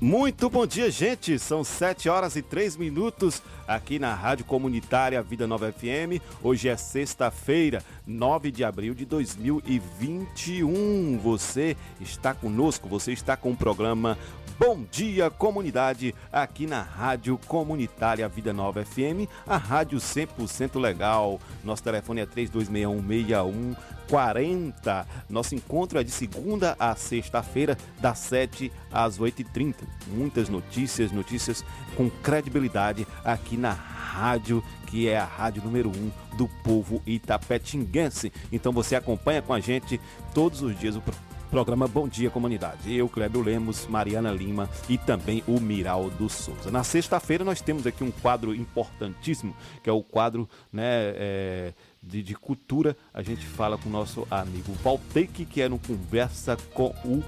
Muito 0.00 0.48
bom 0.48 0.64
dia, 0.64 0.88
gente. 0.92 1.40
São 1.40 1.64
7 1.64 2.08
horas 2.08 2.36
e 2.36 2.42
3 2.42 2.76
minutos 2.76 3.42
aqui 3.66 3.98
na 3.98 4.14
Rádio 4.14 4.44
Comunitária 4.44 5.20
Vida 5.20 5.44
Nova 5.44 5.72
FM. 5.72 6.22
Hoje 6.40 6.68
é 6.68 6.76
sexta-feira, 6.76 7.82
9 8.06 8.52
de 8.52 8.62
abril 8.62 8.94
de 8.94 9.04
2021. 9.04 11.18
Você 11.18 11.76
está 12.00 12.32
conosco, 12.32 12.88
você 12.88 13.10
está 13.10 13.36
com 13.36 13.50
o 13.50 13.56
programa 13.56 14.16
Bom 14.58 14.84
Dia 14.90 15.30
Comunidade 15.30 16.12
aqui 16.32 16.66
na 16.66 16.82
Rádio 16.82 17.38
Comunitária 17.46 18.28
Vida 18.28 18.52
Nova 18.52 18.84
FM, 18.84 19.28
a 19.46 19.56
rádio 19.56 19.98
100% 19.98 20.80
legal. 20.80 21.38
Nosso 21.62 21.82
telefone 21.82 22.22
é 22.22 22.26
326161 22.26 23.76
40. 24.08 25.06
Nosso 25.28 25.54
encontro 25.54 26.00
é 26.00 26.02
de 26.02 26.10
segunda 26.10 26.74
a 26.78 26.96
sexta-feira, 26.96 27.78
das 28.00 28.18
7 28.18 28.72
às 28.90 29.18
8h30. 29.20 29.74
Muitas 30.08 30.48
notícias, 30.48 31.12
notícias 31.12 31.64
com 31.94 32.10
credibilidade 32.10 33.06
aqui 33.24 33.56
na 33.56 33.70
rádio, 33.72 34.64
que 34.88 35.08
é 35.08 35.18
a 35.18 35.24
rádio 35.24 35.62
número 35.62 35.90
1 35.90 35.92
um 35.92 36.10
do 36.36 36.48
povo 36.64 37.00
itapetinguense. 37.06 38.32
Então 38.50 38.72
você 38.72 38.96
acompanha 38.96 39.40
com 39.42 39.52
a 39.52 39.60
gente 39.60 40.00
todos 40.34 40.62
os 40.62 40.76
dias 40.76 40.96
o 40.96 41.00
pro- 41.00 41.14
programa 41.48 41.88
Bom 41.88 42.06
Dia 42.06 42.30
Comunidade. 42.30 42.94
Eu, 42.94 43.08
Clébio 43.08 43.42
Lemos, 43.42 43.86
Mariana 43.86 44.30
Lima 44.30 44.68
e 44.88 44.98
também 44.98 45.42
o 45.46 45.58
Miraldo 45.58 46.28
Souza. 46.28 46.70
Na 46.70 46.84
sexta-feira 46.84 47.44
nós 47.44 47.60
temos 47.60 47.86
aqui 47.86 48.04
um 48.04 48.10
quadro 48.10 48.54
importantíssimo, 48.54 49.56
que 49.82 49.88
é 49.88 49.92
o 49.92 50.02
quadro, 50.02 50.48
né, 50.72 50.84
é, 50.84 51.72
de, 52.02 52.22
de 52.22 52.34
cultura, 52.34 52.96
a 53.12 53.22
gente 53.22 53.44
fala 53.46 53.78
com 53.78 53.88
o 53.88 53.92
nosso 53.92 54.26
amigo 54.30 54.72
Valteque, 54.82 55.44
que 55.44 55.62
é 55.62 55.68
no 55.68 55.78
Conversa 55.78 56.56
com 56.74 56.94
o 57.04 57.22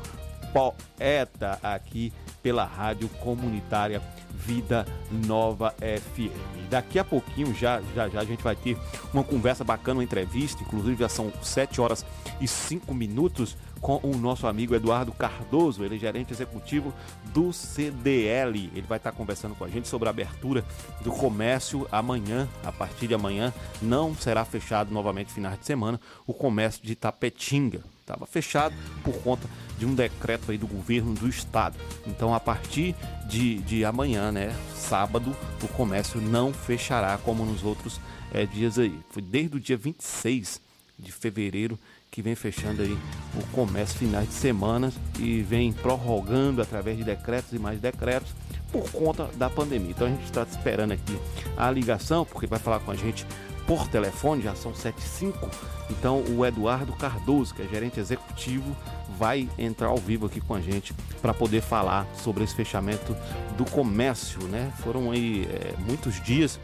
Poeta, 0.52 1.58
aqui 1.62 2.12
pela 2.42 2.64
Rádio 2.64 3.08
Comunitária 3.20 4.02
Vida 4.32 4.86
Nova 5.26 5.74
FM. 5.78 6.68
Daqui 6.70 6.98
a 6.98 7.04
pouquinho, 7.04 7.54
já, 7.54 7.80
já, 7.94 8.08
já 8.08 8.20
a 8.20 8.24
gente 8.24 8.42
vai 8.42 8.56
ter 8.56 8.76
uma 9.12 9.22
conversa 9.22 9.62
bacana, 9.64 9.98
uma 9.98 10.04
entrevista, 10.04 10.62
inclusive 10.62 10.96
já 10.96 11.08
são 11.08 11.32
7 11.42 11.80
horas 11.80 12.04
e 12.40 12.48
5 12.48 12.94
minutos 12.94 13.56
com 13.80 13.98
o 14.02 14.16
nosso 14.16 14.46
amigo 14.46 14.74
Eduardo 14.74 15.12
Cardoso, 15.12 15.84
ele 15.84 15.96
é 15.96 15.98
gerente 15.98 16.32
executivo 16.32 16.92
do 17.32 17.52
CDL. 17.52 18.70
Ele 18.74 18.86
vai 18.86 18.98
estar 18.98 19.12
conversando 19.12 19.54
com 19.54 19.64
a 19.64 19.68
gente 19.68 19.88
sobre 19.88 20.08
a 20.08 20.10
abertura 20.10 20.64
do 21.00 21.10
comércio 21.10 21.88
amanhã, 21.90 22.48
a 22.64 22.70
partir 22.70 23.06
de 23.06 23.14
amanhã, 23.14 23.52
não 23.80 24.14
será 24.14 24.44
fechado 24.44 24.92
novamente 24.92 25.32
finais 25.32 25.58
de 25.58 25.64
semana 25.64 26.00
o 26.26 26.34
comércio 26.34 26.84
de 26.84 26.94
Tapetinga. 26.94 27.80
Estava 28.00 28.26
fechado 28.26 28.74
por 29.04 29.14
conta 29.22 29.48
de 29.78 29.86
um 29.86 29.94
decreto 29.94 30.50
aí 30.50 30.58
do 30.58 30.66
governo 30.66 31.14
do 31.14 31.28
estado. 31.28 31.78
Então, 32.06 32.34
a 32.34 32.40
partir 32.40 32.94
de, 33.26 33.58
de 33.58 33.84
amanhã, 33.84 34.32
né, 34.32 34.54
sábado, 34.74 35.34
o 35.62 35.68
comércio 35.68 36.20
não 36.20 36.52
fechará 36.52 37.16
como 37.18 37.46
nos 37.46 37.62
outros 37.62 38.00
eh, 38.34 38.46
dias 38.46 38.78
aí. 38.78 38.98
Foi 39.10 39.22
desde 39.22 39.56
o 39.56 39.60
dia 39.60 39.76
26 39.76 40.60
de 40.98 41.12
fevereiro 41.12 41.78
que 42.10 42.20
vem 42.20 42.34
fechando 42.34 42.82
aí 42.82 42.98
o 43.34 43.46
comércio 43.52 43.98
finais 43.98 44.28
de 44.28 44.34
semana 44.34 44.92
e 45.18 45.42
vem 45.42 45.72
prorrogando 45.72 46.60
através 46.60 46.96
de 46.96 47.04
decretos 47.04 47.52
e 47.52 47.58
mais 47.58 47.80
decretos 47.80 48.34
por 48.72 48.90
conta 48.90 49.26
da 49.36 49.48
pandemia. 49.48 49.90
Então 49.90 50.06
a 50.06 50.10
gente 50.10 50.24
está 50.24 50.42
esperando 50.42 50.92
aqui 50.92 51.18
a 51.56 51.70
ligação, 51.70 52.24
porque 52.24 52.46
vai 52.46 52.58
falar 52.58 52.80
com 52.80 52.90
a 52.90 52.96
gente 52.96 53.24
por 53.66 53.86
telefone, 53.86 54.42
já 54.42 54.54
são 54.54 54.74
75. 54.74 55.48
Então 55.90 56.24
o 56.36 56.44
Eduardo 56.44 56.92
Cardoso, 56.94 57.54
que 57.54 57.62
é 57.62 57.66
gerente 57.66 58.00
executivo, 58.00 58.76
vai 59.16 59.48
entrar 59.56 59.88
ao 59.88 59.96
vivo 59.96 60.26
aqui 60.26 60.40
com 60.40 60.54
a 60.54 60.60
gente 60.60 60.92
para 61.22 61.32
poder 61.32 61.60
falar 61.60 62.06
sobre 62.16 62.42
esse 62.42 62.54
fechamento 62.54 63.16
do 63.56 63.64
comércio, 63.64 64.42
né? 64.48 64.72
Foram 64.82 65.10
aí 65.12 65.46
é, 65.50 65.74
muitos 65.78 66.20
dias 66.22 66.58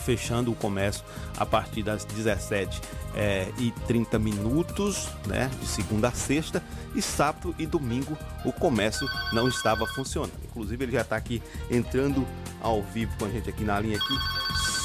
fechando 0.00 0.50
o 0.50 0.54
comércio 0.54 1.04
a 1.36 1.46
partir 1.46 1.82
das 1.82 2.04
17 2.04 2.80
eh, 3.14 3.48
e 3.58 3.70
30 3.86 4.18
minutos, 4.18 5.08
né, 5.26 5.50
de 5.60 5.66
segunda 5.66 6.08
a 6.08 6.12
sexta, 6.12 6.62
e 6.94 7.02
sábado 7.02 7.54
e 7.58 7.66
domingo 7.66 8.16
o 8.44 8.52
comércio 8.52 9.06
não 9.32 9.48
estava 9.48 9.86
funcionando. 9.86 10.32
Inclusive 10.44 10.84
ele 10.84 10.92
já 10.92 11.02
está 11.02 11.16
aqui 11.16 11.42
entrando 11.70 12.26
ao 12.60 12.82
vivo 12.82 13.12
com 13.18 13.26
a 13.26 13.28
gente 13.28 13.48
aqui 13.48 13.64
na 13.64 13.78
linha 13.80 13.96
aqui. 13.96 14.14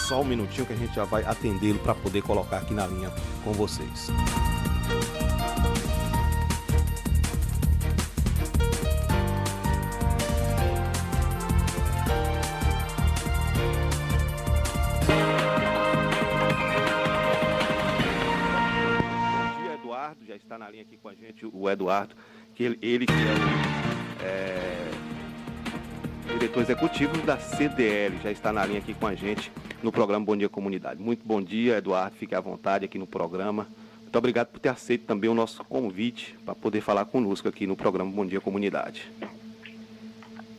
Só 0.07 0.21
um 0.21 0.25
minutinho 0.25 0.67
que 0.67 0.73
a 0.73 0.77
gente 0.77 0.93
já 0.93 1.03
vai 1.03 1.23
atendê-lo 1.23 1.79
para 1.79 1.95
poder 1.95 2.21
colocar 2.21 2.57
aqui 2.57 2.73
na 2.73 2.85
linha 2.85 3.11
com 3.43 3.53
vocês. 3.53 4.11
Aqui 20.85 20.97
com 20.97 21.09
a 21.09 21.15
gente 21.15 21.45
o 21.51 21.69
Eduardo, 21.69 22.15
que 22.53 22.63
ele, 22.63 22.77
ele 22.81 23.05
que 23.07 23.13
é 23.13 23.15
o 24.21 24.23
é, 24.23 24.91
diretor 26.33 26.61
executivo 26.61 27.17
da 27.25 27.37
CDL, 27.37 28.15
já 28.21 28.31
está 28.31 28.53
na 28.53 28.63
linha 28.65 28.79
aqui 28.79 28.93
com 28.93 29.07
a 29.07 29.15
gente 29.15 29.51
no 29.81 29.91
programa 29.91 30.23
Bom 30.23 30.37
Dia 30.37 30.47
Comunidade. 30.47 31.01
Muito 31.01 31.25
bom 31.25 31.41
dia, 31.41 31.77
Eduardo. 31.77 32.15
Fique 32.15 32.35
à 32.35 32.39
vontade 32.39 32.85
aqui 32.85 32.99
no 32.99 33.07
programa. 33.07 33.67
Muito 34.01 34.15
obrigado 34.15 34.47
por 34.47 34.59
ter 34.59 34.69
aceito 34.69 35.05
também 35.05 35.29
o 35.29 35.33
nosso 35.33 35.63
convite 35.65 36.37
para 36.45 36.53
poder 36.53 36.81
falar 36.81 37.05
conosco 37.05 37.47
aqui 37.47 37.65
no 37.65 37.75
programa 37.75 38.11
Bom 38.11 38.25
Dia 38.25 38.39
Comunidade. 38.39 39.11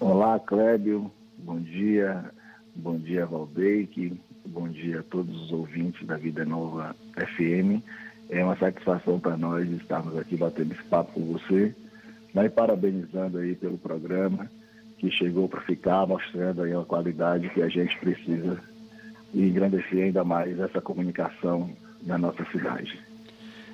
Olá, 0.00 0.40
Clébio. 0.40 1.10
Bom 1.38 1.60
dia. 1.60 2.32
Bom 2.74 2.98
dia, 2.98 3.24
Valdeque. 3.24 4.18
Bom 4.44 4.68
dia 4.68 5.00
a 5.00 5.02
todos 5.04 5.40
os 5.42 5.52
ouvintes 5.52 6.04
da 6.04 6.16
Vida 6.16 6.44
Nova 6.44 6.96
FM. 7.16 7.82
É 8.28 8.42
uma 8.42 8.56
satisfação 8.56 9.20
para 9.20 9.36
nós 9.36 9.68
estarmos 9.70 10.16
aqui 10.18 10.36
batendo 10.36 10.72
esse 10.72 10.82
papo 10.84 11.12
com 11.12 11.32
você, 11.32 11.74
mas 12.34 12.52
parabenizando 12.52 13.38
aí 13.38 13.54
pelo 13.54 13.78
programa 13.78 14.50
que 14.98 15.10
chegou 15.10 15.48
para 15.48 15.60
ficar, 15.60 16.06
mostrando 16.06 16.62
aí 16.62 16.72
a 16.72 16.82
qualidade 16.82 17.48
que 17.50 17.62
a 17.62 17.68
gente 17.68 17.96
precisa 17.98 18.60
e 19.32 19.42
engrandecer 19.42 20.04
ainda 20.04 20.24
mais 20.24 20.58
essa 20.58 20.80
comunicação 20.80 21.70
na 22.02 22.16
nossa 22.16 22.44
cidade. 22.46 22.98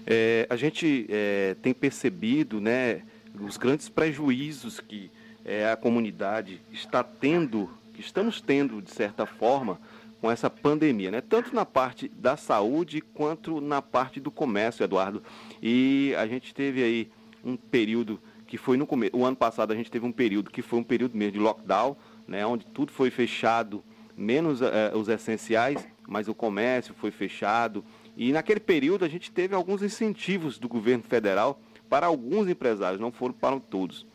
É, 0.07 0.47
a 0.51 0.57
gente 0.57 1.07
é, 1.09 1.55
tem 1.63 1.73
percebido 1.73 2.61
né, 2.61 3.03
os 3.41 3.57
grandes 3.57 3.89
prejuízos 3.89 4.81
que 4.81 5.11
é, 5.45 5.71
a 5.71 5.77
comunidade 5.77 6.61
está 6.73 7.05
tendo, 7.05 7.71
que 7.95 8.01
estamos 8.01 8.41
tendo, 8.41 8.83
de 8.83 8.91
certa 8.91 9.27
forma, 9.27 9.79
com 10.23 10.31
essa 10.31 10.49
pandemia, 10.49 11.11
né? 11.11 11.21
tanto 11.21 11.53
na 11.53 11.67
parte 11.67 12.09
da 12.09 12.37
saúde 12.37 13.01
quanto 13.01 13.61
na 13.61 13.83
parte 13.83 14.21
do 14.21 14.31
comércio, 14.31 14.85
Eduardo. 14.85 15.21
E 15.61 16.15
a 16.17 16.29
gente 16.29 16.55
teve 16.55 16.81
aí 16.81 17.11
um 17.45 17.57
período 17.57 18.21
que 18.47 18.57
foi 18.57 18.77
no 18.77 18.87
começo, 18.87 19.17
o 19.17 19.25
ano 19.25 19.37
passado 19.37 19.73
a 19.73 19.75
gente 19.75 19.91
teve 19.91 20.07
um 20.07 20.13
período 20.13 20.49
que 20.49 20.63
foi 20.63 20.79
um 20.79 20.85
período 20.85 21.17
mesmo 21.19 21.33
de 21.33 21.39
lockdown, 21.41 21.97
né? 22.29 22.47
onde 22.47 22.65
tudo 22.67 22.93
foi 22.93 23.11
fechado, 23.11 23.83
menos 24.17 24.63
eh, 24.63 24.93
os 24.95 25.09
essenciais, 25.09 25.85
mas 26.07 26.29
o 26.29 26.35
comércio 26.35 26.95
foi 26.95 27.11
fechado. 27.11 27.85
E 28.17 28.33
naquele 28.33 28.61
período 28.61 29.05
a 29.05 29.09
gente 29.09 29.29
teve 29.29 29.57
alguns 29.57 29.83
incentivos 29.83 30.57
do 30.57 30.69
governo 30.69 31.03
federal 31.03 31.61
para 31.91 32.07
alguns 32.07 32.47
empresários, 32.49 33.01
não 33.01 33.11
foram 33.11 33.35
para 33.35 33.59
todos. 33.59 34.07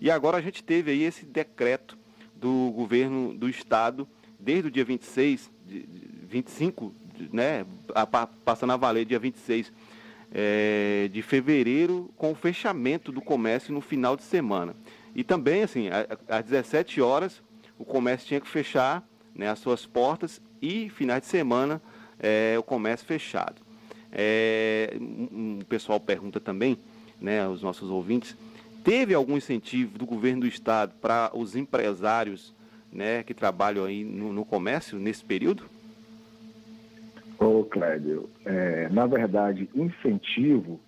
E 0.00 0.12
agora 0.12 0.36
a 0.36 0.40
gente 0.40 0.62
teve 0.62 0.92
aí 0.92 1.02
esse 1.02 1.26
decreto 1.26 1.98
do 2.36 2.70
governo 2.70 3.34
do 3.34 3.48
estado, 3.48 4.06
desde 4.38 4.68
o 4.68 4.70
dia 4.70 4.84
26, 4.84 5.55
de, 5.66 5.80
de 5.82 6.08
25, 6.28 6.94
de- 7.16 7.28
né, 7.34 7.64
passando 8.44 8.72
a 8.72 8.76
valer 8.76 9.04
dia 9.04 9.18
26 9.18 9.72
eh, 10.32 11.08
de 11.12 11.22
fevereiro, 11.22 12.10
com 12.16 12.32
o 12.32 12.34
fechamento 12.34 13.10
do 13.12 13.20
comércio 13.20 13.72
no 13.72 13.80
final 13.80 14.16
de 14.16 14.22
semana. 14.22 14.74
E 15.14 15.24
também, 15.24 15.62
assim, 15.62 15.88
às 16.28 16.44
17 16.44 17.00
horas, 17.00 17.42
o 17.78 17.84
comércio 17.84 18.26
tinha 18.28 18.40
que 18.40 18.48
fechar 18.48 19.06
né, 19.34 19.48
as 19.48 19.58
suas 19.58 19.86
portas 19.86 20.40
e 20.60 20.88
finais 20.90 21.22
de 21.22 21.28
semana 21.28 21.80
eh, 22.18 22.56
o 22.58 22.62
comércio 22.62 23.06
fechado. 23.06 23.60
Um- 25.00 25.58
o 25.60 25.64
pessoal 25.64 25.98
pergunta 26.00 26.40
também, 26.40 26.78
né, 27.20 27.46
os 27.48 27.62
nossos 27.62 27.90
ouvintes, 27.90 28.36
teve 28.84 29.14
algum 29.14 29.36
incentivo 29.36 29.98
do 29.98 30.06
governo 30.06 30.42
do 30.42 30.46
estado 30.46 30.92
para 31.00 31.30
os 31.34 31.56
empresários 31.56 32.54
né, 32.92 33.22
que 33.22 33.34
trabalham 33.34 33.84
aí 33.84 34.04
no, 34.04 34.32
no 34.32 34.44
comércio 34.44 34.98
nesse 34.98 35.24
período? 35.24 35.64
Ô, 37.38 37.64
Clédio, 37.64 38.30
é, 38.44 38.88
na 38.88 39.06
verdade, 39.06 39.68
incentivo 39.74 40.80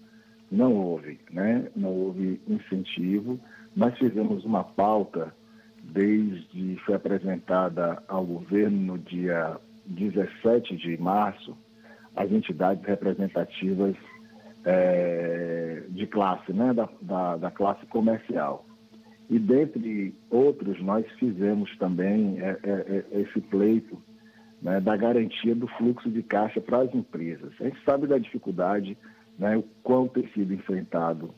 não 0.50 0.73
houve, 0.73 1.21
né? 1.31 1.69
Não 1.77 1.91
houve 1.91 2.41
incentivo. 2.49 3.39
Nós 3.77 3.97
fizemos 3.99 4.45
uma 4.45 4.65
pauta 4.65 5.35
desde 5.83 6.77
foi 6.85 6.95
apresentada 6.95 8.03
ao 8.09 8.25
governo 8.25 8.95
no 8.95 8.99
dia 8.99 9.56
17 9.87 10.77
de 10.77 11.00
março, 11.00 11.56
as 12.17 12.31
entidades 12.31 12.85
representativas 12.85 13.95
é, 14.65 15.83
de 15.89 16.06
classe, 16.06 16.53
né? 16.53 16.73
Da, 16.73 16.89
da, 17.00 17.37
da, 17.37 17.50
classe 17.50 17.85
comercial. 17.87 18.65
E 19.30 19.38
dentre 19.38 20.14
outros, 20.30 20.80
nós 20.82 21.04
fizemos 21.19 21.76
também 21.76 22.40
é, 22.40 22.58
é, 22.62 23.04
é 23.12 23.20
esse 23.20 23.40
pleito 23.42 24.00
né, 24.62 24.80
da 24.80 24.96
garantia 24.96 25.54
do 25.54 25.69
fluxo 25.69 26.10
de 26.10 26.22
caixa 26.22 26.60
para 26.60 26.78
as 26.78 26.94
empresas. 26.94 27.52
A 27.60 27.64
gente 27.64 27.82
sabe 27.84 28.06
da 28.06 28.19
dificuldade, 28.19 28.96
né, 29.38 29.56
o 29.56 29.62
quanto 29.82 30.20
tem 30.20 30.28
sido 30.32 30.54
enfrentado 30.54 31.34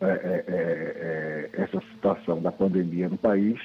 é, 0.00 0.06
é, 0.06 0.44
é, 0.46 1.62
essa 1.62 1.80
situação 1.92 2.40
da 2.40 2.52
pandemia 2.52 3.08
no 3.08 3.18
país, 3.18 3.58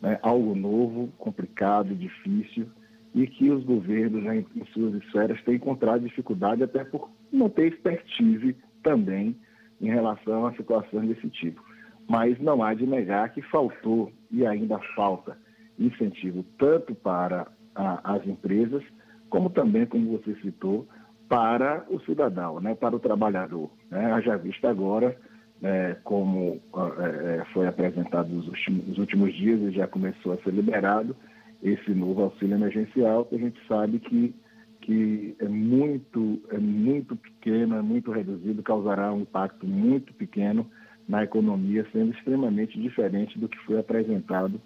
né, 0.00 0.18
algo 0.22 0.54
novo, 0.54 1.08
complicado, 1.18 1.94
difícil, 1.94 2.66
e 3.14 3.26
que 3.26 3.50
os 3.50 3.64
governos 3.64 4.22
né, 4.22 4.44
em 4.54 4.64
suas 4.66 4.94
esferas 5.02 5.42
têm 5.42 5.56
encontrado 5.56 6.04
dificuldade 6.04 6.62
até 6.62 6.84
por 6.84 7.10
não 7.32 7.48
ter 7.48 7.72
expertise 7.72 8.56
também 8.82 9.36
em 9.80 9.88
relação 9.88 10.46
a 10.46 10.52
situações 10.54 11.08
desse 11.08 11.28
tipo. 11.30 11.67
Mas 12.08 12.40
não 12.40 12.62
há 12.62 12.72
de 12.72 12.86
negar 12.86 13.32
que 13.32 13.42
faltou 13.42 14.10
e 14.30 14.46
ainda 14.46 14.78
falta 14.96 15.36
incentivo 15.78 16.44
tanto 16.58 16.94
para 16.94 17.46
a, 17.74 18.14
as 18.14 18.26
empresas, 18.26 18.82
como 19.28 19.50
também, 19.50 19.86
como 19.86 20.18
você 20.18 20.34
citou, 20.40 20.88
para 21.28 21.84
o 21.88 22.00
cidadão, 22.00 22.58
né, 22.60 22.74
para 22.74 22.96
o 22.96 22.98
trabalhador. 22.98 23.70
Né? 23.90 24.12
Haja 24.12 24.36
vista 24.38 24.70
agora, 24.70 25.16
é, 25.62 25.96
como 26.02 26.60
é, 26.74 27.40
é, 27.40 27.44
foi 27.52 27.66
apresentado 27.66 28.28
nos 28.28 28.48
últimos, 28.48 28.88
nos 28.88 28.98
últimos 28.98 29.34
dias 29.34 29.60
e 29.60 29.70
já 29.72 29.86
começou 29.86 30.32
a 30.32 30.38
ser 30.38 30.52
liberado, 30.52 31.14
esse 31.62 31.90
novo 31.90 32.22
auxílio 32.22 32.56
emergencial, 32.56 33.24
que 33.24 33.34
a 33.34 33.38
gente 33.38 33.60
sabe 33.66 33.98
que, 33.98 34.34
que 34.80 35.36
é, 35.40 35.48
muito, 35.48 36.40
é 36.50 36.58
muito 36.58 37.14
pequeno, 37.16 37.76
é 37.76 37.82
muito 37.82 38.10
reduzido, 38.10 38.62
causará 38.62 39.12
um 39.12 39.22
impacto 39.22 39.66
muito 39.66 40.14
pequeno 40.14 40.66
na 41.08 41.24
economia, 41.24 41.86
sendo 41.90 42.12
extremamente 42.12 42.78
diferente 42.78 43.38
do 43.38 43.48
que 43.48 43.58
foi 43.60 43.78
apresentado 43.78 44.60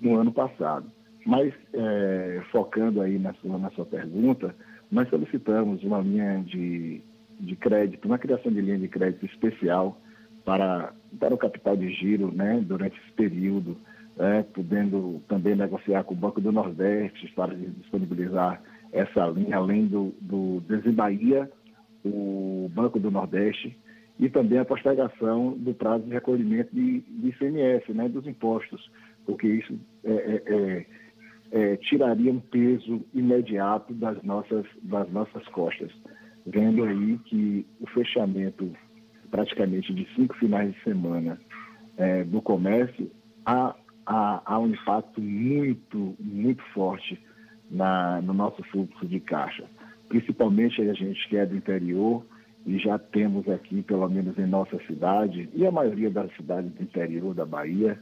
no 0.00 0.16
ano 0.16 0.32
passado. 0.32 0.86
Mas, 1.26 1.52
é, 1.74 2.42
focando 2.52 3.02
aí 3.02 3.18
na 3.18 3.34
sua, 3.34 3.58
na 3.58 3.70
sua 3.70 3.84
pergunta, 3.84 4.54
nós 4.90 5.08
solicitamos 5.08 5.82
uma 5.82 5.98
linha 6.00 6.42
de, 6.46 7.02
de 7.40 7.56
crédito, 7.56 8.06
uma 8.06 8.18
criação 8.18 8.52
de 8.52 8.60
linha 8.60 8.78
de 8.78 8.88
crédito 8.88 9.26
especial 9.26 10.00
para, 10.44 10.92
para 11.18 11.34
o 11.34 11.38
capital 11.38 11.76
de 11.76 11.92
giro 11.92 12.32
né, 12.32 12.62
durante 12.64 12.98
esse 13.00 13.12
período, 13.12 13.76
é, 14.18 14.42
podendo 14.42 15.20
também 15.28 15.54
negociar 15.54 16.04
com 16.04 16.14
o 16.14 16.16
Banco 16.16 16.40
do 16.40 16.50
Nordeste 16.50 17.30
para 17.34 17.54
disponibilizar 17.54 18.62
essa 18.92 19.26
linha, 19.26 19.56
além 19.56 19.86
do, 19.86 20.14
do 20.20 20.62
Desembaía, 20.66 21.50
o 22.04 22.70
Banco 22.72 22.98
do 22.98 23.10
Nordeste, 23.10 23.76
e 24.18 24.28
também 24.28 24.58
a 24.58 24.64
postergação 24.64 25.52
do 25.52 25.72
prazo 25.74 26.04
de 26.04 26.12
recolhimento 26.12 26.74
de, 26.74 27.00
de 27.00 27.28
ICMS, 27.28 27.92
né, 27.92 28.08
dos 28.08 28.26
impostos, 28.26 28.90
porque 29.24 29.46
isso 29.46 29.78
é, 30.04 30.12
é, 30.12 30.42
é 30.46 30.86
é, 31.50 31.76
tiraria 31.76 32.32
um 32.32 32.40
peso 32.40 33.04
imediato 33.14 33.94
das 33.94 34.22
nossas, 34.22 34.66
das 34.82 35.10
nossas 35.10 35.46
costas, 35.48 35.90
vendo 36.46 36.84
aí 36.84 37.18
que 37.24 37.66
o 37.80 37.86
fechamento 37.88 38.70
praticamente 39.30 39.92
de 39.92 40.06
cinco 40.14 40.34
finais 40.36 40.72
de 40.72 40.82
semana 40.82 41.38
é, 41.96 42.24
do 42.24 42.40
comércio 42.40 43.10
há, 43.44 43.74
há, 44.06 44.42
há, 44.44 44.58
um 44.58 44.68
impacto 44.68 45.20
muito, 45.20 46.16
muito 46.18 46.62
forte 46.72 47.20
na, 47.70 48.20
no 48.22 48.32
nosso 48.32 48.62
fluxo 48.64 49.06
de 49.06 49.20
caixa. 49.20 49.64
Principalmente 50.08 50.80
a 50.80 50.94
gente 50.94 51.28
que 51.28 51.36
é 51.36 51.44
do 51.44 51.56
interior, 51.56 52.24
e 52.68 52.78
já 52.78 52.98
temos 52.98 53.48
aqui, 53.48 53.82
pelo 53.82 54.06
menos 54.10 54.38
em 54.38 54.46
nossa 54.46 54.78
cidade, 54.86 55.48
e 55.54 55.66
a 55.66 55.72
maioria 55.72 56.10
das 56.10 56.30
cidades 56.36 56.70
do 56.72 56.82
interior 56.82 57.34
da 57.34 57.46
Bahia, 57.46 57.98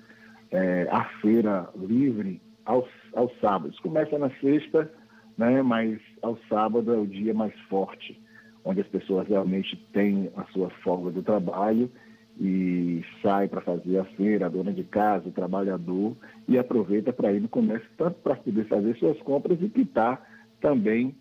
é, 0.50 0.88
a 0.90 1.04
feira 1.20 1.68
livre 1.76 2.40
aos, 2.64 2.88
aos 3.14 3.30
sábados. 3.40 3.78
Começa 3.78 4.18
na 4.18 4.28
sexta, 4.40 4.90
né, 5.38 5.62
mas 5.62 6.00
ao 6.20 6.36
sábado 6.48 6.92
é 6.92 6.98
o 6.98 7.06
dia 7.06 7.32
mais 7.32 7.56
forte, 7.68 8.20
onde 8.64 8.80
as 8.80 8.88
pessoas 8.88 9.28
realmente 9.28 9.76
têm 9.92 10.32
a 10.36 10.42
sua 10.46 10.68
folga 10.82 11.12
do 11.12 11.22
trabalho 11.22 11.88
e 12.40 13.04
sai 13.22 13.46
para 13.46 13.60
fazer 13.60 13.98
a 13.98 14.04
feira, 14.04 14.46
a 14.46 14.48
dona 14.48 14.72
de 14.72 14.82
casa, 14.82 15.28
o 15.28 15.32
trabalhador, 15.32 16.16
e 16.48 16.58
aproveita 16.58 17.12
para 17.12 17.32
ir 17.32 17.40
no 17.40 17.48
comércio, 17.48 17.88
tanto 17.96 18.16
para 18.16 18.34
poder 18.34 18.66
fazer 18.66 18.96
suas 18.96 19.18
compras 19.22 19.62
e 19.62 19.68
quitar 19.68 20.28
também 20.60 21.14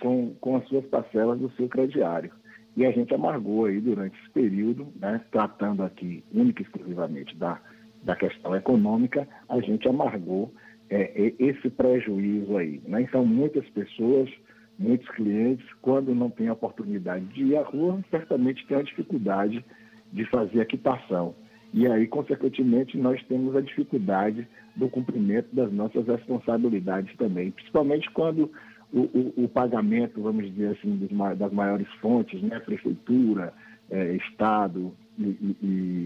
com, 0.00 0.36
com 0.40 0.56
as 0.56 0.68
suas 0.68 0.84
parcelas 0.84 1.40
do 1.40 1.50
seu 1.56 1.68
crediário. 1.68 2.30
E 2.76 2.86
a 2.86 2.90
gente 2.90 3.14
amargou 3.14 3.66
aí 3.66 3.80
durante 3.80 4.18
esse 4.18 4.30
período, 4.30 4.88
né, 4.98 5.20
tratando 5.30 5.82
aqui 5.82 6.24
única 6.32 6.62
e 6.62 6.64
exclusivamente 6.64 7.36
da, 7.36 7.60
da 8.02 8.16
questão 8.16 8.56
econômica, 8.56 9.28
a 9.48 9.60
gente 9.60 9.86
amargou 9.86 10.52
é, 10.88 11.32
esse 11.38 11.68
prejuízo 11.70 12.56
aí. 12.56 12.80
Né? 12.86 13.02
Então, 13.02 13.24
muitas 13.24 13.68
pessoas, 13.70 14.30
muitos 14.78 15.08
clientes, 15.10 15.66
quando 15.82 16.14
não 16.14 16.30
têm 16.30 16.48
a 16.48 16.54
oportunidade 16.54 17.24
de 17.26 17.44
ir 17.44 17.56
à 17.56 17.62
rua, 17.62 18.02
certamente 18.10 18.66
têm 18.66 18.78
a 18.78 18.82
dificuldade 18.82 19.64
de 20.12 20.24
fazer 20.26 20.60
a 20.60 20.66
quitação. 20.66 21.34
E 21.72 21.86
aí, 21.86 22.06
consequentemente, 22.06 22.98
nós 22.98 23.22
temos 23.24 23.56
a 23.56 23.60
dificuldade 23.62 24.46
do 24.76 24.88
cumprimento 24.88 25.54
das 25.54 25.72
nossas 25.72 26.06
responsabilidades 26.06 27.14
também, 27.16 27.50
principalmente 27.50 28.10
quando 28.10 28.50
o, 28.92 29.00
o, 29.00 29.44
o 29.44 29.48
pagamento, 29.48 30.20
vamos 30.20 30.44
dizer 30.52 30.76
assim, 30.76 31.08
das 31.36 31.52
maiores 31.52 31.88
fontes, 32.00 32.42
né, 32.42 32.60
prefeitura, 32.60 33.52
é, 33.90 34.14
Estado 34.16 34.92
e, 35.18 35.22
e, 35.22 35.56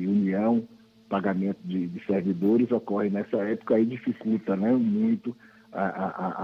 e 0.03 0.07
União, 0.07 0.67
pagamento 1.09 1.59
de, 1.65 1.87
de, 1.87 2.05
servidores 2.05 2.71
ocorre 2.71 3.11
nessa 3.11 3.37
época 3.39 3.79
e 3.79 3.87
dificulta 3.87 4.57
né, 4.57 4.73
muito 4.73 5.37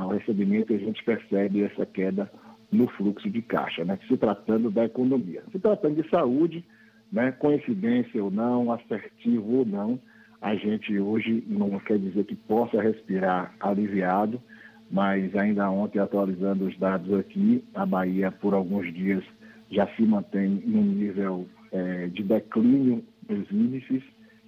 o 0.05 0.09
recebimento 0.09 0.73
e 0.73 0.77
a 0.77 0.79
gente 0.79 1.03
percebe 1.05 1.63
essa 1.63 1.87
queda 1.87 2.31
no 2.71 2.87
fluxo 2.89 3.31
de 3.31 3.41
caixa, 3.41 3.85
né, 3.85 3.99
se 4.07 4.17
tratando 4.17 4.71
da 4.71 4.85
economia. 4.85 5.43
Se 5.53 5.59
tratando 5.59 6.03
de 6.03 6.09
saúde, 6.11 6.65
né, 7.11 7.33
coincidência 7.33 8.23
ou 8.23 8.31
não, 8.31 8.73
assertivo 8.73 9.59
ou 9.59 9.67
não, 9.67 9.99
a 10.41 10.55
gente 10.55 10.99
hoje 10.99 11.45
não 11.47 11.79
quer 11.79 11.99
dizer 11.99 12.25
que 12.25 12.35
possa 12.35 12.81
respirar 12.81 13.55
aliviado, 13.61 14.41
mas 14.93 15.35
ainda 15.35 15.71
ontem, 15.71 15.99
atualizando 15.99 16.67
os 16.67 16.79
dados 16.79 17.19
aqui, 17.19 17.65
a 17.75 17.87
Bahia, 17.87 18.31
por 18.31 18.53
alguns 18.53 18.93
dias, 18.93 19.25
já 19.71 19.87
se 19.97 20.03
mantém 20.03 20.63
num 20.67 20.83
nível 20.83 21.49
é, 21.73 22.09
de 22.09 22.23
declínio 22.23 23.03
dos 23.27 23.51
índices, 23.51 24.03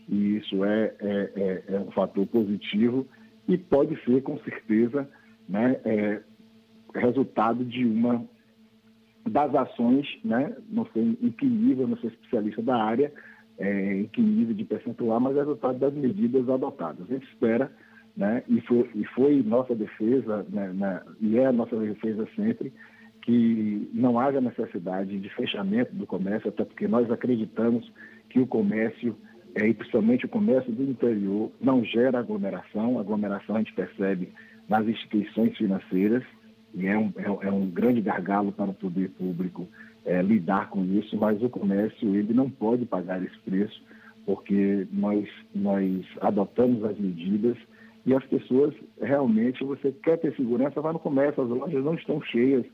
e 0.06 0.36
isso 0.36 0.62
é, 0.62 0.94
é, 1.00 1.32
é, 1.34 1.64
é 1.68 1.80
um 1.80 1.90
fator 1.92 2.26
positivo 2.26 3.06
e 3.48 3.56
pode 3.56 3.98
ser, 4.04 4.22
com 4.22 4.38
certeza, 4.40 5.08
né, 5.48 5.80
é, 5.86 6.20
resultado 6.94 7.64
de 7.64 7.86
uma 7.86 8.22
das 9.26 9.54
ações, 9.54 10.06
né, 10.22 10.54
não 10.68 10.86
sei 10.92 11.16
em 11.22 11.30
que 11.30 11.46
nível, 11.46 11.88
não 11.88 11.96
sou 11.96 12.10
especialista 12.10 12.60
da 12.60 12.76
área, 12.76 13.10
é, 13.56 14.00
em 14.00 14.06
que 14.08 14.20
nível 14.20 14.54
de 14.54 14.64
percentual, 14.64 15.18
mas 15.20 15.36
resultado 15.36 15.78
das 15.78 15.94
medidas 15.94 16.46
adotadas. 16.50 17.08
A 17.08 17.14
gente 17.14 17.26
espera, 17.28 17.72
né, 18.16 18.42
e, 18.49 18.61
foi, 18.61 18.90
e 18.94 19.04
foi 19.06 19.42
nossa 19.42 19.75
defesa, 19.75 20.44
né, 20.49 21.02
e 21.21 21.38
é 21.38 21.47
a 21.47 21.52
nossa 21.52 21.76
defesa 21.76 22.28
sempre, 22.37 22.73
que 23.23 23.88
não 23.92 24.18
haja 24.18 24.40
necessidade 24.40 25.18
de 25.18 25.28
fechamento 25.30 25.94
do 25.94 26.06
comércio, 26.06 26.49
até 26.49 26.64
porque 26.64 26.87
nós 26.87 27.11
acreditamos 27.11 27.90
que 28.28 28.38
o 28.38 28.47
comércio 28.47 29.16
é, 29.54 29.68
e 29.68 29.75
principalmente 29.75 30.26
o 30.26 30.28
comércio 30.28 30.73
do 30.73 30.83
interior, 30.83 31.50
não 31.61 31.85
gera 31.85 32.18
aglomeração. 32.18 32.99
A 32.99 33.02
aglomeração 33.02 33.54
a 33.54 33.59
gente 33.59 33.73
percebe 33.73 34.33
nas 34.68 34.87
instituições 34.87 35.56
financeiras, 35.56 36.25
e 36.75 36.87
é 36.87 36.99
um, 36.99 37.12
é, 37.16 37.47
é 37.47 37.50
um 37.50 37.71
grande 37.71 38.00
gargalo 38.00 38.50
para 38.50 38.71
o 38.71 38.75
poder 38.75 39.11
público 39.11 39.68
é, 40.04 40.21
lidar 40.21 40.71
com 40.71 40.85
isso, 40.85 41.16
mas 41.16 41.40
o 41.42 41.49
comércio 41.49 42.16
ele 42.16 42.35
não 42.35 42.50
pode 42.50 42.85
pagar 42.85 43.23
esse 43.23 43.38
preço, 43.40 43.80
porque 44.26 44.87
nós, 44.92 45.28
nós 45.54 46.04
adotamos 46.21 46.83
as 46.85 46.99
medidas 46.99 47.56
e 48.06 48.14
as 48.14 48.25
pessoas 48.26 48.75
realmente, 49.00 49.64
você 49.64 49.92
quer 49.92 50.18
ter 50.18 50.34
segurança, 50.37 50.80
vai 50.80 50.92
no 50.92 50.99
comércio, 50.99 51.42
as 51.42 51.49
lojas 51.49 51.84
não 51.84 51.94
estão 51.94 52.20
cheias, 52.23 52.64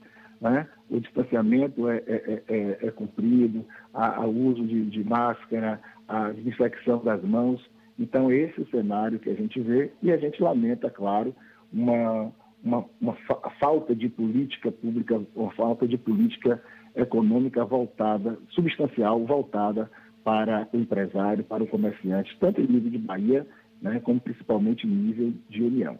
né? 0.40 0.66
o 0.88 0.98
distanciamento 0.98 1.88
é, 1.88 1.98
é, 2.06 2.42
é, 2.48 2.78
é 2.86 2.90
cumprido, 2.90 3.64
o 3.94 4.28
uso 4.28 4.66
de, 4.66 4.86
de 4.86 5.04
máscara, 5.04 5.80
a 6.08 6.30
desinfecção 6.30 7.02
das 7.04 7.22
mãos. 7.22 7.64
Então, 7.98 8.32
esse 8.32 8.58
é 8.58 8.62
o 8.62 8.70
cenário 8.70 9.18
que 9.18 9.30
a 9.30 9.34
gente 9.34 9.60
vê 9.60 9.92
e 10.02 10.10
a 10.10 10.16
gente 10.16 10.42
lamenta, 10.42 10.90
claro, 10.90 11.34
uma, 11.72 12.32
uma, 12.64 12.84
uma 13.00 13.12
fa 13.26 13.50
falta 13.60 13.94
de 13.94 14.08
política 14.08 14.72
pública, 14.72 15.20
uma 15.36 15.52
falta 15.52 15.86
de 15.86 15.96
política 15.96 16.60
econômica 16.96 17.64
voltada, 17.64 18.36
substancial, 18.48 19.24
voltada 19.24 19.88
para 20.24 20.68
o 20.72 20.76
empresário, 20.76 21.44
para 21.44 21.62
o 21.62 21.66
comerciante, 21.66 22.36
tanto 22.40 22.60
em 22.60 22.66
nível 22.66 22.90
de 22.90 22.98
Bahia, 22.98 23.46
né, 23.80 24.00
como 24.00 24.20
principalmente 24.20 24.86
em 24.86 24.90
nível 24.90 25.32
de 25.48 25.62
União. 25.62 25.98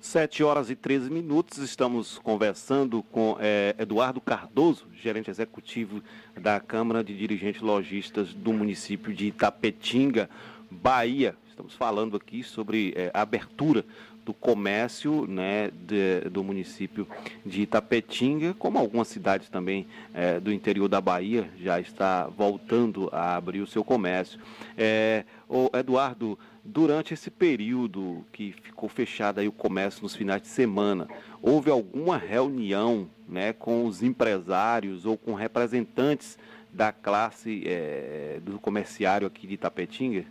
7 0.00 0.42
horas 0.42 0.68
e 0.68 0.74
13 0.74 1.08
minutos, 1.10 1.58
estamos 1.58 2.18
conversando 2.18 3.04
com 3.04 3.36
é, 3.38 3.72
Eduardo 3.78 4.20
Cardoso, 4.20 4.88
gerente 5.00 5.30
executivo 5.30 6.02
da 6.34 6.58
Câmara 6.58 7.04
de 7.04 7.16
Dirigentes 7.16 7.62
Logistas 7.62 8.34
do 8.34 8.52
município 8.52 9.14
de 9.14 9.26
Itapetinga, 9.26 10.28
Bahia. 10.68 11.36
Estamos 11.48 11.74
falando 11.74 12.16
aqui 12.16 12.42
sobre 12.42 12.92
é, 12.96 13.12
a 13.14 13.22
abertura 13.22 13.84
do 14.24 14.32
comércio 14.32 15.26
né, 15.26 15.70
de, 15.70 16.28
do 16.30 16.42
município 16.44 17.06
de 17.44 17.62
Itapetinga, 17.62 18.54
como 18.54 18.78
algumas 18.78 19.08
cidades 19.08 19.48
também 19.48 19.86
é, 20.14 20.38
do 20.38 20.52
interior 20.52 20.88
da 20.88 21.00
Bahia 21.00 21.48
já 21.60 21.80
está 21.80 22.26
voltando 22.26 23.08
a 23.12 23.36
abrir 23.36 23.60
o 23.60 23.66
seu 23.66 23.82
comércio. 23.82 24.40
É, 24.76 25.24
o 25.48 25.70
Eduardo, 25.74 26.38
durante 26.64 27.12
esse 27.12 27.30
período 27.30 28.24
que 28.32 28.52
ficou 28.52 28.88
fechado 28.88 29.40
aí 29.40 29.48
o 29.48 29.52
comércio 29.52 30.02
nos 30.02 30.14
finais 30.14 30.42
de 30.42 30.48
semana, 30.48 31.08
houve 31.40 31.70
alguma 31.70 32.16
reunião 32.16 33.08
né, 33.28 33.52
com 33.52 33.84
os 33.84 34.02
empresários 34.02 35.04
ou 35.04 35.16
com 35.18 35.34
representantes 35.34 36.38
da 36.72 36.92
classe 36.92 37.64
é, 37.66 38.40
do 38.42 38.58
comerciário 38.58 39.26
aqui 39.26 39.46
de 39.46 39.54
Itapetinga? 39.54 40.24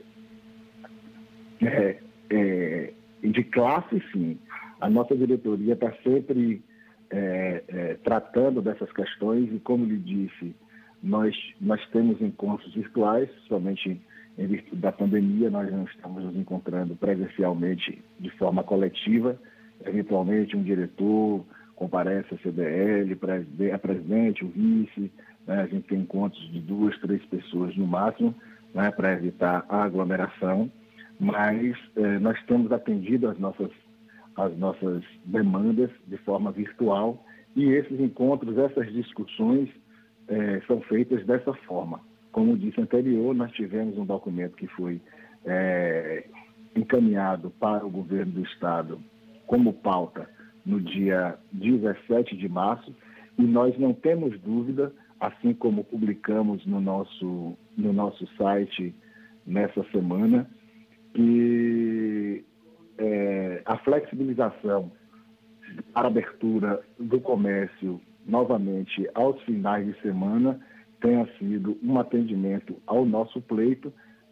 É, 1.61 1.97
é, 2.29 2.93
de 3.21 3.43
classe, 3.43 4.01
sim. 4.11 4.39
A 4.79 4.89
nossa 4.89 5.15
diretoria 5.15 5.73
está 5.73 5.93
sempre 6.03 6.63
é, 7.11 7.63
é, 7.67 7.93
tratando 8.03 8.61
dessas 8.61 8.91
questões 8.91 9.53
e, 9.53 9.59
como 9.59 9.85
lhe 9.85 9.97
disse, 9.97 10.55
nós, 11.03 11.35
nós 11.59 11.85
temos 11.89 12.19
encontros 12.21 12.73
virtuais, 12.73 13.29
somente 13.47 14.01
em 14.37 14.47
virtude 14.47 14.81
da 14.81 14.91
pandemia, 14.91 15.49
nós 15.49 15.71
não 15.71 15.83
estamos 15.83 16.23
nos 16.23 16.35
encontrando 16.35 16.95
presencialmente 16.95 18.01
de 18.19 18.29
forma 18.31 18.63
coletiva. 18.63 19.39
Eventualmente, 19.85 20.55
um 20.55 20.63
diretor 20.63 21.43
comparece 21.75 22.33
a 22.33 22.37
CDL, 22.37 23.17
a 23.73 23.79
presidente, 23.79 24.45
o 24.45 24.49
vice, 24.49 25.11
né? 25.47 25.61
a 25.61 25.67
gente 25.67 25.87
tem 25.87 25.99
encontros 25.99 26.41
de 26.51 26.59
duas, 26.59 26.97
três 26.99 27.23
pessoas 27.25 27.75
no 27.75 27.87
máximo, 27.87 28.33
né? 28.73 28.91
para 28.91 29.13
evitar 29.13 29.65
a 29.67 29.83
aglomeração 29.83 30.71
mas 31.21 31.77
eh, 31.95 32.17
nós 32.17 32.35
temos 32.47 32.71
atendido 32.71 33.29
as 33.29 33.37
nossas, 33.37 33.69
as 34.35 34.57
nossas 34.57 35.03
demandas 35.23 35.91
de 36.07 36.17
forma 36.17 36.51
virtual 36.51 37.23
e 37.55 37.65
esses 37.65 37.99
encontros, 37.99 38.57
essas 38.57 38.91
discussões 38.91 39.69
eh, 40.27 40.63
são 40.65 40.81
feitas 40.81 41.23
dessa 41.27 41.53
forma. 41.53 41.99
Como 42.31 42.57
disse 42.57 42.79
anterior, 42.79 43.35
nós 43.35 43.51
tivemos 43.51 43.97
um 43.97 44.05
documento 44.05 44.55
que 44.55 44.67
foi 44.67 45.01
eh, 45.45 46.25
encaminhado 46.75 47.49
para 47.59 47.85
o 47.85 47.89
governo 47.89 48.33
do 48.33 48.43
Estado 48.43 48.99
como 49.45 49.73
pauta 49.73 50.29
no 50.65 50.79
dia 50.79 51.37
17 51.51 52.37
de 52.37 52.47
março 52.47 52.95
e 53.37 53.43
nós 53.43 53.77
não 53.77 53.93
temos 53.93 54.39
dúvida, 54.39 54.93
assim 55.19 55.53
como 55.53 55.83
publicamos 55.83 56.65
no 56.65 56.79
nosso, 56.79 57.57
no 57.77 57.91
nosso 57.91 58.25
site 58.37 58.93
nessa 59.45 59.83
semana, 59.91 60.49
que 61.13 62.45
é, 62.97 63.61
a 63.65 63.77
flexibilização 63.79 64.91
para 65.93 66.07
abertura 66.07 66.81
do 66.99 67.19
comércio 67.19 67.99
novamente 68.25 69.09
aos 69.13 69.41
finais 69.43 69.85
de 69.85 69.99
semana 70.01 70.59
tenha 71.01 71.27
sido 71.37 71.77
um 71.83 71.99
atendimento 71.99 72.75
ao 72.85 73.05
nosso 73.05 73.41
pleito 73.41 73.91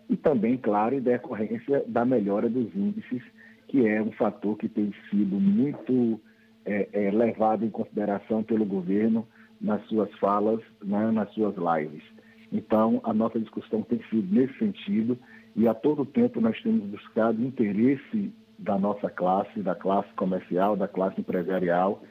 e 0.10 0.16
também, 0.16 0.58
claro, 0.58 0.96
em 0.96 1.02
decorrência 1.02 1.84
da 1.88 2.06
melhora 2.06 2.50
dos 2.50 2.74
índices, 2.76 3.22
que 3.68 3.88
é 3.88 4.02
um 4.02 4.12
fator 4.14 4.58
que 4.58 4.70
tem 4.70 4.94
sido 5.10 5.40
muito 5.40 6.20
é, 6.66 6.88
é, 6.94 7.12
levado 7.12 7.66
em 7.66 7.70
consideração 7.70 8.44
pelo 8.44 8.66
governo 8.66 9.28
nas 9.60 9.84
suas 9.88 10.12
falas, 10.20 10.62
né, 10.84 11.12
nas 11.12 11.32
suas 11.34 11.56
lives. 11.56 12.04
Então, 12.52 13.00
a 13.04 13.14
nossa 13.14 13.40
discussão 13.40 13.82
tem 13.84 14.02
sido 14.10 14.34
nesse 14.34 14.58
sentido 14.58 15.18
e 15.56 15.68
a 15.68 15.74
todo 15.74 16.06
tempo 16.06 16.42
nós 16.42 16.60
temos 16.62 16.84
buscado 16.86 17.44
interesse 17.44 18.32
da 18.58 18.78
nossa 18.78 19.10
classe, 19.10 19.62
da 19.62 19.76
classe 19.76 20.12
comercial, 20.16 20.76
da 20.76 20.88
classe 20.88 21.20
empresarial, 21.22 22.02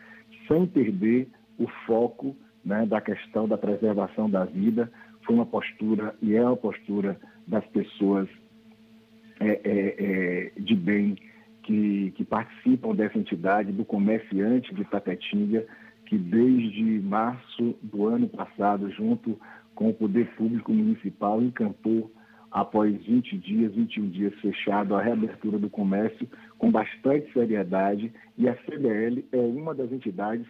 sem 0.47 0.67
perder 0.67 1.29
o 1.59 1.67
foco 1.87 2.37
né, 2.69 2.85
da 2.85 3.01
questão 3.01 3.49
da 3.49 3.57
preservação 3.57 4.29
da 4.29 4.45
vida. 4.45 4.93
Foi 5.23 5.35
uma 5.35 5.47
postura 5.47 6.15
e 6.21 6.37
é 6.37 6.45
uma 6.45 6.57
postura 6.57 7.19
das 7.47 7.65
pessoas 7.69 8.29
é, 9.41 9.49
é, 9.49 9.95
é, 9.99 10.61
de 10.61 10.77
bem 10.77 11.17
que, 11.63 12.13
que, 12.15 12.25
participam 12.25 12.95
dessa 12.95 13.19
entidade, 13.19 13.73
do 13.73 13.85
comerciante 13.85 14.75
de 14.75 14.85
Tapetinga, 14.85 15.67
que 16.05 16.19
desde 16.19 17.01
março 17.01 17.75
do 17.83 18.07
ano 18.07 18.29
passado, 18.29 18.91
junto 18.91 19.39
com 19.75 19.89
o 19.89 19.95
Poder 19.95 20.27
Público 20.35 20.73
Municipal, 20.73 21.43
encampou 21.43 22.11
após 22.51 22.95
20 23.05 23.37
dias, 23.39 23.75
21 23.75 24.11
dias 24.11 24.35
fechado, 24.41 24.95
a 24.95 25.03
reabertura 25.03 25.59
do 25.59 25.71
comércio 25.71 26.29
com 26.59 26.71
bastante 26.71 27.33
seriedade 27.33 28.13
e 28.37 28.49
a 28.49 28.57
CDL 28.65 29.25
é 29.33 29.39
uma 29.39 29.75
das 29.75 29.93
entidades 29.93 30.47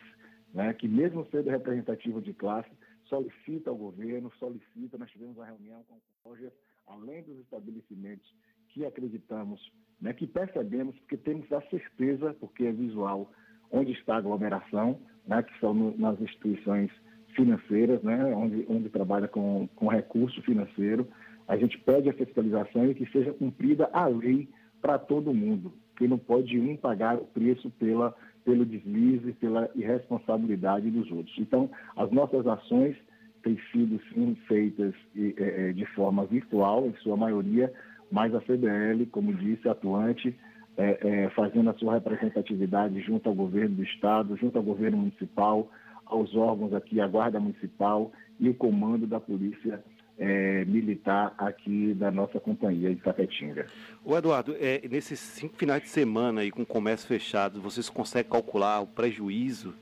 né, 0.53 0.73
que, 0.75 0.89
mesmo 0.89 1.27
sendo 1.31 1.51
representativa 1.51 2.21
de 2.21 2.33
classe, 2.33 2.71
solicita 3.05 3.71
ao 3.71 3.77
governo, 3.77 4.31
solicita, 4.39 4.99
nós 4.99 5.11
tivemos 5.11 5.37
uma 5.37 5.47
reunião 5.47 5.83
com 5.89 5.95
o 5.95 6.31
lojas, 6.31 6.53
além 6.87 7.23
dos 7.23 7.39
estabelecimentos 7.41 8.29
que 8.69 8.85
acreditamos, 8.85 9.61
né, 10.01 10.13
que 10.13 10.27
percebemos, 10.27 10.97
porque 11.01 11.17
temos 11.17 11.51
a 11.53 11.61
certeza, 11.63 12.35
porque 12.39 12.65
é 12.65 12.73
visual, 12.73 13.31
onde 13.71 13.93
está 13.93 14.15
a 14.15 14.19
aglomeração, 14.19 15.01
né, 15.27 15.43
que 15.43 15.59
são 15.59 15.75
no, 15.75 15.97
nas 15.97 16.21
instituições 16.21 16.91
financeiras, 17.35 18.03
né, 18.03 18.25
onde, 18.35 18.67
onde 18.69 18.89
trabalha 18.89 19.29
com, 19.29 19.69
com 19.77 19.89
recurso 19.89 20.41
financeiro, 20.43 21.09
a 21.47 21.57
gente 21.57 21.79
pede 21.79 22.09
a 22.11 22.15
fiscalização 22.15 22.91
e 22.91 22.95
que 22.95 23.11
seja 23.11 23.33
cumprida 23.33 23.89
a 23.93 24.07
lei 24.07 24.49
para 24.81 24.99
todo 24.99 25.35
mundo, 25.35 25.73
que 25.97 26.07
não 26.07 26.19
pode 26.19 26.59
um 26.59 26.77
pagar 26.77 27.17
o 27.17 27.25
preço 27.25 27.71
pela, 27.71 28.15
pelo 28.49 28.65
deslize, 28.65 29.35
pela 29.35 29.69
irresponsabilidade 29.75 30.91
dos 30.91 31.11
outros. 31.13 31.37
Então, 31.39 31.69
as 31.95 32.11
nossas 32.11 32.47
ações 32.47 32.97
têm 33.43 33.59
sido 33.71 34.01
sim 34.09 34.35
feitas 34.49 34.95
é, 35.15 35.33
é, 35.69 35.73
de 35.75 35.85
forma 35.95 36.25
virtual, 36.25 36.87
em 36.87 36.95
sua 37.03 37.15
maioria, 37.15 37.71
mas 38.11 38.35
a 38.35 38.41
CDL, 38.41 39.05
como 39.13 39.35
disse, 39.35 39.69
atuante, 39.69 40.35
é, 40.79 40.99
é, 41.03 41.31
fazendo 41.31 41.69
a 41.69 41.75
sua 41.75 41.93
representatividade 41.93 42.99
junto 43.03 43.29
ao 43.29 43.35
governo 43.35 43.77
do 43.77 43.83
Estado, 43.83 44.35
junto 44.39 44.57
ao 44.57 44.65
governo 44.65 44.97
municipal, 44.97 45.71
aos 46.07 46.35
órgãos 46.35 46.73
aqui, 46.73 47.03
a 47.03 47.07
Guarda 47.07 47.39
Municipal 47.39 48.11
e 48.41 48.49
o 48.49 48.55
comando 48.55 49.07
da 49.07 49.21
Polícia 49.21 49.85
é, 50.19 50.65
militar 50.65 51.35
aqui 51.39 51.95
da 51.95 52.11
nossa 52.11 52.41
companhia 52.41 52.95
de 52.95 53.01
Tapetinga. 53.01 53.67
O 54.05 54.17
Eduardo, 54.17 54.57
é, 54.59 54.87
nesses 54.89 55.21
cinco 55.21 55.57
finais 55.57 55.83
de 55.83 55.89
semana 55.89 56.41
aí 56.41 56.51
com 56.51 56.63
o 56.63 56.67
comércio 56.67 57.07
fechado, 57.07 57.61
vocês 57.61 57.89
conseguem 57.89 58.31
calcular 58.31 58.81
o 58.81 58.87
prejuízo 58.87 59.75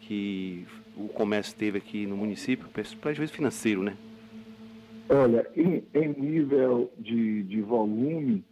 que 0.00 0.66
o 0.96 1.08
comércio 1.08 1.56
teve 1.56 1.78
aqui 1.78 2.06
no 2.06 2.16
município? 2.16 2.68
Prejuízo 3.00 3.32
financeiro, 3.32 3.82
né? 3.82 3.96
Olha, 5.08 5.44
em, 5.56 5.82
em 5.92 6.08
nível 6.08 6.92
de, 6.96 7.42
de, 7.42 7.60
volume, 7.60 8.44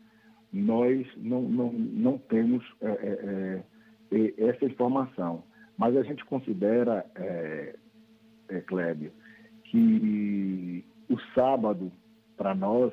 nós 0.52 1.06
não, 1.16 1.42
não, 1.42 1.72
não 1.72 2.18
temos 2.18 2.64
é, 2.80 2.88
é, 2.90 3.62
é 4.10 4.48
essa 4.48 4.64
informação. 4.64 5.44
Mas 5.76 5.96
a 5.96 6.02
gente 6.02 6.24
considera, 6.24 7.06
é, 7.14 7.76
é, 8.48 8.60
Clébio, 8.62 9.12
que 9.62 10.84
o 11.08 11.18
sábado, 11.34 11.90
para 12.36 12.54
nós, 12.54 12.92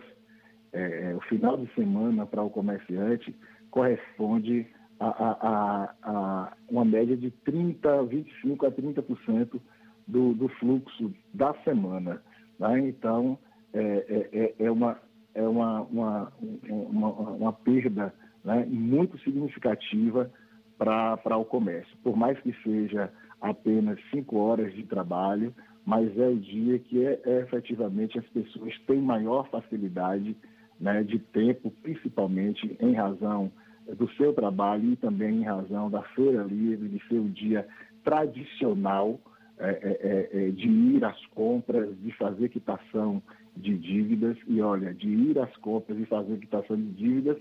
é, 0.74 1.12
é, 1.12 1.16
o 1.16 1.22
final 1.22 1.58
de 1.58 1.74
semana 1.74 2.26
para 2.26 2.44
o 2.44 2.50
comerciante, 2.50 3.36
corresponde 3.70 4.68
a, 5.00 5.08
a, 5.08 5.32
a, 5.32 5.96
a, 6.04 6.54
uma 6.70 6.86
média 6.86 7.16
de 7.16 7.32
30, 7.32 8.04
25 8.04 8.66
a 8.66 8.72
30% 8.72 9.60
do, 10.08 10.34
do 10.34 10.48
fluxo 10.60 11.14
da 11.34 11.54
semana. 11.64 12.22
Né? 12.60 12.90
Então, 12.90 13.38
é, 13.74 13.82
é, 13.82 14.40
é, 14.40 14.66
é 14.66 14.72
uma, 14.72 14.98
é 15.34 15.44
uma, 15.44 15.82
uma, 15.82 16.34
uma, 16.64 17.10
uma 17.10 17.54
perda 17.54 18.14
né, 18.44 18.66
muito 18.70 19.18
significativa 19.20 20.32
para 20.78 21.38
o 21.38 21.46
comércio. 21.46 21.96
Por 22.04 22.16
mais 22.16 22.40
que 22.40 22.54
seja 22.64 23.12
apenas 23.42 24.00
cinco 24.12 24.38
horas 24.38 24.74
de 24.74 24.84
trabalho, 24.84 25.54
mas 25.86 26.18
é 26.18 26.28
o 26.28 26.36
dia 26.36 26.80
que 26.80 27.06
é, 27.06 27.20
é, 27.26 27.42
efetivamente 27.42 28.18
as 28.18 28.26
pessoas 28.28 28.74
têm 28.88 29.00
maior 29.00 29.48
facilidade 29.50 30.36
né, 30.80 31.04
de 31.04 31.20
tempo, 31.20 31.72
principalmente 31.84 32.76
em 32.82 32.94
razão 32.94 33.52
do 33.98 34.10
seu 34.14 34.34
trabalho 34.34 34.94
e 34.94 34.96
também 34.96 35.42
em 35.42 35.44
razão 35.44 35.90
da 35.90 36.02
feira 36.02 36.44
livre, 36.44 36.90
de 36.90 37.08
ser 37.08 37.20
um 37.20 37.30
dia 37.30 37.68
tradicional 38.04 39.20
é, 39.58 39.70
é, 39.70 40.00
é, 40.34 40.48
é 40.48 40.52
de 40.52 40.68
ir 40.68 41.06
às 41.06 41.24
compras, 41.28 41.96
de 42.02 42.12
fazer 42.14 42.50
quitação 42.50 43.22
de 43.56 43.78
dívidas 43.78 44.38
e 44.48 44.60
olha, 44.62 44.94
de 44.94 45.08
ir 45.08 45.40
às 45.40 45.56
compras 45.58 45.98
e 45.98 46.06
fazer 46.06 46.38
quitação 46.40 46.76
de 46.76 46.92
dívidas 46.92 47.38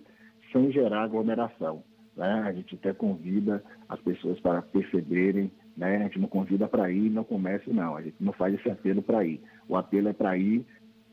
sem 0.53 0.71
gerar 0.71 1.03
aglomeração. 1.03 1.83
Né? 2.17 2.45
A 2.47 2.53
gente 2.53 2.77
até 2.77 2.93
convida 2.93 3.63
as 3.89 4.01
pessoas 4.01 4.39
para 4.41 4.63
perceberem, 4.63 5.51
né? 5.76 5.97
a 5.97 6.02
gente 6.04 6.19
não 6.19 6.28
convida 6.28 6.69
para 6.69 6.90
ir 6.90 7.11
no 7.11 7.25
comércio, 7.25 7.73
não, 7.73 7.97
a 7.97 8.02
gente 8.02 8.16
não 8.21 8.33
faz 8.33 8.54
esse 8.54 8.71
apelo 8.71 9.02
para 9.02 9.25
ir. 9.25 9.40
O 9.69 9.76
apelo 9.76 10.09
é 10.09 10.12
para 10.12 10.37
ir 10.37 10.64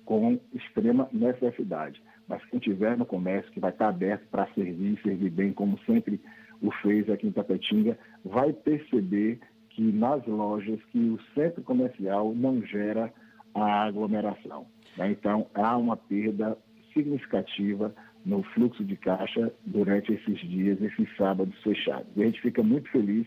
com 0.06 0.40
extrema 0.54 1.08
necessidade. 1.12 2.02
Mas 2.28 2.44
quem 2.46 2.60
tiver 2.60 2.98
no 2.98 3.06
comércio, 3.06 3.52
que 3.52 3.60
vai 3.60 3.72
estar 3.72 3.90
aberto 3.90 4.28
para 4.30 4.48
servir, 4.54 5.00
servir 5.02 5.30
bem, 5.30 5.52
como 5.52 5.78
sempre 5.80 6.20
o 6.62 6.72
fez 6.72 7.10
aqui 7.10 7.28
em 7.28 7.32
Tapetinga, 7.32 7.98
vai 8.24 8.54
perceber 8.54 9.40
que 9.70 9.82
nas 9.92 10.26
lojas, 10.26 10.80
que 10.92 11.00
o 11.00 11.20
centro 11.34 11.64
comercial 11.64 12.34
não 12.36 12.62
gera 12.62 13.12
a 13.54 13.84
aglomeração. 13.84 14.66
Né? 14.98 15.12
Então, 15.12 15.48
há 15.54 15.76
uma 15.78 15.98
perda 15.98 16.58
significativa 16.94 17.94
no 18.26 18.44
fluxo 18.44 18.84
de 18.84 18.96
caixa 18.96 19.52
durante 19.66 20.14
esses 20.14 20.40
dias, 20.40 20.82
esses 20.82 21.08
sábados 21.18 21.56
fechados. 21.64 22.08
E 22.16 22.22
a 22.22 22.26
gente 22.26 22.42
fica 22.42 22.62
muito 22.62 22.90
feliz 22.92 23.26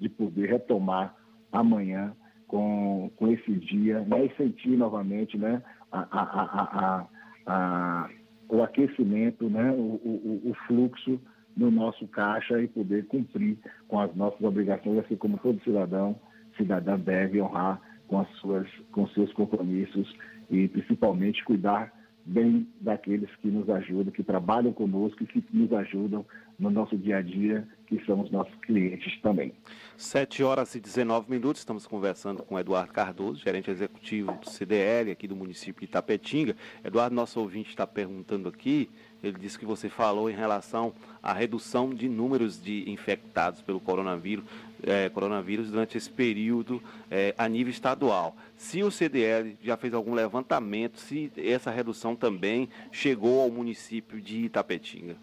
de 0.00 0.08
poder 0.08 0.48
retomar 0.48 1.14
amanhã 1.52 2.14
com, 2.46 3.10
com 3.16 3.28
esse 3.28 3.52
dia 3.52 4.00
né, 4.00 4.26
e 4.26 4.36
sentir 4.36 4.76
novamente 4.76 5.38
né, 5.38 5.62
a, 5.90 6.00
a, 6.10 7.06
a, 7.46 8.10
o 8.48 8.62
aquecimento, 8.62 9.48
né, 9.48 9.70
o, 9.72 10.00
o, 10.04 10.50
o, 10.50 10.54
fluxo 10.66 11.20
no 11.56 11.70
nosso 11.70 12.06
caixa 12.08 12.60
e 12.60 12.68
poder 12.68 13.06
cumprir 13.06 13.58
com 13.88 14.00
as 14.00 14.14
nossas 14.14 14.40
obrigações, 14.42 14.98
assim 14.98 15.16
como 15.16 15.38
todo 15.38 15.62
cidadão, 15.62 16.16
cidadã 16.56 16.98
deve 16.98 17.40
honrar 17.40 17.80
com, 18.08 18.20
as 18.20 18.28
suas, 18.36 18.68
com 18.92 19.06
seus 19.08 19.32
compromissos 19.32 20.12
e 20.50 20.68
principalmente 20.68 21.44
cuidar 21.44 21.92
bem 22.24 22.66
daqueles 22.80 23.30
que 23.36 23.48
nos 23.48 23.68
ajudam, 23.68 24.12
que 24.12 24.22
trabalham 24.22 24.72
conosco 24.72 25.22
e 25.22 25.26
que 25.26 25.44
nos 25.52 25.72
ajudam 25.72 26.24
no 26.58 26.70
nosso 26.70 26.96
dia 26.96 27.18
a 27.18 27.22
dia, 27.22 27.66
que 27.86 28.04
são 28.04 28.20
os 28.20 28.30
nossos 28.30 28.54
clientes 28.62 29.20
também. 29.20 29.52
7 29.96 30.42
horas 30.42 30.74
e 30.74 30.80
19 30.80 31.30
minutos, 31.30 31.60
estamos 31.60 31.86
conversando 31.86 32.42
com 32.42 32.58
Eduardo 32.58 32.92
Cardoso, 32.92 33.40
gerente 33.40 33.70
executivo 33.70 34.32
do 34.32 34.50
CDL 34.50 35.10
aqui 35.10 35.28
do 35.28 35.36
município 35.36 35.80
de 35.80 35.86
Itapetinga. 35.86 36.56
Eduardo, 36.84 37.14
nosso 37.14 37.40
ouvinte 37.40 37.70
está 37.70 37.86
perguntando 37.86 38.48
aqui, 38.48 38.90
ele 39.22 39.38
disse 39.38 39.58
que 39.58 39.64
você 39.64 39.88
falou 39.88 40.28
em 40.28 40.34
relação 40.34 40.92
à 41.22 41.32
redução 41.32 41.94
de 41.94 42.08
números 42.08 42.62
de 42.62 42.90
infectados 42.90 43.62
pelo 43.62 43.80
coronavírus 43.80 44.44
é, 44.86 45.08
coronavírus 45.08 45.70
durante 45.70 45.96
esse 45.96 46.10
período 46.10 46.82
é, 47.10 47.34
a 47.38 47.48
nível 47.48 47.70
estadual. 47.70 48.36
Se 48.56 48.82
o 48.82 48.90
CDL 48.90 49.56
já 49.62 49.76
fez 49.76 49.94
algum 49.94 50.14
levantamento, 50.14 50.98
se 50.98 51.32
essa 51.36 51.70
redução 51.70 52.14
também 52.14 52.68
chegou 52.92 53.40
ao 53.40 53.50
município 53.50 54.20
de 54.20 54.44
Itapetinga. 54.44 55.16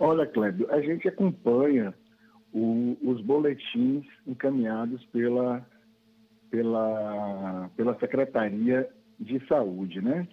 Olha, 0.00 0.26
Clébio, 0.26 0.70
a 0.70 0.80
gente 0.80 1.08
acompanha 1.08 1.94
o, 2.52 2.96
os 3.02 3.20
boletins 3.20 4.06
encaminhados 4.26 5.04
pela, 5.06 5.66
pela, 6.50 7.70
pela 7.76 7.98
Secretaria 7.98 8.88
de 9.18 9.44
Saúde, 9.46 10.00
né? 10.00 10.26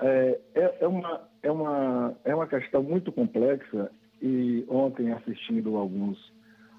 É, 0.00 0.40
é, 0.54 0.78
é, 0.80 0.88
uma, 0.88 1.28
é, 1.42 1.50
uma, 1.50 2.16
é 2.24 2.34
uma 2.34 2.46
questão 2.46 2.82
muito 2.82 3.12
complexa 3.12 3.90
e 4.20 4.64
ontem 4.68 5.12
assistindo 5.12 5.76
alguns 5.76 6.32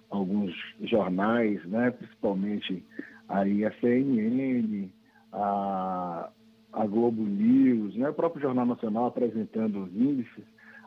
alguns 0.09 0.53
jornais, 0.81 1.63
né, 1.65 1.91
principalmente 1.91 2.83
aí 3.27 3.65
a 3.65 3.71
CNN, 3.79 4.89
a, 5.33 6.29
a 6.71 6.85
Globo 6.85 7.23
News, 7.23 7.95
né, 7.95 8.09
o 8.09 8.13
próprio 8.13 8.41
Jornal 8.41 8.65
Nacional 8.65 9.07
apresentando 9.07 9.83
os 9.83 9.95
índices, 9.95 10.45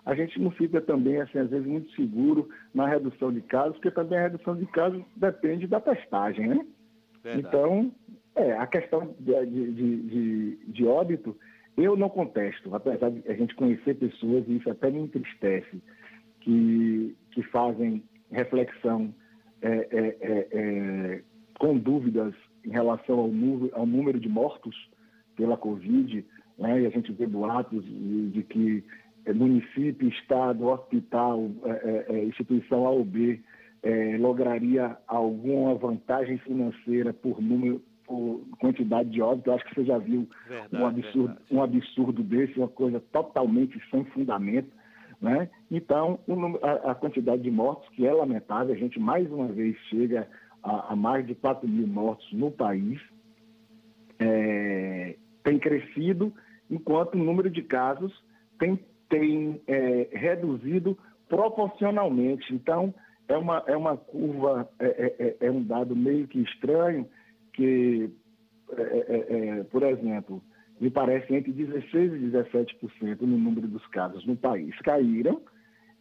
a 0.08 0.14
gente 0.14 0.40
não 0.40 0.50
fica 0.50 0.80
também, 0.80 1.20
assim, 1.20 1.38
às 1.38 1.50
vezes, 1.50 1.66
muito 1.66 1.92
seguro 1.92 2.48
na 2.72 2.88
redução 2.88 3.30
de 3.30 3.42
casos, 3.42 3.74
porque 3.74 3.90
também 3.90 4.18
a 4.18 4.22
redução 4.22 4.56
de 4.56 4.64
casos 4.64 5.04
depende 5.14 5.66
da 5.66 5.82
testagem, 5.82 6.48
né? 6.48 6.66
Verdade. 7.22 7.46
Então, 7.46 7.92
é, 8.34 8.52
a 8.52 8.66
questão 8.66 9.14
de, 9.20 9.46
de, 9.46 10.02
de, 10.02 10.56
de, 10.66 10.86
óbito, 10.86 11.36
eu 11.76 11.94
não 11.94 12.08
contesto, 12.08 12.74
apesar 12.74 13.10
de 13.10 13.22
a 13.30 13.34
gente 13.34 13.54
conhecer 13.54 13.96
pessoas, 13.96 14.48
e 14.48 14.56
isso 14.56 14.70
até 14.70 14.90
me 14.90 15.00
entristece, 15.00 15.78
que, 16.40 17.14
que 17.32 17.42
fazem 17.42 18.02
reflexão 18.30 19.14
é, 19.60 19.68
é, 19.68 20.16
é, 20.22 20.48
é, 20.52 21.22
com 21.58 21.76
dúvidas 21.76 22.32
em 22.64 22.70
relação 22.70 23.18
ao, 23.18 23.28
número, 23.28 23.70
ao 23.74 23.84
número 23.84 24.18
de 24.18 24.28
mortos 24.28 24.74
pela 25.36 25.58
Covid, 25.58 26.24
né? 26.56 26.80
e 26.80 26.86
a 26.86 26.90
gente 26.90 27.12
vê 27.12 27.26
boatos 27.26 27.84
de, 27.84 28.42
que 28.48 28.82
município, 29.32 30.08
estado, 30.08 30.66
hospital, 30.66 31.50
é, 31.64 32.24
instituição 32.24 32.86
A 32.86 32.90
ou 32.90 33.04
B 33.04 33.40
lograria 34.18 34.96
alguma 35.06 35.74
vantagem 35.76 36.36
financeira 36.38 37.12
por 37.12 37.40
número, 37.40 37.80
por 38.04 38.40
quantidade 38.58 39.10
de 39.10 39.22
óbitos. 39.22 39.46
Eu 39.46 39.54
acho 39.54 39.64
que 39.66 39.74
você 39.74 39.84
já 39.84 39.98
viu 39.98 40.28
verdade, 40.48 40.82
um, 40.82 40.86
absurdo, 40.86 41.36
um 41.50 41.62
absurdo 41.62 42.22
desse, 42.22 42.58
uma 42.58 42.68
coisa 42.68 43.00
totalmente 43.12 43.80
sem 43.90 44.04
fundamento. 44.06 44.72
Né? 45.20 45.50
Então, 45.70 46.18
a, 46.84 46.94
quantidade 46.94 47.42
de 47.42 47.50
mortos, 47.50 47.88
que 47.90 48.06
é 48.06 48.12
lamentável, 48.12 48.74
a 48.74 48.78
gente 48.78 48.98
mais 48.98 49.30
uma 49.30 49.48
vez 49.48 49.76
chega 49.90 50.28
a, 50.62 50.92
a 50.92 50.96
mais 50.96 51.26
de 51.26 51.34
4 51.34 51.68
mil 51.68 51.86
mortos 51.86 52.32
no 52.32 52.50
país, 52.50 53.00
é, 54.18 55.16
tem 55.42 55.58
crescido, 55.58 56.32
enquanto 56.70 57.14
o 57.14 57.24
número 57.24 57.50
de 57.50 57.62
casos 57.62 58.12
tem, 58.58 58.78
tem 59.08 59.60
é, 59.66 60.08
reduzido 60.12 60.96
proporcionalmente. 61.28 62.54
Então, 62.54 62.94
é 63.28 63.36
uma, 63.36 63.62
é 63.66 63.76
uma 63.76 63.96
curva, 63.96 64.68
é, 64.78 64.86
é, 64.86 65.14
é, 65.18 65.46
é 65.46 65.50
um 65.50 65.62
dado 65.62 65.94
meio 65.94 66.26
que 66.26 66.40
estranho, 66.40 67.06
que, 67.52 68.10
é, 68.72 69.64
por 69.64 69.82
exemplo, 69.82 70.42
me 70.80 70.90
parece, 70.90 71.34
entre 71.34 71.52
16% 71.52 71.92
e 71.92 72.30
17% 72.30 73.20
no 73.20 73.38
número 73.38 73.66
dos 73.66 73.86
casos 73.88 74.24
no 74.26 74.36
país 74.36 74.76
caíram 74.78 75.42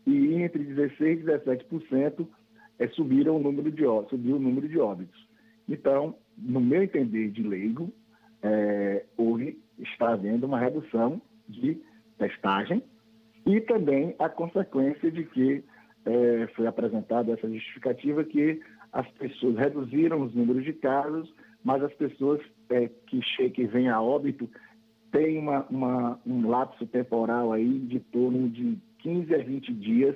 e 0.05 0.35
entre 0.35 0.63
16% 0.63 0.99
e 0.99 1.23
17% 1.23 2.27
é, 2.79 2.87
subiram 2.89 3.35
o 3.35 3.39
número 3.39 3.71
de 3.71 3.83
subiu 4.09 4.35
o 4.35 4.39
número 4.39 4.67
de 4.69 4.79
óbitos. 4.79 5.27
Então, 5.67 6.15
no 6.37 6.61
meu 6.61 6.83
entender 6.83 7.31
de 7.31 7.41
leigo, 7.41 7.91
é, 8.41 9.03
houve, 9.17 9.59
está 9.79 10.13
havendo 10.13 10.45
uma 10.45 10.59
redução 10.59 11.21
de 11.49 11.81
testagem 12.17 12.83
e 13.47 13.61
também 13.61 14.13
a 14.19 14.29
consequência 14.29 15.09
de 15.09 15.23
que 15.23 15.63
é, 16.05 16.47
foi 16.55 16.67
apresentada 16.67 17.31
essa 17.31 17.49
justificativa 17.49 18.23
que 18.23 18.61
as 18.91 19.07
pessoas 19.11 19.57
reduziram 19.57 20.21
os 20.21 20.35
números 20.35 20.63
de 20.63 20.73
casos, 20.73 21.33
mas 21.63 21.81
as 21.83 21.93
pessoas 21.93 22.41
é, 22.69 22.89
que, 23.07 23.21
que 23.49 23.65
vêm 23.65 23.89
a 23.89 24.01
óbito 24.01 24.49
tem 25.11 25.37
uma, 25.37 25.65
uma, 25.69 26.19
um 26.25 26.47
lapso 26.47 26.85
temporal 26.87 27.53
aí 27.53 27.79
de 27.79 27.99
torno 27.99 28.49
de 28.49 28.77
15 28.99 29.33
a 29.33 29.37
20 29.39 29.73
dias 29.73 30.15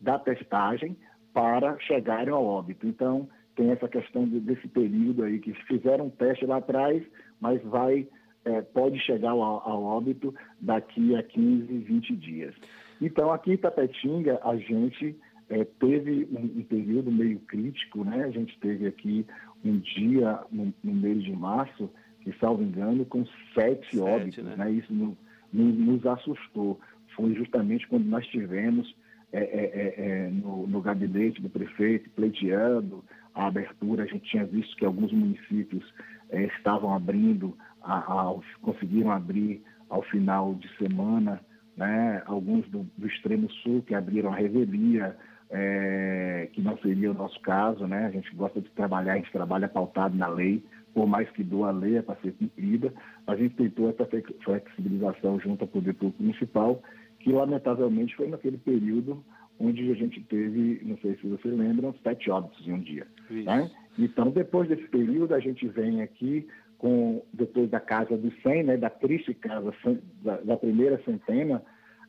da 0.00 0.18
testagem 0.18 0.96
para 1.32 1.78
chegarem 1.80 2.32
ao 2.32 2.44
óbito. 2.44 2.86
Então, 2.86 3.28
tem 3.56 3.70
essa 3.70 3.88
questão 3.88 4.26
de, 4.26 4.38
desse 4.40 4.68
período 4.68 5.24
aí, 5.24 5.40
que 5.40 5.52
fizeram 5.64 6.06
um 6.06 6.10
teste 6.10 6.46
lá 6.46 6.58
atrás, 6.58 7.02
mas 7.40 7.60
vai, 7.64 8.06
é, 8.44 8.62
pode 8.62 8.98
chegar 9.00 9.30
ao, 9.30 9.42
ao, 9.42 9.82
óbito 9.82 10.34
daqui 10.60 11.14
a 11.16 11.22
15, 11.22 11.66
20 11.78 12.16
dias. 12.16 12.54
Então, 13.00 13.32
aqui 13.32 13.52
em 13.52 13.56
Tapetinga, 13.56 14.40
a 14.42 14.56
gente 14.56 15.16
é, 15.48 15.64
teve 15.64 16.28
um, 16.30 16.60
um, 16.60 16.62
período 16.62 17.10
meio 17.10 17.38
crítico, 17.40 18.04
né? 18.04 18.24
A 18.24 18.30
gente 18.30 18.58
teve 18.58 18.86
aqui 18.86 19.26
um 19.64 19.78
dia 19.78 20.40
no, 20.50 20.72
no 20.82 20.92
mês 20.92 21.22
de 21.22 21.32
março, 21.32 21.90
que, 22.20 22.32
salvo 22.38 22.62
engano, 22.62 23.04
com 23.04 23.24
sete, 23.54 23.84
sete 23.86 23.98
óbitos. 23.98 24.44
Né? 24.44 24.56
né? 24.56 24.70
Isso 24.72 24.92
no, 24.92 25.16
no, 25.52 25.64
nos 25.64 26.06
assustou. 26.06 26.78
Foi 27.14 27.34
justamente 27.34 27.86
quando 27.88 28.04
nós 28.06 28.26
tivemos 28.26 28.94
é, 29.32 29.40
é, 29.40 29.42
é, 29.42 29.94
é, 29.96 30.30
no, 30.30 30.66
no, 30.66 30.80
gabinete 30.80 31.42
do 31.42 31.50
prefeito 31.50 32.08
pleiteando 32.10 33.04
a 33.34 33.46
abertura. 33.46 34.04
A 34.04 34.06
gente 34.06 34.30
tinha 34.30 34.44
visto 34.44 34.74
que 34.76 34.84
alguns 34.84 35.12
municípios 35.12 35.84
é, 36.30 36.44
estavam 36.44 36.94
abrindo, 36.94 37.56
a, 37.88 37.98
a, 37.98 38.34
conseguiram 38.60 39.10
abrir 39.10 39.62
ao 39.88 40.02
final 40.02 40.54
de 40.54 40.68
semana, 40.76 41.40
né? 41.76 42.22
alguns 42.26 42.68
do, 42.68 42.86
do 42.96 43.06
extremo 43.06 43.50
sul 43.62 43.82
que 43.82 43.94
abriram 43.94 44.32
a 44.32 44.36
revelia, 44.36 45.16
é, 45.50 46.48
que 46.52 46.60
não 46.60 46.76
seria 46.78 47.10
o 47.10 47.14
nosso 47.14 47.40
caso, 47.40 47.86
né? 47.86 48.04
A 48.04 48.10
gente 48.10 48.34
gosta 48.34 48.60
de 48.60 48.68
trabalhar, 48.72 49.14
a 49.14 49.16
gente 49.16 49.32
trabalha 49.32 49.66
pautado 49.66 50.14
na 50.14 50.28
lei, 50.28 50.62
por 50.92 51.06
mais 51.06 51.30
que 51.30 51.42
doa 51.42 51.68
a 51.68 51.72
lei 51.72 51.96
é 51.96 52.02
para 52.02 52.20
ser 52.20 52.32
cumprida. 52.32 52.92
A 53.26 53.34
gente 53.34 53.54
tentou 53.54 53.88
essa 53.88 54.06
flexibilização 54.44 55.40
junto 55.40 55.62
ao 55.62 55.68
Poder 55.68 55.94
Público 55.94 56.22
Municipal, 56.22 56.82
que 57.20 57.32
lamentavelmente 57.32 58.14
foi 58.14 58.28
naquele 58.28 58.58
período 58.58 59.24
onde 59.58 59.90
a 59.90 59.94
gente 59.94 60.20
teve, 60.24 60.80
não 60.84 60.96
sei 60.98 61.16
se 61.16 61.26
você 61.26 61.48
lembra, 61.48 61.94
sete 62.02 62.30
óbitos 62.30 62.66
em 62.66 62.72
um 62.72 62.80
dia. 62.80 63.06
Né? 63.44 63.70
Então, 63.98 64.30
depois 64.30 64.68
desse 64.68 64.86
período, 64.88 65.34
a 65.34 65.40
gente 65.40 65.66
vem 65.66 66.02
aqui 66.02 66.46
com, 66.78 67.22
depois 67.32 67.68
da 67.68 67.80
casa 67.80 68.16
dos 68.16 68.32
100, 68.42 68.62
né, 68.62 68.76
da 68.76 68.88
triste 68.88 69.34
casa 69.34 69.74
da, 70.22 70.36
da 70.36 70.56
primeira 70.56 71.02
centena, 71.04 71.62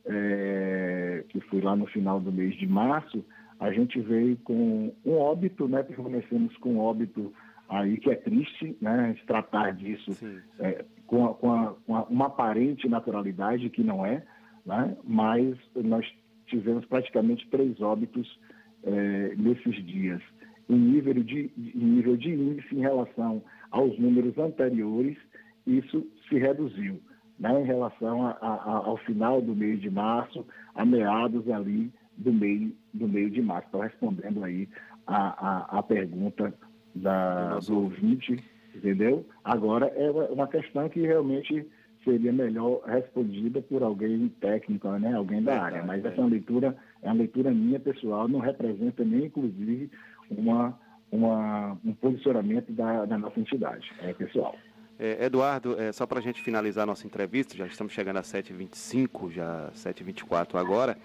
é, 0.06 1.24
que 1.28 1.40
foi 1.42 1.60
lá 1.60 1.76
no 1.76 1.86
final 1.86 2.20
do 2.20 2.32
mês 2.32 2.56
de 2.56 2.66
março, 2.66 3.24
a 3.58 3.70
gente 3.72 4.00
veio 4.00 4.36
com 4.38 4.92
um 5.04 5.12
óbito, 5.12 5.68
né, 5.68 5.82
permanecemos 5.82 6.56
com 6.58 6.74
um 6.74 6.78
óbito 6.78 7.32
aí 7.68 7.98
que 7.98 8.10
é 8.10 8.14
triste, 8.14 8.76
né, 8.80 9.14
tratar 9.26 9.72
disso 9.72 10.10
é, 10.58 10.84
com, 11.06 11.26
a, 11.26 11.34
com, 11.34 11.52
a, 11.52 11.74
com 11.86 11.96
a, 11.96 12.02
uma 12.04 12.26
aparente 12.26 12.88
naturalidade 12.88 13.68
que 13.70 13.82
não 13.82 14.06
é, 14.06 14.22
né, 14.64 14.96
mas 15.04 15.56
nós 15.74 16.06
tivemos 16.46 16.84
praticamente 16.86 17.46
três 17.48 17.80
óbitos 17.80 18.38
é, 18.84 19.34
nesses 19.36 19.84
dias. 19.84 20.22
Em 20.70 20.78
nível, 20.78 21.14
de, 21.14 21.50
nível 21.74 22.16
de 22.16 22.30
índice 22.30 22.74
em 22.74 22.80
relação 22.80 23.42
aos 23.70 23.98
números 23.98 24.38
anteriores, 24.38 25.18
isso 25.66 26.06
se 26.28 26.38
reduziu. 26.38 27.00
Né, 27.38 27.62
em 27.62 27.64
relação 27.64 28.26
a, 28.26 28.32
a, 28.32 28.86
ao 28.86 28.98
final 28.98 29.40
do 29.40 29.56
mês 29.56 29.80
de 29.80 29.88
março, 29.88 30.46
a 30.74 30.84
meados 30.84 31.48
ali 31.48 31.90
do 32.14 32.30
meio, 32.32 32.70
do 32.92 33.08
meio 33.08 33.30
de 33.30 33.40
março. 33.40 33.66
Estou 33.66 33.80
respondendo 33.80 34.44
aí 34.44 34.68
a, 35.06 35.76
a, 35.76 35.78
a 35.78 35.82
pergunta 35.82 36.52
da, 36.94 37.58
do 37.60 37.84
ouvinte, 37.84 38.36
entendeu? 38.74 39.24
Agora 39.42 39.86
é 39.86 40.10
uma 40.10 40.46
questão 40.46 40.88
que 40.88 41.00
realmente 41.00 41.66
seria 42.04 42.32
melhor 42.32 42.82
respondida 42.86 43.60
por 43.60 43.82
alguém 43.82 44.28
técnico, 44.40 44.88
né? 44.92 45.14
alguém 45.14 45.42
da 45.42 45.62
área. 45.62 45.82
Mas 45.82 46.04
essa 46.04 46.20
é 46.20 46.24
leitura, 46.24 46.76
é 47.02 47.08
uma 47.08 47.16
leitura 47.16 47.50
minha 47.50 47.78
pessoal, 47.78 48.26
não 48.28 48.40
representa 48.40 49.04
nem, 49.04 49.26
inclusive, 49.26 49.90
uma, 50.30 50.78
uma, 51.10 51.78
um 51.84 51.92
posicionamento 51.94 52.72
da, 52.72 53.04
da 53.04 53.18
nossa 53.18 53.38
entidade, 53.38 53.90
é 54.00 54.12
pessoal. 54.12 54.54
É, 54.98 55.24
Eduardo, 55.24 55.80
é, 55.80 55.90
só 55.92 56.06
para 56.06 56.18
a 56.18 56.22
gente 56.22 56.42
finalizar 56.42 56.82
a 56.82 56.86
nossa 56.86 57.06
entrevista, 57.06 57.56
já 57.56 57.66
estamos 57.66 57.92
chegando 57.92 58.18
a 58.18 58.22
7h25, 58.22 59.30
já 59.32 59.70
7h24 59.74 60.56
agora. 60.56 60.98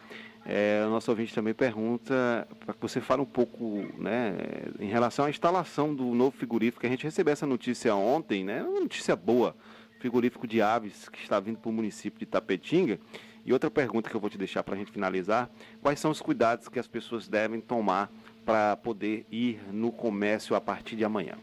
É, 0.45 0.83
o 0.85 0.89
nosso 0.89 1.09
ouvinte 1.09 1.33
também 1.33 1.53
pergunta 1.53 2.45
para 2.59 2.73
que 2.73 2.81
você 2.81 2.99
fale 2.99 3.21
um 3.21 3.25
pouco 3.25 3.85
né, 3.97 4.35
em 4.79 4.87
relação 4.87 5.25
à 5.25 5.29
instalação 5.29 5.95
do 5.95 6.13
novo 6.13 6.35
frigorífico, 6.37 6.85
a 6.85 6.89
gente 6.89 7.05
recebeu 7.05 7.31
essa 7.31 7.47
notícia 7.47 7.95
ontem, 7.95 8.43
né, 8.43 8.61
uma 8.63 8.81
notícia 8.81 9.15
boa 9.15 9.55
frigorífico 9.97 10.45
de 10.45 10.61
aves 10.61 11.09
que 11.09 11.19
está 11.19 11.39
vindo 11.39 11.57
para 11.57 11.69
o 11.69 11.73
município 11.73 12.19
de 12.19 12.25
Tapetinga. 12.25 12.99
E 13.45 13.53
outra 13.53 13.71
pergunta 13.71 14.09
que 14.09 14.15
eu 14.15 14.19
vou 14.19 14.29
te 14.29 14.37
deixar 14.37 14.63
para 14.63 14.75
a 14.75 14.77
gente 14.77 14.91
finalizar: 14.91 15.49
quais 15.81 15.99
são 15.99 16.11
os 16.11 16.21
cuidados 16.21 16.67
que 16.67 16.79
as 16.79 16.87
pessoas 16.87 17.27
devem 17.27 17.61
tomar 17.61 18.11
para 18.45 18.75
poder 18.75 19.25
ir 19.31 19.59
no 19.71 19.91
comércio 19.91 20.55
a 20.55 20.61
partir 20.61 20.95
de 20.95 21.03
amanhã? 21.03 21.35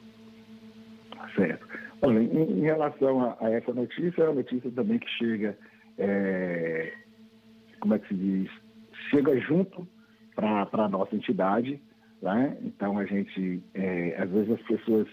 Certo. 1.34 1.66
Olha, 2.00 2.18
em, 2.18 2.58
em 2.58 2.60
relação 2.60 3.22
a, 3.22 3.36
a, 3.40 3.50
essa 3.50 3.72
notícia, 3.72 4.22
é 4.22 4.24
uma 4.24 4.34
notícia 4.34 4.70
também 4.70 4.98
que 4.98 5.08
chega, 5.10 5.56
é, 5.98 6.92
como 7.80 7.94
é 7.94 7.98
que 7.98 8.08
se 8.08 8.14
diz? 8.14 8.50
Chega 9.10 9.38
junto 9.40 9.86
para 10.34 10.68
a 10.72 10.88
nossa 10.88 11.14
entidade, 11.14 11.80
né? 12.20 12.56
Então 12.62 12.98
a 12.98 13.04
gente, 13.04 13.62
é, 13.74 14.16
às 14.18 14.30
vezes 14.30 14.52
as 14.52 14.62
pessoas 14.62 15.08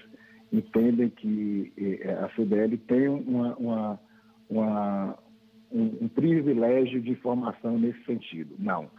entendem 0.52 1.10
que 1.10 1.72
eh, 1.78 2.12
a 2.12 2.30
CDL 2.36 2.78
tem 2.78 3.08
uma, 3.08 3.56
uma, 3.56 4.00
uma 4.50 5.20
um, 5.72 5.98
um, 6.02 6.08
privilégio 6.08 7.02
de 7.02 7.12
informação 7.12 7.78
nesse 7.78 8.04
sentido. 8.06 8.56
Não. 8.58 8.90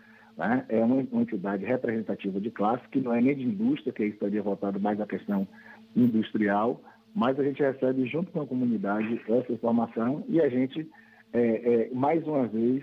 Né? 0.41 0.65
É 0.71 0.83
uma, 0.83 1.07
uma, 1.13 1.21
entidade 1.21 1.67
representativa 1.67 2.41
de 2.41 2.51
classe, 2.51 2.89
que 2.89 2.99
não 2.99 3.15
é 3.15 3.21
nem 3.21 3.37
de 3.37 3.43
indústria, 3.43 3.93
que 3.93 4.05
estaria 4.05 4.43
voltado 4.43 4.81
mais 4.81 4.99
à 4.99 5.07
questão 5.07 5.47
industrial, 5.95 6.81
mas 7.15 7.39
a 7.39 7.45
gente 7.45 7.63
recebe 7.63 8.07
junto 8.07 8.33
com 8.33 8.41
a 8.41 8.47
comunidade 8.47 9.21
essa 9.29 9.53
informação 9.53 10.25
e 10.31 10.41
a 10.41 10.49
gente, 10.49 10.89
é, 11.35 11.91
é, 11.91 11.91
mais 11.93 12.27
uma 12.27 12.47
vez, 12.47 12.83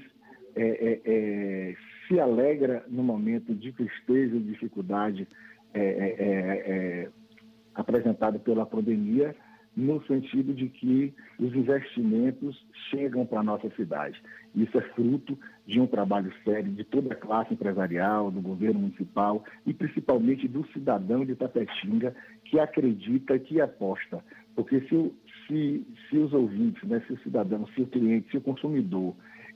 é, 0.56 1.76
se 2.08 2.20
alegra 2.20 2.86
no 2.88 3.02
momento 3.02 3.56
de 3.56 3.72
tristeza 3.72 4.36
e 4.36 4.40
dificuldade 4.40 5.28
apresentado 7.74 8.40
pela 8.40 8.68
pandemia, 8.68 9.36
no 9.78 10.04
sentido 10.08 10.56
de 10.56 10.68
que 10.70 11.14
os 11.40 11.54
investimentos 11.54 12.66
chegam 12.90 13.28
para 13.28 13.42
a 13.42 13.44
nossa 13.44 13.70
cidade. 13.76 14.20
Isso 14.56 14.76
é 14.76 14.82
fruto 14.82 15.38
de 15.68 15.80
um 15.80 15.86
trabalho 15.86 16.34
sério 16.44 16.72
de 16.72 16.84
toda 16.84 17.14
a 17.14 17.16
classe 17.16 17.54
empresarial, 17.54 18.32
do 18.32 18.42
governo 18.42 18.80
municipal 18.80 19.46
e 19.68 19.74
principalmente 19.74 20.48
do 20.48 20.66
cidadão 20.74 21.24
de 21.24 21.36
Tapetinga 21.36 22.16
que 22.46 22.60
acredita, 22.60 23.38
que 23.38 23.62
aposta. 23.62 24.24
Porque 24.56 24.82
se, 24.82 25.14
se, 25.46 25.86
se 26.10 26.18
os 26.18 26.34
ouvintes, 26.34 26.82
né, 26.90 27.00
se 27.06 27.14
o 27.14 27.20
cidadão, 27.20 27.68
se 27.76 27.82
o 27.84 27.88
cliente, 27.88 28.32
se 28.32 28.38
o 28.38 28.42
consumidor, 28.42 29.14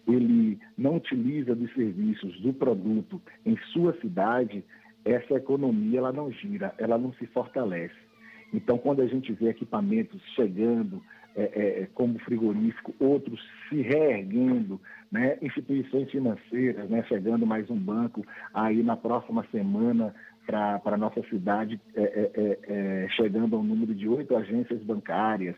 ele 0.08 0.60
não 0.78 0.98
utiliza 0.98 1.56
dos 1.56 1.74
serviços, 1.74 2.40
do 2.42 2.54
produto 2.54 3.20
em 3.44 3.58
sua 3.74 4.00
cidade, 4.02 4.64
essa 5.04 5.34
economia 5.34 5.98
ela 5.98 6.14
não 6.14 6.32
gira, 6.32 6.76
ela 6.78 7.00
não 7.00 7.12
se 7.14 7.26
fortalece. 7.26 8.11
Então, 8.54 8.78
quando 8.78 9.02
a 9.02 9.08
gente 9.08 9.32
vê 9.34 9.50
equipamentos 9.50 10.22
chegando, 10.36 11.02
é, 11.36 11.44
é, 11.44 11.88
como 11.94 12.20
frigorífico, 12.20 12.94
outros 13.00 13.40
se 13.70 13.82
reerguendo, 13.82 14.80
né? 15.12 15.38
instituições 15.42 16.10
financeiras, 16.12 16.90
né? 16.90 17.04
chegando 17.08 17.46
mais 17.46 17.70
um 17.70 17.78
banco 17.78 18.26
aí 18.54 18.84
na 18.84 18.98
próxima 18.98 19.46
semana 19.52 20.14
para 20.46 20.82
a 20.84 20.98
nossa 20.98 21.22
cidade, 21.30 21.80
é, 21.96 22.02
é, 22.02 22.32
é, 22.34 22.60
é, 22.68 23.10
chegando 23.12 23.56
ao 23.56 23.64
número 23.64 23.96
de 23.96 24.08
oito 24.08 24.36
agências 24.36 24.82
bancárias, 24.82 25.56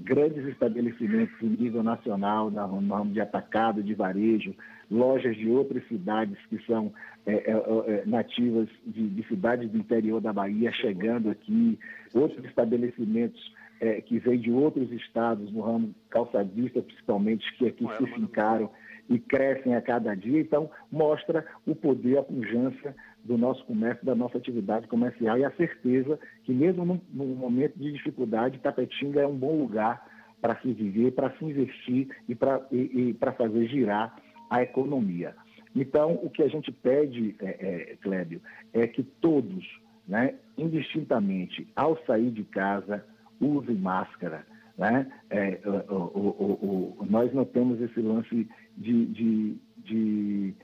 grandes 0.00 0.44
estabelecimentos 0.48 1.32
em 1.40 1.50
nível 1.50 1.80
nacional, 1.80 2.50
no 2.50 2.92
ramo 2.92 3.12
de 3.12 3.20
atacado, 3.20 3.84
de 3.84 3.94
varejo, 3.94 4.52
lojas 4.90 5.36
de 5.36 5.48
outras 5.48 5.86
cidades 5.88 6.38
que 6.46 6.58
são 6.66 6.92
é, 7.26 7.32
é, 7.32 7.52
é, 7.52 8.02
nativas 8.06 8.68
de, 8.86 9.08
de, 9.08 9.28
cidades 9.28 9.70
do 9.70 9.78
interior 9.78 10.20
da 10.20 10.32
Bahia 10.32 10.72
chegando 10.72 11.30
aqui, 11.30 11.78
outros 12.14 12.44
estabelecimentos 12.44 13.54
é, 13.80 14.00
que 14.00 14.18
vêm 14.18 14.40
de 14.40 14.50
outros 14.50 14.90
estados, 14.92 15.52
no 15.52 15.60
ramo 15.60 15.94
calçadista 16.10 16.80
principalmente, 16.80 17.52
que 17.56 17.66
aqui 17.66 17.86
se 17.96 18.06
fincaram 18.14 18.70
e 19.08 19.18
crescem 19.18 19.74
a 19.74 19.80
cada 19.80 20.14
dia. 20.14 20.40
Então, 20.40 20.70
mostra 20.90 21.46
o 21.66 21.74
poder, 21.74 22.18
a 22.18 22.22
pujança 22.22 22.94
do 23.24 23.36
nosso 23.36 23.64
comércio, 23.66 24.04
da 24.04 24.14
nossa 24.14 24.38
atividade 24.38 24.86
comercial 24.86 25.38
e 25.38 25.44
a 25.44 25.50
certeza 25.52 26.18
que 26.44 26.52
mesmo 26.52 26.84
num, 26.84 27.00
num 27.12 27.34
momento 27.34 27.78
de 27.78 27.92
dificuldade, 27.92 28.58
Tapetinga 28.58 29.20
é 29.20 29.26
um 29.26 29.36
bom 29.36 29.58
lugar 29.58 30.02
para 30.40 30.56
se 30.60 30.72
viver, 30.72 31.12
para 31.12 31.30
se 31.36 31.44
investir 31.44 32.08
e 32.28 32.34
para 32.34 33.32
fazer 33.32 33.66
girar 33.66 34.16
a 34.50 34.62
economia. 34.62 35.34
Então, 35.74 36.18
o 36.22 36.30
que 36.30 36.42
a 36.42 36.48
gente 36.48 36.72
pede, 36.72 37.36
é, 37.40 37.46
é, 37.92 37.96
Clébio, 38.00 38.40
é 38.72 38.86
que 38.86 39.02
todos, 39.02 39.64
né, 40.06 40.34
indistintamente, 40.56 41.66
ao 41.76 41.98
sair 42.04 42.30
de 42.30 42.44
casa, 42.44 43.04
usem 43.40 43.76
máscara. 43.76 44.44
Né? 44.76 45.06
É, 45.30 45.60
o, 45.66 45.94
o, 45.94 46.96
o, 47.00 47.06
nós 47.08 47.32
não 47.32 47.44
temos 47.44 47.80
esse 47.80 48.00
lance 48.00 48.48
de, 48.76 49.06
de, 49.06 49.56
de, 49.78 50.54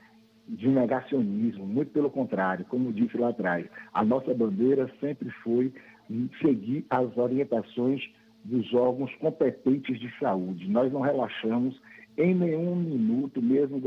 de 0.47 0.67
negacionismo, 0.67 1.65
muito 1.65 1.91
pelo 1.91 2.09
contrário, 2.09 2.65
como 2.65 2.93
disse 2.93 3.17
lá 3.17 3.29
atrás, 3.29 3.65
a 3.93 4.03
nossa 4.03 4.33
bandeira 4.33 4.89
sempre 4.99 5.29
foi 5.43 5.73
seguir 6.41 6.85
as 6.89 7.17
orientações 7.17 8.01
dos 8.43 8.73
órgãos 8.73 9.13
competentes 9.15 9.99
de 9.99 10.09
saúde. 10.19 10.69
Nós 10.69 10.93
não 10.93 11.01
relaxamos 11.01 11.79
em 12.17 12.33
nenhum 12.33 12.75
minuto, 12.75 13.41
mesmo 13.41 13.81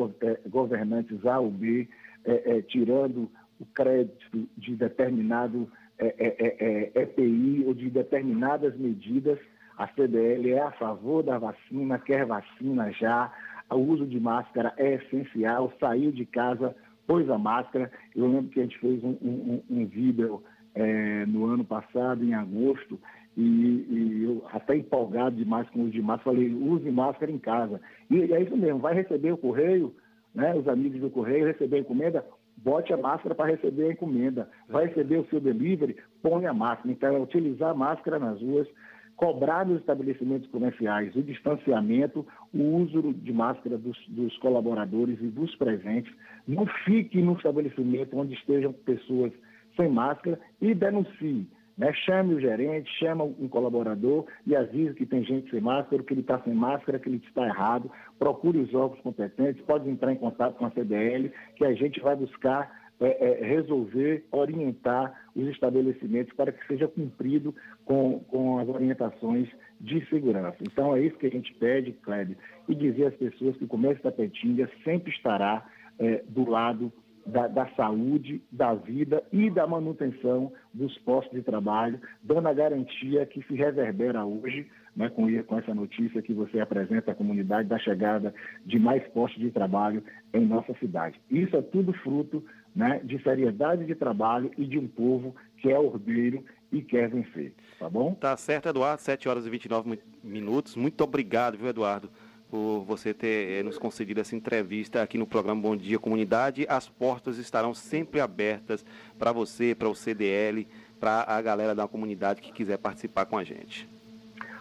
governantes 0.49 1.25
A 1.27 1.39
ou 1.39 1.51
B, 1.51 1.89
é, 2.25 2.59
é, 2.59 2.63
tirando 2.63 3.31
o 3.61 3.67
crédito 3.75 4.49
de 4.57 4.77
determinado 4.77 5.71
é, 5.99 6.93
EPI 6.95 7.61
é, 7.61 7.65
é, 7.65 7.67
ou 7.67 7.75
de 7.75 7.91
determinadas 7.91 8.77
medidas, 8.77 9.39
a 9.77 9.87
CDL 9.89 10.53
é 10.53 10.61
a 10.61 10.73
favor 10.73 11.23
da 11.23 11.39
vacina, 11.39 11.99
quer 11.99 12.27
vacina 12.27 12.91
já, 12.93 13.33
o 13.71 13.77
uso 13.77 14.07
de 14.07 14.19
máscara 14.19 14.73
é 14.77 14.95
essencial, 14.95 15.73
saiu 15.79 16.11
de 16.11 16.25
casa, 16.25 16.75
pôs 17.07 17.29
a 17.31 17.39
máscara. 17.39 17.91
Eu 18.15 18.27
lembro 18.27 18.51
que 18.51 18.61
a 18.61 18.63
gente 18.63 18.79
fez 18.79 19.03
um, 19.05 19.17
um, 19.23 19.63
um 19.71 19.87
vídeo 19.87 20.43
é, 20.75 21.27
no 21.27 21.47
ano 21.47 21.65
passado, 21.65 22.25
em 22.25 22.35
agosto, 22.35 22.99
e, 23.41 23.87
e, 23.89 24.25
eu 24.25 24.45
até 24.53 24.75
empolgado 24.77 25.37
demais 25.37 25.71
com 25.71 25.79
o 25.79 25.83
uso 25.83 25.93
de 25.93 26.03
máscara, 26.03 26.37
falei, 26.37 26.53
use 26.53 26.91
máscara 26.91 27.31
em 27.31 27.39
casa. 27.39 27.81
E, 28.11 28.33
é 28.33 28.43
isso 28.43 28.57
mesmo, 28.57 28.81
vai 28.81 28.95
receber 28.95 29.31
o 29.31 29.39
correio, 29.39 29.95
né, 30.35 30.57
os 30.57 30.67
amigos 30.67 31.01
do 31.01 31.09
correio, 31.09 31.47
receber 31.47 31.77
a 31.77 31.81
encomenda, 31.81 32.27
bote 32.57 32.93
a 32.93 32.97
máscara 32.97 33.37
para 33.37 33.53
receber 33.53 33.85
a 33.85 33.93
encomenda. 33.93 34.51
Vai 34.69 34.87
receber 34.87 35.19
o 35.19 35.27
seu 35.27 35.39
delivery, 35.39 35.97
põe 36.21 36.47
a 36.47 36.53
máscara. 36.53 36.91
Então, 36.91 37.15
é 37.15 37.21
utilizar 37.21 37.71
a 37.71 37.75
máscara 37.75 38.19
nas 38.19 38.43
ruas, 38.43 38.67
cobrar 39.15 39.65
nos 39.65 39.79
estabelecimentos 39.79 40.51
comerciais 40.51 41.15
o 41.15 41.23
distanciamento, 41.23 42.27
o 42.53 42.63
uso 42.77 43.13
de 43.13 43.33
máscara 43.33 43.79
dos, 43.79 43.97
dos, 44.09 44.37
colaboradores 44.39 45.17
e 45.21 45.29
dos 45.29 45.55
presentes. 45.55 46.13
Não 46.47 46.67
fique 46.85 47.23
no 47.23 47.35
estabelecimento 47.35 48.19
onde 48.19 48.35
estejam 48.35 48.73
pessoas 48.73 49.33
sem 49.77 49.89
máscara 49.89 50.41
e 50.61 50.75
denuncie. 50.75 51.47
Né? 51.79 51.93
Chame 52.05 52.35
o 52.35 52.41
gerente, 52.41 52.91
chama 52.99 53.23
um 53.23 53.49
colaborador 53.49 54.27
e 54.45 54.57
avise 54.57 54.95
que 54.95 55.07
tem 55.07 55.25
gente 55.25 55.49
sem 55.51 55.61
máscara, 55.61 56.03
que 56.03 56.13
ele 56.13 56.23
está 56.23 56.41
sem 56.41 56.53
máscara, 56.53 56.99
que 56.99 57.09
ele 57.09 57.23
está 57.25 57.47
errado. 57.47 57.91
Procure 58.19 58.59
os 58.59 58.75
órgãos 58.75 59.01
competentes, 59.01 59.63
pode 59.65 59.89
entrar 59.89 60.13
em 60.13 60.17
contato 60.17 60.57
com 60.57 60.67
a 60.67 60.71
CDL, 60.73 61.31
que 61.55 61.65
a 61.65 61.73
gente 61.73 62.01
vai 62.01 62.17
buscar 62.17 62.89
é, 63.01 63.31
é, 63.31 63.47
resolver, 63.47 64.25
orientar 64.33 65.29
os 65.37 65.47
estabelecimentos 65.47 66.35
para 66.35 66.51
que 66.51 66.67
seja 66.67 66.89
cumprido 66.89 67.55
com, 67.85 68.19
com 68.27 68.59
as 68.59 68.69
orientações 68.69 69.49
de 69.81 70.05
segurança. 70.09 70.57
Então 70.63 70.97
é 70.97 71.03
isso 71.03 71.17
que 71.17 71.27
a 71.27 71.31
gente 71.31 71.55
pede, 71.55 71.93
Cléber, 71.93 72.37
e 72.69 72.75
dizer 72.75 73.07
às 73.07 73.15
pessoas 73.15 73.57
que 73.57 73.63
o 73.65 73.69
comércio 73.69 74.03
da 74.03 74.11
Petinga 74.11 74.69
sempre 74.83 75.13
estará 75.13 75.65
é, 75.97 76.25
do 76.29 76.51
lado 76.51 76.93
da, 77.29 77.47
da, 77.47 77.69
saúde, 77.77 78.43
da 78.51 78.75
vida 78.75 79.23
e 79.31 79.51
da 79.51 79.67
manutenção 79.67 80.53
dos 80.73 80.97
postos 80.99 81.37
de 81.37 81.43
trabalho, 81.43 82.01
dando 82.23 82.49
a 82.49 82.55
garantia 82.55 83.27
que 83.27 83.43
se 83.43 83.55
reverbera 83.55 84.25
hoje, 84.25 84.67
né, 84.97 85.11
com, 85.11 85.27
com 85.45 85.59
essa 85.59 85.75
notícia 85.75 86.23
que 86.23 86.33
você 86.33 86.59
apresenta 86.59 87.13
à 87.13 87.15
comunidade 87.15 87.69
da 87.69 87.79
chegada 87.79 88.35
de 88.65 88.79
mais 88.79 89.07
postos 89.09 89.41
de 89.41 89.51
trabalho 89.51 90.03
em 90.33 90.47
nossa 90.47 90.75
cidade. 90.81 91.21
Isso 91.31 91.55
é 91.57 91.63
tudo 91.63 91.93
fruto 91.93 92.43
né, 92.75 93.01
de 93.05 93.23
seriedade 93.23 93.85
de 93.85 93.95
trabalho 93.95 94.51
e 94.57 94.65
de 94.65 94.79
um 94.79 94.89
povo 94.89 95.37
que 95.59 95.71
é 95.71 95.79
ordeiro 95.79 96.43
e 96.73 96.81
quer 96.81 97.09
vencer. 97.11 97.53
Tá 97.79 97.89
bom? 97.89 98.15
Tá 98.15 98.37
certo, 98.37 98.69
Eduardo. 98.69 99.03
7 99.03 99.29
horas 99.29 99.47
e 99.47 99.51
29 99.51 99.99
minutos. 100.23 100.77
Muito 100.77 101.03
obrigado, 101.03 101.59
viu, 101.59 101.69
Eduardo? 101.69 102.11
Por 102.51 102.81
você 102.85 103.13
ter 103.13 103.61
eh, 103.61 103.63
nos 103.63 103.79
concedido 103.79 104.21
essa 104.21 104.35
entrevista 104.35 105.03
aqui 105.03 105.19
no 105.19 105.27
programa 105.27 105.61
Bom 105.61 105.77
Dia 105.77 105.99
Comunidade. 105.99 106.67
As 106.69 106.89
portas 106.89 107.39
estarão 107.39 107.75
sempre 107.75 108.21
abertas 108.21 108.85
para 109.19 109.33
você, 109.33 109.75
para 109.75 109.89
o 109.89 109.95
CDL, 109.95 110.67
para 110.99 111.25
a 111.29 111.41
galera 111.43 111.75
da 111.75 111.87
comunidade 111.87 112.41
que 112.41 112.53
quiser 112.53 112.79
participar 112.79 113.27
com 113.27 113.37
a 113.37 113.45
gente. 113.45 113.89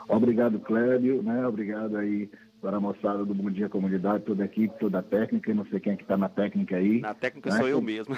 Obrigado, 0.07 0.59
Clébio, 0.59 1.21
né? 1.21 1.45
Obrigado 1.45 1.97
aí 1.97 2.29
para 2.61 2.77
a 2.77 2.79
moçada 2.79 3.23
do 3.23 3.33
Bom 3.33 3.49
Dia 3.51 3.69
Comunidade, 3.69 4.23
toda 4.23 4.43
a 4.43 4.45
equipe, 4.45 4.77
toda 4.79 4.99
a 4.99 5.03
técnica, 5.03 5.53
não 5.53 5.65
sei 5.65 5.79
quem 5.79 5.93
é 5.93 5.95
que 5.95 6.03
está 6.03 6.17
na 6.17 6.27
técnica 6.27 6.75
aí. 6.75 7.01
Na 7.01 7.13
técnica 7.13 7.49
né? 7.51 7.57
sou 7.57 7.67
eu 7.67 7.81
mesmo. 7.81 8.17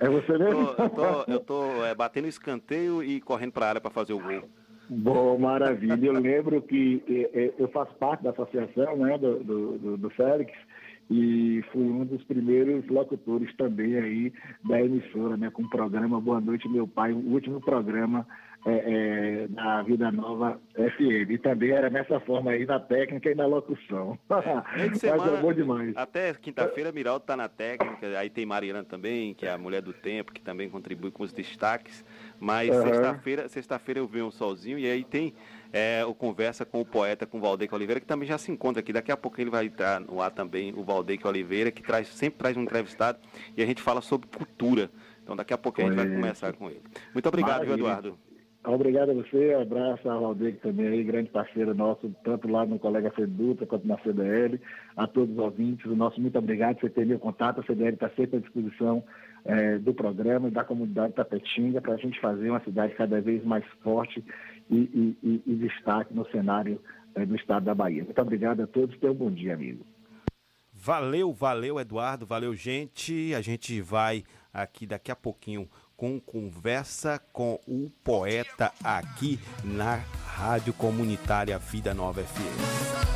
É 0.00 0.08
você 0.08 0.38
mesmo? 0.38 0.74
eu 0.78 0.90
tô, 0.90 1.32
eu 1.32 1.40
tô 1.40 1.84
é, 1.84 1.94
batendo 1.94 2.28
escanteio 2.28 3.02
e 3.02 3.20
correndo 3.20 3.52
para 3.52 3.66
a 3.66 3.68
área 3.68 3.80
para 3.80 3.90
fazer 3.90 4.14
o 4.14 4.18
gol. 4.18 4.48
Bom, 4.88 5.38
maravilha. 5.38 5.98
Eu 6.00 6.12
lembro 6.12 6.62
que 6.62 7.02
é, 7.34 7.52
eu 7.58 7.68
faço 7.68 7.94
parte 7.96 8.22
da 8.22 8.30
associação 8.30 8.96
né, 8.96 9.18
do, 9.18 9.42
do, 9.42 9.96
do 9.96 10.10
Félix 10.10 10.52
e 11.10 11.62
fui 11.72 11.82
um 11.82 12.04
dos 12.04 12.22
primeiros 12.24 12.86
locutores 12.88 13.54
também 13.56 13.96
aí 13.96 14.32
da 14.64 14.80
emissora, 14.80 15.36
né, 15.36 15.50
com 15.50 15.62
o 15.62 15.70
programa 15.70 16.20
Boa 16.20 16.40
Noite 16.40 16.68
Meu 16.68 16.86
Pai, 16.86 17.12
o 17.12 17.32
último 17.32 17.60
programa 17.60 18.26
é, 18.66 18.72
é, 18.72 19.48
na 19.48 19.82
Vida 19.82 20.10
Nova 20.10 20.60
FM. 20.74 21.30
E 21.30 21.38
também 21.38 21.70
era 21.70 21.88
nessa 21.88 22.18
forma 22.20 22.50
aí 22.50 22.66
na 22.66 22.80
técnica 22.80 23.30
e 23.30 23.34
na 23.34 23.46
locução. 23.46 24.18
É, 24.76 24.94
semana, 24.94 25.36
bom 25.38 25.52
demais. 25.52 25.96
Até 25.96 26.34
quinta-feira, 26.34 26.92
Miraldo 26.92 27.22
está 27.22 27.36
na 27.36 27.48
técnica, 27.48 28.18
aí 28.18 28.28
tem 28.28 28.44
Mariana 28.44 28.82
também, 28.82 29.32
que 29.34 29.46
é 29.46 29.52
a 29.52 29.58
mulher 29.58 29.80
do 29.80 29.92
tempo, 29.92 30.32
que 30.32 30.40
também 30.40 30.68
contribui 30.68 31.10
com 31.10 31.22
os 31.22 31.32
destaques. 31.32 32.04
Mas 32.38 32.74
uhum. 32.74 32.82
sexta-feira, 32.82 33.48
sexta-feira 33.48 34.00
eu 34.00 34.06
venho 34.06 34.30
sozinho 34.30 34.78
e 34.78 34.90
aí 34.90 35.04
tem 35.04 35.34
é, 35.72 36.04
o 36.04 36.14
conversa 36.14 36.64
com 36.64 36.80
o 36.80 36.84
poeta, 36.84 37.26
com 37.26 37.38
o 37.38 37.40
Valdeque 37.40 37.74
Oliveira, 37.74 38.00
que 38.00 38.06
também 38.06 38.28
já 38.28 38.38
se 38.38 38.50
encontra 38.50 38.80
aqui. 38.80 38.92
Daqui 38.92 39.10
a 39.10 39.16
pouco 39.16 39.40
ele 39.40 39.50
vai 39.50 39.66
entrar 39.66 40.00
no 40.00 40.20
ar 40.20 40.30
também, 40.30 40.72
o 40.76 40.82
Valdeque 40.82 41.26
Oliveira, 41.26 41.70
que 41.70 41.82
traz, 41.82 42.08
sempre 42.08 42.38
traz 42.38 42.56
um 42.56 42.62
entrevistado 42.62 43.18
e 43.56 43.62
a 43.62 43.66
gente 43.66 43.82
fala 43.82 44.00
sobre 44.00 44.28
cultura. 44.28 44.90
Então 45.22 45.34
daqui 45.34 45.52
a 45.52 45.58
pouco 45.58 45.80
a 45.80 45.84
gente 45.84 45.96
vai 45.96 46.08
começar 46.08 46.52
com 46.52 46.68
ele. 46.70 46.82
Muito 47.12 47.28
obrigado, 47.28 47.64
viu, 47.64 47.74
Eduardo. 47.74 48.18
Obrigado 48.66 49.10
a 49.10 49.14
você, 49.14 49.54
abraço 49.54 50.10
ao 50.10 50.20
Valdeque 50.22 50.58
também 50.58 50.88
aí, 50.88 51.04
grande 51.04 51.30
parceiro 51.30 51.72
nosso, 51.72 52.12
tanto 52.24 52.48
lá 52.48 52.66
no 52.66 52.80
colega 52.80 53.12
Feduta 53.12 53.64
quanto 53.64 53.86
na 53.86 53.96
CDL, 53.98 54.60
a 54.96 55.06
todos 55.06 55.36
os 55.36 55.38
ouvintes, 55.38 55.86
o 55.86 55.94
nosso 55.94 56.20
muito 56.20 56.36
obrigado 56.36 56.74
por 56.74 56.88
você 56.88 56.94
ter 56.94 57.06
meu 57.06 57.20
contato, 57.20 57.60
a 57.60 57.62
CDL 57.62 57.94
está 57.94 58.10
sempre 58.10 58.38
à 58.38 58.40
disposição 58.40 59.04
é, 59.46 59.78
do 59.78 59.94
programa 59.94 60.48
e 60.48 60.50
da 60.50 60.64
comunidade 60.64 61.14
Tapetinga 61.14 61.80
para 61.80 61.94
a 61.94 61.96
gente 61.96 62.20
fazer 62.20 62.50
uma 62.50 62.60
cidade 62.60 62.94
cada 62.94 63.20
vez 63.20 63.44
mais 63.44 63.64
forte 63.82 64.22
e, 64.70 65.16
e, 65.22 65.42
e, 65.46 65.54
destaque 65.54 66.12
no 66.12 66.26
cenário 66.30 66.80
é, 67.14 67.24
do 67.24 67.36
estado 67.36 67.64
da 67.64 67.74
Bahia. 67.74 68.04
Muito 68.04 68.20
obrigado 68.20 68.62
a 68.62 68.66
todos, 68.66 68.98
tenham 68.98 69.14
um 69.14 69.18
bom 69.18 69.30
dia, 69.30 69.54
amigo. 69.54 69.84
Valeu, 70.72 71.32
valeu, 71.32 71.80
Eduardo, 71.80 72.26
valeu, 72.26 72.54
gente. 72.54 73.32
A 73.34 73.40
gente 73.40 73.80
vai 73.80 74.24
aqui 74.52 74.86
daqui 74.86 75.10
a 75.10 75.16
pouquinho 75.16 75.68
com 75.96 76.20
conversa 76.20 77.18
com 77.32 77.58
o 77.66 77.90
poeta 78.04 78.70
aqui 78.84 79.38
na 79.64 79.96
Rádio 80.36 80.74
Comunitária 80.74 81.58
Vida 81.58 81.94
Nova 81.94 82.22
FM. 82.22 83.15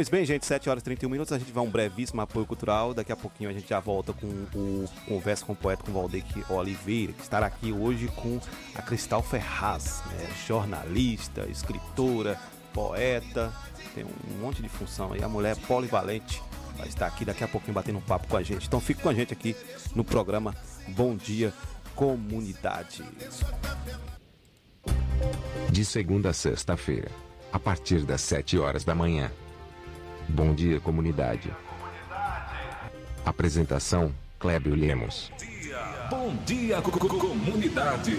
Pois 0.00 0.08
bem, 0.08 0.24
gente, 0.24 0.46
7 0.46 0.70
horas 0.70 0.80
e 0.80 0.84
31 0.84 1.10
minutos, 1.10 1.30
a 1.30 1.38
gente 1.38 1.52
vai 1.52 1.62
um 1.62 1.68
brevíssimo 1.68 2.22
apoio 2.22 2.46
cultural. 2.46 2.94
Daqui 2.94 3.12
a 3.12 3.16
pouquinho 3.16 3.50
a 3.50 3.52
gente 3.52 3.68
já 3.68 3.80
volta 3.80 4.14
com 4.14 4.26
o 4.26 4.88
Conversa 5.06 5.44
com 5.44 5.52
o 5.52 5.54
Poeta, 5.54 5.82
com 5.82 5.90
o 5.90 5.94
Valdeque 5.94 6.42
Oliveira, 6.48 7.12
que 7.12 7.20
estará 7.20 7.44
aqui 7.44 7.70
hoje 7.70 8.08
com 8.16 8.40
a 8.74 8.80
Cristal 8.80 9.22
Ferraz, 9.22 10.02
né? 10.06 10.26
jornalista, 10.46 11.46
escritora, 11.50 12.40
poeta, 12.72 13.52
tem 13.94 14.06
um 14.06 14.40
monte 14.40 14.62
de 14.62 14.70
função 14.70 15.12
aí. 15.12 15.22
A 15.22 15.28
mulher 15.28 15.54
polivalente 15.66 16.42
vai 16.78 16.88
estar 16.88 17.06
aqui 17.06 17.26
daqui 17.26 17.44
a 17.44 17.48
pouquinho 17.48 17.74
batendo 17.74 17.98
um 17.98 18.00
papo 18.00 18.26
com 18.26 18.38
a 18.38 18.42
gente. 18.42 18.68
Então 18.68 18.80
fique 18.80 19.02
com 19.02 19.10
a 19.10 19.14
gente 19.14 19.34
aqui 19.34 19.54
no 19.94 20.02
programa 20.02 20.56
Bom 20.88 21.14
Dia 21.14 21.52
Comunidade. 21.94 23.04
De 25.70 25.84
segunda 25.84 26.30
a 26.30 26.32
sexta-feira, 26.32 27.10
a 27.52 27.58
partir 27.58 28.06
das 28.06 28.22
7 28.22 28.58
horas 28.58 28.82
da 28.82 28.94
manhã. 28.94 29.30
Bom 30.32 30.54
dia, 30.54 30.78
comunidade. 30.78 31.50
Apresentação: 33.26 34.14
Clébio 34.38 34.76
Lemos. 34.76 35.30
Bom 36.08 36.34
dia, 36.46 36.80
comunidade. 36.80 38.16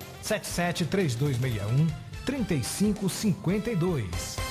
773261 0.21 1.87
3552. 2.25 4.50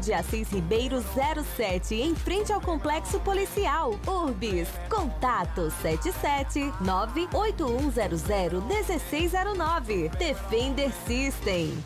de 0.01 0.13
Assis 0.13 0.49
Ribeiro 0.49 0.99
07, 1.55 1.95
em 1.95 2.15
frente 2.15 2.51
ao 2.51 2.59
Complexo 2.59 3.19
Policial. 3.19 3.97
Urbis. 4.07 4.67
Contato 4.89 5.69
77 5.81 6.73
98100 6.81 8.61
1609. 8.61 10.09
Defender 10.09 10.91
System. 11.05 11.77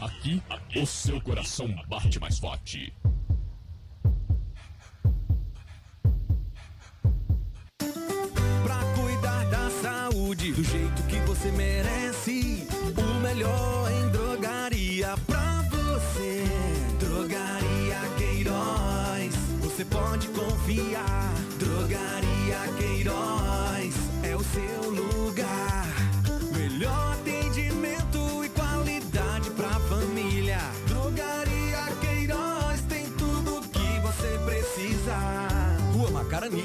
Aqui, 0.00 0.42
o 0.74 0.86
seu 0.86 1.20
coração 1.20 1.68
bate 1.88 2.18
mais 2.18 2.38
forte. 2.38 2.92
Pra 8.64 8.80
cuidar 8.94 9.44
da 9.50 9.70
saúde 9.70 10.52
do 10.52 10.64
jeito 10.64 10.77
você 11.38 11.52
merece, 11.52 12.66
o 12.96 13.20
melhor 13.20 13.88
em 13.92 14.08
drogaria 14.08 15.14
pra 15.24 15.62
você. 15.70 16.44
Drogaria 16.98 18.00
Queiroz, 18.16 19.34
você 19.60 19.84
pode 19.84 20.26
confiar. 20.28 21.32
Drogaria 21.60 22.58
Queiroz 22.76 23.94
é 24.24 24.34
o 24.34 24.42
seu 24.42 24.90
lugar. 24.90 25.86
Melhor 26.56 27.12
atendimento 27.12 28.44
e 28.44 28.48
qualidade 28.48 29.50
pra 29.50 29.78
família. 29.88 30.58
Drogaria 30.88 31.86
Queiroz 32.00 32.80
tem 32.88 33.06
tudo 33.12 33.62
que 33.68 34.00
você 34.00 34.38
precisa. 34.44 35.16
Rua 35.92 36.10
Macarani, 36.10 36.64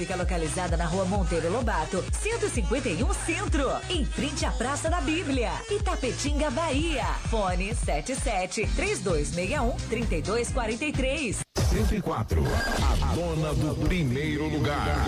fica 0.01 0.15
localizada 0.15 0.75
na 0.75 0.85
rua 0.85 1.05
Monteiro 1.05 1.51
Lobato, 1.51 2.03
151 2.11 3.13
Centro, 3.13 3.69
em 3.87 4.03
frente 4.03 4.43
à 4.43 4.51
Praça 4.51 4.89
da 4.89 4.99
Bíblia, 4.99 5.51
Itapetinga, 5.69 6.49
Bahia. 6.49 7.05
Fone 7.29 7.75
77 7.75 8.67
3261 8.75 9.75
3243. 9.89 11.41
104, 11.69 12.43
a 12.43 13.13
dona 13.13 13.53
do 13.53 13.75
primeiro 13.85 14.47
lugar. 14.49 15.05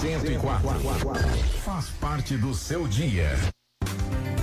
104, 0.00 0.78
faz 1.64 1.88
parte 2.00 2.36
do 2.36 2.54
seu 2.54 2.86
dia. 2.86 3.36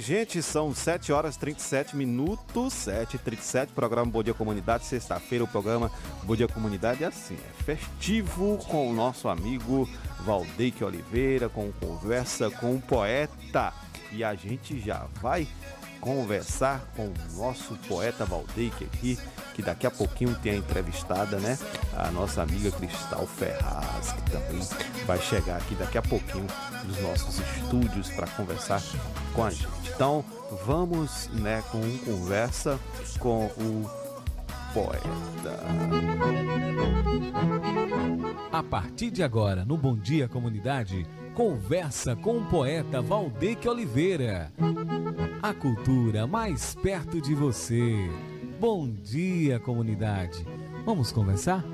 Gente, 0.00 0.42
são 0.42 0.74
7 0.74 1.12
horas 1.12 1.36
e 1.36 1.38
37 1.38 1.96
minutos, 1.96 2.72
7 2.72 3.16
e 3.16 3.18
37 3.18 3.72
programa 3.72 4.10
Bom 4.10 4.22
Dia 4.22 4.34
Comunidade, 4.34 4.84
sexta-feira 4.84 5.44
o 5.44 5.48
programa 5.48 5.90
Bom 6.22 6.34
Dia 6.34 6.48
Comunidade 6.48 7.04
é 7.04 7.06
assim, 7.06 7.34
é 7.34 7.62
festivo 7.62 8.58
com 8.68 8.90
o 8.90 8.94
nosso 8.94 9.28
amigo 9.28 9.88
Valdeque 10.20 10.84
Oliveira, 10.84 11.48
com 11.48 11.70
conversa 11.72 12.50
com 12.50 12.74
o 12.74 12.80
poeta, 12.80 13.72
e 14.12 14.24
a 14.24 14.34
gente 14.34 14.78
já 14.80 15.06
vai 15.20 15.46
conversar 16.00 16.80
com 16.94 17.06
o 17.06 17.14
nosso 17.36 17.74
poeta 17.88 18.24
Valdeque 18.24 18.84
aqui, 18.84 19.18
que 19.56 19.62
daqui 19.62 19.86
a 19.86 19.90
pouquinho 19.90 20.34
tem 20.34 20.52
a 20.52 20.56
entrevistada, 20.56 21.38
né? 21.38 21.58
A 21.96 22.10
nossa 22.10 22.42
amiga 22.42 22.70
Cristal 22.70 23.26
Ferraz, 23.26 24.12
que 24.12 24.30
também 24.30 24.60
vai 25.06 25.18
chegar 25.18 25.56
aqui 25.56 25.74
daqui 25.74 25.96
a 25.96 26.02
pouquinho 26.02 26.46
nos 26.84 27.00
nossos 27.00 27.38
estúdios 27.38 28.10
para 28.10 28.26
conversar 28.26 28.82
com 29.32 29.44
a 29.44 29.50
gente. 29.50 29.66
Então, 29.94 30.22
vamos, 30.66 31.30
né, 31.32 31.62
com 31.72 31.78
um 31.78 31.98
conversa 32.04 32.78
com 33.18 33.46
o 33.46 33.90
poeta. 34.74 35.58
A 38.52 38.62
partir 38.62 39.10
de 39.10 39.22
agora, 39.22 39.64
no 39.64 39.78
Bom 39.78 39.96
Dia 39.96 40.28
Comunidade, 40.28 41.06
conversa 41.34 42.14
com 42.14 42.36
o 42.36 42.44
poeta 42.44 43.00
Valdeque 43.00 43.66
Oliveira. 43.66 44.52
A 45.42 45.54
cultura 45.54 46.26
mais 46.26 46.74
perto 46.74 47.22
de 47.22 47.34
você. 47.34 47.94
Bom 48.58 48.88
dia, 48.88 49.58
comunidade. 49.60 50.44
Vamos 50.84 51.12
conversar? 51.12 51.64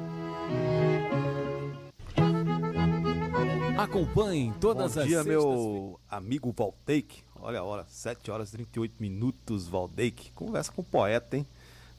Acompanhe 3.78 4.52
todas 4.60 4.94
Bom 4.94 5.00
as 5.00 5.06
dia, 5.06 5.22
sextas- 5.22 5.26
meu 5.26 6.00
amigo 6.10 6.52
Valdeque. 6.56 7.22
Olha 7.40 7.60
a 7.60 7.64
hora, 7.64 7.84
7 7.88 8.30
horas 8.30 8.48
e 8.50 8.52
38 8.52 8.94
minutos, 9.00 9.66
Valdeque. 9.66 10.30
Conversa 10.32 10.70
com 10.70 10.82
o 10.82 10.84
poeta, 10.84 11.36
hein? 11.36 11.46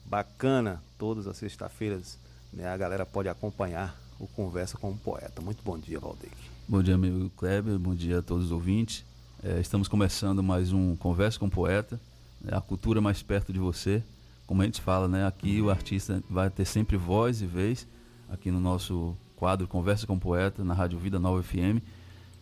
Bacana, 0.06 0.82
todas 0.98 1.26
as 1.26 1.36
sextas-feiras, 1.36 2.18
né? 2.52 2.66
A 2.68 2.76
galera 2.76 3.04
pode 3.04 3.28
acompanhar 3.28 3.98
o 4.18 4.26
Conversa 4.26 4.76
com 4.78 4.90
o 4.90 4.96
Poeta. 4.96 5.40
Muito 5.42 5.62
bom 5.64 5.76
dia, 5.78 5.98
Valdeque. 5.98 6.36
Bom 6.68 6.82
dia, 6.82 6.94
amigo 6.94 7.30
Kleber. 7.36 7.78
Bom 7.78 7.94
dia 7.94 8.18
a 8.20 8.22
todos 8.22 8.46
os 8.46 8.52
ouvintes. 8.52 9.04
É, 9.42 9.58
estamos 9.60 9.88
começando 9.88 10.42
mais 10.42 10.72
um 10.72 10.94
Conversa 10.96 11.38
com 11.38 11.46
o 11.46 11.50
Poeta, 11.50 12.00
né, 12.40 12.52
a 12.56 12.60
cultura 12.60 13.00
mais 13.00 13.22
perto 13.22 13.52
de 13.52 13.58
você. 13.58 14.02
Como 14.46 14.60
a 14.60 14.64
gente 14.66 14.80
fala, 14.80 15.08
né? 15.08 15.26
Aqui 15.26 15.60
o 15.62 15.70
artista 15.70 16.22
vai 16.28 16.50
ter 16.50 16.66
sempre 16.66 16.96
voz 16.96 17.40
e 17.40 17.46
vez 17.46 17.88
aqui 18.28 18.50
no 18.50 18.60
nosso 18.60 19.16
quadro 19.36 19.66
Conversa 19.66 20.06
com 20.06 20.14
o 20.14 20.20
Poeta 20.20 20.62
na 20.62 20.74
Rádio 20.74 20.98
Vida 20.98 21.18
Nova 21.18 21.42
FM. 21.42 21.80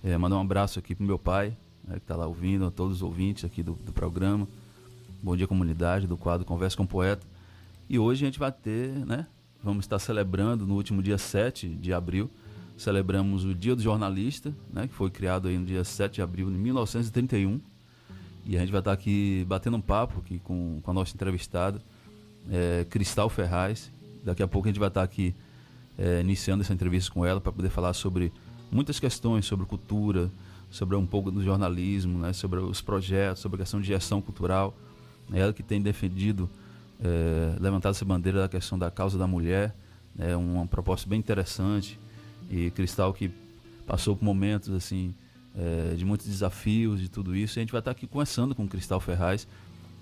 É, 0.02 0.18
mandar 0.18 0.36
um 0.36 0.40
abraço 0.40 0.80
aqui 0.80 0.96
pro 0.96 1.06
meu 1.06 1.18
pai, 1.18 1.56
né, 1.84 1.94
que 1.94 2.02
está 2.02 2.16
lá 2.16 2.26
ouvindo, 2.26 2.66
a 2.66 2.70
todos 2.72 2.96
os 2.96 3.02
ouvintes 3.02 3.44
aqui 3.44 3.62
do, 3.62 3.74
do 3.74 3.92
programa. 3.92 4.48
Bom 5.22 5.36
dia, 5.36 5.46
comunidade, 5.46 6.08
do 6.08 6.16
quadro 6.16 6.44
Conversa 6.44 6.76
com 6.76 6.82
o 6.82 6.88
Poeta. 6.88 7.24
E 7.88 8.00
hoje 8.00 8.24
a 8.24 8.26
gente 8.26 8.38
vai 8.38 8.50
ter, 8.50 8.88
né? 9.06 9.26
Vamos 9.62 9.84
estar 9.84 10.00
celebrando 10.00 10.66
no 10.66 10.74
último 10.74 11.00
dia 11.00 11.18
7 11.18 11.68
de 11.68 11.92
abril, 11.92 12.28
celebramos 12.76 13.44
o 13.44 13.54
Dia 13.54 13.76
do 13.76 13.82
Jornalista, 13.82 14.52
né? 14.72 14.88
Que 14.88 14.94
foi 14.94 15.08
criado 15.08 15.46
aí 15.46 15.56
no 15.56 15.64
dia 15.64 15.84
7 15.84 16.14
de 16.14 16.22
abril 16.22 16.50
de 16.50 16.56
1931. 16.56 17.60
E 18.44 18.56
a 18.56 18.60
gente 18.60 18.72
vai 18.72 18.80
estar 18.80 18.92
aqui 18.92 19.44
batendo 19.48 19.76
um 19.76 19.80
papo 19.80 20.18
aqui 20.18 20.40
com, 20.40 20.80
com 20.82 20.90
a 20.90 20.94
nossa 20.94 21.14
entrevistada, 21.14 21.80
é, 22.50 22.84
Cristal 22.88 23.28
Ferraz. 23.28 23.90
Daqui 24.24 24.42
a 24.42 24.48
pouco 24.48 24.68
a 24.68 24.70
gente 24.70 24.78
vai 24.78 24.88
estar 24.88 25.02
aqui 25.02 25.34
é, 25.98 26.20
iniciando 26.20 26.62
essa 26.62 26.72
entrevista 26.72 27.10
com 27.12 27.24
ela 27.24 27.40
para 27.40 27.52
poder 27.52 27.70
falar 27.70 27.92
sobre 27.92 28.32
muitas 28.70 28.98
questões 28.98 29.44
sobre 29.44 29.66
cultura, 29.66 30.30
sobre 30.70 30.96
um 30.96 31.06
pouco 31.06 31.30
do 31.30 31.42
jornalismo, 31.42 32.18
né, 32.18 32.32
sobre 32.32 32.58
os 32.58 32.80
projetos, 32.80 33.42
sobre 33.42 33.56
a 33.56 33.58
questão 33.58 33.80
de 33.80 33.86
gestão 33.86 34.22
cultural. 34.22 34.74
É 35.32 35.40
ela 35.40 35.52
que 35.52 35.62
tem 35.62 35.80
defendido, 35.80 36.48
é, 37.02 37.56
levantado 37.60 37.92
essa 37.92 38.04
bandeira 38.04 38.40
da 38.40 38.48
questão 38.48 38.78
da 38.78 38.90
causa 38.90 39.18
da 39.18 39.26
mulher, 39.26 39.74
é 40.18 40.34
uma 40.34 40.66
proposta 40.66 41.08
bem 41.08 41.18
interessante. 41.18 41.98
E 42.50 42.70
Cristal 42.70 43.12
que 43.12 43.30
passou 43.86 44.16
por 44.16 44.24
momentos 44.24 44.70
assim 44.70 45.14
é, 45.56 45.94
de 45.94 46.04
muitos 46.04 46.26
desafios 46.26 47.02
e 47.02 47.08
tudo 47.08 47.36
isso. 47.36 47.58
E 47.58 47.60
a 47.60 47.62
gente 47.62 47.72
vai 47.72 47.80
estar 47.80 47.90
aqui 47.90 48.06
conversando 48.06 48.54
com 48.54 48.66
Cristal 48.66 49.00
Ferraz, 49.00 49.46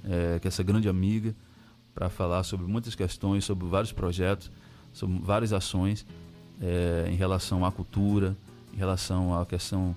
é, 0.04 0.38
que 0.38 0.46
é 0.46 0.48
essa 0.48 0.62
grande 0.62 0.88
amiga, 0.88 1.34
para 1.94 2.08
falar 2.08 2.42
sobre 2.42 2.66
muitas 2.66 2.94
questões, 2.94 3.44
sobre 3.44 3.66
vários 3.66 3.92
projetos, 3.92 4.50
sobre 4.92 5.18
várias 5.18 5.52
ações 5.52 6.06
é, 6.60 7.08
em 7.10 7.16
relação 7.16 7.64
à 7.64 7.72
cultura, 7.72 8.36
em 8.72 8.76
relação 8.76 9.38
à 9.38 9.44
questão 9.46 9.94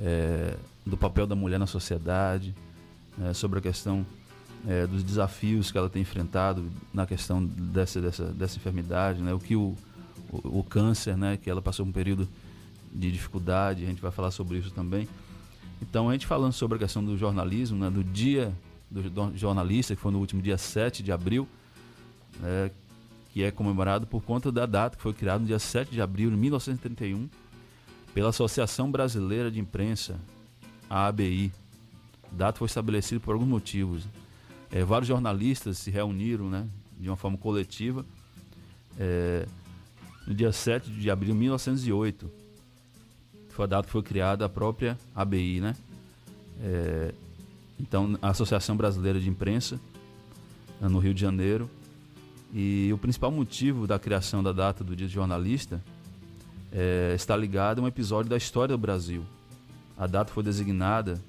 é, 0.00 0.56
do 0.84 0.96
papel 0.96 1.26
da 1.26 1.34
mulher 1.34 1.58
na 1.58 1.66
sociedade, 1.66 2.54
né, 3.16 3.32
sobre 3.32 3.58
a 3.58 3.62
questão 3.62 4.06
é, 4.66 4.86
dos 4.86 5.02
desafios 5.02 5.70
que 5.70 5.78
ela 5.78 5.88
tem 5.88 6.02
enfrentado 6.02 6.64
na 6.92 7.06
questão 7.06 7.44
dessa, 7.44 8.00
dessa, 8.00 8.24
dessa 8.26 8.56
enfermidade, 8.56 9.20
né, 9.20 9.32
o 9.32 9.38
que 9.38 9.56
o, 9.56 9.76
o, 10.30 10.60
o 10.60 10.64
câncer, 10.64 11.16
né, 11.16 11.36
que 11.36 11.50
ela 11.50 11.62
passou 11.62 11.84
um 11.84 11.92
período 11.92 12.28
de 12.92 13.10
dificuldade, 13.10 13.84
a 13.84 13.86
gente 13.86 14.02
vai 14.02 14.10
falar 14.10 14.30
sobre 14.30 14.58
isso 14.58 14.70
também. 14.70 15.08
Então, 15.80 16.08
a 16.08 16.12
gente 16.12 16.26
falando 16.26 16.52
sobre 16.52 16.76
a 16.76 16.78
questão 16.78 17.04
do 17.04 17.16
jornalismo, 17.16 17.78
né, 17.78 17.90
do 17.90 18.04
dia 18.04 18.52
do 18.92 19.10
do 19.10 19.36
jornalista, 19.36 19.96
que 19.96 20.00
foi 20.00 20.12
no 20.12 20.18
último 20.18 20.42
dia 20.42 20.58
7 20.58 21.02
de 21.02 21.10
abril, 21.10 21.48
né, 22.40 22.70
que 23.32 23.42
é 23.42 23.50
comemorado 23.50 24.06
por 24.06 24.22
conta 24.22 24.52
da 24.52 24.66
data 24.66 24.96
que 24.96 25.02
foi 25.02 25.14
criada 25.14 25.40
no 25.40 25.46
dia 25.46 25.58
7 25.58 25.90
de 25.90 26.00
abril 26.00 26.30
de 26.30 26.36
1931 26.36 27.28
pela 28.14 28.28
Associação 28.28 28.90
Brasileira 28.90 29.50
de 29.50 29.58
Imprensa, 29.58 30.20
a 30.88 31.06
ABI. 31.06 31.50
A 32.30 32.36
data 32.36 32.58
foi 32.58 32.66
estabelecida 32.66 33.20
por 33.20 33.32
alguns 33.32 33.48
motivos. 33.48 34.06
É, 34.70 34.84
vários 34.84 35.08
jornalistas 35.08 35.78
se 35.78 35.90
reuniram 35.90 36.50
né, 36.50 36.66
de 36.98 37.08
uma 37.08 37.16
forma 37.16 37.38
coletiva 37.38 38.04
é, 38.98 39.46
no 40.26 40.34
dia 40.34 40.52
7 40.52 40.90
de 40.90 41.10
abril 41.10 41.32
de 41.32 41.40
1908. 41.40 42.30
Foi 43.48 43.64
a 43.64 43.68
data 43.68 43.86
que 43.86 43.92
foi 43.92 44.02
criada 44.02 44.44
a 44.44 44.48
própria 44.48 44.98
ABI, 45.14 45.60
né? 45.60 45.76
É, 46.60 47.14
então, 47.82 48.16
a 48.22 48.28
Associação 48.30 48.76
Brasileira 48.76 49.18
de 49.18 49.28
Imprensa, 49.28 49.80
né, 50.80 50.88
no 50.88 51.00
Rio 51.00 51.12
de 51.12 51.20
Janeiro. 51.20 51.68
E 52.54 52.90
o 52.92 52.98
principal 52.98 53.32
motivo 53.32 53.86
da 53.86 53.98
criação 53.98 54.42
da 54.42 54.52
data 54.52 54.84
do 54.84 54.94
Dia 54.94 55.08
do 55.08 55.12
Jornalista 55.12 55.82
é, 56.70 57.12
está 57.16 57.36
ligado 57.36 57.80
a 57.80 57.82
um 57.82 57.88
episódio 57.88 58.30
da 58.30 58.36
história 58.36 58.76
do 58.76 58.80
Brasil. 58.80 59.24
A 59.98 60.06
data 60.06 60.32
foi 60.32 60.44
designada 60.44 61.20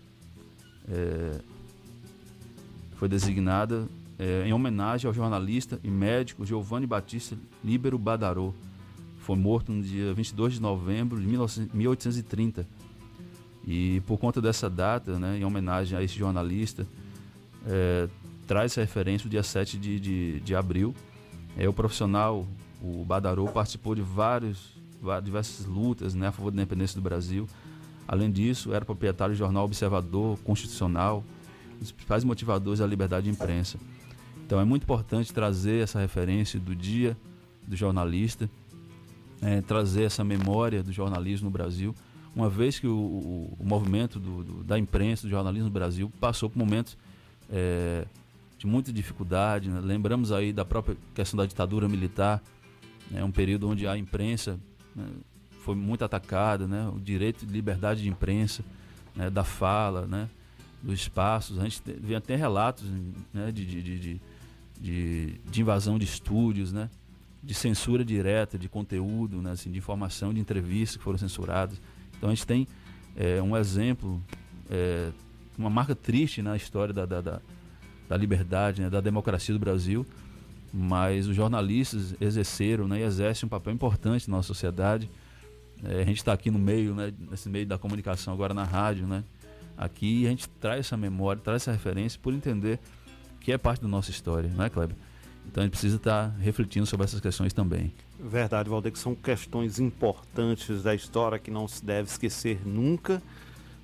é, 0.87 1.39
foi 2.97 3.07
designada 3.07 3.87
é, 4.19 4.43
em 4.45 4.53
homenagem 4.53 5.07
ao 5.07 5.13
jornalista 5.13 5.79
e 5.83 5.89
médico 5.89 6.45
Giovanni 6.45 6.85
Batista 6.85 7.37
Líbero 7.63 7.97
Badaró. 7.97 8.53
Foi 9.19 9.37
morto 9.37 9.71
no 9.71 9.81
dia 9.81 10.13
22 10.13 10.55
de 10.55 10.61
novembro 10.61 11.19
de 11.19 11.27
19- 11.27 11.69
1830. 11.73 12.67
E 13.65 14.01
por 14.01 14.17
conta 14.17 14.41
dessa 14.41 14.69
data, 14.69 15.17
né, 15.17 15.37
em 15.37 15.45
homenagem 15.45 15.97
a 15.97 16.03
esse 16.03 16.15
jornalista, 16.17 16.85
é, 17.65 18.07
traz 18.45 18.73
essa 18.73 18.81
referência 18.81 19.27
o 19.27 19.29
dia 19.29 19.43
7 19.43 19.77
de, 19.77 19.99
de, 19.99 20.39
de 20.41 20.55
abril. 20.55 20.93
É, 21.57 21.67
o 21.67 21.73
profissional, 21.73 22.45
o 22.81 23.05
Badaró, 23.05 23.45
participou 23.47 23.95
de 23.95 24.01
vários, 24.01 24.73
diversas 25.23 25.65
lutas 25.65 26.13
né, 26.13 26.27
a 26.27 26.31
favor 26.31 26.51
da 26.51 26.61
independência 26.61 26.95
do 26.95 27.01
Brasil. 27.01 27.47
Além 28.07 28.29
disso, 28.29 28.73
era 28.73 28.83
proprietário 28.83 29.33
do 29.33 29.37
jornal 29.37 29.63
Observador 29.63 30.37
Constitucional, 30.39 31.23
um 31.75 31.79
dos 31.79 31.91
principais 31.91 32.23
motivadores 32.23 32.79
da 32.79 32.87
liberdade 32.87 33.25
de 33.25 33.31
imprensa. 33.31 33.77
Então 34.45 34.59
é 34.59 34.65
muito 34.65 34.83
importante 34.83 35.33
trazer 35.33 35.83
essa 35.83 35.99
referência 35.99 36.59
do 36.59 36.75
dia 36.75 37.15
do 37.65 37.77
jornalista, 37.77 38.49
é, 39.41 39.61
trazer 39.61 40.03
essa 40.03 40.23
memória 40.23 40.83
do 40.83 40.91
jornalismo 40.91 41.45
no 41.45 41.51
Brasil, 41.51 41.95
uma 42.35 42.49
vez 42.49 42.79
que 42.79 42.87
o, 42.87 42.95
o- 42.95 43.57
o 43.59 43.65
movimento 43.65 44.19
do- 44.19 44.43
do- 44.43 44.63
da 44.63 44.77
imprensa, 44.79 45.23
do 45.27 45.29
jornalismo 45.29 45.67
no 45.67 45.73
Brasil, 45.73 46.11
passou 46.19 46.49
por 46.49 46.57
momentos 46.57 46.97
é, 47.51 48.05
de 48.57 48.65
muita 48.65 48.91
dificuldade. 48.91 49.69
né? 49.69 49.79
Lembramos 49.81 50.31
aí 50.31 50.51
da 50.53 50.65
própria 50.65 50.97
questão 51.13 51.37
da 51.37 51.45
ditadura 51.45 51.87
militar, 51.87 52.41
né? 53.11 53.23
um 53.23 53.31
período 53.31 53.69
onde 53.69 53.85
a 53.87 53.97
imprensa 53.97 54.57
né, 54.95 55.05
foi 55.61 55.75
muito 55.75 56.03
atacada, 56.03 56.65
né? 56.67 56.89
o 56.93 56.99
direito 56.99 57.45
de 57.45 57.53
liberdade 57.53 58.01
de 58.01 58.09
imprensa, 58.09 58.63
né? 59.15 59.29
da 59.29 59.43
fala, 59.43 60.07
né? 60.07 60.27
dos 60.81 60.93
espaços. 60.99 61.59
A 61.59 61.63
gente 61.63 61.81
te- 61.81 61.93
vê 62.01 62.15
até 62.15 62.35
relatos 62.35 62.85
né? 63.33 63.51
de, 63.51 63.65
de, 63.65 63.81
de, 63.83 63.99
de, 63.99 64.21
de- 64.81 65.33
de 65.51 65.61
invasão 65.61 65.99
de 65.99 66.05
estúdios, 66.05 66.71
né? 66.73 66.89
de 67.43 67.53
censura 67.53 68.03
direta 68.05 68.57
de 68.57 68.67
conteúdo, 68.69 69.41
né? 69.41 69.51
assim, 69.51 69.69
de 69.69 69.77
informação, 69.77 70.33
de 70.33 70.39
entrevistas 70.39 70.97
que 70.97 71.03
foram 71.03 71.17
censuradas. 71.19 71.79
Então 72.23 72.31
a 72.31 72.35
gente 72.35 72.47
tem 72.47 72.65
é, 73.17 73.41
um 73.41 73.57
exemplo, 73.57 74.23
é, 74.71 75.09
uma 75.57 75.69
marca 75.69 75.93
triste 75.93 76.41
na 76.41 76.55
história 76.55 76.93
da, 76.93 77.05
da, 77.05 77.19
da, 77.19 77.41
da 78.07 78.15
liberdade, 78.15 78.81
né? 78.81 78.89
da 78.89 79.01
democracia 79.01 79.53
do 79.53 79.59
Brasil, 79.59 80.05
mas 80.73 81.27
os 81.27 81.35
jornalistas 81.35 82.15
exerceram 82.21 82.87
né? 82.87 83.01
e 83.01 83.03
exercem 83.03 83.45
um 83.45 83.49
papel 83.49 83.73
importante 83.73 84.29
na 84.29 84.37
nossa 84.37 84.47
sociedade. 84.47 85.11
É, 85.83 86.01
a 86.01 86.05
gente 86.05 86.19
está 86.19 86.31
aqui 86.31 86.49
no 86.49 86.57
meio, 86.57 86.95
né? 86.95 87.13
nesse 87.29 87.49
meio 87.49 87.65
da 87.65 87.77
comunicação 87.77 88.33
agora 88.33 88.53
na 88.53 88.63
rádio, 88.63 89.05
né? 89.05 89.21
Aqui 89.77 90.25
a 90.25 90.29
gente 90.29 90.47
traz 90.61 90.79
essa 90.79 90.95
memória, 90.95 91.41
traz 91.41 91.63
essa 91.63 91.73
referência 91.73 92.17
por 92.23 92.33
entender 92.33 92.79
que 93.41 93.51
é 93.51 93.57
parte 93.57 93.81
da 93.81 93.87
nossa 93.89 94.11
história, 94.11 94.49
não 94.55 94.63
é, 94.63 94.69
Kleber? 94.69 94.95
Então 95.45 95.61
a 95.61 95.65
gente 95.65 95.71
precisa 95.71 95.97
estar 95.97 96.29
refletindo 96.39 96.85
sobre 96.85 97.03
essas 97.03 97.19
questões 97.19 97.51
também. 97.51 97.93
Verdade, 98.23 98.69
Valdeir, 98.69 98.93
que 98.93 98.99
são 98.99 99.13
questões 99.13 99.79
importantes 99.79 100.81
da 100.81 100.95
história 100.95 101.37
que 101.37 101.51
não 101.51 101.67
se 101.67 101.83
deve 101.83 102.07
esquecer 102.07 102.65
nunca 102.65 103.21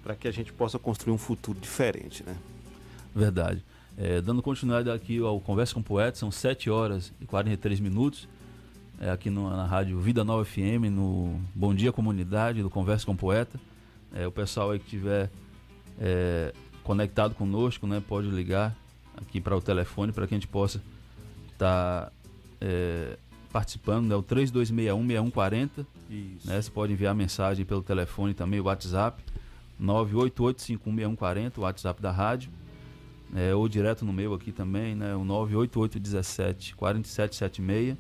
para 0.02 0.16
que 0.16 0.30
a 0.30 0.32
gente 0.32 0.54
possa 0.54 0.80
construir 0.80 1.14
um 1.14 1.18
futuro 1.18 1.60
diferente, 1.60 2.24
né? 2.24 2.38
Verdade. 3.14 3.62
É, 3.98 4.22
dando 4.22 4.42
continuidade 4.42 4.90
aqui 4.90 5.20
ao 5.20 5.42
Conversa 5.42 5.74
com 5.74 5.82
Poeta, 5.82 6.18
são 6.18 6.32
7 6.32 6.70
horas 6.70 7.12
e 7.20 7.26
43 7.26 7.82
minutos, 7.82 8.30
é, 8.98 9.10
aqui 9.10 9.30
no, 9.30 9.50
na 9.50 9.66
rádio 9.66 10.00
Vida 10.00 10.24
Nova 10.24 10.46
FM, 10.46 10.88
no 10.90 11.38
Bom 11.54 11.76
Dia 11.76 11.92
Comunidade, 11.92 12.62
do 12.62 12.70
Conversa 12.70 13.06
com 13.06 13.18
Poeta. 13.18 13.60
É, 14.14 14.26
o 14.26 14.32
pessoal 14.32 14.72
aí 14.72 14.80
que 14.80 14.86
estiver 14.86 15.30
é, 16.00 16.54
conectado 16.82 17.36
conosco, 17.36 17.86
né, 17.86 18.02
pode 18.08 18.30
ligar 18.30 18.74
aqui 19.18 19.42
para 19.42 19.58
o 19.58 19.62
telefone 19.62 20.14
para 20.14 20.26
que 20.26 20.34
a 20.34 20.38
gente 20.38 20.48
possa 20.48 20.82
estar 21.52 22.06
tá, 22.06 22.12
é, 22.62 23.18
participando, 23.52 24.08
né, 24.08 24.16
o 24.16 24.24
3261-6140. 24.24 25.86
Né, 26.45 26.62
você 26.62 26.72
pode 26.72 26.93
enviar 26.93 27.14
mensagem 27.16 27.66
pelo 27.66 27.82
telefone 27.82 28.34
também, 28.34 28.60
o 28.60 28.66
WhatsApp, 28.66 29.24
988516140, 29.82 31.58
o 31.58 31.62
WhatsApp 31.62 32.02
da 32.02 32.12
rádio. 32.12 32.52
É, 33.36 33.54
ou 33.54 33.70
direto 33.70 34.04
no 34.04 34.12
meu 34.12 34.34
aqui 34.34 34.52
também, 34.52 34.95
né? 34.95 35.16
O 35.16 35.24
98817 35.24 36.76
4776. 36.76 37.95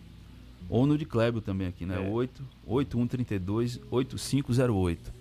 Ou 0.67 0.85
no 0.85 0.97
de 0.97 1.05
Clébio 1.05 1.39
também 1.39 1.67
aqui, 1.67 1.85
né? 1.85 2.03
É. 2.03 2.09
8 2.09 2.43
8132 2.65 3.79
8508. 3.91 5.13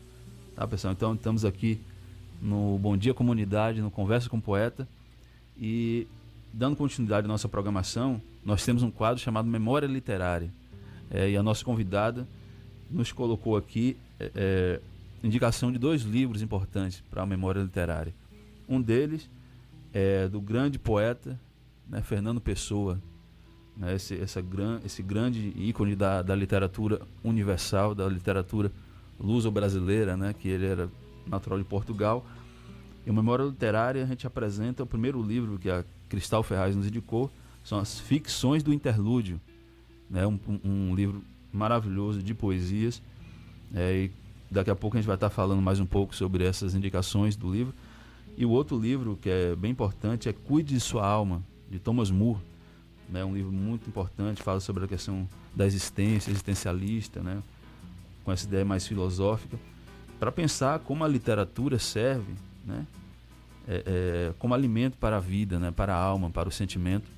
Tá, 0.54 0.66
pessoal? 0.66 0.92
Então 0.92 1.14
estamos 1.14 1.44
aqui 1.44 1.80
no 2.40 2.78
Bom 2.78 2.96
Dia 2.96 3.12
Comunidade, 3.12 3.82
no 3.82 3.90
Conversa 3.90 4.28
com 4.28 4.38
o 4.38 4.42
Poeta. 4.42 4.88
E 5.60 6.06
dando 6.52 6.76
continuidade 6.76 7.26
à 7.26 7.28
nossa 7.28 7.48
programação, 7.48 8.20
nós 8.48 8.64
temos 8.64 8.82
um 8.82 8.90
quadro 8.90 9.22
chamado 9.22 9.46
Memória 9.46 9.86
Literária. 9.86 10.50
É, 11.10 11.28
e 11.28 11.36
a 11.36 11.42
nossa 11.42 11.62
convidada 11.62 12.26
nos 12.90 13.12
colocou 13.12 13.58
aqui 13.58 13.94
é, 14.18 14.30
é 14.34 14.80
indicação 15.22 15.70
de 15.70 15.78
dois 15.78 16.00
livros 16.00 16.40
importantes 16.40 17.02
para 17.10 17.22
a 17.22 17.26
memória 17.26 17.60
literária. 17.60 18.14
Um 18.66 18.80
deles 18.80 19.28
é 19.92 20.28
do 20.28 20.40
grande 20.40 20.78
poeta 20.78 21.38
né, 21.86 22.00
Fernando 22.00 22.40
Pessoa, 22.40 22.98
né, 23.76 23.94
esse, 23.94 24.18
essa 24.18 24.40
gran, 24.40 24.80
esse 24.82 25.02
grande 25.02 25.52
ícone 25.54 25.94
da, 25.94 26.22
da 26.22 26.34
literatura 26.34 27.02
universal, 27.22 27.94
da 27.94 28.08
literatura 28.08 28.72
luso-brasileira, 29.20 30.16
né, 30.16 30.32
que 30.32 30.48
ele 30.48 30.64
era 30.64 30.88
natural 31.26 31.58
de 31.58 31.64
Portugal. 31.64 32.24
Em 33.06 33.12
Memória 33.12 33.44
Literária, 33.44 34.02
a 34.02 34.06
gente 34.06 34.26
apresenta 34.26 34.82
o 34.82 34.86
primeiro 34.86 35.22
livro 35.22 35.58
que 35.58 35.68
a 35.68 35.84
Cristal 36.08 36.42
Ferraz 36.42 36.74
nos 36.74 36.86
indicou, 36.86 37.30
são 37.68 37.78
as 37.78 38.00
Ficções 38.00 38.62
do 38.62 38.72
Interlúdio, 38.72 39.38
né, 40.08 40.26
um, 40.26 40.38
um 40.64 40.94
livro 40.94 41.22
maravilhoso 41.52 42.22
de 42.22 42.32
poesias. 42.32 43.02
É, 43.74 44.04
e 44.04 44.10
daqui 44.50 44.70
a 44.70 44.74
pouco 44.74 44.96
a 44.96 45.00
gente 45.00 45.06
vai 45.06 45.16
estar 45.16 45.28
falando 45.28 45.60
mais 45.60 45.78
um 45.78 45.84
pouco 45.84 46.16
sobre 46.16 46.44
essas 46.44 46.74
indicações 46.74 47.36
do 47.36 47.52
livro. 47.52 47.74
E 48.38 48.46
o 48.46 48.50
outro 48.50 48.78
livro 48.78 49.18
que 49.20 49.28
é 49.28 49.54
bem 49.54 49.70
importante 49.70 50.30
é 50.30 50.32
Cuide 50.32 50.72
de 50.72 50.80
Sua 50.80 51.06
Alma, 51.06 51.42
de 51.70 51.78
Thomas 51.78 52.10
Moore. 52.10 52.40
Né? 53.06 53.22
Um 53.22 53.34
livro 53.34 53.52
muito 53.52 53.86
importante, 53.86 54.42
fala 54.42 54.60
sobre 54.60 54.86
a 54.86 54.88
questão 54.88 55.28
da 55.54 55.66
existência, 55.66 56.30
existencialista, 56.30 57.22
né? 57.22 57.42
com 58.24 58.32
essa 58.32 58.46
ideia 58.46 58.64
mais 58.64 58.86
filosófica, 58.86 59.58
para 60.18 60.32
pensar 60.32 60.78
como 60.78 61.04
a 61.04 61.08
literatura 61.08 61.78
serve 61.78 62.32
né? 62.64 62.86
É, 63.70 63.82
é, 63.84 64.32
como 64.38 64.54
alimento 64.54 64.96
para 64.96 65.18
a 65.18 65.20
vida, 65.20 65.58
né? 65.58 65.70
para 65.70 65.94
a 65.94 65.98
alma, 65.98 66.30
para 66.30 66.48
o 66.48 66.52
sentimento. 66.52 67.17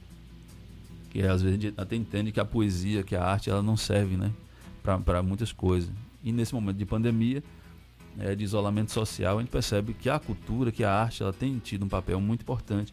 Que 1.10 1.22
às 1.22 1.42
vezes 1.42 1.72
até 1.76 1.96
entende 1.96 2.32
que 2.32 2.40
a 2.40 2.44
poesia, 2.44 3.02
que 3.02 3.16
a 3.16 3.24
arte, 3.24 3.50
ela 3.50 3.62
não 3.62 3.76
serve 3.76 4.16
né? 4.16 4.32
para 4.82 5.22
muitas 5.22 5.52
coisas. 5.52 5.90
E 6.22 6.32
nesse 6.32 6.54
momento 6.54 6.76
de 6.76 6.86
pandemia, 6.86 7.42
é, 8.18 8.34
de 8.34 8.44
isolamento 8.44 8.92
social, 8.92 9.38
a 9.38 9.40
gente 9.40 9.50
percebe 9.50 9.94
que 9.94 10.08
a 10.08 10.18
cultura, 10.18 10.70
que 10.70 10.84
a 10.84 10.92
arte, 10.92 11.22
ela 11.22 11.32
tem 11.32 11.58
tido 11.58 11.84
um 11.84 11.88
papel 11.88 12.20
muito 12.20 12.42
importante 12.42 12.92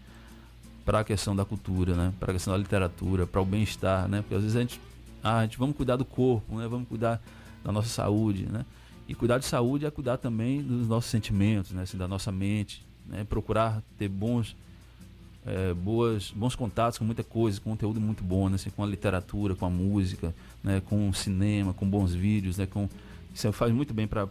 para 0.85 0.99
a 0.99 1.03
questão 1.03 1.35
da 1.35 1.43
cultura, 1.43 1.93
né? 1.95 2.13
para 2.19 2.31
a 2.31 2.33
questão 2.33 2.53
da 2.53 2.57
literatura, 2.57 3.27
para 3.27 3.41
o 3.41 3.45
bem-estar, 3.45 4.07
né? 4.07 4.21
porque 4.21 4.35
às 4.35 4.41
vezes 4.41 4.55
a 4.55 4.61
gente, 4.61 4.81
ah, 5.23 5.39
a 5.39 5.43
gente 5.43 5.57
vamos 5.57 5.75
cuidar 5.75 5.95
do 5.95 6.05
corpo, 6.05 6.57
né? 6.57 6.67
vamos 6.67 6.87
cuidar 6.87 7.21
da 7.63 7.71
nossa 7.71 7.89
saúde, 7.89 8.47
né? 8.49 8.65
E 9.07 9.15
cuidar 9.15 9.37
de 9.37 9.45
saúde 9.45 9.85
é 9.85 9.91
cuidar 9.91 10.17
também 10.17 10.61
dos 10.61 10.87
nossos 10.87 11.09
sentimentos, 11.09 11.71
né? 11.71 11.83
Assim, 11.83 11.97
da 11.97 12.07
nossa 12.07 12.31
mente, 12.31 12.85
né? 13.05 13.23
Procurar 13.23 13.81
ter 13.97 14.09
bons, 14.09 14.55
é, 15.47 15.73
boas, 15.73 16.31
bons 16.35 16.55
contatos 16.55 16.99
com 16.99 17.05
muita 17.05 17.23
coisa, 17.23 17.59
com 17.61 17.69
conteúdo 17.69 18.01
muito 18.01 18.23
bom, 18.23 18.49
né? 18.49 18.55
Assim, 18.55 18.69
com 18.69 18.83
a 18.83 18.87
literatura, 18.87 19.55
com 19.55 19.65
a 19.65 19.69
música, 19.69 20.35
né? 20.63 20.81
Com 20.81 21.09
o 21.09 21.13
cinema, 21.13 21.73
com 21.73 21.89
bons 21.89 22.13
vídeos, 22.13 22.57
né? 22.57 22.65
Com 22.65 22.89
isso 23.33 23.51
faz 23.53 23.71
muito 23.71 23.93
bem 23.93 24.07
para 24.07 24.23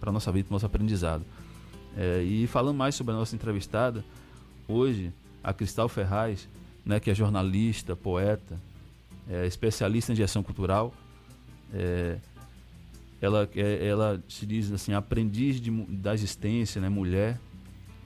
a 0.00 0.12
nossa 0.12 0.30
vida, 0.30 0.44
para 0.44 0.52
o 0.52 0.56
nosso 0.56 0.66
aprendizado. 0.66 1.24
É, 1.96 2.22
e 2.22 2.46
falando 2.46 2.76
mais 2.76 2.94
sobre 2.94 3.14
a 3.14 3.16
nossa 3.16 3.34
entrevistada, 3.34 4.04
hoje 4.68 5.12
a 5.42 5.52
Cristal 5.52 5.88
Ferraz, 5.88 6.48
né, 6.84 7.00
que 7.00 7.10
é 7.10 7.14
jornalista, 7.14 7.96
poeta, 7.96 8.58
é, 9.28 9.46
especialista 9.46 10.12
em 10.12 10.16
gestão 10.16 10.42
cultural, 10.42 10.94
é, 11.72 12.18
ela, 13.20 13.48
ela 13.54 14.22
se 14.28 14.44
diz 14.44 14.70
assim, 14.70 14.92
aprendiz 14.92 15.60
de, 15.60 15.70
da 15.70 16.12
existência, 16.12 16.80
né, 16.80 16.88
mulher, 16.88 17.40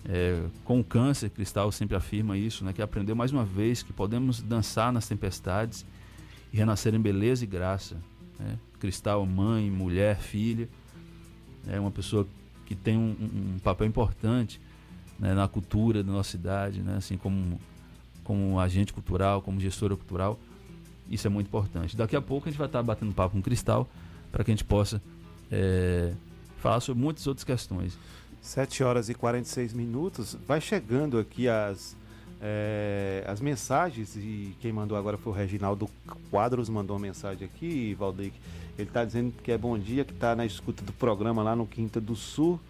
é, 0.09 0.44
com 0.64 0.82
câncer, 0.84 1.30
Cristal 1.30 1.72
sempre 1.72 1.96
afirma 1.96 2.38
isso, 2.38 2.64
né, 2.64 2.72
que 2.72 2.80
aprendeu 2.80 3.16
mais 3.16 3.32
uma 3.32 3.44
vez 3.44 3.82
que 3.82 3.92
podemos 3.92 4.40
dançar 4.40 4.92
nas 4.92 5.09
tempestades 5.09 5.84
e 6.52 6.57
renascer 6.57 6.94
em 6.94 7.00
beleza 7.00 7.44
e 7.44 7.46
graça. 7.46 7.96
Né? 8.38 8.57
Cristal, 8.78 9.26
mãe, 9.26 9.70
mulher, 9.70 10.16
filha, 10.18 10.68
é 11.66 11.80
uma 11.80 11.90
pessoa 11.90 12.26
que 12.64 12.74
tem 12.74 12.96
um, 12.96 13.16
um 13.54 13.59
papel 13.59 13.86
importante 13.86 14.61
né, 15.18 15.34
na 15.34 15.48
cultura 15.48 16.04
da 16.04 16.12
nossa 16.12 16.30
cidade, 16.30 16.80
né, 16.82 16.96
assim 16.96 17.16
como, 17.16 17.61
como 18.22 18.61
agente 18.61 18.92
cultural, 18.92 19.42
como 19.42 19.59
gestora 19.59 19.96
cultural. 19.96 20.38
Isso 21.11 21.26
é 21.26 21.30
muito 21.30 21.46
importante. 21.48 21.96
Daqui 21.96 22.14
a 22.14 22.22
pouco 22.22 22.48
a 22.48 22.50
gente 22.50 22.59
vai 22.59 22.66
estar 22.66 22.82
batendo 22.82 23.12
papo 23.12 23.34
com 23.34 23.42
Cristal 23.42 23.88
para 24.30 24.44
que 24.44 24.50
a 24.50 24.54
gente 24.54 24.64
possa 24.64 25.02
é, 25.50 26.12
falar 26.59 26.80
sobre 26.80 27.02
muitas 27.02 27.26
outras 27.26 27.44
questões. 27.44 27.98
7 28.47 28.84
horas 28.84 29.09
e 29.09 29.14
46 29.14 29.72
minutos. 29.72 30.36
Vai 30.47 30.61
chegando 30.61 31.18
aqui 31.18 31.49
as 31.49 31.97
é, 32.40 33.24
as 33.26 33.40
mensagens, 33.40 34.14
e 34.14 34.55
quem 34.61 34.72
mandou 34.72 34.97
agora 34.97 35.16
foi 35.16 35.32
o 35.32 35.36
Reginaldo 35.36 35.88
Quadros, 36.30 36.68
mandou 36.68 36.97
uma 36.97 37.03
mensagem 37.03 37.47
aqui, 37.47 37.94
Valdeir. 37.94 38.32
Ele 38.78 38.88
está 38.88 39.05
dizendo 39.05 39.32
que 39.42 39.51
é 39.51 39.59
bom 39.59 39.76
dia, 39.78 40.05
que 40.05 40.12
está 40.12 40.36
na 40.36 40.44
escuta 40.44 40.84
do 40.84 40.92
programa 40.92 41.42
lá 41.42 41.57
no 41.57 41.66
Quinta 41.66 42.01
do 42.01 42.14
Sul. 42.14 42.61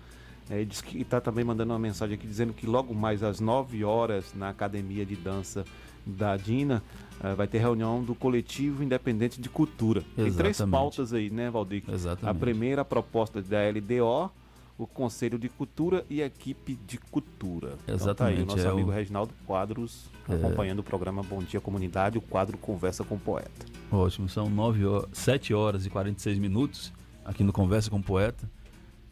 É, 0.48 0.64
diz 0.64 0.80
que 0.80 1.00
está 1.00 1.20
também 1.20 1.44
mandando 1.44 1.72
uma 1.72 1.78
mensagem 1.78 2.14
aqui 2.14 2.26
dizendo 2.26 2.52
que 2.52 2.66
logo 2.66 2.94
mais 2.94 3.22
às 3.22 3.40
9 3.40 3.84
horas 3.84 4.32
na 4.34 4.48
Academia 4.48 5.04
de 5.04 5.16
Dança 5.16 5.64
da 6.06 6.36
Dina 6.36 6.82
é, 7.22 7.34
vai 7.34 7.48
ter 7.48 7.58
reunião 7.58 8.02
do 8.02 8.14
Coletivo 8.14 8.84
Independente 8.84 9.40
de 9.40 9.48
Cultura. 9.48 10.00
Exatamente. 10.00 10.30
Tem 10.30 10.38
três 10.38 10.60
pautas 10.70 11.12
aí, 11.12 11.28
né, 11.28 11.50
Valdir? 11.50 11.82
Exatamente. 11.88 12.36
A 12.36 12.40
primeira, 12.40 12.82
a 12.82 12.84
proposta 12.84 13.42
da 13.42 13.58
LDO, 13.68 14.30
o 14.78 14.86
Conselho 14.86 15.38
de 15.38 15.48
Cultura 15.48 16.04
e 16.10 16.22
a 16.22 16.26
equipe 16.26 16.78
de 16.86 16.98
cultura. 16.98 17.76
Exatamente. 17.88 18.02
Então, 18.02 18.14
tá 18.14 18.26
aí, 18.26 18.42
o 18.42 18.46
nosso 18.46 18.66
é 18.66 18.70
amigo 18.70 18.90
o... 18.90 18.92
Reginaldo 18.92 19.32
Quadros 19.46 20.06
é... 20.28 20.34
acompanhando 20.34 20.80
o 20.80 20.82
programa 20.82 21.22
Bom 21.22 21.42
Dia 21.42 21.60
Comunidade, 21.60 22.18
o 22.18 22.20
quadro 22.20 22.58
Conversa 22.58 23.02
com 23.04 23.14
o 23.14 23.18
Poeta. 23.18 23.66
Ótimo, 23.90 24.28
são 24.28 24.50
9 24.50 24.84
horas, 24.84 25.08
7 25.12 25.54
horas 25.54 25.86
e 25.86 25.90
46 25.90 26.38
minutos 26.38 26.92
aqui 27.24 27.42
no 27.42 27.52
Conversa 27.52 27.90
com 27.90 27.98
o 27.98 28.02
Poeta. 28.02 28.48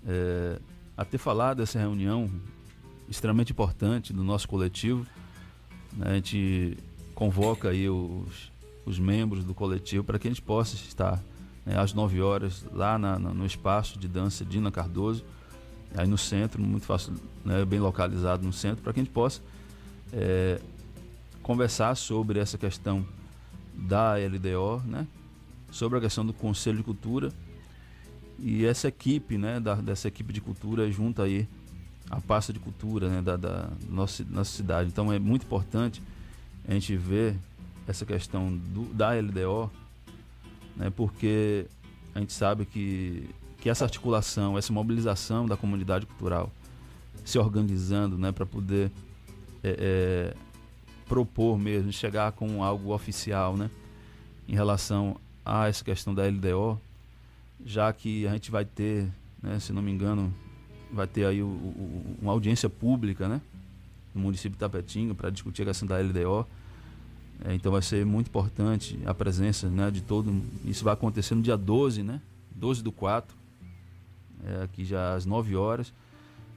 É, 0.06 0.58
a 0.96 1.04
ter 1.04 1.18
falado 1.18 1.58
dessa 1.58 1.78
reunião 1.78 2.30
extremamente 3.08 3.52
importante 3.52 4.12
do 4.12 4.22
nosso 4.22 4.46
coletivo, 4.46 5.06
né, 5.92 6.10
a 6.10 6.14
gente 6.14 6.76
convoca 7.14 7.70
aí 7.70 7.88
os, 7.88 8.52
os 8.84 8.98
membros 8.98 9.44
do 9.44 9.54
coletivo 9.54 10.04
para 10.04 10.18
que 10.18 10.28
a 10.28 10.30
gente 10.30 10.42
possa 10.42 10.74
estar 10.74 11.22
né, 11.64 11.78
às 11.78 11.92
9 11.92 12.20
horas 12.20 12.66
lá 12.72 12.98
na, 12.98 13.18
na, 13.18 13.32
no 13.32 13.46
espaço 13.46 13.98
de 13.98 14.08
dança 14.08 14.44
Dina 14.44 14.70
Cardoso, 14.70 15.24
aí 15.96 16.06
no 16.06 16.18
centro, 16.18 16.60
muito 16.60 16.86
fácil, 16.86 17.14
né, 17.44 17.64
bem 17.64 17.78
localizado 17.78 18.44
no 18.44 18.52
centro, 18.52 18.82
para 18.82 18.92
que 18.92 19.00
a 19.00 19.02
gente 19.02 19.12
possa 19.12 19.40
é, 20.12 20.60
conversar 21.42 21.94
sobre 21.94 22.38
essa 22.38 22.58
questão 22.58 23.06
da 23.74 24.14
LDO, 24.14 24.82
né, 24.86 25.06
sobre 25.70 25.98
a 25.98 26.00
questão 26.00 26.24
do 26.24 26.32
Conselho 26.32 26.78
de 26.78 26.82
Cultura 26.82 27.32
e 28.38 28.64
essa 28.64 28.88
equipe, 28.88 29.38
né, 29.38 29.60
da, 29.60 29.74
dessa 29.74 30.08
equipe 30.08 30.32
de 30.32 30.40
cultura 30.40 30.90
junto 30.90 31.22
aí 31.22 31.48
a 32.10 32.20
pasta 32.20 32.52
de 32.52 32.58
cultura 32.58 33.08
né, 33.08 33.22
da, 33.22 33.36
da 33.36 33.70
nossa, 33.88 34.24
nossa 34.28 34.50
cidade. 34.50 34.88
Então 34.88 35.12
é 35.12 35.18
muito 35.18 35.44
importante 35.44 36.02
a 36.66 36.72
gente 36.72 36.96
ver 36.96 37.36
essa 37.86 38.04
questão 38.04 38.54
do, 38.56 38.84
da 38.94 39.12
LDO, 39.12 39.70
né, 40.76 40.90
porque 40.90 41.66
a 42.14 42.20
gente 42.20 42.32
sabe 42.32 42.64
que 42.64 43.28
que 43.64 43.70
essa 43.70 43.86
articulação, 43.86 44.58
essa 44.58 44.70
mobilização 44.70 45.46
da 45.46 45.56
comunidade 45.56 46.04
cultural 46.04 46.52
se 47.24 47.38
organizando 47.38 48.18
né, 48.18 48.30
para 48.30 48.44
poder 48.44 48.92
é, 49.62 50.34
é, 50.34 50.36
propor 51.08 51.58
mesmo, 51.58 51.90
chegar 51.90 52.32
com 52.32 52.62
algo 52.62 52.92
oficial 52.92 53.56
né, 53.56 53.70
em 54.46 54.54
relação 54.54 55.16
a 55.42 55.66
essa 55.66 55.82
questão 55.82 56.14
da 56.14 56.24
LDO, 56.28 56.78
já 57.64 57.90
que 57.90 58.26
a 58.26 58.32
gente 58.32 58.50
vai 58.50 58.66
ter, 58.66 59.10
né, 59.42 59.58
se 59.58 59.72
não 59.72 59.80
me 59.80 59.90
engano, 59.90 60.30
vai 60.92 61.06
ter 61.06 61.24
aí 61.24 61.42
o, 61.42 61.46
o, 61.46 62.16
uma 62.20 62.32
audiência 62.32 62.68
pública, 62.68 63.26
né, 63.26 63.40
no 64.14 64.20
município 64.20 64.50
de 64.50 64.58
Tapetinga 64.58 65.14
para 65.14 65.30
discutir 65.30 65.62
a 65.62 65.64
questão 65.64 65.88
da 65.88 65.96
LDO. 65.98 66.46
É, 67.46 67.54
então 67.54 67.72
vai 67.72 67.80
ser 67.80 68.04
muito 68.04 68.26
importante 68.26 69.00
a 69.06 69.14
presença 69.14 69.70
né, 69.70 69.90
de 69.90 70.02
todo. 70.02 70.42
Isso 70.66 70.84
vai 70.84 70.92
acontecer 70.92 71.34
no 71.34 71.40
dia 71.40 71.56
12, 71.56 72.02
né? 72.02 72.20
12 72.54 72.82
do 72.82 72.92
4, 72.92 73.43
é, 74.46 74.64
aqui 74.64 74.84
já 74.84 75.14
às 75.14 75.26
9 75.26 75.56
horas. 75.56 75.92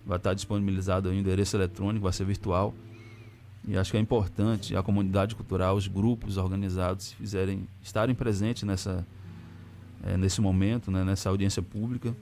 Vai 0.05 0.17
estar 0.17 0.33
disponibilizado 0.33 1.09
o 1.09 1.13
endereço 1.13 1.57
eletrônico, 1.57 2.03
vai 2.03 2.13
ser 2.13 2.25
virtual. 2.25 2.73
E 3.67 3.77
acho 3.77 3.91
que 3.91 3.97
é 3.97 3.99
importante 3.99 4.75
a 4.75 4.81
comunidade 4.81 5.35
cultural, 5.35 5.75
os 5.75 5.87
grupos 5.87 6.37
organizados 6.37 7.11
fizerem, 7.11 7.67
estarem 7.81 8.15
presentes 8.15 8.63
nessa, 8.63 9.05
é, 10.03 10.15
nesse 10.15 10.39
momento, 10.39 10.89
né, 10.89 11.03
nessa 11.03 11.29
audiência 11.29 11.61
pública, 11.61 12.15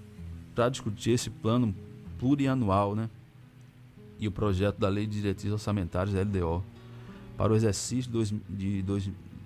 para 0.56 0.70
discutir 0.70 1.12
esse 1.12 1.30
plano 1.30 1.76
plurianual 2.18 2.96
né, 2.96 3.10
e 4.18 4.28
o 4.28 4.32
projeto 4.32 4.80
da 4.80 4.90
Lei 4.90 5.06
de 5.06 5.22
Diretrizes 5.22 5.54
Orçamentárias, 5.54 6.16
LDO, 6.16 6.64
para 7.38 7.54
o 7.54 7.56
exercício 7.56 8.12
de 8.50 8.84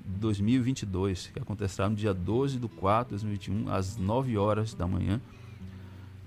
2022, 0.06 1.32
que 1.34 1.40
acontecerá 1.40 1.90
no 1.90 1.96
dia 1.96 2.14
12 2.14 2.60
de 2.60 2.68
4 2.68 3.18
de 3.18 3.26
2021, 3.26 3.74
às 3.74 3.98
9 3.98 4.38
horas 4.38 4.74
da 4.74 4.88
manhã. 4.88 5.20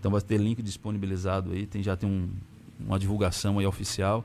Então 0.03 0.11
vai 0.11 0.21
ter 0.21 0.37
link 0.37 0.61
disponibilizado 0.61 1.53
aí, 1.53 1.65
tem, 1.65 1.81
já 1.81 1.97
tem 1.97 2.11
um, 2.11 2.29
uma 2.85 2.99
divulgação 2.99 3.61
aí 3.61 3.67
oficial, 3.67 4.25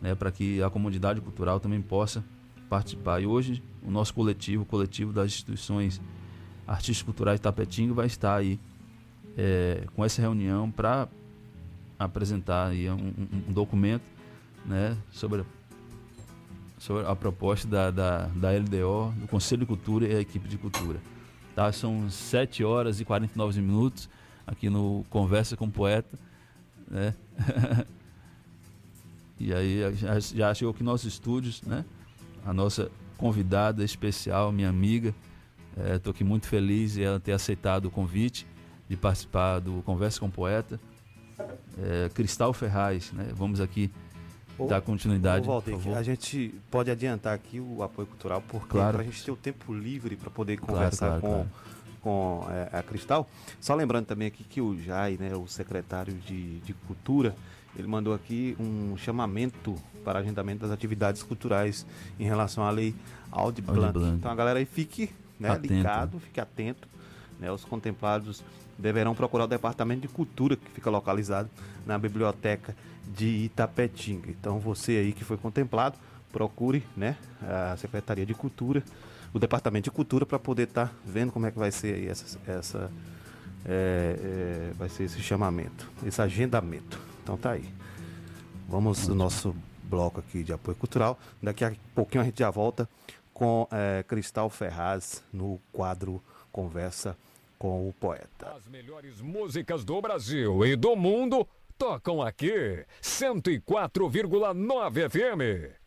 né, 0.00 0.16
para 0.16 0.32
que 0.32 0.60
a 0.60 0.68
comunidade 0.68 1.20
cultural 1.20 1.60
também 1.60 1.80
possa 1.80 2.24
participar. 2.68 3.20
E 3.22 3.26
hoje 3.26 3.62
o 3.84 3.90
nosso 3.92 4.12
coletivo, 4.12 4.64
o 4.64 4.66
coletivo 4.66 5.12
das 5.12 5.26
instituições 5.26 6.00
artísticas 6.66 7.04
culturais 7.04 7.40
de 7.40 7.92
vai 7.92 8.06
estar 8.06 8.34
aí 8.34 8.58
é, 9.38 9.84
com 9.94 10.04
essa 10.04 10.20
reunião 10.20 10.68
para 10.68 11.06
apresentar 11.96 12.70
aí 12.70 12.90
um, 12.90 12.94
um, 12.96 13.42
um, 13.48 13.52
documento 13.52 14.02
né, 14.66 14.98
sobre, 15.12 15.44
sobre 16.78 17.06
a 17.06 17.14
proposta 17.14 17.68
da, 17.68 17.92
da, 17.92 18.26
da 18.26 18.50
LDO, 18.50 19.14
do 19.20 19.28
Conselho 19.28 19.60
de 19.60 19.66
Cultura 19.66 20.04
e 20.04 20.16
a 20.16 20.20
equipe 20.20 20.48
de 20.48 20.58
cultura. 20.58 20.98
Tá? 21.54 21.70
São 21.70 22.10
7 22.10 22.64
horas 22.64 22.98
e 22.98 23.04
49 23.04 23.60
minutos 23.60 24.10
aqui 24.46 24.68
no 24.68 25.04
Conversa 25.10 25.56
com 25.56 25.66
o 25.66 25.70
Poeta. 25.70 26.18
Né? 26.88 27.14
e 29.38 29.52
aí 29.52 29.94
já, 29.94 30.20
já 30.20 30.54
chegou 30.54 30.72
aqui 30.72 30.82
nossos 30.82 31.12
estúdios, 31.12 31.62
né? 31.62 31.84
A 32.44 32.52
nossa 32.52 32.90
convidada 33.16 33.84
especial, 33.84 34.50
minha 34.52 34.68
amiga. 34.68 35.14
Estou 35.94 36.10
é, 36.10 36.14
aqui 36.14 36.24
muito 36.24 36.46
feliz 36.46 36.96
em 36.96 37.02
ela 37.02 37.18
ter 37.18 37.32
aceitado 37.32 37.86
o 37.86 37.90
convite 37.90 38.46
de 38.88 38.96
participar 38.96 39.60
do 39.60 39.82
Conversa 39.82 40.20
com 40.20 40.26
o 40.26 40.30
Poeta. 40.30 40.78
É, 41.78 42.10
Cristal 42.12 42.52
Ferraz, 42.52 43.10
né? 43.12 43.30
Vamos 43.34 43.60
aqui 43.60 43.90
dar 44.68 44.80
continuidade. 44.80 45.48
Ô, 45.48 45.52
Walter, 45.52 45.96
a 45.96 46.02
gente 46.02 46.54
pode 46.70 46.90
adiantar 46.90 47.34
aqui 47.34 47.58
o 47.58 47.82
apoio 47.82 48.06
cultural, 48.06 48.42
porque 48.46 48.68
claro. 48.68 48.98
para 48.98 49.02
a 49.02 49.04
gente 49.04 49.24
ter 49.24 49.30
o 49.30 49.36
tempo 49.36 49.72
livre 49.72 50.16
para 50.16 50.30
poder 50.30 50.58
conversar 50.58 51.20
claro, 51.20 51.20
claro, 51.20 51.44
com, 51.44 51.71
com 52.02 52.46
é, 52.50 52.78
a 52.78 52.82
Cristal. 52.82 53.28
Só 53.60 53.74
lembrando 53.74 54.06
também 54.06 54.28
aqui 54.28 54.44
que 54.44 54.60
o 54.60 54.76
Jai, 54.78 55.16
né, 55.18 55.34
o 55.34 55.46
secretário 55.46 56.12
de, 56.14 56.58
de 56.60 56.74
Cultura, 56.74 57.34
ele 57.76 57.88
mandou 57.88 58.12
aqui 58.12 58.56
um 58.60 58.96
chamamento 58.96 59.74
para 60.04 60.18
agendamento 60.18 60.60
das 60.60 60.70
atividades 60.70 61.22
culturais 61.22 61.86
em 62.18 62.24
relação 62.24 62.64
à 62.64 62.70
lei 62.70 62.94
Audi 63.30 63.62
Blanc. 63.62 63.98
Então 63.98 64.30
a 64.30 64.34
galera 64.34 64.58
aí 64.58 64.66
fique 64.66 65.10
né, 65.40 65.56
ligado, 65.58 66.20
fique 66.20 66.40
atento. 66.40 66.88
Né, 67.40 67.50
os 67.50 67.64
contemplados 67.64 68.42
deverão 68.78 69.14
procurar 69.14 69.44
o 69.44 69.48
Departamento 69.48 70.02
de 70.02 70.08
Cultura, 70.08 70.56
que 70.56 70.70
fica 70.70 70.90
localizado 70.90 71.48
na 71.86 71.98
Biblioteca 71.98 72.76
de 73.06 73.26
Itapetinga. 73.26 74.30
Então 74.30 74.58
você 74.58 74.92
aí 74.92 75.12
que 75.12 75.24
foi 75.24 75.36
contemplado, 75.36 75.96
procure 76.30 76.82
né, 76.96 77.16
a 77.42 77.76
Secretaria 77.76 78.26
de 78.26 78.34
Cultura, 78.34 78.82
o 79.32 79.38
Departamento 79.38 79.84
de 79.84 79.90
Cultura, 79.90 80.26
para 80.26 80.38
poder 80.38 80.64
estar 80.64 80.88
tá 80.88 80.94
vendo 81.04 81.32
como 81.32 81.46
é 81.46 81.50
que 81.50 81.58
vai 81.58 81.70
ser 81.70 82.08
essa, 82.08 82.38
essa 82.46 82.90
é, 83.64 84.16
é, 84.18 84.72
vai 84.74 84.88
ser 84.88 85.04
esse 85.04 85.20
chamamento, 85.20 85.88
esse 86.04 86.20
agendamento. 86.20 86.98
Então 87.22 87.36
tá 87.36 87.52
aí. 87.52 87.68
Vamos 88.68 89.06
no 89.08 89.14
nosso 89.14 89.54
bloco 89.84 90.20
aqui 90.20 90.42
de 90.42 90.52
apoio 90.52 90.76
cultural. 90.76 91.18
Daqui 91.42 91.64
a 91.64 91.72
pouquinho 91.94 92.22
a 92.22 92.24
gente 92.24 92.38
já 92.38 92.50
volta 92.50 92.88
com 93.32 93.66
é, 93.70 94.04
Cristal 94.06 94.50
Ferraz 94.50 95.24
no 95.32 95.60
quadro 95.72 96.22
Conversa 96.50 97.16
com 97.58 97.88
o 97.88 97.92
Poeta. 97.92 98.52
As 98.56 98.66
melhores 98.66 99.20
músicas 99.20 99.84
do 99.84 100.00
Brasil 100.00 100.66
e 100.66 100.74
do 100.74 100.96
mundo 100.96 101.46
tocam 101.78 102.20
aqui. 102.20 102.84
104,9 103.00 105.08
FM. 105.08 105.81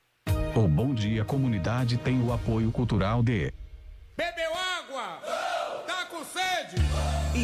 O 0.55 0.69
Bom 0.69 0.93
Dia 0.93 1.25
Comunidade 1.25 1.97
tem 1.97 2.17
o 2.23 2.31
apoio 2.31 2.71
cultural 2.71 3.21
de. 3.21 3.51
Bebeu 4.15 4.53
água? 4.53 5.34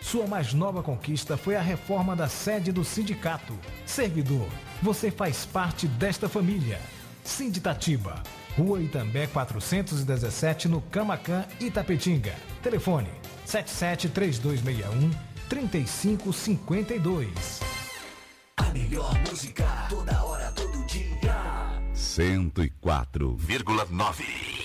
Sua 0.00 0.26
mais 0.26 0.54
nova 0.54 0.82
conquista 0.82 1.36
foi 1.36 1.54
a 1.56 1.60
reforma 1.60 2.16
da 2.16 2.26
sede 2.28 2.72
do 2.72 2.82
sindicato. 2.84 3.52
Servidor, 3.84 4.48
você 4.82 5.10
faz 5.10 5.44
parte 5.44 5.86
desta 5.86 6.26
família. 6.28 6.80
Sinditatiba, 7.22 8.22
Rua 8.56 8.80
Itambé 8.80 9.26
417, 9.26 10.68
no 10.68 10.80
Camacan, 10.82 11.44
Itapetinga. 11.60 12.34
Telefone 12.62 13.10
773261 13.44 15.10
3552. 15.48 17.60
A 18.56 18.64
melhor 18.72 19.12
música, 19.28 19.64
toda 19.88 20.24
hora, 20.24 20.50
todo 20.52 20.86
dia. 20.86 21.00
104,9 21.94 24.59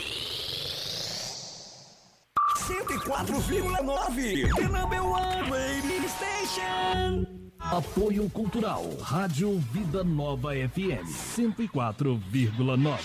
104,9 2.66 4.50
The 4.56 4.68
number 4.70 4.98
one 5.04 5.52
radio 5.52 6.08
station. 6.08 7.28
Apoio 7.60 8.28
Cultural 8.32 8.84
Rádio 9.02 9.60
Vida 9.72 10.04
Nova 10.04 10.50
FM 10.56 11.06
104,9. 11.06 13.00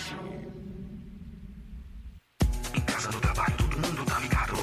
Em 2.73 2.81
casa, 2.81 3.11
no 3.11 3.21
trabalho, 3.21 3.55
todo 3.57 3.77
mundo 3.87 4.03
tá 4.05 4.19
ligado. 4.19 4.55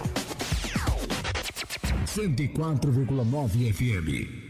104,9 2.07 3.73
FM. 3.73 4.49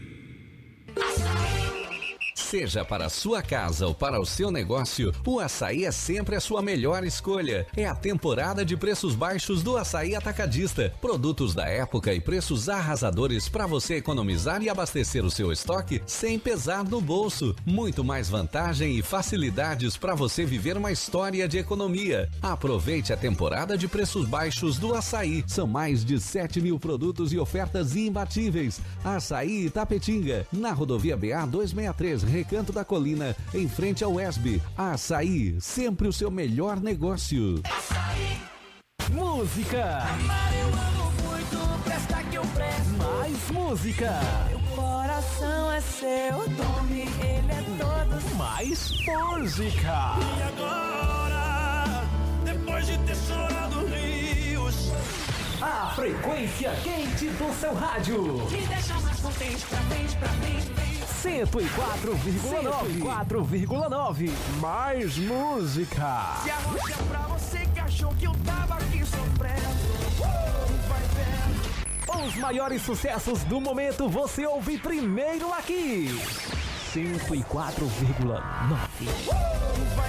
Seja 2.49 2.83
para 2.83 3.05
a 3.05 3.09
sua 3.09 3.43
casa 3.43 3.85
ou 3.85 3.93
para 3.93 4.19
o 4.19 4.25
seu 4.25 4.49
negócio, 4.49 5.13
o 5.23 5.39
açaí 5.39 5.85
é 5.85 5.91
sempre 5.91 6.35
a 6.35 6.39
sua 6.39 6.63
melhor 6.63 7.03
escolha. 7.03 7.67
É 7.77 7.85
a 7.85 7.93
temporada 7.93 8.65
de 8.65 8.75
preços 8.75 9.13
baixos 9.13 9.61
do 9.61 9.77
açaí 9.77 10.15
atacadista. 10.15 10.91
Produtos 10.99 11.53
da 11.53 11.67
época 11.67 12.11
e 12.11 12.19
preços 12.19 12.67
arrasadores 12.67 13.47
para 13.47 13.67
você 13.67 13.97
economizar 13.97 14.63
e 14.63 14.69
abastecer 14.69 15.23
o 15.23 15.29
seu 15.29 15.51
estoque 15.51 16.01
sem 16.07 16.39
pesar 16.39 16.83
no 16.83 16.99
bolso. 16.99 17.55
Muito 17.63 18.03
mais 18.03 18.27
vantagem 18.29 18.97
e 18.97 19.03
facilidades 19.03 19.95
para 19.95 20.15
você 20.15 20.43
viver 20.43 20.75
uma 20.75 20.91
história 20.91 21.47
de 21.47 21.59
economia. 21.59 22.31
Aproveite 22.41 23.13
a 23.13 23.17
temporada 23.17 23.77
de 23.77 23.87
preços 23.87 24.27
baixos 24.27 24.79
do 24.79 24.95
açaí. 24.95 25.43
São 25.45 25.67
mais 25.67 26.03
de 26.03 26.19
7 26.19 26.59
mil 26.61 26.79
produtos 26.79 27.31
e 27.31 27.37
ofertas 27.37 27.95
imbatíveis. 27.95 28.81
Açaí 29.05 29.67
Itapetinga, 29.67 30.47
na 30.51 30.71
rodovia 30.71 31.15
BA 31.15 31.45
263 31.45 32.38
Recanto 32.39 32.71
da 32.71 32.85
Colina, 32.85 33.35
em 33.53 33.67
frente 33.67 34.01
ao 34.01 34.17
ESB. 34.17 34.61
Açaí, 34.77 35.59
sempre 35.59 36.07
o 36.07 36.13
seu 36.13 36.31
melhor 36.31 36.79
negócio. 36.79 37.61
Música. 39.11 40.07
Amar 40.07 40.53
eu 40.57 40.67
amo 40.67 41.11
muito, 41.27 41.83
presta 41.83 42.23
que 42.23 42.37
eu 42.37 42.43
presto. 42.43 42.91
Mais 42.97 43.51
música. 43.51 44.11
Meu 44.47 44.59
coração 44.73 45.69
é 45.73 45.81
seu, 45.81 46.37
tome, 46.55 47.01
ele 47.01 47.51
é 47.51 47.63
todo. 47.77 48.37
Mais 48.37 48.89
música. 49.05 50.15
E 50.37 50.43
agora, 50.43 52.05
depois 52.45 52.87
de 52.87 52.97
ter 52.99 53.17
chorado 53.17 53.85
rios. 53.87 54.93
A 55.61 55.91
frequência 55.93 56.71
quente 56.83 57.25
do 57.31 57.59
seu 57.59 57.73
rádio. 57.73 58.49
Me 58.49 58.65
deixa 58.65 58.93
mais 59.01 59.19
contente, 59.19 59.65
pra 59.65 59.79
frente, 59.79 60.15
pra 60.15 60.29
frente, 60.29 60.65
frente. 60.67 60.98
104,9. 61.21 63.01
104,9. 63.01 64.31
Mais 64.61 65.17
música. 65.17 66.37
Se 66.43 66.49
arroja 66.49 66.95
pra 67.09 67.19
você 67.27 67.59
que 67.73 67.79
achou 67.79 68.13
que 68.15 68.25
eu 68.25 68.33
tava 68.45 68.75
aqui 68.75 69.05
sofrendo. 69.05 69.69
Uh, 70.19 70.23
vai 70.87 71.01
vendo. 71.15 72.25
Os 72.25 72.35
maiores 72.35 72.81
sucessos 72.81 73.43
do 73.43 73.59
momento 73.59 74.07
você 74.07 74.45
ouve 74.45 74.77
primeiro 74.77 75.51
aqui. 75.53 76.07
104,9. 76.93 77.83
Uh, 78.29 79.35
vai. 79.95 80.08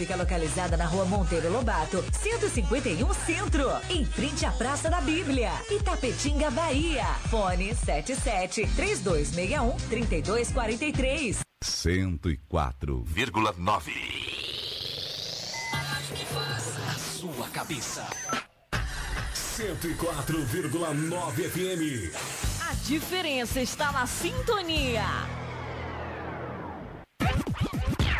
fica 0.01 0.15
localizada 0.15 0.75
na 0.75 0.85
rua 0.85 1.05
Monteiro 1.05 1.51
Lobato, 1.51 2.03
151 2.11 3.13
Centro, 3.13 3.69
em 3.87 4.03
frente 4.03 4.47
à 4.47 4.51
Praça 4.51 4.89
da 4.89 4.99
Bíblia, 4.99 5.51
Itapetinga, 5.69 6.49
Bahia. 6.49 7.05
Fone 7.29 7.75
77 7.75 8.67
3261 8.75 9.77
3243. 9.89 11.41
104,9. 11.63 13.91
A 16.89 16.93
sua 16.97 17.47
cabeça. 17.49 18.07
104,9 19.35 21.47
FM. 21.47 22.11
A 22.67 22.73
diferença 22.73 23.61
está 23.61 23.91
na 23.91 24.07
sintonia. 24.07 25.05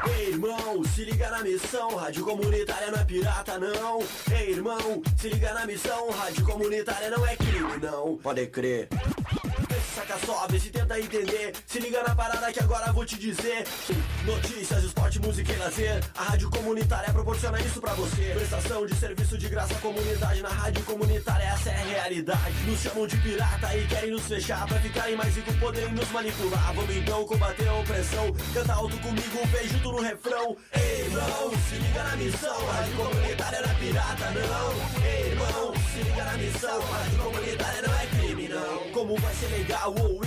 Ei, 0.08 0.30
irmão, 0.30 0.84
se 0.84 1.04
liga 1.04 1.30
na 1.30 1.44
missão, 1.44 1.96
rádio 1.96 2.26
comunitária 2.26 2.90
não 2.92 3.00
é 3.00 3.06
pirata, 3.06 3.60
não. 3.60 4.00
Ei, 4.32 4.52
irmão, 4.52 5.02
se 5.18 5.30
liga 5.30 5.54
na 5.54 5.66
missão, 5.66 6.10
rádio 6.10 6.44
comunitária 6.46 7.10
não 7.10 7.26
é 7.26 7.36
crime, 7.36 7.78
não. 7.82 8.18
Pode 8.18 8.48
crer. 8.48 8.88
Saca 9.96 10.18
só, 10.26 10.48
vê 10.48 10.60
se 10.60 10.70
tenta 10.70 11.00
entender. 11.00 11.54
Se 11.66 11.80
liga 11.80 12.02
na 12.04 12.16
parada 12.16 12.52
que 12.52 12.60
agora 12.60 12.92
vou 12.94 13.06
te 13.06 13.18
dizer. 13.18 13.66
Notícias, 14.26 14.84
esporte, 14.84 15.20
música 15.20 15.52
e 15.52 15.58
lazer. 15.58 16.04
A 16.16 16.24
rádio 16.24 16.50
comunitária 16.50 17.12
proporciona 17.14 17.60
isso 17.60 17.82
pra 17.82 17.94
você. 17.94 18.32
Prestação 18.34 18.86
de 18.86 18.96
serviço 18.96 19.38
de 19.38 19.50
graça 19.50 19.74
à 19.74 19.78
comunidade 19.78 20.42
na 20.42 20.50
rádio 20.50 20.84
comunitária, 20.86 21.44
essa 21.44 21.70
é 21.70 21.76
a 21.76 21.86
realidade. 21.86 22.54
Nos 22.66 22.80
chamam 22.80 23.08
de 23.08 23.18
pirata 23.18 23.76
e 23.76 23.88
querem 23.88 24.12
nos 24.12 24.24
fechar 24.24 24.66
pra 24.68 24.80
ficarem 24.80 25.16
mais 25.16 25.36
ricos, 25.36 25.56
poderem 25.58 25.94
nos 25.94 26.10
manipular. 26.12 26.74
Vamos 26.74 26.96
então 26.96 27.26
combater 27.26 27.68
a 27.68 27.74
opressão. 27.76 28.34
Canta 28.54 28.74
alto 28.74 28.98
comigo, 29.00 29.48
vem 29.52 29.68
junto 29.68 29.92
no 29.92 30.02
refrão. 30.02 30.56
Ei, 30.74 31.06
irmão, 31.06 31.52
se 31.70 31.76
liga 31.76 32.04
na 32.04 32.16
missão. 32.16 32.70
A 32.70 32.74
rádio 32.74 32.96
comunitária 32.96 33.62
não 33.62 33.70
é 33.70 33.74
pirata, 33.76 34.32
não. 34.32 35.04
Ei, 35.04 35.32
irmão, 35.32 35.74
se 35.94 36.02
liga 36.02 36.24
na 36.24 36.38
missão. 36.38 36.82
A 36.82 36.98
rádio 36.98 37.20
comunitária 37.20 37.82
não 37.82 37.94
é 37.94 38.06
não. 38.06 38.21
Como 38.94 39.16
vai 39.18 39.34
ser 39.34 39.48
legal 39.48 39.94
ou 40.00 40.24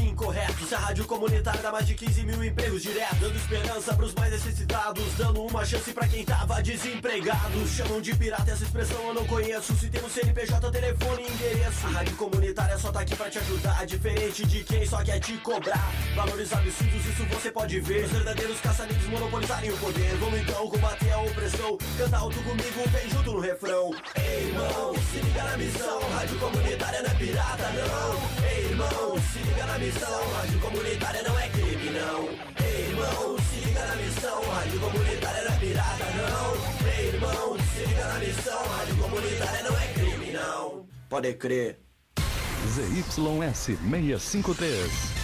Se 0.66 0.74
a 0.74 0.78
rádio 0.78 1.04
comunitária 1.04 1.62
dá 1.62 1.70
mais 1.70 1.86
de 1.86 1.94
15 1.94 2.24
mil 2.24 2.42
empregos 2.42 2.82
direto, 2.82 3.14
dando 3.20 3.36
esperança 3.36 3.94
pros 3.94 4.12
mais 4.14 4.32
necessitados, 4.32 5.04
dando 5.16 5.42
uma 5.44 5.64
chance 5.64 5.92
pra 5.92 6.08
quem 6.08 6.24
tava 6.24 6.60
desempregado. 6.60 7.68
Chamam 7.68 8.00
de 8.00 8.16
pirata 8.16 8.50
essa 8.50 8.64
expressão 8.64 9.00
eu 9.06 9.14
não 9.14 9.24
conheço. 9.26 9.76
Se 9.76 9.88
tem 9.88 10.02
um 10.02 10.08
CNPJ, 10.08 10.70
telefone 10.72 11.22
e 11.22 11.32
endereço. 11.32 11.86
A 11.86 11.90
rádio 11.90 12.16
comunitária 12.16 12.76
só 12.78 12.90
tá 12.90 13.00
aqui 13.00 13.14
pra 13.14 13.30
te 13.30 13.38
ajudar. 13.38 13.86
Diferente 13.86 14.44
de 14.44 14.64
quem 14.64 14.84
só 14.84 15.04
quer 15.04 15.20
te 15.20 15.34
cobrar. 15.38 15.92
Valores 16.16 16.52
absurdos, 16.52 17.06
isso 17.06 17.24
você 17.26 17.52
pode 17.52 17.78
ver. 17.78 18.06
Os 18.06 18.10
verdadeiros 18.10 18.60
caça-níqueis 18.60 19.06
monopolizarem 19.06 19.70
o 19.70 19.76
poder. 19.76 20.16
Vamos 20.16 20.40
então 20.40 20.68
combater 20.68 21.12
a 21.12 21.20
opressão. 21.20 21.78
Canta 21.96 22.16
alto 22.16 22.42
comigo, 22.42 22.88
vem 22.90 23.08
junto 23.08 23.32
no 23.32 23.40
refrão. 23.40 23.90
Ei, 24.16 24.48
irmão, 24.48 24.94
se 25.12 25.18
liga 25.18 25.44
na 25.44 25.56
missão. 25.56 26.00
Rádio 26.10 26.38
comunitária 26.40 27.02
não 27.02 27.10
é 27.10 27.14
pirata, 27.14 27.70
não. 27.70 28.44
Ei, 28.48 28.64
irmão, 28.64 29.16
se 29.32 29.38
liga 29.38 29.66
na 29.66 29.78
missão. 29.78 30.23
Rádio 30.32 30.60
comunitária 30.60 31.22
não 31.22 31.38
é 31.38 31.48
crime, 31.48 31.90
não. 31.90 32.28
Ei, 32.64 32.88
irmão, 32.90 33.36
se 33.38 33.66
liga 33.66 33.86
na 33.86 33.96
missão. 33.96 34.42
Rádio 34.50 34.80
comunitária 34.80 35.44
não 35.44 35.54
é 35.54 35.58
pirata, 35.58 36.04
não. 36.16 36.88
Ei, 36.88 37.08
irmão, 37.08 37.56
se 37.58 37.84
liga 37.86 38.04
na 38.06 38.18
missão. 38.18 38.66
Rádio 38.68 38.96
comunitária 38.96 39.62
não 39.62 39.78
é 39.78 39.86
crime, 39.94 40.32
não. 40.32 40.86
Pode 41.08 41.34
crer. 41.34 41.80
ZYS 42.66 43.14
653. 43.54 45.23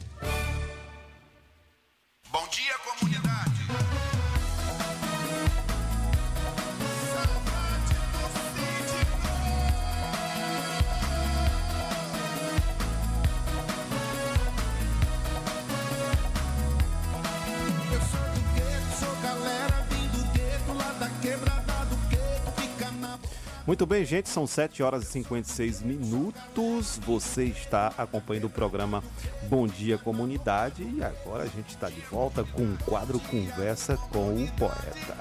Muito 23.81 23.89
bem, 23.89 24.05
gente, 24.05 24.29
são 24.29 24.45
7 24.45 24.83
horas 24.83 25.01
e 25.01 25.05
56 25.07 25.81
minutos. 25.81 26.99
Você 27.03 27.45
está 27.45 27.91
acompanhando 27.97 28.45
o 28.45 28.49
programa 28.49 29.03
Bom 29.49 29.65
Dia 29.65 29.97
Comunidade 29.97 30.83
e 30.83 31.03
agora 31.03 31.45
a 31.45 31.47
gente 31.47 31.69
está 31.69 31.89
de 31.89 31.99
volta 32.01 32.43
com 32.43 32.61
o 32.61 32.77
quadro 32.85 33.19
Conversa 33.19 33.97
com 33.97 34.35
o 34.35 34.47
Poeta. 34.51 35.17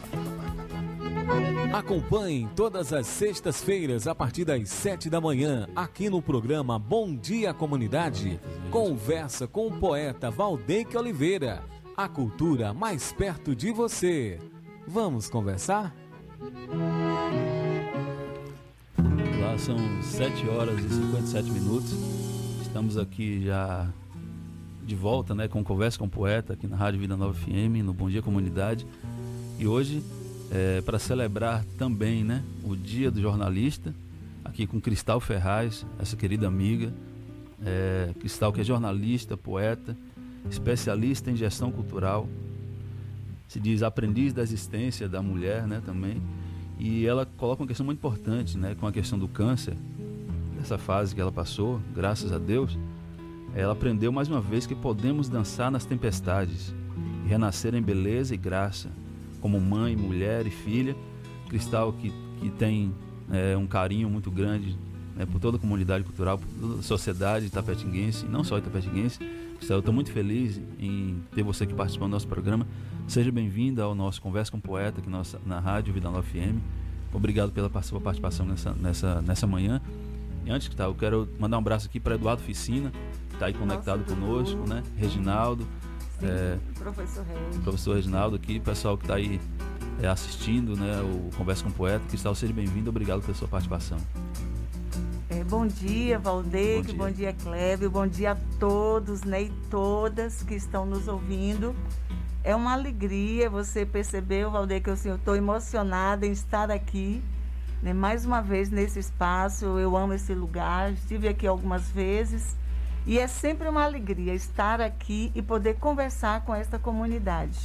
Acompanhe 1.72 2.50
todas 2.54 2.92
as 2.92 3.06
sextas-feiras 3.06 4.06
a 4.06 4.14
partir 4.14 4.44
das 4.44 4.68
7 4.68 5.08
da 5.08 5.22
manhã, 5.22 5.66
aqui 5.74 6.10
no 6.10 6.20
programa 6.20 6.78
Bom 6.78 7.16
Dia 7.16 7.54
Comunidade. 7.54 8.38
Conversa 8.70 9.48
com 9.48 9.68
o 9.68 9.78
poeta 9.80 10.30
Valdeque 10.30 10.98
Oliveira. 10.98 11.64
A 11.96 12.10
cultura 12.10 12.74
mais 12.74 13.10
perto 13.10 13.56
de 13.56 13.72
você. 13.72 14.38
Vamos 14.86 15.30
conversar? 15.30 15.96
São 19.58 19.76
7 20.02 20.48
horas 20.48 20.78
e 20.78 20.88
57 20.88 21.50
minutos. 21.50 21.92
Estamos 22.62 22.96
aqui 22.96 23.44
já 23.44 23.88
de 24.86 24.94
volta, 24.94 25.34
né, 25.34 25.48
com 25.48 25.62
Conversa 25.62 25.98
com 25.98 26.06
o 26.06 26.08
Poeta 26.08 26.52
aqui 26.52 26.66
na 26.66 26.76
Rádio 26.76 27.00
Vida 27.00 27.16
Nova 27.16 27.34
FM, 27.34 27.82
no 27.84 27.92
Bom 27.92 28.08
Dia 28.08 28.22
Comunidade. 28.22 28.86
E 29.58 29.66
hoje, 29.66 30.02
é, 30.50 30.80
para 30.80 30.98
celebrar 30.98 31.64
também, 31.76 32.24
né, 32.24 32.42
o 32.64 32.76
Dia 32.76 33.10
do 33.10 33.20
Jornalista, 33.20 33.94
aqui 34.44 34.66
com 34.66 34.80
Cristal 34.80 35.20
Ferraz, 35.20 35.84
essa 35.98 36.16
querida 36.16 36.46
amiga. 36.46 36.92
É, 37.64 38.14
Cristal 38.18 38.52
que 38.52 38.60
é 38.60 38.64
jornalista, 38.64 39.36
poeta, 39.36 39.96
especialista 40.50 41.30
em 41.30 41.36
gestão 41.36 41.70
cultural. 41.70 42.28
Se 43.48 43.60
diz 43.60 43.82
aprendiz 43.82 44.32
da 44.32 44.42
existência 44.42 45.08
da 45.08 45.20
mulher, 45.20 45.66
né, 45.66 45.82
também. 45.84 46.22
E 46.80 47.06
ela 47.06 47.26
coloca 47.36 47.62
uma 47.62 47.68
questão 47.68 47.84
muito 47.84 47.98
importante, 47.98 48.56
né, 48.56 48.74
com 48.74 48.86
a 48.86 48.92
questão 48.92 49.18
do 49.18 49.28
câncer. 49.28 49.76
nessa 50.56 50.78
fase 50.78 51.14
que 51.14 51.20
ela 51.20 51.30
passou, 51.30 51.80
graças 51.94 52.32
a 52.32 52.38
Deus, 52.38 52.76
ela 53.54 53.72
aprendeu 53.72 54.10
mais 54.10 54.28
uma 54.28 54.40
vez 54.40 54.66
que 54.66 54.74
podemos 54.74 55.28
dançar 55.28 55.70
nas 55.70 55.84
tempestades 55.84 56.74
e 57.24 57.28
renascer 57.28 57.74
em 57.74 57.82
beleza 57.82 58.34
e 58.34 58.36
graça, 58.36 58.90
como 59.40 59.60
mãe, 59.60 59.94
mulher 59.94 60.46
e 60.46 60.50
filha. 60.50 60.96
Cristal 61.48 61.92
que, 61.92 62.12
que 62.40 62.48
tem 62.50 62.94
é, 63.30 63.56
um 63.56 63.66
carinho 63.66 64.08
muito 64.08 64.30
grande 64.30 64.76
né, 65.16 65.26
por 65.26 65.38
toda 65.38 65.58
a 65.58 65.60
comunidade 65.60 66.04
cultural, 66.04 66.38
por 66.38 66.48
toda 66.48 66.80
a 66.80 66.82
sociedade 66.82 67.46
itapetinguense, 67.46 68.24
não 68.24 68.42
só 68.42 68.56
itapetinguense. 68.56 69.18
Cristal, 69.60 69.76
eu 69.76 69.80
estou 69.80 69.92
muito 69.94 70.10
feliz 70.10 70.58
em 70.78 71.22
ter 71.34 71.42
você 71.42 71.64
aqui 71.64 71.74
participando 71.74 72.08
do 72.08 72.12
nosso 72.12 72.26
programa. 72.26 72.66
Seja 73.06 73.30
bem-vinda 73.30 73.82
ao 73.82 73.94
nosso 73.94 74.20
Conversa 74.20 74.50
com 74.50 74.56
o 74.56 74.60
Poeta 74.60 75.00
aqui 75.00 75.10
nossa, 75.10 75.38
na 75.44 75.60
Rádio 75.60 75.92
Vida 75.92 76.10
Nova 76.10 76.22
FM. 76.22 76.58
Obrigado 77.12 77.52
pela 77.52 77.70
sua 77.82 78.00
participação 78.00 78.46
nessa, 78.46 78.72
nessa, 78.72 79.20
nessa 79.20 79.46
manhã. 79.46 79.78
E 80.46 80.50
antes 80.50 80.66
que 80.66 80.74
tá, 80.74 80.84
eu 80.84 80.94
quero 80.94 81.28
mandar 81.38 81.58
um 81.58 81.60
abraço 81.60 81.86
aqui 81.88 82.00
para 82.00 82.14
Eduardo 82.14 82.42
Ficina, 82.42 82.90
que 83.28 83.34
está 83.34 83.46
aí 83.46 83.52
conectado 83.52 84.00
Nossa, 84.00 84.14
conosco, 84.14 84.66
né? 84.66 84.82
Reginaldo. 84.96 85.64
Sim, 86.18 86.26
é, 86.26 86.58
professor 86.78 87.26
Reginaldo. 87.26 87.58
Professor 87.60 87.94
Reginaldo 87.96 88.36
aqui, 88.36 88.60
pessoal 88.60 88.96
que 88.96 89.04
está 89.04 89.16
aí 89.16 89.38
é, 90.00 90.08
assistindo 90.08 90.74
né, 90.74 91.02
o 91.02 91.36
Conversa 91.36 91.64
com 91.64 91.68
o 91.68 91.72
Poeta. 91.74 92.02
Cristal, 92.08 92.34
seja 92.34 92.54
bem-vindo, 92.54 92.88
obrigado 92.88 93.20
pela 93.20 93.34
sua 93.34 93.46
participação. 93.46 93.98
É, 95.32 95.44
bom 95.44 95.64
dia, 95.64 96.18
Valdeir, 96.18 96.92
bom 96.92 97.08
dia, 97.08 97.32
Clébio, 97.32 97.88
bom 97.88 98.04
dia 98.04 98.32
a 98.32 98.36
todos 98.58 99.22
né, 99.22 99.44
e 99.44 99.52
todas 99.70 100.42
que 100.42 100.54
estão 100.54 100.84
nos 100.84 101.06
ouvindo. 101.06 101.72
É 102.42 102.52
uma 102.56 102.72
alegria, 102.72 103.48
você 103.48 103.86
percebeu, 103.86 104.50
Valdeir, 104.50 104.82
que 104.82 104.90
eu 104.90 104.94
estou 104.94 105.36
emocionada 105.36 106.26
em 106.26 106.32
estar 106.32 106.68
aqui, 106.68 107.22
né, 107.80 107.94
mais 107.94 108.26
uma 108.26 108.40
vez 108.40 108.70
nesse 108.70 108.98
espaço. 108.98 109.66
Eu 109.78 109.96
amo 109.96 110.14
esse 110.14 110.34
lugar, 110.34 110.92
estive 110.94 111.28
aqui 111.28 111.46
algumas 111.46 111.88
vezes 111.90 112.56
e 113.06 113.16
é 113.16 113.28
sempre 113.28 113.68
uma 113.68 113.84
alegria 113.84 114.34
estar 114.34 114.80
aqui 114.80 115.30
e 115.32 115.40
poder 115.40 115.76
conversar 115.76 116.40
com 116.40 116.52
esta 116.52 116.76
comunidade. 116.76 117.56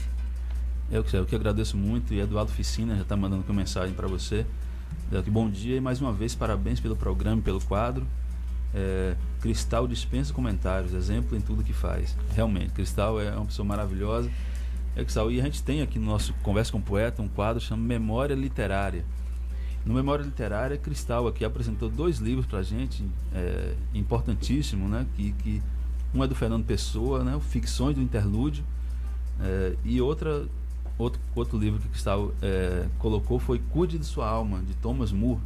Eu 0.92 1.04
que, 1.04 1.18
eu 1.18 1.26
que 1.26 1.36
agradeço 1.36 1.76
muito 1.76 2.14
e 2.14 2.20
Eduardo 2.20 2.52
Ficina 2.52 2.96
já 2.96 3.02
está 3.02 3.18
mandando 3.18 3.44
uma 3.48 3.56
mensagem 3.56 3.96
para 3.96 4.08
você. 4.08 4.46
Bom 5.28 5.50
dia 5.50 5.78
e 5.78 5.80
mais 5.80 6.02
uma 6.02 6.12
vez 6.12 6.34
parabéns 6.34 6.80
pelo 6.80 6.96
programa, 6.96 7.40
pelo 7.40 7.62
quadro. 7.62 8.08
É, 8.74 9.16
Cristal 9.40 9.88
dispensa 9.88 10.34
comentários, 10.34 10.94
exemplo 10.94 11.38
em 11.38 11.42
tudo 11.42 11.64
que 11.64 11.72
faz. 11.72 12.18
Realmente, 12.34 12.72
Cristal 12.72 13.22
é 13.22 13.36
uma 13.36 13.46
pessoa 13.46 13.66
maravilhosa. 13.66 14.32
É, 14.96 15.04
Cristal, 15.04 15.32
e 15.32 15.40
a 15.40 15.44
gente 15.44 15.62
tem 15.62 15.84
aqui 15.84 16.00
no 16.00 16.08
nosso 16.08 16.34
Conversa 16.42 16.72
com 16.72 16.80
o 16.80 16.82
Poeta 16.82 17.22
um 17.22 17.28
quadro 17.28 17.62
chamado 17.62 17.86
Memória 17.86 18.34
Literária. 18.34 19.06
No 19.86 19.94
Memória 19.94 20.24
Literária, 20.24 20.76
Cristal 20.76 21.28
aqui 21.28 21.46
apresentou 21.46 21.88
dois 21.88 22.18
livros 22.18 22.48
para 22.48 22.60
a 22.60 22.64
gente, 22.64 23.06
é, 23.32 23.76
importantíssimo, 23.94 24.90
né? 24.90 25.06
Que, 25.16 25.32
que 25.34 25.62
um 26.14 26.24
é 26.24 26.28
do 26.28 26.34
Fernando 26.34 26.66
Pessoa, 26.66 27.24
né? 27.24 27.40
Ficções 27.40 27.96
do 27.96 28.02
Interlúdio, 28.02 28.66
é, 29.40 29.76
e 29.86 30.02
outra 30.02 30.48
outro, 30.98 31.20
outro 31.36 31.58
livro 31.58 31.80
que 31.80 31.88
Cristal 31.90 32.32
é, 32.42 32.88
colocou 33.00 33.40
foi 33.40 33.60
Cuide 33.72 33.98
de 33.98 34.06
Sua 34.06 34.28
Alma, 34.28 34.62
de 34.62 34.74
Thomas 34.76 35.12
Moore. 35.12 35.42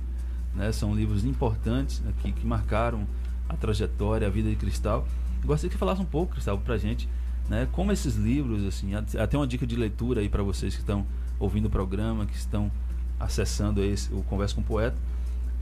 Né? 0.56 0.72
São 0.72 0.96
livros 0.96 1.24
importantes 1.26 2.02
aqui 2.08 2.32
que 2.32 2.46
marcaram 2.46 3.08
a 3.48 3.56
trajetória, 3.56 4.28
a 4.28 4.30
vida 4.30 4.50
de 4.50 4.56
Cristal. 4.56 5.08
Gostaria 5.44 5.72
que 5.72 5.78
falasse 5.78 6.02
um 6.02 6.06
pouco, 6.06 6.34
Cristal, 6.34 6.58
para 6.58 6.76
a 6.76 6.78
gente, 6.78 7.10
né? 7.48 7.68
como 7.72 7.92
esses 7.92 8.16
livros, 8.16 8.66
assim, 8.66 8.94
até 8.94 9.38
uma 9.38 9.48
dica 9.48 9.66
de 9.66 9.76
leitura 9.76 10.22
aí 10.22 10.30
para 10.30 10.44
vocês 10.44 10.76
que 10.76 10.82
estão 10.82 11.06
ouvindo 11.40 11.66
o 11.66 11.70
programa, 11.70 12.26
que 12.26 12.36
estão 12.36 12.72
acessando 13.20 13.84
esse, 13.84 14.14
o 14.14 14.24
Conversa 14.24 14.56
com 14.56 14.62
o 14.62 14.64
Poeta. 14.64 14.98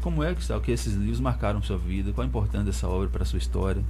Como 0.01 0.23
é, 0.23 0.33
Cristal, 0.33 0.61
que 0.61 0.71
esses 0.71 0.93
livros 0.93 1.19
marcaram 1.19 1.61
sua 1.61 1.77
vida? 1.77 2.11
Qual 2.11 2.23
a 2.23 2.27
importância 2.27 2.65
dessa 2.65 2.87
obra 2.87 3.07
para 3.09 3.23
a 3.23 3.25
sua 3.25 3.39
história? 3.39 3.83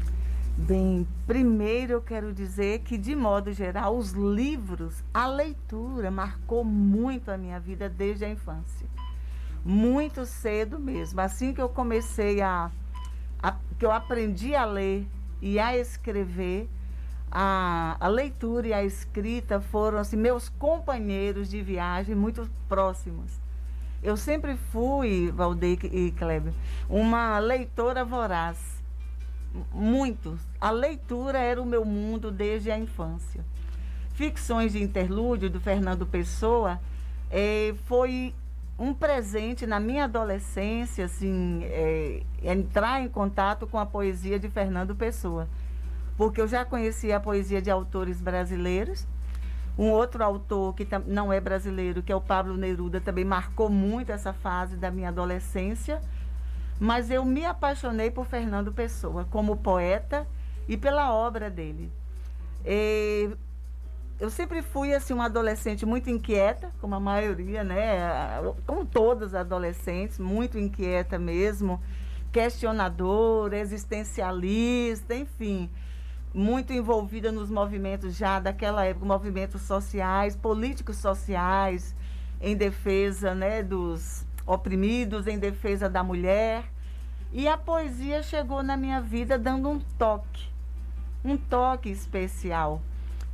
Bem, 0.59 1.07
primeiro 1.27 1.93
eu 1.93 2.01
quero 2.01 2.33
dizer 2.33 2.79
que, 2.79 2.97
de 2.97 3.15
modo 3.15 3.53
geral, 3.53 3.95
os 3.95 4.11
livros, 4.13 5.03
a 5.13 5.27
leitura 5.27 6.09
marcou 6.09 6.63
muito 6.63 7.29
a 7.29 7.37
minha 7.37 7.59
vida 7.59 7.87
desde 7.87 8.25
a 8.25 8.29
infância. 8.29 8.87
Muito 9.63 10.25
cedo 10.25 10.79
mesmo. 10.79 11.21
Assim 11.21 11.53
que 11.53 11.61
eu 11.61 11.69
comecei 11.69 12.41
a. 12.41 12.71
a 13.41 13.55
que 13.77 13.85
eu 13.85 13.91
aprendi 13.91 14.55
a 14.55 14.65
ler 14.65 15.07
e 15.39 15.59
a 15.59 15.77
escrever, 15.77 16.67
a, 17.31 17.95
a 17.99 18.07
leitura 18.07 18.67
e 18.69 18.73
a 18.73 18.83
escrita 18.83 19.61
foram 19.61 19.99
assim, 19.99 20.17
meus 20.17 20.49
companheiros 20.49 21.49
de 21.49 21.61
viagem 21.61 22.15
muito 22.15 22.49
próximos. 22.67 23.39
Eu 24.01 24.17
sempre 24.17 24.57
fui, 24.71 25.31
Valdeir 25.31 25.85
e 25.85 26.11
Kleber, 26.11 26.53
uma 26.89 27.37
leitora 27.37 28.03
voraz 28.03 28.76
muito. 29.73 30.37
A 30.59 30.71
leitura 30.71 31.39
era 31.39 31.61
o 31.61 31.65
meu 31.65 31.85
mundo 31.85 32.31
desde 32.31 32.71
a 32.71 32.77
infância. 32.77 33.43
Ficções 34.13 34.73
de 34.73 34.81
interlúdio 34.81 35.49
do 35.49 35.59
Fernando 35.59 36.05
Pessoa 36.05 36.79
é, 37.29 37.75
foi 37.85 38.33
um 38.79 38.93
presente 38.93 39.65
na 39.65 39.79
minha 39.79 40.03
adolescência, 40.03 41.05
assim, 41.05 41.61
é, 41.63 42.21
entrar 42.43 43.01
em 43.01 43.07
contato 43.07 43.65
com 43.65 43.79
a 43.79 43.85
poesia 43.85 44.39
de 44.39 44.49
Fernando 44.49 44.95
Pessoa. 44.95 45.47
Porque 46.15 46.41
eu 46.41 46.47
já 46.47 46.65
conhecia 46.65 47.17
a 47.17 47.19
poesia 47.19 47.61
de 47.61 47.69
autores 47.69 48.21
brasileiros. 48.21 49.07
Um 49.77 49.89
outro 49.91 50.23
autor 50.23 50.73
que 50.73 50.87
não 51.05 51.31
é 51.31 51.39
brasileiro, 51.39 52.01
que 52.01 52.11
é 52.11 52.15
o 52.15 52.21
Pablo 52.21 52.57
Neruda, 52.57 52.99
também 52.99 53.23
marcou 53.23 53.69
muito 53.69 54.11
essa 54.11 54.33
fase 54.33 54.75
da 54.75 54.89
minha 54.89 55.09
adolescência 55.09 56.01
mas 56.79 57.09
eu 57.09 57.25
me 57.25 57.45
apaixonei 57.45 58.11
por 58.11 58.25
Fernando 58.25 58.71
Pessoa 58.71 59.25
como 59.29 59.57
poeta 59.57 60.27
e 60.67 60.77
pela 60.77 61.13
obra 61.13 61.49
dele. 61.49 61.91
E 62.65 63.29
eu 64.19 64.29
sempre 64.29 64.61
fui 64.61 64.93
assim 64.93 65.13
uma 65.13 65.25
adolescente 65.25 65.85
muito 65.85 66.09
inquieta, 66.09 66.71
como 66.81 66.95
a 66.95 66.99
maioria, 66.99 67.63
né? 67.63 67.97
Como 68.65 68.85
todos 68.85 69.29
os 69.29 69.35
adolescentes, 69.35 70.19
muito 70.19 70.57
inquieta 70.57 71.17
mesmo, 71.17 71.81
questionadora, 72.31 73.57
existencialista, 73.57 75.15
enfim, 75.15 75.69
muito 76.33 76.73
envolvida 76.73 77.31
nos 77.31 77.49
movimentos 77.49 78.15
já 78.15 78.39
daquela 78.39 78.85
época, 78.85 79.05
movimentos 79.05 79.61
sociais, 79.61 80.35
políticos 80.35 80.97
sociais, 80.97 81.95
em 82.39 82.55
defesa, 82.55 83.33
né, 83.33 83.63
dos 83.63 84.26
oprimidos, 84.47 85.27
em 85.27 85.37
defesa 85.37 85.87
da 85.89 86.01
mulher. 86.03 86.63
E 87.31 87.47
a 87.47 87.57
poesia 87.57 88.23
chegou 88.23 88.63
na 88.63 88.77
minha 88.77 89.01
vida 89.01 89.37
dando 89.37 89.69
um 89.69 89.79
toque, 89.99 90.47
um 91.23 91.37
toque 91.37 91.89
especial. 91.89 92.81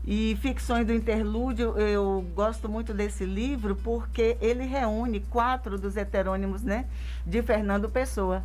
E 0.05 0.37
Ficções 0.41 0.85
do 0.85 0.93
Interlúdio, 0.93 1.77
eu 1.77 2.25
gosto 2.35 2.67
muito 2.67 2.93
desse 2.93 3.23
livro 3.23 3.75
porque 3.75 4.35
ele 4.41 4.65
reúne 4.65 5.21
quatro 5.21 5.79
dos 5.79 5.95
heterônimos 5.95 6.61
né, 6.61 6.85
de 7.25 7.41
Fernando 7.41 7.89
Pessoa. 7.89 8.43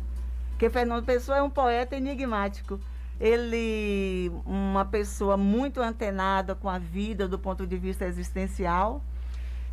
Porque 0.51 0.69
Fernando 0.69 1.03
Pessoa 1.03 1.37
é 1.37 1.41
um 1.41 1.49
poeta 1.49 1.97
enigmático. 1.97 2.79
Ele, 3.19 4.31
uma 4.45 4.85
pessoa 4.85 5.35
muito 5.35 5.81
antenada 5.81 6.55
com 6.55 6.69
a 6.69 6.77
vida 6.77 7.27
do 7.27 7.37
ponto 7.37 7.67
de 7.67 7.77
vista 7.77 8.05
existencial, 8.05 9.03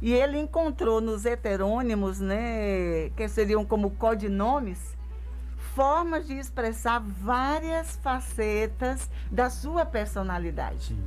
e 0.00 0.12
ele 0.12 0.38
encontrou 0.38 1.00
nos 1.00 1.24
heterônimos, 1.24 2.20
né, 2.20 3.10
que 3.16 3.28
seriam 3.28 3.64
como 3.64 3.90
codinomes, 3.90 4.96
formas 5.74 6.26
de 6.26 6.34
expressar 6.34 7.00
várias 7.00 7.96
facetas 7.96 9.10
da 9.30 9.50
sua 9.50 9.84
personalidade. 9.84 10.88
Sim. 10.88 11.04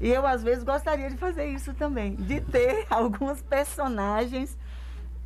E 0.00 0.08
eu, 0.08 0.26
às 0.26 0.42
vezes, 0.42 0.62
gostaria 0.62 1.10
de 1.10 1.16
fazer 1.16 1.46
isso 1.46 1.74
também, 1.74 2.14
de 2.14 2.40
ter 2.40 2.86
alguns 2.90 3.42
personagens 3.42 4.56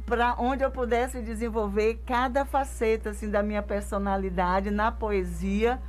para 0.07 0.35
onde 0.39 0.65
eu 0.65 0.71
pudesse 0.71 1.21
desenvolver 1.23 2.03
cada 2.07 2.45
faceta 2.45 3.11
assim, 3.11 3.31
da 3.31 3.43
minha 3.43 3.63
personalidade 3.63 4.71
na 4.71 4.91
poesia, 4.91 5.81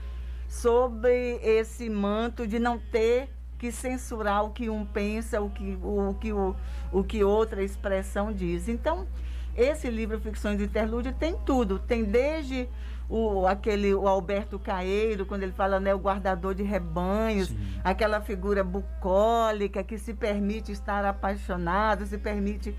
sobre 0.47 1.39
esse 1.41 1.89
manto 1.89 2.45
de 2.45 2.59
não 2.59 2.77
ter 2.77 3.29
que 3.63 3.71
censurar 3.71 4.43
o 4.43 4.49
que 4.49 4.69
um 4.69 4.83
pensa, 4.83 5.39
o 5.39 5.49
que, 5.49 5.79
o, 5.81 6.09
o 6.09 6.13
que, 6.15 6.33
o, 6.33 6.53
o 6.91 7.01
que 7.01 7.23
outra 7.23 7.63
expressão 7.63 8.33
diz. 8.33 8.67
Então, 8.67 9.07
esse 9.55 9.89
livro 9.89 10.19
Ficções 10.19 10.57
de 10.57 10.65
Interlúdio 10.65 11.13
tem 11.13 11.37
tudo. 11.45 11.79
Tem 11.79 12.03
desde 12.03 12.67
o, 13.07 13.47
aquele, 13.47 13.93
o 13.93 14.05
Alberto 14.05 14.59
Caeiro, 14.59 15.25
quando 15.25 15.43
ele 15.43 15.53
fala 15.53 15.79
né, 15.79 15.95
o 15.95 15.97
guardador 15.97 16.53
de 16.53 16.61
rebanhos, 16.61 17.47
Sim. 17.47 17.79
aquela 17.85 18.19
figura 18.19 18.65
bucólica 18.65 19.81
que 19.81 19.97
se 19.97 20.13
permite 20.13 20.73
estar 20.73 21.05
apaixonado, 21.05 22.05
se 22.05 22.17
permite 22.17 22.75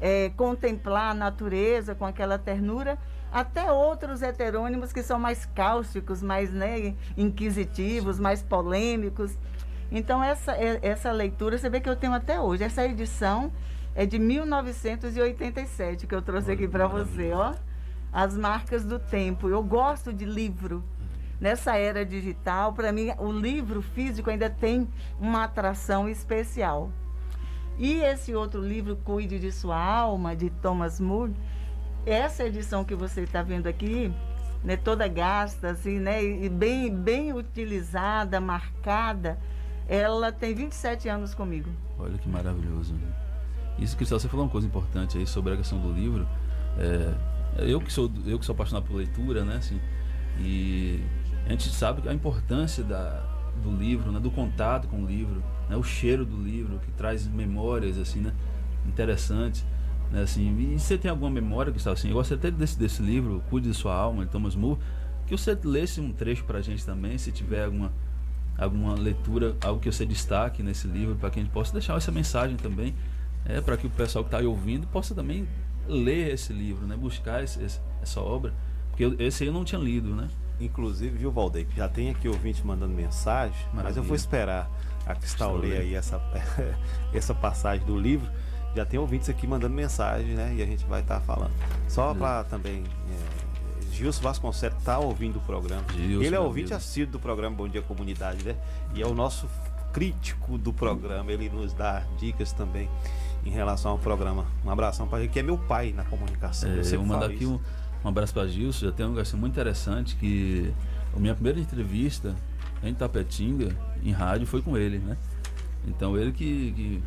é, 0.00 0.32
contemplar 0.36 1.12
a 1.12 1.14
natureza 1.14 1.94
com 1.94 2.04
aquela 2.04 2.38
ternura, 2.38 2.98
até 3.30 3.70
outros 3.70 4.20
heterônimos 4.20 4.92
que 4.92 5.02
são 5.04 5.16
mais 5.16 5.46
cáusticos, 5.46 6.24
mais 6.24 6.50
né, 6.50 6.92
inquisitivos, 7.16 8.18
mais 8.18 8.42
polêmicos. 8.42 9.38
Então, 9.90 10.22
essa, 10.22 10.52
é, 10.52 10.78
essa 10.82 11.10
leitura, 11.12 11.56
você 11.58 11.68
vê 11.68 11.80
que 11.80 11.88
eu 11.88 11.96
tenho 11.96 12.12
até 12.12 12.40
hoje. 12.40 12.64
Essa 12.64 12.84
edição 12.84 13.52
é 13.94 14.04
de 14.04 14.18
1987 14.18 16.06
que 16.06 16.14
eu 16.14 16.22
trouxe 16.22 16.50
aqui 16.52 16.66
para 16.66 16.86
você, 16.86 17.32
ó. 17.32 17.54
as 18.12 18.36
marcas 18.36 18.84
do 18.84 18.98
tempo. 18.98 19.48
Eu 19.48 19.62
gosto 19.62 20.12
de 20.12 20.24
livro. 20.24 20.82
Nessa 21.40 21.76
era 21.76 22.04
digital, 22.04 22.72
para 22.72 22.92
mim, 22.92 23.12
o 23.18 23.30
livro 23.30 23.82
físico 23.82 24.30
ainda 24.30 24.48
tem 24.48 24.88
uma 25.20 25.44
atração 25.44 26.08
especial. 26.08 26.90
E 27.76 27.94
esse 27.94 28.34
outro 28.34 28.60
livro, 28.60 28.96
Cuide 28.96 29.38
de 29.38 29.50
Sua 29.50 29.76
Alma, 29.76 30.34
de 30.36 30.48
Thomas 30.48 31.00
Moore, 31.00 31.34
essa 32.06 32.44
edição 32.44 32.84
que 32.84 32.94
você 32.94 33.22
está 33.22 33.42
vendo 33.42 33.66
aqui, 33.66 34.12
né, 34.62 34.76
toda 34.76 35.08
gasta, 35.08 35.70
assim, 35.70 35.98
né, 35.98 36.22
e 36.22 36.48
bem, 36.48 36.94
bem 36.94 37.32
utilizada, 37.32 38.40
marcada, 38.40 39.38
ela 39.88 40.32
tem 40.32 40.54
27 40.54 41.08
anos 41.08 41.34
comigo. 41.34 41.70
Olha 41.98 42.16
que 42.18 42.28
maravilhoso. 42.28 42.94
Isso, 43.78 43.96
Cristal, 43.96 44.18
você 44.18 44.28
falou 44.28 44.46
uma 44.46 44.52
coisa 44.52 44.66
importante 44.66 45.18
aí 45.18 45.26
sobre 45.26 45.52
a 45.52 45.56
questão 45.56 45.78
do 45.80 45.92
livro. 45.92 46.26
É, 46.78 47.14
eu 47.58 47.80
que 47.80 47.92
sou 47.92 48.10
eu 48.26 48.38
que 48.38 48.44
sou 48.44 48.52
apaixonado 48.54 48.84
por 48.84 48.96
leitura, 48.96 49.44
né, 49.44 49.56
assim, 49.56 49.80
e 50.38 51.00
a 51.46 51.50
gente 51.50 51.68
sabe 51.68 52.08
a 52.08 52.12
importância 52.12 52.82
da, 52.82 53.22
do 53.62 53.70
livro, 53.70 54.10
né, 54.10 54.18
do 54.18 54.30
contato 54.30 54.88
com 54.88 55.02
o 55.02 55.06
livro, 55.06 55.42
né, 55.68 55.76
o 55.76 55.82
cheiro 55.82 56.24
do 56.24 56.36
livro 56.36 56.78
que 56.78 56.90
traz 56.92 57.26
memórias 57.26 57.98
assim, 57.98 58.20
né, 58.20 58.32
interessantes, 58.86 59.64
né, 60.10 60.22
assim. 60.22 60.56
E 60.58 60.78
você 60.78 60.96
tem 60.98 61.10
alguma 61.10 61.30
memória 61.30 61.72
que 61.72 61.78
está 61.78 61.92
assim? 61.92 62.08
Eu 62.08 62.14
gosto 62.14 62.34
até 62.34 62.50
desse 62.50 62.78
desse 62.78 63.02
livro, 63.02 63.42
Cuide 63.50 63.68
de 63.68 63.74
sua 63.74 63.94
alma, 63.94 64.24
de 64.24 64.30
Thomas 64.30 64.56
Moore, 64.56 64.80
que 65.26 65.36
você 65.36 65.56
lesse 65.64 66.00
um 66.00 66.12
trecho 66.12 66.44
para 66.44 66.58
a 66.58 66.62
gente 66.62 66.84
também, 66.84 67.18
se 67.18 67.30
tiver 67.30 67.64
alguma 67.64 67.92
alguma 68.56 68.94
leitura, 68.94 69.56
algo 69.62 69.80
que 69.80 69.90
você 69.90 70.06
destaque 70.06 70.62
nesse 70.62 70.86
livro 70.86 71.16
para 71.16 71.30
que 71.30 71.40
a 71.40 71.42
gente 71.42 71.52
possa 71.52 71.72
deixar 71.72 71.96
essa 71.96 72.12
mensagem 72.12 72.56
também, 72.56 72.94
é 73.44 73.60
para 73.60 73.76
que 73.76 73.86
o 73.86 73.90
pessoal 73.90 74.24
que 74.24 74.28
está 74.28 74.38
aí 74.38 74.46
ouvindo 74.46 74.86
possa 74.86 75.14
também 75.14 75.46
ler 75.86 76.32
esse 76.32 76.52
livro, 76.52 76.86
né, 76.86 76.96
buscar 76.96 77.42
esse, 77.42 77.62
esse, 77.62 77.80
essa 78.02 78.20
obra, 78.20 78.52
porque 78.90 79.04
eu, 79.04 79.16
esse 79.18 79.42
aí 79.42 79.48
eu 79.48 79.52
não 79.52 79.64
tinha 79.64 79.80
lido, 79.80 80.14
né? 80.14 80.28
Inclusive, 80.60 81.18
viu, 81.18 81.32
Valdeir, 81.32 81.66
já 81.76 81.88
tem 81.88 82.10
aqui 82.10 82.28
ouvinte 82.28 82.64
mandando 82.64 82.94
mensagem, 82.94 83.56
Maravilha. 83.72 83.82
mas 83.82 83.96
eu 83.96 84.02
vou 84.04 84.14
esperar 84.14 84.70
a 85.04 85.14
Cristal 85.14 85.56
ler 85.56 85.80
aí 85.80 85.94
essa, 85.94 86.20
essa 87.12 87.34
passagem 87.34 87.84
do 87.84 87.98
livro. 87.98 88.30
Já 88.74 88.84
tem 88.84 88.98
ouvintes 88.98 89.28
aqui 89.28 89.46
mandando 89.46 89.74
mensagem, 89.74 90.34
né? 90.34 90.54
E 90.56 90.62
a 90.62 90.66
gente 90.66 90.84
vai 90.84 91.00
estar 91.00 91.16
tá 91.16 91.20
falando. 91.20 91.52
Só 91.88 92.14
para 92.14 92.44
também. 92.44 92.82
É, 92.82 93.33
Gilson 93.94 94.22
Vasconcelos 94.22 94.78
está 94.78 94.98
ouvindo 94.98 95.36
o 95.36 95.40
programa. 95.40 95.84
Gilson, 95.92 96.24
Ele 96.24 96.34
é 96.34 96.40
ouvinte 96.40 96.74
assíduo 96.74 97.12
do 97.12 97.20
programa 97.20 97.54
Bom 97.54 97.68
Dia 97.68 97.80
Comunidade, 97.80 98.44
né? 98.44 98.56
E 98.94 99.00
é 99.00 99.06
o 99.06 99.14
nosso 99.14 99.48
crítico 99.92 100.58
do 100.58 100.72
programa. 100.72 101.30
Ele 101.30 101.48
nos 101.48 101.72
dá 101.72 102.02
dicas 102.18 102.52
também 102.52 102.88
em 103.46 103.50
relação 103.50 103.92
ao 103.92 103.98
programa. 103.98 104.46
Um 104.64 104.70
abração 104.70 105.06
para 105.06 105.20
ele, 105.20 105.28
que 105.28 105.38
é 105.38 105.42
meu 105.42 105.56
pai 105.56 105.92
na 105.92 106.04
comunicação. 106.04 106.68
É, 106.68 106.80
eu, 106.80 106.84
eu 106.84 107.04
mando 107.04 107.24
aqui 107.24 107.46
um, 107.46 107.60
um 108.04 108.08
abraço 108.08 108.34
para 108.34 108.48
Gilson, 108.48 108.86
já 108.86 108.92
tem 108.92 109.06
um 109.06 109.10
negócio 109.10 109.38
muito 109.38 109.52
interessante 109.52 110.16
que 110.16 110.74
a 111.16 111.20
minha 111.20 111.34
primeira 111.34 111.60
entrevista 111.60 112.34
em 112.82 112.92
Tapetinga, 112.92 113.76
em 114.02 114.10
rádio, 114.10 114.46
foi 114.46 114.60
com 114.60 114.76
ele, 114.76 114.98
né? 114.98 115.16
Então 115.86 116.16
ele 116.18 116.32
que, 116.32 116.72
que, 116.72 117.02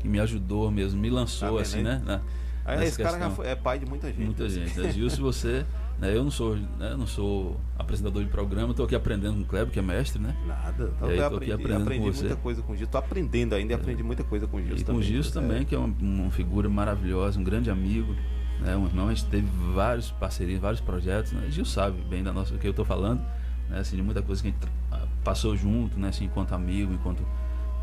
que 0.00 0.08
me 0.08 0.18
ajudou 0.20 0.70
mesmo, 0.70 0.98
me 0.98 1.10
lançou 1.10 1.56
tá 1.56 1.62
assim, 1.62 1.82
né? 1.82 2.00
Na, 2.04 2.20
Aí, 2.64 2.86
esse 2.86 3.02
cara 3.02 3.18
já 3.18 3.30
foi, 3.30 3.46
é 3.48 3.56
pai 3.56 3.78
de 3.78 3.86
muita 3.86 4.08
gente. 4.08 4.24
Muita 4.24 4.48
gente. 4.48 4.80
É, 4.80 4.92
Gilson, 4.92 5.22
você. 5.22 5.66
Né, 6.00 6.16
eu 6.16 6.24
não 6.24 6.30
sou, 6.30 6.56
né, 6.56 6.96
não 6.96 7.06
sou 7.06 7.60
apresentador 7.78 8.24
de 8.24 8.30
programa, 8.30 8.70
estou 8.70 8.86
aqui 8.86 8.94
aprendendo 8.94 9.34
com 9.34 9.42
o 9.42 9.44
Kleber, 9.44 9.70
que 9.70 9.78
é 9.78 9.82
mestre, 9.82 10.20
né? 10.20 10.34
Nada. 10.46 10.90
Então, 10.96 11.10
eu 11.10 11.26
aprendi, 11.26 11.52
aqui 11.52 11.62
aprendendo 11.62 11.82
aprendi 11.82 12.06
com 12.06 12.12
você. 12.12 12.20
muita 12.20 12.36
coisa 12.36 12.62
com 12.62 12.72
o 12.72 12.76
Gilson. 12.76 12.88
Estou 12.88 12.98
aprendendo 12.98 13.54
ainda 13.54 13.74
e 13.74 13.76
é. 13.76 13.78
aprendi 13.78 14.02
muita 14.02 14.24
coisa 14.24 14.46
com 14.46 14.56
o 14.56 14.62
Gilson. 14.62 14.80
E 14.80 14.84
com 14.84 14.94
o 14.94 15.02
Gilson 15.02 15.32
também, 15.32 15.64
que 15.66 15.74
é 15.74 15.78
uma, 15.78 15.94
uma, 16.00 16.30
figura 16.30 16.70
maravilhosa, 16.70 17.38
um 17.38 17.44
grande 17.44 17.70
amigo. 17.70 18.16
Né? 18.60 18.74
Um 18.74 18.86
irmão, 18.86 19.08
a 19.08 19.14
gente 19.14 19.26
teve 19.26 19.46
vários 19.74 20.10
parcerias, 20.10 20.58
vários 20.58 20.80
projetos. 20.80 21.32
Né? 21.32 21.48
Gil 21.50 21.66
sabe 21.66 22.00
bem 22.08 22.22
da 22.22 22.32
nossa, 22.32 22.54
do 22.54 22.58
que 22.58 22.66
eu 22.66 22.70
estou 22.70 22.84
falando, 22.84 23.20
né? 23.68 23.80
assim, 23.80 23.96
de 23.96 24.02
muita 24.02 24.22
coisa 24.22 24.40
que 24.40 24.48
a 24.48 24.50
gente 24.52 24.62
ah, 24.90 25.06
passou 25.22 25.54
junto, 25.54 25.98
né? 25.98 26.08
assim, 26.08 26.24
enquanto 26.24 26.54
amigo, 26.54 26.94
enquanto 26.94 27.22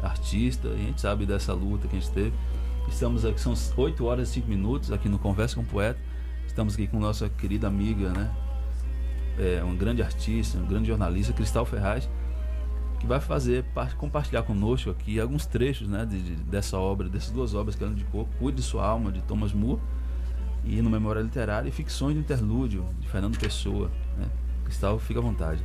artista, 0.01 0.69
e 0.69 0.73
a 0.73 0.77
gente 0.77 1.01
sabe 1.01 1.27
dessa 1.27 1.53
luta 1.53 1.87
que 1.87 1.95
a 1.95 1.99
gente 1.99 2.11
teve. 2.11 2.33
Estamos 2.89 3.25
aqui, 3.25 3.39
são 3.39 3.53
8 3.75 4.05
horas 4.05 4.29
e 4.29 4.33
5 4.33 4.47
minutos 4.47 4.91
aqui 4.91 5.07
no 5.07 5.19
Conversa 5.19 5.55
com 5.55 5.61
o 5.61 5.65
Poeta. 5.65 5.99
Estamos 6.57 6.73
aqui 6.73 6.87
com 6.87 6.99
nossa 6.99 7.29
querida 7.29 7.67
amiga, 7.67 8.09
né? 8.09 8.31
É, 9.37 9.63
um 9.63 9.77
grande 9.77 10.01
artista, 10.01 10.57
um 10.57 10.65
grande 10.65 10.87
jornalista, 10.87 11.31
Cristal 11.31 11.63
Ferraz, 11.67 12.09
que 12.99 13.05
vai 13.05 13.19
fazer, 13.19 13.63
compartilhar 13.95 14.41
conosco 14.41 14.89
aqui 14.89 15.19
alguns 15.19 15.45
trechos 15.45 15.87
né, 15.87 16.03
de, 16.03 16.19
de, 16.19 16.35
dessa 16.45 16.75
obra, 16.79 17.07
dessas 17.07 17.29
duas 17.29 17.53
obras 17.53 17.75
que 17.75 17.83
ela 17.83 17.93
indicou, 17.93 18.27
Cuide 18.39 18.57
de 18.57 18.63
Sua 18.63 18.83
Alma, 18.83 19.11
de 19.11 19.21
Thomas 19.21 19.53
Moore, 19.53 19.79
e 20.65 20.81
no 20.81 20.89
Memória 20.89 21.21
Literária 21.21 21.69
e 21.69 21.71
Ficções 21.71 22.15
do 22.15 22.21
Interlúdio, 22.21 22.83
de 22.99 23.07
Fernando 23.07 23.37
Pessoa. 23.37 23.91
Né? 24.17 24.25
Cristal, 24.65 24.97
fica 24.97 25.19
à 25.19 25.21
vontade. 25.21 25.63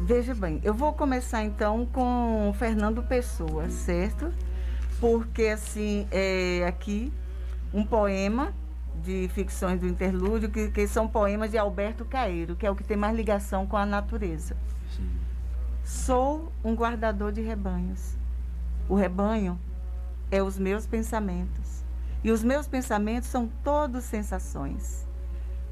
Veja 0.00 0.34
bem, 0.34 0.62
eu 0.64 0.72
vou 0.72 0.94
começar 0.94 1.44
então 1.44 1.84
com 1.92 2.54
Fernando 2.58 3.02
Pessoa, 3.02 3.68
certo? 3.68 4.32
Porque 4.98 5.42
assim, 5.42 6.08
é 6.10 6.64
aqui 6.66 7.12
um 7.70 7.84
poema 7.84 8.54
de 9.02 9.28
ficções 9.28 9.80
do 9.80 9.86
interlúdio, 9.86 10.50
que, 10.50 10.70
que 10.70 10.86
são 10.86 11.08
poemas 11.08 11.50
de 11.50 11.58
Alberto 11.58 12.04
Caeiro, 12.04 12.56
que 12.56 12.66
é 12.66 12.70
o 12.70 12.76
que 12.76 12.84
tem 12.84 12.96
mais 12.96 13.16
ligação 13.16 13.66
com 13.66 13.76
a 13.76 13.84
natureza. 13.84 14.56
Sim. 14.96 15.08
Sou 15.84 16.52
um 16.64 16.74
guardador 16.74 17.32
de 17.32 17.40
rebanhos. 17.40 18.16
O 18.88 18.94
rebanho 18.94 19.58
é 20.30 20.42
os 20.42 20.58
meus 20.58 20.86
pensamentos. 20.86 21.84
E 22.22 22.30
os 22.30 22.42
meus 22.42 22.66
pensamentos 22.66 23.28
são 23.28 23.50
todos 23.62 24.04
sensações. 24.04 25.06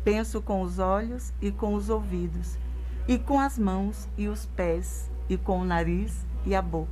Penso 0.04 0.42
com 0.42 0.60
os 0.60 0.78
olhos 0.78 1.32
e 1.40 1.50
com 1.50 1.74
os 1.74 1.88
ouvidos, 1.88 2.58
e 3.08 3.18
com 3.18 3.40
as 3.40 3.58
mãos 3.58 4.08
e 4.18 4.28
os 4.28 4.46
pés, 4.46 5.10
e 5.28 5.36
com 5.36 5.60
o 5.60 5.64
nariz 5.64 6.26
e 6.44 6.54
a 6.54 6.60
boca. 6.60 6.90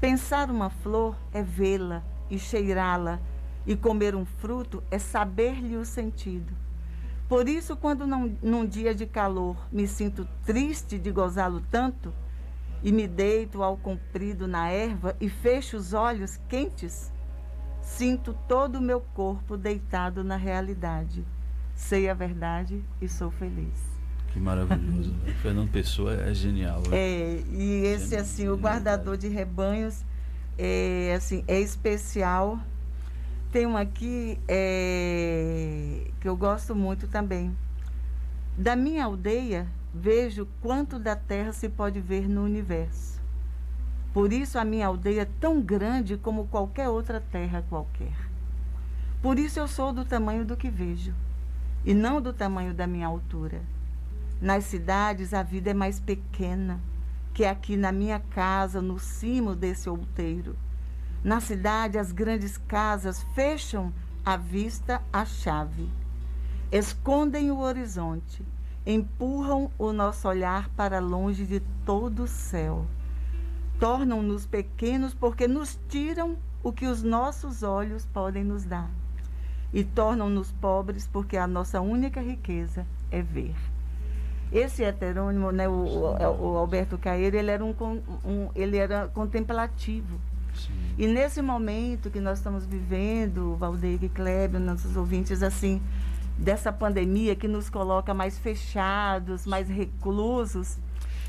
Pensar 0.00 0.50
uma 0.50 0.70
flor 0.70 1.14
é 1.32 1.42
vê-la 1.42 2.02
e 2.28 2.38
cheirá-la, 2.38 3.20
e 3.66 3.76
comer 3.76 4.14
um 4.14 4.24
fruto 4.24 4.82
é 4.90 4.98
saber-lhe 4.98 5.76
o 5.76 5.84
sentido. 5.84 6.52
Por 7.28 7.48
isso, 7.48 7.76
quando 7.76 8.06
não, 8.06 8.36
num 8.42 8.66
dia 8.66 8.94
de 8.94 9.06
calor 9.06 9.56
me 9.72 9.86
sinto 9.86 10.28
triste 10.44 10.98
de 10.98 11.10
gozá-lo 11.10 11.62
tanto, 11.70 12.12
e 12.82 12.92
me 12.92 13.08
deito 13.08 13.62
ao 13.62 13.78
comprido 13.78 14.46
na 14.46 14.68
erva 14.68 15.16
e 15.18 15.30
fecho 15.30 15.76
os 15.76 15.94
olhos 15.94 16.38
quentes, 16.48 17.10
Sinto 17.84 18.34
todo 18.48 18.76
o 18.76 18.80
meu 18.80 19.00
corpo 19.00 19.56
deitado 19.56 20.24
na 20.24 20.36
realidade. 20.36 21.24
Sei 21.74 22.08
a 22.08 22.14
verdade 22.14 22.82
e 23.00 23.08
sou 23.08 23.30
feliz. 23.30 23.78
Que 24.32 24.40
maravilhoso. 24.40 25.14
Fernando 25.42 25.70
Pessoa 25.70 26.14
é 26.14 26.34
genial. 26.34 26.82
Né? 26.88 26.96
É, 26.96 27.44
e 27.52 27.84
esse 27.84 28.16
assim, 28.16 28.48
o 28.48 28.56
guardador 28.56 29.16
de 29.16 29.28
rebanhos 29.28 30.04
é 30.58 31.14
assim, 31.16 31.44
é 31.46 31.60
especial. 31.60 32.58
Tem 33.54 33.66
um 33.66 33.76
aqui 33.76 34.36
é, 34.48 36.10
que 36.18 36.28
eu 36.28 36.36
gosto 36.36 36.74
muito 36.74 37.06
também. 37.06 37.56
Da 38.58 38.74
minha 38.74 39.04
aldeia, 39.04 39.68
vejo 39.94 40.48
quanto 40.60 40.98
da 40.98 41.14
terra 41.14 41.52
se 41.52 41.68
pode 41.68 42.00
ver 42.00 42.28
no 42.28 42.42
universo. 42.42 43.22
Por 44.12 44.32
isso 44.32 44.58
a 44.58 44.64
minha 44.64 44.88
aldeia 44.88 45.20
é 45.20 45.28
tão 45.38 45.60
grande 45.60 46.16
como 46.16 46.48
qualquer 46.48 46.88
outra 46.88 47.20
terra 47.20 47.64
qualquer. 47.68 48.16
Por 49.22 49.38
isso 49.38 49.60
eu 49.60 49.68
sou 49.68 49.92
do 49.92 50.04
tamanho 50.04 50.44
do 50.44 50.56
que 50.56 50.68
vejo, 50.68 51.14
e 51.84 51.94
não 51.94 52.20
do 52.20 52.32
tamanho 52.32 52.74
da 52.74 52.88
minha 52.88 53.06
altura. 53.06 53.62
Nas 54.40 54.64
cidades 54.64 55.32
a 55.32 55.44
vida 55.44 55.70
é 55.70 55.74
mais 55.74 56.00
pequena 56.00 56.80
que 57.32 57.44
aqui 57.44 57.76
na 57.76 57.92
minha 57.92 58.18
casa, 58.18 58.82
no 58.82 58.98
cimo 58.98 59.54
desse 59.54 59.88
outeiro. 59.88 60.56
Na 61.24 61.40
cidade, 61.40 61.98
as 61.98 62.12
grandes 62.12 62.58
casas 62.58 63.24
fecham 63.34 63.92
a 64.24 64.36
vista 64.36 65.02
à 65.12 65.24
chave, 65.24 65.88
escondem 66.70 67.50
o 67.50 67.58
horizonte, 67.58 68.44
empurram 68.86 69.70
o 69.78 69.92
nosso 69.92 70.28
olhar 70.28 70.68
para 70.76 71.00
longe 71.00 71.44
de 71.44 71.60
todo 71.84 72.24
o 72.24 72.28
céu 72.28 72.86
tornam-nos 73.78 74.46
pequenos 74.46 75.14
porque 75.14 75.48
nos 75.48 75.78
tiram 75.88 76.36
o 76.62 76.72
que 76.72 76.86
os 76.86 77.02
nossos 77.02 77.62
olhos 77.62 78.06
podem 78.06 78.44
nos 78.44 78.64
dar. 78.64 78.90
E 79.72 79.84
tornam-nos 79.84 80.52
pobres 80.52 81.06
porque 81.06 81.36
a 81.36 81.46
nossa 81.46 81.80
única 81.80 82.20
riqueza 82.20 82.86
é 83.10 83.20
ver. 83.20 83.54
Esse 84.52 84.84
heterônimo, 84.84 85.50
né, 85.50 85.68
o, 85.68 85.72
o, 85.72 86.52
o 86.52 86.56
Alberto 86.56 86.96
Caeiro, 86.96 87.36
ele 87.36 87.50
era, 87.50 87.64
um, 87.64 87.74
um 88.24 88.48
ele 88.54 88.76
era 88.76 89.08
contemplativo. 89.08 90.20
Sim. 90.96 91.02
E 91.02 91.06
nesse 91.06 91.42
momento 91.42 92.10
que 92.10 92.20
nós 92.20 92.38
estamos 92.38 92.64
vivendo, 92.64 93.56
Valdeir 93.56 94.02
e 94.02 94.08
Kleber, 94.08 94.60
nossos 94.60 94.96
ouvintes, 94.96 95.42
assim, 95.42 95.82
dessa 96.38 96.72
pandemia 96.72 97.36
que 97.36 97.48
nos 97.48 97.70
coloca 97.70 98.12
mais 98.12 98.38
fechados, 98.38 99.46
mais 99.46 99.68
reclusos, 99.68 100.78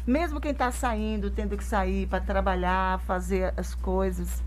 mesmo 0.05 0.39
quem 0.39 0.51
está 0.51 0.71
saindo, 0.71 1.31
tendo 1.31 1.57
que 1.57 1.63
sair 1.63 2.07
para 2.07 2.19
trabalhar, 2.19 2.99
fazer 3.01 3.53
as 3.57 3.73
coisas, 3.73 4.43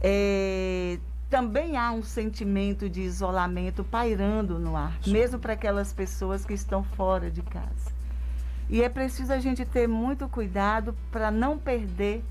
é, 0.00 0.98
também 1.30 1.76
há 1.76 1.92
um 1.92 2.02
sentimento 2.02 2.88
de 2.88 3.00
isolamento 3.00 3.84
pairando 3.84 4.58
no 4.58 4.76
ar, 4.76 4.98
mesmo 5.06 5.38
para 5.38 5.52
aquelas 5.52 5.92
pessoas 5.92 6.44
que 6.44 6.54
estão 6.54 6.82
fora 6.82 7.30
de 7.30 7.42
casa. 7.42 7.94
E 8.68 8.82
é 8.82 8.88
preciso 8.88 9.32
a 9.32 9.38
gente 9.38 9.64
ter 9.64 9.86
muito 9.86 10.28
cuidado 10.28 10.94
para 11.10 11.30
não 11.30 11.58
perder 11.58 12.24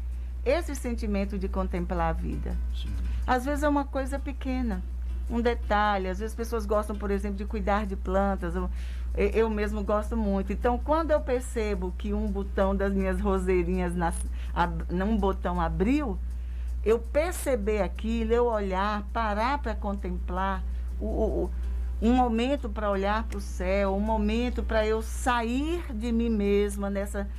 esse 0.46 0.76
sentimento 0.76 1.38
de 1.38 1.48
contemplar 1.48 2.10
a 2.10 2.14
vida. 2.14 2.56
Às 3.26 3.46
vezes 3.46 3.64
é 3.64 3.70
uma 3.70 3.86
coisa 3.86 4.20
pequena, 4.20 4.82
um 5.30 5.40
detalhe. 5.40 6.08
Às 6.08 6.20
vezes 6.20 6.34
as 6.34 6.36
pessoas 6.36 6.66
gostam, 6.66 6.96
por 6.96 7.12
exemplo, 7.12 7.38
de 7.38 7.46
cuidar 7.46 7.86
de 7.86 7.96
plantas. 7.96 8.56
Eu, 8.56 8.70
eu 9.16 9.50
mesmo 9.50 9.84
gosto 9.84 10.18
muito. 10.18 10.52
Então, 10.52 10.78
quando 10.78 11.12
eu 11.12 11.22
percebo 11.22 11.94
que 11.98 12.14
um 12.14 12.28
botão 12.28 12.76
das 12.76 12.92
minhas 12.92 13.20
roseirinhas, 13.22 13.96
nas, 13.96 14.16
ab, 14.54 14.84
um 14.92 15.18
botão 15.18 15.62
abriu, 15.62 16.18
eu 16.84 17.00
perceber 17.00 17.82
aquilo, 17.82 18.34
eu 18.34 18.46
olhar, 18.48 19.04
parar 19.14 19.60
para 19.60 19.74
contemplar, 19.74 20.62
o, 21.00 21.06
o, 21.06 21.52
um 22.02 22.14
momento 22.14 22.68
para 22.68 22.92
olhar 22.92 23.24
para 23.24 23.38
o 23.38 23.42
céu, 23.42 23.96
um 23.96 24.00
momento 24.02 24.62
para 24.62 24.86
eu 24.86 25.02
sair 25.02 25.86
de 25.94 26.12
mim 26.12 26.30
mesma 26.30 26.90
nessa 26.90 27.30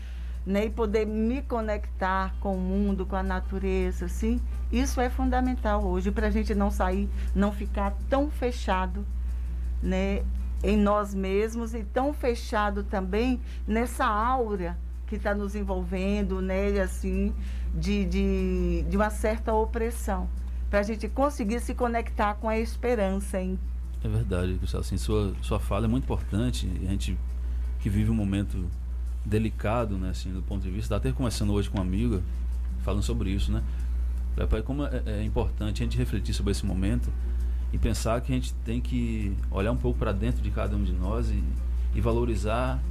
né, 0.47 0.67
e 0.67 0.71
poder 0.71 1.07
me 1.07 1.43
conectar 1.43 2.35
com 2.41 2.57
o 2.57 2.61
mundo, 2.61 3.07
com 3.07 3.17
a 3.17 3.23
natureza, 3.23 4.07
assim, 4.07 4.41
isso 4.71 5.01
é 5.01 5.09
fundamental 5.09 5.85
hoje 5.85 6.11
para 6.11 6.27
a 6.27 6.31
gente 6.31 6.55
não 6.55 6.71
sair, 6.71 7.09
não 7.35 7.51
ficar 7.53 7.97
tão 8.09 8.31
fechado, 8.31 9.07
né, 9.83 10.23
em 10.63 10.77
nós 10.77 11.15
mesmos 11.15 11.75
e 11.75 11.83
tão 11.83 12.13
fechado 12.13 12.83
também 12.83 13.41
nessa 13.67 14.07
aura 14.07 14.79
que 15.07 15.17
está 15.17 15.35
nos 15.35 15.55
envolvendo, 15.55 16.41
né, 16.41 16.81
assim, 16.81 17.35
de, 17.75 18.05
de, 18.05 18.85
de 18.89 18.97
uma 18.97 19.11
certa 19.11 19.53
opressão, 19.53 20.29
para 20.71 20.81
a 20.81 20.83
gente 20.83 21.09
conseguir 21.09 21.61
se 21.61 21.75
conectar 21.75 22.35
com 22.35 22.49
a 22.49 22.59
esperança. 22.59 23.41
Hein? 23.41 23.59
É 24.03 24.09
verdade, 24.09 24.55
Gustavo. 24.55 24.83
Assim, 24.83 24.97
sua, 24.97 25.35
sua 25.41 25.61
fala 25.61 25.87
é 25.87 25.89
muito 25.89 26.05
importante. 26.05 26.71
A 26.83 26.91
gente 26.91 27.19
que 27.81 27.89
vive 27.89 28.11
um 28.11 28.15
momento 28.15 28.67
delicado, 29.25 29.97
né, 29.97 30.11
assim, 30.11 30.33
do 30.33 30.43
ponto 30.43 30.63
de 30.63 30.71
vista. 30.71 30.97
Até 30.97 31.11
conversando 31.13 31.53
hoje 31.53 31.71
com 31.71 31.79
uma 31.79 31.85
amiga, 31.85 32.23
falando 32.83 33.03
sobre 33.03 33.31
isso, 33.31 33.51
né? 33.51 33.63
Como 34.65 34.85
é, 34.85 35.03
é 35.07 35.25
importante 35.25 35.83
a 35.83 35.87
gente 35.87 35.97
refletir 35.97 36.35
sobre 36.35 36.51
esse 36.51 36.67
momento 36.67 37.11
e 37.73 37.79
pensar 37.79 38.21
que 38.21 38.33
a 38.33 38.35
gente 38.35 38.53
tem 38.65 38.81
que 38.81 39.37
olhar 39.51 39.73
um 39.73 39.77
pouco 39.77 39.99
para 39.99 40.13
dentro 40.13 40.43
de 40.43 40.51
cada 40.51 40.77
um 40.77 40.83
de 40.83 40.93
nós 40.93 41.31
e, 41.31 41.43
e 41.95 42.01
valorizar 42.01 42.83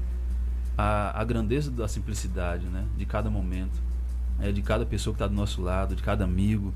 a, 0.78 1.20
a, 1.20 1.24
grandeza 1.24 1.70
da 1.70 1.88
simplicidade, 1.88 2.66
né? 2.66 2.86
De 2.98 3.06
cada 3.06 3.30
momento, 3.30 3.82
é, 4.40 4.52
de 4.52 4.62
cada 4.62 4.86
pessoa 4.86 5.14
que 5.14 5.18
está 5.18 5.28
do 5.28 5.36
nosso 5.36 5.62
lado, 5.62 5.96
de 5.96 6.02
cada 6.02 6.24
amigo, 6.24 6.74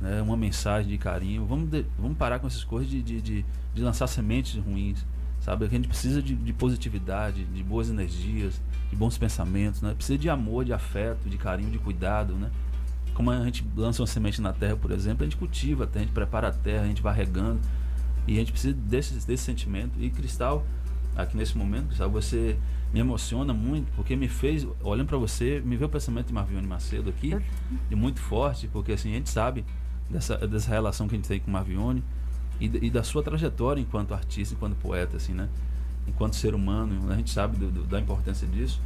né? 0.00 0.22
Uma 0.22 0.36
mensagem 0.36 0.90
de 0.90 0.98
carinho. 0.98 1.44
Vamos, 1.44 1.68
de, 1.68 1.84
vamos 1.98 2.16
parar 2.16 2.38
com 2.38 2.46
essas 2.46 2.64
coisas 2.64 2.88
de, 2.88 3.02
de, 3.02 3.20
de, 3.20 3.44
de 3.74 3.82
lançar 3.82 4.06
sementes 4.06 4.56
ruins, 4.62 5.04
sabe? 5.44 5.66
A 5.66 5.68
gente 5.68 5.86
precisa 5.86 6.22
de, 6.22 6.34
de 6.34 6.52
positividade, 6.54 7.44
de 7.44 7.62
boas 7.62 7.90
energias, 7.90 8.58
de 8.88 8.96
bons 8.96 9.18
pensamentos, 9.18 9.82
né? 9.82 9.92
Precisa 9.94 10.16
de 10.16 10.30
amor, 10.30 10.64
de 10.64 10.72
afeto, 10.72 11.28
de 11.28 11.36
carinho, 11.36 11.70
de 11.70 11.78
cuidado, 11.78 12.32
né? 12.34 12.50
Como 13.12 13.30
a 13.30 13.44
gente 13.44 13.64
lança 13.76 14.00
uma 14.00 14.06
semente 14.06 14.40
na 14.40 14.54
terra, 14.54 14.74
por 14.74 14.90
exemplo, 14.90 15.22
a 15.22 15.26
gente 15.26 15.36
cultiva, 15.36 15.88
a 15.94 15.98
gente 15.98 16.12
prepara 16.12 16.48
a 16.48 16.52
terra, 16.52 16.84
a 16.84 16.86
gente 16.86 17.02
vai 17.02 17.14
regando. 17.14 17.60
E 18.26 18.36
a 18.36 18.38
gente 18.38 18.52
precisa 18.52 18.74
desse, 18.74 19.26
desse 19.26 19.44
sentimento. 19.44 19.92
E 20.00 20.08
Cristal, 20.08 20.64
aqui 21.14 21.36
nesse 21.36 21.56
momento, 21.58 21.88
Cristal, 21.88 22.10
você 22.10 22.56
me 22.92 23.00
emociona 23.00 23.52
muito, 23.52 23.92
porque 23.94 24.16
me 24.16 24.28
fez, 24.28 24.66
olhando 24.82 25.08
para 25.08 25.18
você, 25.18 25.60
me 25.62 25.76
veio 25.76 25.88
o 25.88 25.92
pensamento 25.92 26.28
de 26.28 26.32
Marvione 26.32 26.66
Macedo 26.66 27.10
aqui, 27.10 27.36
e 27.90 27.94
muito 27.94 28.18
forte, 28.18 28.66
porque 28.68 28.92
assim, 28.92 29.12
a 29.12 29.16
gente 29.16 29.28
sabe 29.28 29.64
dessa, 30.08 30.38
dessa 30.48 30.70
relação 30.70 31.06
que 31.06 31.14
a 31.14 31.18
gente 31.18 31.28
tem 31.28 31.38
com 31.38 31.50
Marvione 31.50 32.02
e, 32.60 32.86
e 32.86 32.90
da 32.90 33.02
sua 33.02 33.22
trajetória 33.22 33.80
enquanto 33.80 34.14
artista, 34.14 34.54
enquanto 34.54 34.74
poeta, 34.76 35.16
assim, 35.16 35.32
né? 35.32 35.48
enquanto 36.06 36.36
ser 36.36 36.54
humano, 36.54 37.10
a 37.10 37.16
gente 37.16 37.30
sabe 37.30 37.56
do, 37.56 37.70
do, 37.70 37.82
da 37.84 38.00
importância 38.00 38.46
disso 38.46 38.80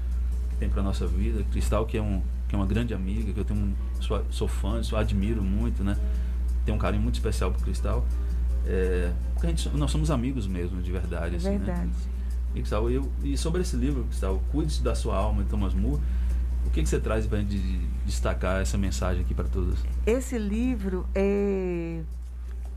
que 0.51 0.57
tem 0.57 0.69
para 0.69 0.83
nossa 0.83 1.07
vida. 1.07 1.45
Cristal, 1.51 1.87
que 1.87 1.97
é, 1.97 2.03
um, 2.03 2.23
que 2.49 2.55
é 2.55 2.59
uma 2.59 2.67
grande 2.67 2.95
amiga, 2.95 3.33
que 3.33 3.39
eu 3.39 3.45
tenho 3.45 3.61
um, 3.61 3.75
sou, 4.01 4.25
sou 4.31 4.49
fã, 4.49 4.83
sou, 4.83 4.99
admiro 4.99 5.43
muito, 5.43 5.83
né? 5.83 5.97
Tenho 6.65 6.77
um 6.77 6.81
carinho 6.81 7.03
muito 7.03 7.15
especial 7.15 7.53
por 7.53 7.63
Cristal. 7.63 8.05
É, 8.67 9.13
porque 9.33 9.47
a 9.47 9.51
gente, 9.51 9.69
nós 9.71 9.91
somos 9.91 10.11
amigos 10.11 10.47
mesmo, 10.47 10.83
de 10.83 10.93
verdade. 10.93 11.37
Assim, 11.37 11.51
verdade. 11.51 11.87
Né? 11.87 11.93
E, 12.55 12.61
Cristal, 12.61 12.91
eu, 12.91 13.11
e 13.23 13.37
sobre 13.37 13.63
esse 13.63 13.77
livro, 13.77 14.05
Cristal, 14.05 14.43
Cuide 14.51 14.83
da 14.83 14.95
Sua 14.95 15.17
Alma, 15.17 15.43
de 15.43 15.49
Thomas 15.49 15.75
Moore, 15.75 16.01
o 16.67 16.71
que, 16.71 16.83
que 16.83 16.89
você 16.89 17.01
traz 17.01 17.27
para 17.27 17.43
de, 17.43 17.59
de 17.59 17.87
destacar 18.05 18.61
essa 18.61 18.77
mensagem 18.77 19.23
aqui 19.23 19.35
para 19.35 19.49
todos? 19.49 19.79
Esse 20.07 20.39
livro 20.39 21.07
é, 21.15 22.03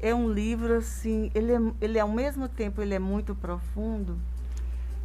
é 0.01 0.13
um 0.15 0.31
livro 0.31 0.77
assim, 0.77 1.31
ele 1.35 1.53
é, 1.53 1.59
ele 1.79 1.99
ao 1.99 2.09
mesmo 2.09 2.49
tempo 2.49 2.81
ele 2.81 2.95
é 2.95 2.99
muito 2.99 3.35
profundo, 3.35 4.17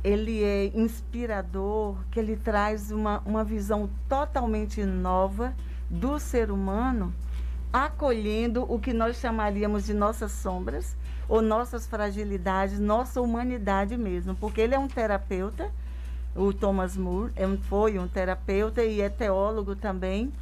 ele 0.02 0.42
é 0.42 0.72
inspirador, 0.74 1.96
que 2.10 2.18
ele 2.18 2.36
traz 2.36 2.90
uma, 2.90 3.22
uma 3.26 3.44
visão 3.44 3.90
totalmente 4.08 4.82
nova 4.84 5.54
do 5.90 6.18
ser 6.18 6.50
humano, 6.50 7.12
acolhendo 7.72 8.64
o 8.72 8.78
que 8.78 8.94
nós 8.94 9.16
chamaríamos 9.16 9.84
de 9.84 9.92
nossas 9.92 10.32
sombras 10.32 10.96
ou 11.28 11.42
nossas 11.42 11.86
fragilidades, 11.86 12.78
nossa 12.78 13.20
humanidade 13.20 13.96
mesmo, 13.96 14.34
porque 14.34 14.62
ele 14.62 14.74
é 14.74 14.78
um 14.78 14.88
terapeuta, 14.88 15.70
o 16.34 16.52
Thomas 16.52 16.96
Moore 16.96 17.32
é 17.36 17.46
foi 17.68 17.98
um 17.98 18.08
terapeuta 18.08 18.82
e 18.82 19.00
é 19.00 19.08
teólogo 19.08 19.74
também. 19.74 20.32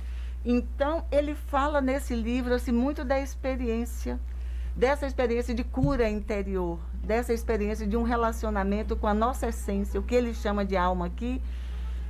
Então, 0.45 1.05
ele 1.11 1.35
fala 1.35 1.81
nesse 1.81 2.15
livro 2.15 2.53
assim, 2.55 2.73
muito 2.73 3.05
da 3.05 3.19
experiência, 3.19 4.21
dessa 4.77 5.07
experiência 5.07 5.55
de 5.55 5.62
cura 5.62 6.09
interior, 6.09 6.79
dessa 7.03 7.33
experiência 7.33 7.87
de 7.87 7.97
um 7.97 8.03
relacionamento 8.03 8.97
com 8.97 9.07
a 9.07 9.14
nossa 9.14 9.49
essência, 9.49 10.01
o 10.01 10.03
que 10.03 10.14
ele 10.14 10.35
chama 10.35 10.64
de 10.64 10.77
alma 10.77 11.07
aqui. 11.07 11.41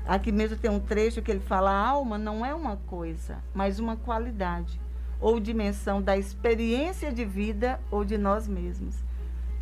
Aqui 0.07 0.31
mesmo 0.31 0.57
tem 0.57 0.71
um 0.71 0.81
trecho 0.81 1.23
que 1.23 1.31
ele 1.31 1.41
fala: 1.41 1.71
a 1.71 1.89
alma 1.89 2.19
não 2.19 2.45
é 2.45 2.55
uma 2.55 2.77
coisa, 2.77 3.39
mas 3.55 3.79
uma 3.79 3.97
qualidade 3.97 4.81
ou 5.21 5.41
dimensão 5.41 6.03
da 6.03 6.17
experiência 6.19 7.11
de 7.13 7.25
vida 7.25 7.81
ou 7.91 8.05
de 8.05 8.19
nós 8.19 8.47
mesmos. 8.47 8.97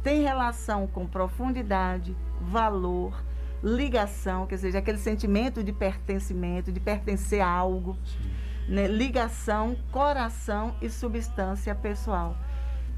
Tem 0.02 0.22
relação 0.22 0.88
com 0.88 1.06
profundidade, 1.06 2.16
valor, 2.40 3.22
ligação, 3.62 4.44
quer 4.46 4.56
dizer, 4.56 4.76
aquele 4.76 4.98
sentimento 4.98 5.62
de 5.62 5.72
pertencimento, 5.72 6.72
de 6.72 6.80
pertencer 6.80 7.40
a 7.40 7.46
algo, 7.46 7.96
né? 8.68 8.88
ligação, 8.88 9.76
coração 9.92 10.74
e 10.82 10.90
substância 10.90 11.72
pessoal 11.76 12.36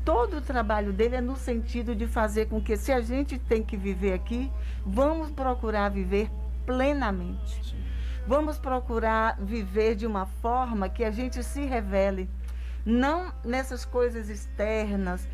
todo 0.05 0.37
o 0.37 0.41
trabalho 0.41 0.93
dele 0.93 1.17
é 1.17 1.21
no 1.21 1.35
sentido 1.35 1.95
de 1.95 2.07
fazer 2.07 2.47
com 2.47 2.61
que, 2.61 2.77
se 2.77 2.93
a 2.93 3.01
gente 3.01 3.39
tem 3.39 3.63
que 3.63 3.77
viver 3.77 4.13
aqui, 4.13 4.53
vamos 4.85 5.31
procurar 5.31 5.89
viver 5.89 6.31
plenamente. 6.67 7.65
Sim. 7.65 7.83
Vamos 8.27 8.59
procurar 8.59 9.37
viver 9.39 9.95
de 9.95 10.07
uma 10.07 10.27
forma 10.27 10.89
que 10.89 11.05
a 11.05 11.11
gente 11.11 11.43
se 11.43 11.65
revele, 11.65 12.29
não 12.85 13.33
nessas 13.45 13.85
coisas 13.85 14.29
externas, 14.29 15.27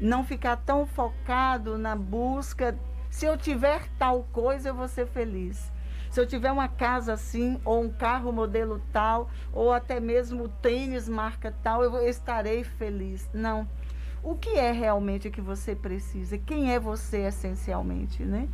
não 0.00 0.24
ficar 0.24 0.56
tão 0.56 0.86
focado 0.86 1.78
na 1.78 1.94
busca. 1.94 2.76
Se 3.10 3.26
eu 3.26 3.36
tiver 3.36 3.88
tal 3.98 4.24
coisa, 4.32 4.70
eu 4.70 4.74
vou 4.74 4.88
ser 4.88 5.06
feliz. 5.06 5.70
Se 6.10 6.20
eu 6.20 6.26
tiver 6.26 6.50
uma 6.52 6.68
casa 6.68 7.12
assim, 7.12 7.60
ou 7.64 7.82
um 7.82 7.90
carro 7.90 8.32
modelo 8.32 8.82
tal, 8.92 9.30
ou 9.52 9.72
até 9.72 9.98
mesmo 9.98 10.48
tênis 10.48 11.08
marca 11.08 11.54
tal, 11.62 11.82
eu 11.82 12.06
estarei 12.06 12.64
feliz. 12.64 13.28
Não 13.32 13.68
o 14.22 14.36
que 14.36 14.50
é 14.50 14.70
realmente 14.72 15.30
que 15.30 15.40
você 15.40 15.74
precisa, 15.74 16.38
quem 16.38 16.72
é 16.72 16.78
você 16.78 17.26
essencialmente, 17.26 18.22
né? 18.22 18.48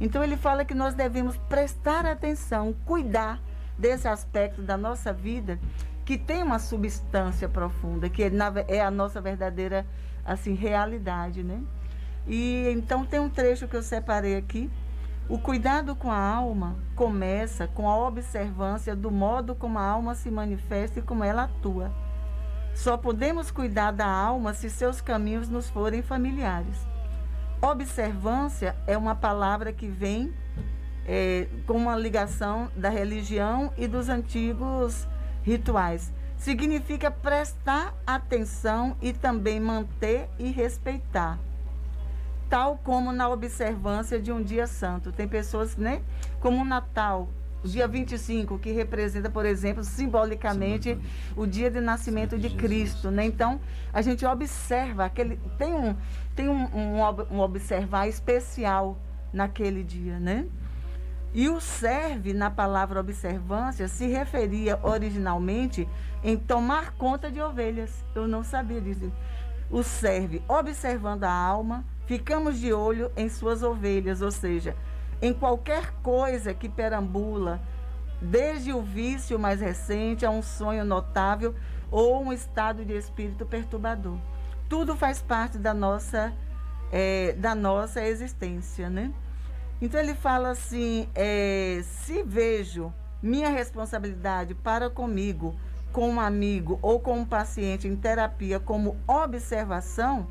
Então 0.00 0.22
ele 0.22 0.36
fala 0.36 0.64
que 0.64 0.74
nós 0.74 0.94
devemos 0.94 1.36
prestar 1.48 2.06
atenção, 2.06 2.74
cuidar 2.84 3.40
desse 3.76 4.06
aspecto 4.06 4.62
da 4.62 4.76
nossa 4.76 5.12
vida 5.12 5.58
que 6.04 6.16
tem 6.16 6.42
uma 6.42 6.58
substância 6.58 7.48
profunda, 7.48 8.08
que 8.08 8.22
é 8.68 8.80
a 8.80 8.90
nossa 8.90 9.20
verdadeira 9.20 9.84
assim 10.24 10.54
realidade, 10.54 11.42
né? 11.42 11.62
E 12.26 12.68
então 12.70 13.04
tem 13.04 13.18
um 13.18 13.28
trecho 13.28 13.66
que 13.66 13.76
eu 13.76 13.82
separei 13.82 14.36
aqui. 14.36 14.70
O 15.28 15.38
cuidado 15.38 15.94
com 15.94 16.10
a 16.10 16.18
alma 16.18 16.76
começa 16.94 17.66
com 17.66 17.88
a 17.88 17.96
observância 18.06 18.96
do 18.96 19.10
modo 19.10 19.54
como 19.54 19.78
a 19.78 19.84
alma 19.84 20.14
se 20.14 20.30
manifesta 20.30 21.00
e 21.00 21.02
como 21.02 21.24
ela 21.24 21.44
atua. 21.44 21.92
Só 22.78 22.96
podemos 22.96 23.50
cuidar 23.50 23.90
da 23.90 24.06
alma 24.06 24.54
se 24.54 24.70
seus 24.70 25.00
caminhos 25.00 25.48
nos 25.48 25.68
forem 25.68 26.00
familiares. 26.00 26.76
Observância 27.60 28.76
é 28.86 28.96
uma 28.96 29.16
palavra 29.16 29.72
que 29.72 29.88
vem 29.88 30.32
é, 31.04 31.48
com 31.66 31.72
uma 31.72 31.96
ligação 31.96 32.70
da 32.76 32.88
religião 32.88 33.72
e 33.76 33.88
dos 33.88 34.08
antigos 34.08 35.08
rituais. 35.42 36.12
Significa 36.36 37.10
prestar 37.10 37.96
atenção 38.06 38.96
e 39.02 39.12
também 39.12 39.58
manter 39.58 40.30
e 40.38 40.48
respeitar. 40.52 41.36
Tal 42.48 42.78
como 42.84 43.10
na 43.10 43.28
observância 43.28 44.20
de 44.20 44.30
um 44.30 44.40
dia 44.40 44.68
santo. 44.68 45.10
Tem 45.10 45.26
pessoas, 45.26 45.76
né? 45.76 46.00
Como 46.38 46.62
o 46.62 46.64
Natal, 46.64 47.28
dia 47.64 47.88
25, 47.88 48.58
que 48.58 48.70
representa, 48.70 49.28
por 49.28 49.44
exemplo, 49.44 49.82
simbolicamente 49.82 50.98
o 51.36 51.46
dia 51.46 51.70
de 51.70 51.80
nascimento 51.80 52.38
de 52.38 52.50
Cristo, 52.50 53.10
né? 53.10 53.24
Então, 53.24 53.60
a 53.92 54.00
gente 54.02 54.24
observa 54.24 55.04
aquele 55.04 55.40
tem 55.58 55.72
um 55.72 55.96
tem 56.34 56.48
um, 56.48 56.64
um, 56.74 57.00
um 57.30 57.40
observar 57.40 58.06
especial 58.06 58.96
naquele 59.32 59.82
dia, 59.82 60.18
né? 60.20 60.46
E 61.34 61.48
o 61.48 61.60
serve, 61.60 62.32
na 62.32 62.50
palavra 62.50 63.00
observância, 63.00 63.86
se 63.86 64.06
referia 64.06 64.78
originalmente 64.82 65.86
em 66.24 66.36
tomar 66.36 66.92
conta 66.92 67.30
de 67.30 67.40
ovelhas. 67.40 68.04
Eu 68.14 68.26
não 68.26 68.42
sabia 68.42 68.80
disso. 68.80 69.12
O 69.70 69.82
serve, 69.82 70.42
observando 70.48 71.24
a 71.24 71.32
alma, 71.32 71.84
ficamos 72.06 72.58
de 72.58 72.72
olho 72.72 73.12
em 73.14 73.28
suas 73.28 73.62
ovelhas, 73.62 74.22
ou 74.22 74.30
seja, 74.30 74.74
em 75.20 75.32
qualquer 75.32 75.92
coisa 76.02 76.54
que 76.54 76.68
perambula, 76.68 77.60
desde 78.20 78.72
o 78.72 78.82
vício 78.82 79.38
mais 79.38 79.60
recente 79.60 80.26
a 80.26 80.30
um 80.30 80.42
sonho 80.42 80.84
notável 80.84 81.54
ou 81.90 82.22
um 82.22 82.32
estado 82.32 82.84
de 82.84 82.92
espírito 82.94 83.46
perturbador. 83.46 84.18
Tudo 84.68 84.96
faz 84.96 85.22
parte 85.22 85.56
da 85.58 85.72
nossa, 85.72 86.32
eh, 86.92 87.34
da 87.38 87.54
nossa 87.54 88.04
existência, 88.04 88.90
né? 88.90 89.12
Então 89.80 90.00
ele 90.00 90.14
fala 90.14 90.50
assim: 90.50 91.08
é, 91.14 91.80
se 91.82 92.22
vejo 92.22 92.92
minha 93.22 93.48
responsabilidade 93.48 94.54
para 94.54 94.90
comigo, 94.90 95.54
com 95.92 96.10
um 96.10 96.20
amigo 96.20 96.78
ou 96.82 97.00
com 97.00 97.18
um 97.18 97.24
paciente 97.24 97.88
em 97.88 97.96
terapia 97.96 98.60
como 98.60 98.96
observação 99.06 100.28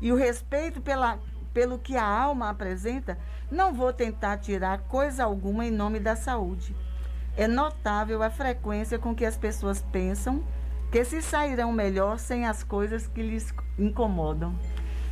e 0.00 0.10
o 0.12 0.16
respeito 0.16 0.80
pela, 0.80 1.18
pelo 1.58 1.76
que 1.76 1.96
a 1.96 2.06
alma 2.06 2.50
apresenta, 2.50 3.18
não 3.50 3.74
vou 3.74 3.92
tentar 3.92 4.36
tirar 4.38 4.78
coisa 4.82 5.24
alguma 5.24 5.66
em 5.66 5.72
nome 5.72 5.98
da 5.98 6.14
saúde. 6.14 6.72
É 7.36 7.48
notável 7.48 8.22
a 8.22 8.30
frequência 8.30 8.96
com 8.96 9.12
que 9.12 9.24
as 9.24 9.36
pessoas 9.36 9.82
pensam 9.90 10.44
que 10.92 11.04
se 11.04 11.20
sairão 11.20 11.72
melhor 11.72 12.16
sem 12.20 12.46
as 12.46 12.62
coisas 12.62 13.08
que 13.08 13.20
lhes 13.20 13.52
incomodam. 13.76 14.56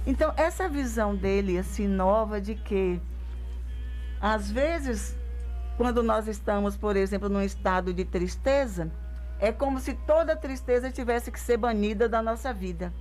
Então, 0.06 0.32
essa 0.36 0.68
visão 0.68 1.16
dele, 1.16 1.58
assim, 1.58 1.88
nova, 1.88 2.40
de 2.40 2.54
que 2.54 3.02
às 4.20 4.48
vezes, 4.48 5.16
quando 5.76 6.00
nós 6.00 6.28
estamos, 6.28 6.76
por 6.76 6.94
exemplo, 6.94 7.28
num 7.28 7.42
estado 7.42 7.92
de 7.92 8.04
tristeza, 8.04 8.88
é 9.40 9.50
como 9.50 9.80
se 9.80 9.94
toda 9.94 10.36
tristeza 10.36 10.92
tivesse 10.92 11.32
que 11.32 11.40
ser 11.40 11.56
banida 11.56 12.08
da 12.08 12.22
nossa 12.22 12.54
vida. 12.54 12.92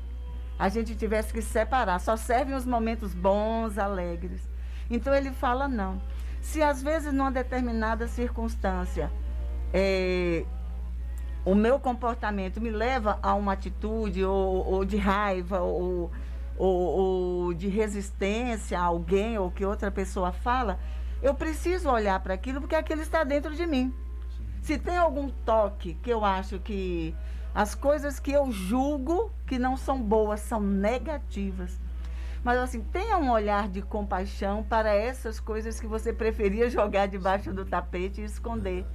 A 0.58 0.70
gente 0.70 0.96
tivesse 0.96 1.34
que 1.34 1.42
separar. 1.42 2.00
Só 2.00 2.16
servem 2.16 2.56
os 2.56 2.66
momentos 2.66 3.14
bons, 3.14 3.78
alegres. 3.78 4.42
Então 4.90 5.14
ele 5.14 5.32
fala 5.32 5.68
não. 5.68 6.02
Se 6.42 6.62
às 6.62 6.82
vezes 6.82 7.12
numa 7.12 7.32
determinada 7.32 8.08
circunstância 8.08 9.12
é, 9.74 10.46
o 11.44 11.54
meu 11.54 11.80
comportamento 11.80 12.62
me 12.62 12.70
leva 12.70 13.20
a 13.22 13.34
uma 13.36 13.54
atitude 13.54 14.24
ou, 14.24 14.66
ou 14.66 14.86
de 14.86 14.98
raiva 14.98 15.60
ou, 15.60 16.12
ou, 16.58 17.48
ou 17.48 17.54
de 17.54 17.68
resistência 17.68 18.80
a 18.80 18.84
alguém 18.84 19.38
ou 19.38 19.52
que 19.52 19.66
outra 19.66 19.92
pessoa 19.92 20.32
fala, 20.32 20.80
eu 21.22 21.34
preciso 21.34 21.90
olhar 21.90 22.20
para 22.20 22.34
aquilo 22.34 22.62
porque 22.62 22.76
aquilo 22.76 23.02
está 23.02 23.24
dentro 23.24 23.54
de 23.56 23.66
mim. 23.66 23.94
Se 24.62 24.78
tem 24.78 24.98
algum 24.98 25.30
toque 25.30 25.94
que 26.02 26.10
eu 26.10 26.26
acho 26.26 26.60
que 26.60 27.16
as 27.56 27.74
coisas 27.74 28.20
que 28.20 28.34
eu 28.34 28.52
julgo 28.52 29.32
que 29.48 29.58
não 29.58 29.78
são 29.78 30.02
boas 30.02 30.42
são 30.42 30.60
negativas. 30.60 31.80
Mas 32.44 32.60
assim, 32.60 32.82
tenha 32.82 33.18
um 33.18 33.32
olhar 33.32 33.70
de 33.70 33.82
compaixão 33.82 34.62
para 34.62 34.94
essas 34.94 35.40
coisas 35.40 35.80
que 35.80 35.88
você 35.88 36.12
preferia 36.12 36.70
jogar 36.70 37.08
debaixo 37.08 37.54
do 37.54 37.64
tapete 37.64 38.20
e 38.20 38.26
esconder. 38.26 38.86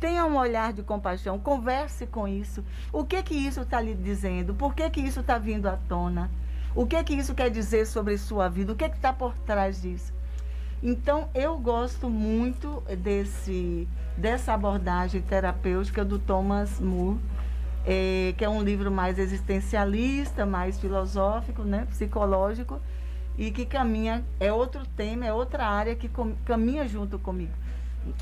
Tenha 0.00 0.26
um 0.26 0.36
olhar 0.36 0.72
de 0.72 0.82
compaixão, 0.82 1.38
converse 1.38 2.04
com 2.08 2.26
isso. 2.26 2.64
O 2.92 3.04
que 3.04 3.22
que 3.22 3.34
isso 3.34 3.60
está 3.60 3.80
lhe 3.80 3.94
dizendo? 3.94 4.52
Por 4.52 4.74
que 4.74 4.90
que 4.90 5.00
isso 5.00 5.20
está 5.20 5.38
vindo 5.38 5.68
à 5.68 5.76
tona? 5.76 6.28
O 6.74 6.84
que 6.84 7.02
que 7.04 7.14
isso 7.14 7.36
quer 7.36 7.50
dizer 7.50 7.86
sobre 7.86 8.18
sua 8.18 8.48
vida? 8.48 8.72
O 8.72 8.76
que 8.76 8.88
que 8.88 8.96
está 8.96 9.12
por 9.12 9.38
trás 9.38 9.80
disso? 9.80 10.12
Então, 10.82 11.28
eu 11.32 11.56
gosto 11.56 12.10
muito 12.10 12.82
desse, 12.98 13.86
dessa 14.16 14.54
abordagem 14.54 15.22
terapêutica 15.22 16.04
do 16.04 16.18
Thomas 16.18 16.80
Moore, 16.80 17.20
eh, 17.86 18.34
que 18.36 18.44
é 18.44 18.48
um 18.48 18.62
livro 18.62 18.90
mais 18.90 19.18
existencialista, 19.18 20.44
mais 20.46 20.78
filosófico, 20.78 21.62
né, 21.62 21.86
psicológico, 21.90 22.80
e 23.38 23.50
que 23.50 23.64
caminha, 23.64 24.24
é 24.38 24.52
outro 24.52 24.82
tema, 24.96 25.24
é 25.26 25.32
outra 25.32 25.64
área 25.66 25.94
que 25.94 26.08
com- 26.08 26.34
caminha 26.44 26.86
junto 26.86 27.18
comigo. 27.18 27.52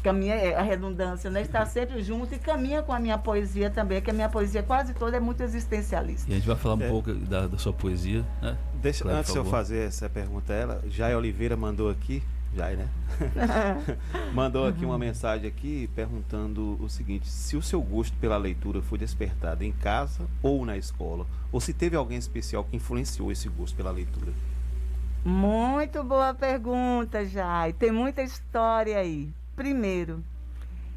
Caminha, 0.02 0.34
é 0.34 0.54
a 0.54 0.60
redundância, 0.62 1.30
né? 1.30 1.40
Está 1.40 1.64
sempre 1.64 2.02
junto 2.02 2.34
e 2.34 2.38
caminha 2.38 2.82
com 2.82 2.92
a 2.92 2.98
minha 3.00 3.16
poesia 3.16 3.70
também, 3.70 3.98
que 4.02 4.10
a 4.10 4.12
minha 4.12 4.28
poesia 4.28 4.62
quase 4.62 4.92
toda 4.92 5.16
é 5.16 5.20
muito 5.20 5.42
existencialista. 5.42 6.28
E 6.30 6.34
a 6.34 6.36
gente 6.36 6.46
vai 6.46 6.56
falar 6.56 6.74
um 6.74 6.82
É. 6.82 6.88
pouco 6.88 7.14
da, 7.14 7.46
da 7.46 7.56
sua 7.56 7.72
poesia, 7.72 8.22
né? 8.42 8.58
Deixa, 8.74 9.08
antes 9.08 9.32
de 9.32 9.38
eu 9.38 9.44
fazer 9.46 9.86
essa 9.88 10.06
pergunta 10.08 10.52
a 10.52 10.56
ela, 10.56 10.82
Jai 10.86 11.14
Oliveira 11.16 11.56
mandou 11.56 11.88
aqui, 11.88 12.22
Jai, 12.54 12.76
né? 12.76 12.88
mandou 14.34 14.66
aqui 14.66 14.84
uma 14.84 14.98
mensagem 14.98 15.46
aqui 15.46 15.88
perguntando 15.94 16.82
o 16.82 16.88
seguinte: 16.88 17.28
se 17.28 17.56
o 17.56 17.62
seu 17.62 17.80
gosto 17.80 18.16
pela 18.18 18.36
leitura 18.36 18.82
foi 18.82 18.98
despertado 18.98 19.64
em 19.64 19.72
casa 19.72 20.26
ou 20.42 20.64
na 20.64 20.76
escola, 20.76 21.26
ou 21.52 21.60
se 21.60 21.72
teve 21.72 21.96
alguém 21.96 22.18
especial 22.18 22.64
que 22.64 22.76
influenciou 22.76 23.30
esse 23.30 23.48
gosto 23.48 23.76
pela 23.76 23.90
leitura. 23.90 24.32
Muito 25.24 26.02
boa 26.02 26.32
pergunta, 26.32 27.24
Jai. 27.26 27.72
Tem 27.74 27.90
muita 27.90 28.22
história 28.22 28.98
aí. 28.98 29.28
Primeiro, 29.54 30.24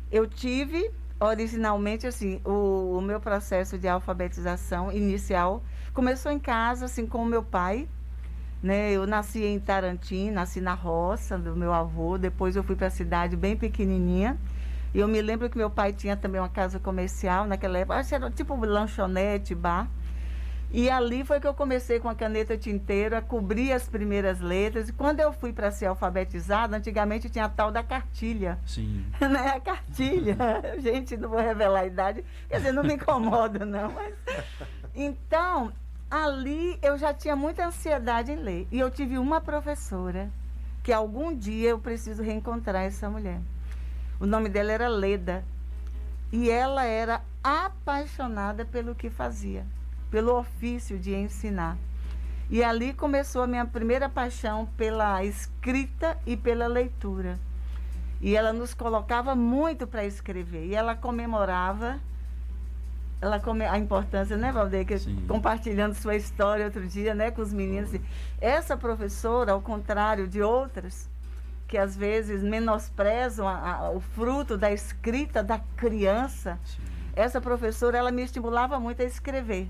eu 0.10 0.26
tive 0.26 0.90
originalmente 1.20 2.08
assim, 2.08 2.42
o, 2.46 2.98
o 2.98 3.02
meu 3.02 3.20
processo 3.20 3.78
de 3.78 3.88
alfabetização 3.88 4.92
inicial 4.92 5.64
começou 5.94 6.32
em 6.32 6.40
casa, 6.40 6.86
assim, 6.86 7.06
com 7.06 7.22
o 7.22 7.26
meu 7.26 7.44
pai. 7.44 7.88
Né? 8.64 8.94
Eu 8.94 9.06
nasci 9.06 9.44
em 9.44 9.60
Tarantim, 9.60 10.32
nasci 10.32 10.62
na 10.62 10.74
roça 10.74 11.38
do 11.38 11.54
meu 11.54 11.74
avô, 11.74 12.18
depois 12.18 12.56
eu 12.56 12.64
fui 12.64 12.78
para 12.78 12.88
a 12.88 12.90
cidade 12.90 13.36
bem 13.36 13.58
pequenininha. 13.58 14.38
E 14.94 15.00
eu 15.00 15.08
me 15.08 15.22
lembro 15.22 15.50
que 15.50 15.58
meu 15.58 15.70
pai 15.70 15.92
tinha 15.92 16.16
também 16.16 16.40
uma 16.40 16.48
casa 16.48 16.80
comercial 16.80 17.46
naquela 17.46 17.78
época, 17.78 18.00
acho 18.00 18.10
que 18.10 18.16
era 18.16 18.32
tipo 18.32 18.56
lanchonete, 18.56 19.54
bar. 19.54 19.90
E 20.72 20.90
ali 20.90 21.24
foi 21.24 21.40
que 21.40 21.46
eu 21.46 21.54
comecei 21.54 22.00
com 22.00 22.10
a 22.10 22.16
caneta 22.16 22.58
tinteiro 22.58 23.16
a 23.16 23.22
cobrir 23.22 23.72
as 23.72 23.88
primeiras 23.88 24.40
letras. 24.40 24.90
E 24.90 24.94
quando 24.94 25.20
eu 25.20 25.32
fui 25.32 25.54
para 25.54 25.70
ser 25.70 25.86
alfabetizada, 25.86 26.78
antigamente 26.78 27.30
tinha 27.30 27.46
a 27.46 27.50
tal 27.50 27.72
da 27.72 27.84
cartilha. 27.84 28.58
Sim. 28.66 29.06
né? 29.22 29.54
A 29.56 29.60
cartilha. 29.60 30.36
Gente, 30.82 31.16
não 31.16 31.30
vou 31.30 31.40
revelar 31.40 31.82
a 31.82 31.86
idade, 31.86 32.26
quer 32.50 32.58
dizer, 32.58 32.72
não 32.72 32.84
me 32.84 32.96
incomoda, 32.96 33.66
não. 33.66 33.92
Mas... 33.92 34.16
Então, 34.96 35.74
ali 36.14 36.78
eu 36.84 36.96
já 36.96 37.12
tinha 37.12 37.36
muita 37.36 37.66
ansiedade 37.66 38.32
em 38.32 38.36
ler. 38.36 38.68
E 38.72 38.78
eu 38.78 38.92
tive 38.92 39.18
uma 39.18 39.42
professora 39.42 40.30
que 40.84 40.94
algum 40.94 41.36
dia 41.36 41.70
eu 41.70 41.80
preciso 41.80 42.22
reencontrar 42.22 42.84
essa 42.84 43.10
mulher. 43.10 43.42
O 44.20 44.28
nome 44.28 44.48
dela 44.48 44.72
era 44.72 44.88
Leda. 44.88 45.44
E 46.32 46.52
ela 46.52 46.86
era 46.86 47.22
apaixonada 47.44 48.64
pelo 48.64 48.94
que 48.94 49.10
fazia, 49.10 49.66
pelo 50.12 50.38
ofício 50.38 51.00
de 51.00 51.16
ensinar. 51.16 51.78
E 52.48 52.64
ali 52.64 52.94
começou 52.94 53.42
a 53.42 53.48
minha 53.48 53.66
primeira 53.66 54.08
paixão 54.08 54.68
pela 54.78 55.24
escrita 55.24 56.16
e 56.28 56.38
pela 56.38 56.68
leitura. 56.68 57.40
E 58.22 58.36
ela 58.36 58.54
nos 58.54 58.76
colocava 58.76 59.34
muito 59.34 59.88
para 59.88 60.06
escrever. 60.06 60.68
E 60.68 60.76
ela 60.76 60.96
comemorava 60.96 62.00
ela 63.24 63.40
come, 63.40 63.64
a 63.66 63.78
importância, 63.78 64.36
né, 64.36 64.52
Valdeir? 64.52 64.86
Que 64.86 64.96
compartilhando 65.28 65.94
sua 65.96 66.14
história 66.16 66.66
outro 66.66 66.86
dia, 66.86 67.16
né, 67.16 67.32
com 67.32 67.42
os 67.42 67.54
meninos. 67.54 67.90
Essa 68.42 68.76
professora, 68.76 69.54
ao 69.54 69.62
contrário 69.62 70.28
de 70.28 70.42
outras, 70.42 71.10
que 71.66 71.78
às 71.78 71.96
vezes 71.96 72.44
menosprezam 72.44 73.48
a- 73.48 73.76
a- 73.78 73.92
o 73.92 74.02
fruto 74.02 74.58
da 74.58 74.74
escrita 74.74 75.42
da 75.42 75.58
criança, 75.78 76.60
essa 77.16 77.40
professora, 77.40 77.98
ela 77.98 78.12
me 78.12 78.24
estimulava 78.24 78.78
muito 78.78 79.02
a 79.02 79.06
escrever 79.06 79.70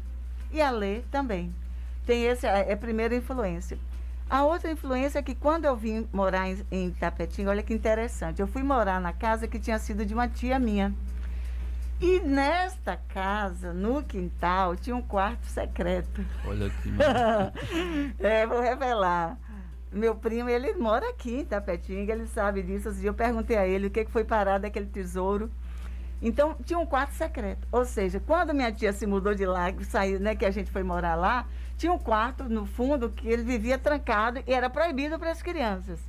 e 0.52 0.60
a 0.60 0.72
ler 0.72 1.06
também. 1.12 1.54
Tem 2.08 2.24
esse, 2.24 2.48
é 2.48 2.72
é 2.72 2.74
a 2.74 2.78
primeira 2.78 3.16
influência. 3.16 3.78
A 4.28 4.44
outra 4.44 4.72
influência 4.72 5.20
é 5.20 5.22
que 5.22 5.36
quando 5.36 5.66
eu 5.66 5.76
vim 5.76 6.08
morar 6.12 6.50
em, 6.50 6.58
em 6.72 6.96
olha 7.48 7.62
que 7.62 7.74
interessante, 7.74 8.42
eu 8.42 8.48
fui 8.48 8.64
morar 8.64 9.00
na 9.00 9.14
casa 9.14 9.48
que 9.48 9.60
tinha 9.60 9.78
sido 9.78 10.04
de 10.04 10.14
uma 10.16 10.28
tia 10.28 10.58
minha. 10.58 10.92
E 12.04 12.20
nesta 12.20 12.98
casa, 12.98 13.72
no 13.72 14.04
quintal, 14.04 14.76
tinha 14.76 14.94
um 14.94 15.02
quarto 15.02 15.46
secreto. 15.46 16.22
Olha 16.46 16.68
aqui, 16.68 16.90
é, 18.20 18.46
vou 18.46 18.60
revelar. 18.60 19.38
Meu 19.90 20.14
primo, 20.14 20.50
ele 20.50 20.74
mora 20.74 21.10
aqui 21.12 21.34
em 21.34 21.46
Tapetinga, 21.46 22.12
ele 22.12 22.28
sabe 22.28 22.62
disso. 22.62 22.92
Dia 22.92 23.12
Eu 23.12 23.14
perguntei 23.14 23.56
a 23.56 23.66
ele 23.66 23.88
o 23.88 23.90
que 23.90 24.04
foi 24.04 24.26
parar 24.26 24.58
daquele 24.58 24.88
tesouro. 24.88 25.50
Então, 26.22 26.58
tinha 26.66 26.78
um 26.78 26.86
quarto 26.86 27.14
secreto. 27.14 27.66
Ou 27.72 27.86
seja, 27.86 28.20
quando 28.20 28.54
minha 28.54 28.74
tia 28.74 28.92
se 28.92 29.08
mudou 29.08 29.34
de 29.34 29.46
lá, 29.46 29.74
saiu, 29.84 30.20
né, 30.20 30.36
que 30.36 30.46
a 30.46 30.52
gente 30.52 30.70
foi 30.70 30.84
morar 30.84 31.16
lá, 31.16 31.48
tinha 31.78 31.94
um 31.94 32.00
quarto 32.00 32.44
no 32.50 32.66
fundo 32.66 33.12
que 33.12 33.30
ele 33.30 33.44
vivia 33.44 33.78
trancado 33.78 34.44
e 34.46 34.54
era 34.54 34.70
proibido 34.70 35.18
para 35.18 35.32
as 35.32 35.42
crianças. 35.42 36.02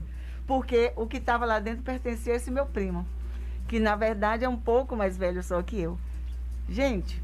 Porque 0.44 0.92
o 0.96 1.06
que 1.06 1.18
estava 1.18 1.44
lá 1.44 1.60
dentro 1.60 1.84
pertencia 1.84 2.32
a 2.32 2.36
esse 2.36 2.50
meu 2.50 2.66
primo. 2.66 3.06
Que 3.68 3.78
na 3.80 3.96
verdade 3.96 4.44
é 4.44 4.48
um 4.48 4.56
pouco 4.56 4.96
mais 4.96 5.16
velho 5.16 5.42
só 5.42 5.62
que 5.62 5.80
eu. 5.80 5.98
Gente, 6.68 7.22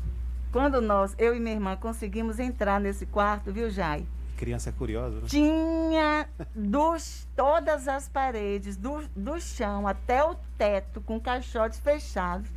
quando 0.53 0.81
nós, 0.81 1.15
eu 1.19 1.35
e 1.35 1.41
minha 1.41 1.55
irmã, 1.55 1.77
conseguimos 1.77 2.39
entrar 2.39 2.81
nesse 2.81 3.07
quarto, 3.07 3.53
viu, 3.53 3.71
Jai? 3.71 4.05
Criança 4.37 4.71
é 4.71 4.73
curiosa, 4.73 5.17
né? 5.17 5.23
Tinha 5.27 6.27
dos, 6.55 7.29
todas 7.37 7.87
as 7.87 8.09
paredes, 8.09 8.77
do, 8.77 9.03
do 9.15 9.41
chão 9.41 9.87
até 9.87 10.25
o 10.25 10.35
teto, 10.57 11.01
com 11.03 11.21
caixotes 11.21 11.79
fechados, 11.79 12.51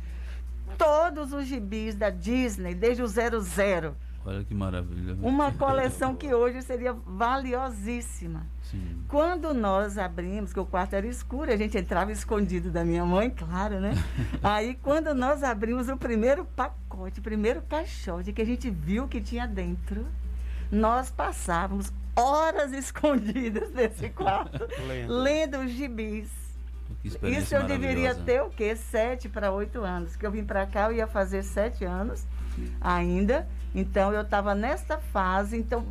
todos 0.78 1.32
os 1.32 1.46
gibis 1.46 1.94
da 1.94 2.10
Disney, 2.10 2.74
desde 2.74 3.02
o 3.02 3.06
00. 3.06 3.94
Olha 4.26 4.42
que 4.42 4.54
maravilha. 4.54 5.16
Uma 5.22 5.52
coleção 5.54 6.14
que 6.14 6.32
hoje 6.32 6.62
seria 6.62 6.92
valiosíssima. 6.92 8.46
Sim. 8.62 9.04
Quando 9.06 9.52
nós 9.52 9.98
abrimos, 9.98 10.52
que 10.52 10.60
o 10.60 10.64
quarto 10.64 10.94
era 10.94 11.06
escuro, 11.06 11.52
a 11.52 11.56
gente 11.56 11.76
entrava 11.76 12.10
escondido 12.10 12.70
da 12.70 12.84
minha 12.84 13.04
mãe, 13.04 13.28
claro, 13.28 13.80
né? 13.80 13.92
Aí, 14.42 14.74
quando 14.82 15.14
nós 15.14 15.42
abrimos 15.42 15.88
o 15.88 15.96
primeiro 15.96 16.44
pacote, 16.56 17.20
o 17.20 17.22
primeiro 17.22 17.60
caixote 17.62 18.32
que 18.32 18.40
a 18.40 18.46
gente 18.46 18.70
viu 18.70 19.06
que 19.06 19.20
tinha 19.20 19.46
dentro, 19.46 20.06
nós 20.72 21.10
passávamos 21.10 21.92
horas 22.16 22.72
escondidas 22.74 23.70
nesse 23.72 24.08
quarto, 24.08 24.66
Lendo. 25.08 25.58
os 25.58 25.70
gibis. 25.70 26.44
Isso 27.22 27.54
eu 27.54 27.64
deveria 27.66 28.14
ter 28.14 28.40
o 28.40 28.48
quê? 28.48 28.74
Sete 28.74 29.28
para 29.28 29.52
oito 29.52 29.82
anos. 29.82 30.16
Que 30.16 30.24
eu 30.24 30.30
vim 30.30 30.42
para 30.42 30.66
cá, 30.66 30.86
eu 30.86 30.96
ia 30.96 31.06
fazer 31.06 31.42
sete 31.42 31.84
anos 31.84 32.26
ainda. 32.80 33.46
Então 33.74 34.12
eu 34.12 34.22
estava 34.22 34.54
nessa 34.54 34.98
fase. 34.98 35.56
Então, 35.56 35.84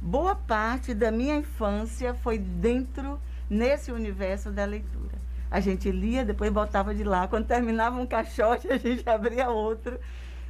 boa 0.00 0.34
parte 0.34 0.94
da 0.94 1.10
minha 1.10 1.36
infância 1.36 2.14
foi 2.14 2.38
dentro, 2.38 3.20
nesse 3.48 3.92
universo 3.92 4.50
da 4.50 4.64
leitura. 4.64 5.16
A 5.50 5.60
gente 5.60 5.90
lia, 5.90 6.24
depois 6.24 6.52
voltava 6.52 6.94
de 6.94 7.04
lá. 7.04 7.26
Quando 7.26 7.46
terminava 7.46 7.98
um 8.00 8.06
caixote, 8.06 8.68
a 8.72 8.76
gente 8.76 9.08
abria 9.08 9.48
outro. 9.48 9.98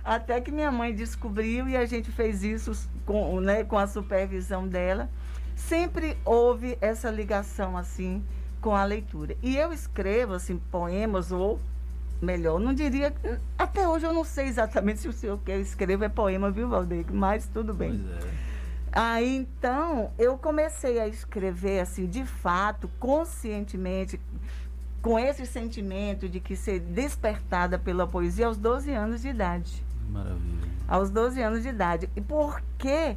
Até 0.05 0.41
que 0.41 0.51
minha 0.51 0.71
mãe 0.71 0.95
descobriu 0.95 1.69
e 1.69 1.77
a 1.77 1.85
gente 1.85 2.11
fez 2.11 2.43
isso 2.43 2.89
com, 3.05 3.41
né, 3.41 3.65
com 3.65 3.79
a 3.79 3.87
supervisão 3.87 4.67
dela. 4.67 5.09
Sempre 5.55 6.17
houve 6.25 6.79
essa 6.81 7.11
ligação 7.11 7.77
assim 7.77 8.25
com 8.61 8.75
a 8.75 8.85
leitura. 8.85 9.37
E 9.43 9.57
eu 9.57 9.73
escrevo 9.73 10.35
assim 10.35 10.59
poemas 10.71 11.31
ou 11.31 11.61
melhor, 12.21 12.59
não 12.59 12.75
diria, 12.75 13.15
até 13.57 13.89
hoje 13.89 14.07
eu 14.07 14.13
não 14.13 14.25
sei 14.25 14.47
exatamente 14.47 15.01
se 15.01 15.09
o 15.09 15.13
senhor 15.13 15.39
que 15.39 15.51
eu 15.51 15.61
escrevo 15.61 16.05
é 16.05 16.09
poema, 16.09 16.51
viu, 16.51 16.69
Valdeir? 16.69 17.07
Mas 17.13 17.47
tudo 17.47 17.73
bem. 17.73 17.99
Pois 17.99 18.25
é. 18.25 18.49
Aí 18.91 19.37
então 19.37 20.11
eu 20.19 20.39
comecei 20.39 20.99
a 20.99 21.07
escrever 21.07 21.81
assim, 21.81 22.07
de 22.07 22.25
fato, 22.25 22.91
conscientemente, 22.99 24.21
com 25.03 25.19
esse 25.19 25.47
sentimento 25.47 26.29
de 26.29 26.41
que 26.41 26.57
ser 26.57 26.81
despertada 26.81 27.79
pela 27.79 28.07
poesia 28.07 28.47
aos 28.47 28.57
12 28.57 28.91
anos 28.93 29.23
de 29.23 29.29
idade. 29.29 29.85
Maravilha. 30.09 30.69
Aos 30.89 31.11
12 31.11 31.41
anos 31.41 31.63
de 31.63 31.69
idade. 31.69 32.09
E 32.17 32.21
por 32.21 32.61
que 32.79 33.17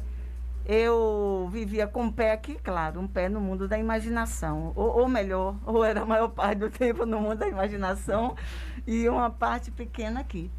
eu 0.64 1.48
vivia 1.50 1.86
com 1.86 2.06
o 2.06 2.12
pé 2.12 2.32
aqui, 2.32 2.54
claro, 2.54 3.00
um 3.00 3.08
pé 3.08 3.28
no 3.28 3.40
mundo 3.40 3.66
da 3.66 3.78
imaginação. 3.78 4.72
Ou, 4.76 5.00
ou 5.00 5.08
melhor, 5.08 5.56
ou 5.66 5.84
era 5.84 6.02
a 6.02 6.06
maior 6.06 6.28
parte 6.28 6.58
do 6.58 6.70
tempo 6.72 7.04
no 7.04 7.20
mundo 7.20 7.38
da 7.38 7.48
imaginação 7.48 8.36
e 8.86 9.08
uma 9.08 9.30
parte 9.30 9.70
pequena 9.70 10.20
aqui. 10.20 10.50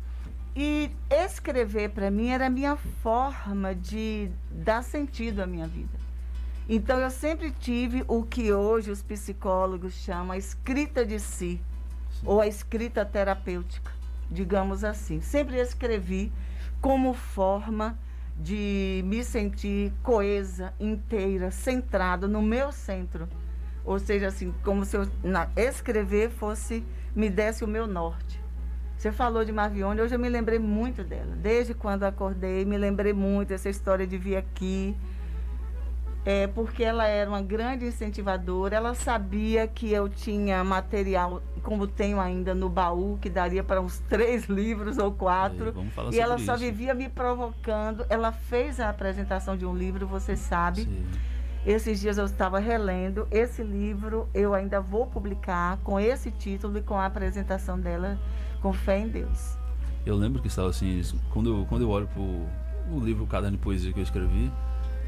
E 0.56 0.92
escrever 1.10 1.90
para 1.90 2.12
mim 2.12 2.30
era 2.30 2.48
a 2.48 2.50
minha 2.50 2.76
forma 2.76 3.74
de 3.74 4.30
dar 4.52 4.84
sentido 4.84 5.42
à 5.42 5.48
minha 5.48 5.68
vida. 5.68 6.04
Então 6.70 7.00
eu 7.00 7.10
sempre 7.10 7.52
tive 7.52 8.04
o 8.08 8.24
que 8.24 8.54
hoje 8.54 8.92
os 8.92 9.02
psicólogos 9.02 9.94
chamam 9.94 10.32
a 10.32 10.38
escrita 10.38 11.06
de 11.06 11.20
si, 11.20 11.60
ou 12.26 12.40
a 12.40 12.48
escrita 12.48 13.06
terapêutica, 13.06 13.92
digamos 14.30 14.84
assim. 14.84 15.22
Sempre 15.22 15.60
escrevi 15.60 16.32
como 16.80 17.14
forma 17.14 17.92
de 17.92 18.13
me 19.04 19.24
sentir 19.24 19.94
coesa, 20.02 20.74
inteira, 20.80 21.52
centrada 21.52 22.28
no 22.28 22.42
meu 22.42 22.72
centro. 22.72 23.28
Ou 23.86 24.00
seja, 24.00 24.28
assim, 24.28 24.54
como 24.64 24.86
se 24.86 24.96
eu 24.98 25.08
na, 25.24 25.50
escrever 25.56 26.30
fosse, 26.30 26.84
me 27.16 27.30
desse 27.30 27.64
o 27.64 27.68
meu 27.68 27.86
norte. 27.86 28.42
Você 28.98 29.12
falou 29.12 29.44
de 29.44 29.52
Marvione, 29.52 30.02
hoje 30.02 30.16
eu 30.16 30.20
me 30.20 30.30
lembrei 30.30 30.58
muito 30.60 31.04
dela. 31.04 31.36
Desde 31.36 31.74
quando 31.74 32.04
acordei, 32.04 32.64
me 32.64 32.78
lembrei 32.78 33.12
muito 33.12 33.50
dessa 33.50 33.70
história 33.70 34.08
de 34.08 34.18
vir 34.18 34.38
aqui. 34.38 34.96
É, 36.26 36.48
porque 36.48 36.82
ela 36.84 37.06
era 37.06 37.30
uma 37.30 37.42
grande 37.42 37.86
incentivadora, 37.86 38.78
ela 38.78 38.94
sabia 38.94 39.68
que 39.68 39.92
eu 39.92 40.08
tinha 40.08 40.64
material, 40.64 41.42
como 41.64 41.88
tenho 41.88 42.20
ainda 42.20 42.54
no 42.54 42.70
baú, 42.70 43.18
que 43.22 43.30
daria 43.30 43.64
para 43.64 43.82
uns 43.82 44.00
três 44.10 44.46
livros 44.52 44.98
ou 44.98 45.12
quatro. 45.12 45.74
Aí, 45.98 46.16
e 46.16 46.20
ela 46.20 46.34
sobre 46.38 46.46
só 46.46 46.54
isso. 46.56 46.64
vivia 46.66 46.94
me 46.94 47.10
provocando. 47.10 48.06
Ela 48.10 48.32
fez 48.32 48.80
a 48.80 48.90
apresentação 48.90 49.58
de 49.58 49.66
um 49.66 49.76
livro, 49.76 50.06
você 50.06 50.36
sabe. 50.36 50.84
Sim. 50.84 51.06
Esses 51.66 52.02
dias 52.02 52.18
eu 52.18 52.26
estava 52.26 52.60
relendo. 52.60 53.26
Esse 53.32 53.64
livro 53.64 54.28
eu 54.34 54.54
ainda 54.54 54.82
vou 54.82 55.08
publicar 55.08 55.78
com 55.78 55.98
esse 56.00 56.30
título 56.30 56.78
e 56.78 56.82
com 56.82 56.96
a 56.96 57.06
apresentação 57.06 57.80
dela, 57.80 58.20
com 58.62 58.74
fé 58.74 59.00
em 59.00 59.08
Deus. 59.08 59.58
Eu 60.06 60.18
lembro 60.18 60.42
que 60.42 60.50
estava 60.50 60.70
assim, 60.70 61.00
isso- 61.00 61.18
quando, 61.32 61.50
eu- 61.60 61.66
quando 61.66 61.84
eu 61.84 61.90
olho 61.90 62.08
pro 62.08 62.22
o 62.92 63.00
livro 63.00 63.24
o 63.24 63.28
Caderno 63.28 63.56
de 63.56 63.64
Poesia 63.64 63.94
que 63.94 64.00
eu 64.00 64.04
escrevi, 64.04 64.52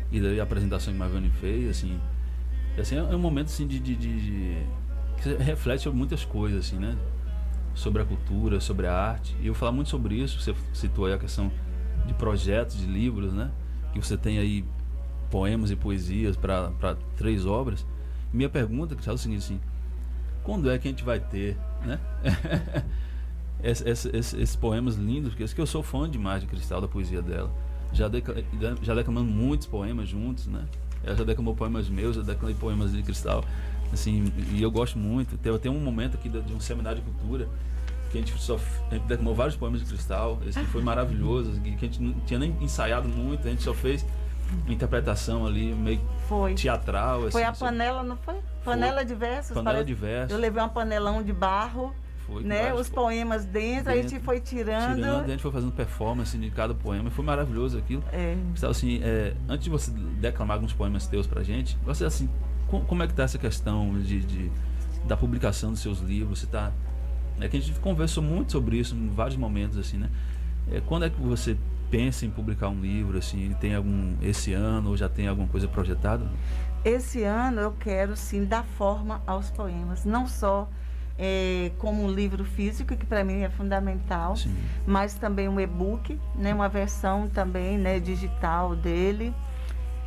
e 0.09 0.21
daí 0.21 0.39
a 0.39 0.43
apresentação 0.43 0.93
que 0.93 0.97
Marvani 0.97 1.29
fez, 1.29 1.69
assim, 1.69 1.99
assim, 2.79 2.95
é 2.95 2.99
é 2.99 3.15
um 3.15 3.19
momento 3.19 3.47
assim 3.47 3.67
de, 3.67 3.77
de- 3.77 3.95
de- 3.97 4.63
que 5.21 5.33
reflete 5.35 5.83
sobre 5.83 5.97
muitas 5.97 6.23
coisas, 6.25 6.65
assim, 6.65 6.77
né? 6.77 6.97
Sobre 7.73 8.01
a 8.01 8.05
cultura, 8.05 8.59
sobre 8.59 8.87
a 8.87 8.93
arte. 8.93 9.35
E 9.41 9.47
eu 9.47 9.53
falar 9.53 9.71
muito 9.71 9.89
sobre 9.89 10.15
isso, 10.15 10.39
você 10.39 10.53
citou 10.73 11.05
aí 11.05 11.13
a 11.13 11.17
questão 11.17 11.51
de 12.05 12.13
projetos, 12.13 12.77
de 12.77 12.85
livros, 12.85 13.33
né? 13.33 13.51
Que 13.93 13.99
você 13.99 14.15
tem 14.17 14.37
aí 14.39 14.63
poemas 15.31 15.71
e 15.71 15.75
poesias 15.75 16.37
para 16.37 16.95
três 17.17 17.45
obras. 17.45 17.85
Minha 18.31 18.49
pergunta, 18.49 18.95
que 18.95 19.09
é 19.09 19.11
o 19.11 19.17
seguinte, 19.17 19.39
assim, 19.39 19.59
quando 20.43 20.69
é 20.69 20.77
que 20.77 20.87
a 20.87 20.91
gente 20.91 21.03
vai 21.03 21.19
ter, 21.19 21.57
né? 21.83 21.99
Esse- 23.63 23.87
esse- 23.89 24.09
esse- 24.15 24.39
esses 24.39 24.55
poemas 24.55 24.95
lindos, 24.95 25.33
que 25.33 25.59
eu 25.61 25.65
sou 25.65 25.81
fã 25.81 26.07
demais 26.09 26.41
de 26.41 26.47
Cristal, 26.47 26.81
da 26.81 26.87
poesia 26.87 27.21
dela. 27.21 27.49
Já, 27.93 28.07
decla- 28.07 28.35
já 28.81 28.93
declamamos 28.93 29.33
muitos 29.33 29.65
poemas 29.65 30.07
juntos, 30.09 30.45
né? 30.45 30.65
Ela 31.03 31.15
já 31.15 31.23
declamou 31.23 31.55
poemas 31.55 31.87
meus, 31.89 32.15
já 32.15 32.21
declamei 32.21 32.55
poemas 32.55 32.91
de 32.91 33.01
Cristal. 33.01 33.43
Assim, 33.93 34.31
e 34.51 34.61
eu 34.61 34.71
gosto 34.71 34.97
muito. 34.97 35.37
Tem, 35.37 35.57
tem 35.59 35.71
um 35.71 35.79
momento 35.79 36.15
aqui 36.15 36.27
de, 36.29 36.41
de 36.41 36.53
um 36.53 36.59
seminário 36.59 37.01
de 37.01 37.05
cultura 37.09 37.47
que 38.11 38.17
a 38.17 38.21
gente, 38.21 38.37
só, 38.39 38.59
a 38.91 38.93
gente 38.95 39.05
declamou 39.07 39.35
vários 39.35 39.55
poemas 39.55 39.81
de 39.81 39.87
Cristal. 39.87 40.39
Esse 40.45 40.63
foi 40.65 40.81
maravilhoso, 40.81 41.59
que 41.61 41.75
que 41.75 41.85
a 41.85 41.87
gente 41.87 42.01
não 42.01 42.13
tinha 42.21 42.39
nem 42.39 42.55
ensaiado 42.61 43.07
muito, 43.07 43.47
a 43.47 43.51
gente 43.51 43.63
só 43.63 43.73
fez 43.73 44.05
interpretação 44.67 45.45
ali, 45.45 45.73
meio 45.73 45.99
Foi. 46.27 46.53
teatral. 46.53 47.29
Foi 47.29 47.43
assim, 47.43 47.51
a 47.51 47.53
só- 47.53 47.65
panela, 47.65 48.03
não 48.03 48.17
foi? 48.17 48.35
Panela 48.63 49.03
de 49.03 49.15
versos. 49.15 49.53
Panela 49.53 49.77
parece. 49.77 49.85
de 49.87 49.93
versos. 49.93 50.31
Eu 50.31 50.37
levei 50.37 50.61
uma 50.61 50.69
panelão 50.69 51.21
de 51.23 51.33
barro, 51.33 51.93
Foi, 52.25 52.43
né? 52.43 52.73
Os 52.73 52.89
poemas 52.89 53.45
dentro, 53.45 53.91
a 53.91 53.95
gente 53.95 54.09
dentro, 54.09 54.25
foi 54.25 54.39
tirando. 54.39 54.95
tirando, 54.95 55.25
a 55.25 55.27
gente 55.27 55.41
foi 55.41 55.51
fazendo 55.51 55.71
performance 55.71 56.37
de 56.37 56.49
cada 56.51 56.73
poema, 56.73 57.09
foi 57.11 57.25
maravilhoso 57.25 57.77
aquilo. 57.77 58.03
É. 58.11 58.35
Então, 58.55 58.69
assim, 58.69 58.99
é, 59.03 59.33
antes 59.49 59.65
de 59.65 59.69
você 59.69 59.91
declamar 59.91 60.55
alguns 60.57 60.73
poemas 60.73 61.07
teus 61.07 61.27
pra 61.27 61.43
gente, 61.43 61.77
você, 61.83 62.05
assim, 62.05 62.29
como 62.67 63.03
é 63.03 63.07
que 63.07 63.13
tá 63.13 63.23
essa 63.23 63.37
questão 63.37 63.99
de, 64.01 64.21
de- 64.21 64.51
da 65.07 65.15
publicação 65.15 65.71
dos 65.71 65.79
seus 65.81 65.99
livros? 65.99 66.39
Você 66.39 66.47
tá... 66.47 66.71
É 67.39 67.47
que 67.49 67.57
a 67.57 67.59
gente 67.59 67.77
conversou 67.79 68.23
muito 68.23 68.51
sobre 68.53 68.77
isso 68.77 68.95
em 68.95 69.09
vários 69.09 69.35
momentos, 69.35 69.77
assim, 69.77 69.97
né? 69.97 70.09
É, 70.71 70.81
quando 70.81 71.05
é 71.05 71.09
que 71.09 71.19
você 71.21 71.57
pensa 71.91 72.25
em 72.25 72.29
publicar 72.29 72.69
um 72.69 72.79
livro, 72.79 73.17
assim, 73.17 73.53
tem 73.59 73.75
algum... 73.75 74.15
esse 74.21 74.53
ano, 74.53 74.89
ou 74.89 74.97
já 74.97 75.07
tem 75.09 75.27
alguma 75.27 75.47
coisa 75.47 75.67
projetada? 75.67 76.25
Esse 76.83 77.23
ano 77.23 77.61
eu 77.61 77.71
quero 77.73 78.15
sim 78.15 78.45
dar 78.45 78.63
forma 78.63 79.21
aos 79.25 79.49
poemas, 79.49 80.05
não 80.05 80.27
só 80.27 80.69
eh, 81.17 81.71
como 81.79 82.03
um 82.03 82.11
livro 82.11 82.45
físico, 82.45 82.95
que 82.95 83.05
para 83.05 83.23
mim 83.23 83.41
é 83.41 83.49
fundamental, 83.49 84.35
mas 84.85 85.15
também 85.15 85.49
um 85.49 85.59
e-book, 85.59 86.19
né, 86.35 86.53
uma 86.53 86.69
versão 86.69 87.27
também 87.27 87.77
né, 87.77 87.99
digital 87.99 88.75
dele. 88.75 89.33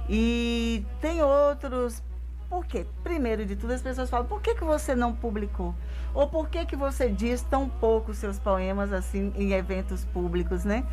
E 0.09 0.85
tem 1.01 1.21
outros. 1.23 2.03
Por 2.49 2.65
quê? 2.65 2.87
Primeiro 3.03 3.45
de 3.45 3.55
tudo, 3.57 3.73
as 3.75 3.83
pessoas 3.83 4.09
falam, 4.09 4.27
por 4.27 4.41
que, 4.41 4.55
que 4.55 4.65
você 4.65 4.95
não 4.95 5.13
publicou? 5.13 5.75
Ou 6.15 6.27
por 6.27 6.49
que, 6.49 6.65
que 6.65 6.77
você 6.77 7.09
diz 7.11 7.43
tão 7.43 7.69
pouco 7.69 8.15
seus 8.15 8.39
poemas 8.39 8.93
assim 8.93 9.33
em 9.37 9.53
eventos 9.53 10.05
públicos, 10.07 10.65
né? 10.65 10.85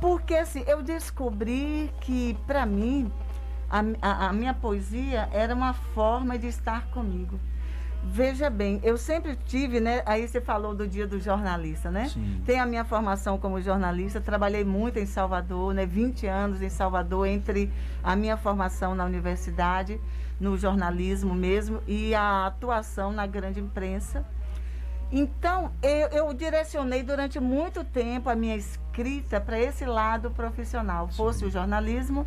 Porque 0.00 0.34
assim, 0.34 0.62
eu 0.66 0.82
descobri 0.82 1.90
que, 2.00 2.36
para 2.46 2.66
mim, 2.66 3.10
a, 3.70 3.80
a- 4.02 4.28
a 4.28 4.32
minha 4.32 4.52
poesia 4.52 5.28
era 5.32 5.54
uma 5.54 5.72
forma 5.72 6.38
de 6.38 6.48
estar 6.48 6.86
comigo. 6.88 7.40
Veja 8.06 8.50
bem, 8.50 8.80
eu 8.82 8.98
sempre 8.98 9.34
tive, 9.46 9.80
né? 9.80 10.02
Aí 10.04 10.28
você 10.28 10.38
falou 10.38 10.74
do 10.74 10.86
dia 10.86 11.06
do 11.06 11.18
jornalista, 11.18 11.90
né? 11.90 12.10
Sim. 12.10 12.42
Tem 12.44 12.60
a 12.60 12.66
minha 12.66 12.84
formação 12.84 13.38
como 13.38 13.58
jornalista, 13.62 14.20
trabalhei 14.20 14.62
muito 14.62 14.98
em 14.98 15.06
Salvador, 15.06 15.72
né? 15.72 15.86
20 15.86 16.26
anos 16.26 16.60
em 16.60 16.68
Salvador, 16.68 17.26
entre 17.26 17.72
a 18.02 18.14
minha 18.14 18.36
formação 18.36 18.94
na 18.94 19.06
universidade, 19.06 19.98
no 20.40 20.56
jornalismo 20.56 21.34
mesmo, 21.34 21.82
e 21.86 22.14
a 22.14 22.46
atuação 22.46 23.12
na 23.12 23.26
grande 23.26 23.60
imprensa. 23.60 24.24
Então, 25.12 25.70
eu, 25.82 26.08
eu 26.08 26.34
direcionei 26.34 27.02
durante 27.02 27.38
muito 27.38 27.84
tempo 27.84 28.28
a 28.28 28.34
minha 28.34 28.56
escrita 28.56 29.40
para 29.40 29.58
esse 29.58 29.84
lado 29.84 30.30
profissional, 30.30 31.08
fosse 31.08 31.44
o 31.44 31.50
jornalismo 31.50 32.26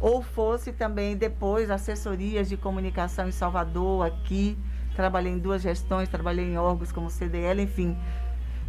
ou 0.00 0.22
fosse 0.22 0.72
também 0.72 1.16
depois 1.16 1.70
assessorias 1.70 2.48
de 2.48 2.56
comunicação 2.56 3.28
em 3.28 3.32
Salvador, 3.32 4.06
aqui. 4.06 4.58
Trabalhei 4.96 5.32
em 5.32 5.38
duas 5.38 5.62
gestões, 5.62 6.08
trabalhei 6.08 6.44
em 6.44 6.58
órgãos 6.58 6.90
como 6.90 7.08
CDL, 7.08 7.62
enfim. 7.62 7.96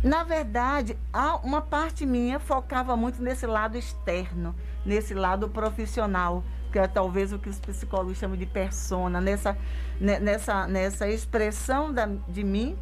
Na 0.03 0.23
verdade, 0.23 0.97
uma 1.43 1.61
parte 1.61 2.05
minha 2.05 2.39
focava 2.39 2.95
muito 2.95 3.21
nesse 3.21 3.47
lado 3.47 3.77
externo, 3.77 4.53
nesse 4.85 5.13
lado 5.13 5.47
profissional, 5.47 6.43
que 6.73 6.79
é 6.79 6.87
talvez 6.87 7.31
o 7.31 7.37
que 7.37 7.47
os 7.47 7.59
psicólogos 7.59 8.17
chamam 8.17 8.35
de 8.35 8.47
persona, 8.47 9.21
nessa, 9.21 9.55
ne- 10.01 10.19
nessa, 10.19 10.65
nessa 10.65 11.07
expressão 11.07 11.93
da, 11.93 12.07
de 12.27 12.43
mim 12.43 12.75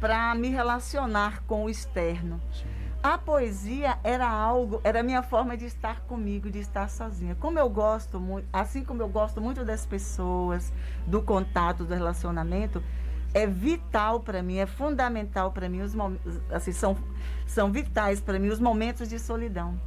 para 0.00 0.34
me 0.34 0.48
relacionar 0.48 1.44
com 1.46 1.64
o 1.64 1.70
externo. 1.70 2.40
A 3.00 3.16
poesia 3.16 3.96
era 4.02 4.28
algo, 4.28 4.80
era 4.82 5.00
a 5.00 5.02
minha 5.02 5.22
forma 5.22 5.56
de 5.56 5.66
estar 5.66 6.00
comigo, 6.02 6.50
de 6.50 6.58
estar 6.58 6.88
sozinha. 6.90 7.36
Como 7.36 7.58
eu 7.58 7.68
gosto 7.68 8.18
muito, 8.18 8.48
assim 8.52 8.84
como 8.84 9.02
eu 9.02 9.08
gosto 9.08 9.40
muito 9.40 9.64
das 9.64 9.86
pessoas, 9.86 10.72
do 11.06 11.22
contato, 11.22 11.84
do 11.84 11.94
relacionamento, 11.94 12.82
é 13.32 13.46
vital 13.46 14.20
para 14.20 14.42
mim, 14.42 14.58
é 14.58 14.66
fundamental 14.66 15.52
para 15.52 15.68
mim 15.68 15.80
os 15.80 15.94
assim, 16.50 16.72
são, 16.72 16.96
são 17.46 17.70
vitais 17.70 18.20
para 18.20 18.38
mim 18.38 18.48
os 18.48 18.58
momentos 18.58 19.08
de 19.08 19.18
solidão. 19.18 19.78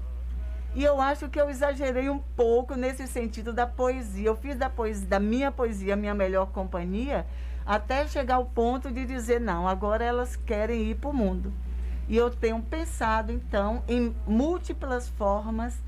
E 0.76 0.84
eu 0.84 1.00
acho 1.00 1.30
que 1.30 1.40
eu 1.40 1.50
exagerei 1.50 2.10
um 2.10 2.20
pouco 2.20 2.76
nesse 2.76 3.08
sentido 3.08 3.54
da 3.54 3.66
poesia. 3.66 4.28
Eu 4.28 4.36
fiz 4.36 4.58
da, 4.58 4.70
poesia, 4.70 5.08
da 5.08 5.20
minha 5.22 5.50
poesia 5.50 5.94
a 5.94 5.98
minha 5.98 6.14
melhor 6.14 6.48
companhia, 6.48 7.26
até 7.66 8.06
chegar 8.06 8.36
ao 8.36 8.46
ponto 8.46 8.92
de 8.92 9.06
dizer, 9.06 9.40
não, 9.40 9.70
agora 9.70 10.04
elas 10.04 10.36
querem 10.36 10.92
ir 10.92 10.96
para 10.96 11.10
o 11.10 11.14
mundo. 11.14 11.54
E 12.10 12.18
eu 12.18 12.30
tenho 12.30 12.62
pensado, 12.62 13.32
então, 13.32 13.84
em 13.88 14.14
múltiplas 14.28 15.08
formas 15.08 15.82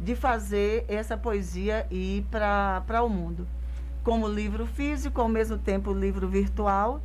de 0.00 0.16
fazer 0.16 0.86
essa 0.88 1.18
poesia 1.18 1.86
ir 1.90 2.24
para 2.30 3.02
o 3.02 3.10
mundo. 3.10 3.46
Como 4.02 4.26
livro 4.26 4.64
físico, 4.64 5.20
ao 5.20 5.28
mesmo 5.28 5.58
tempo 5.58 5.92
livro 5.92 6.26
virtual, 6.26 7.02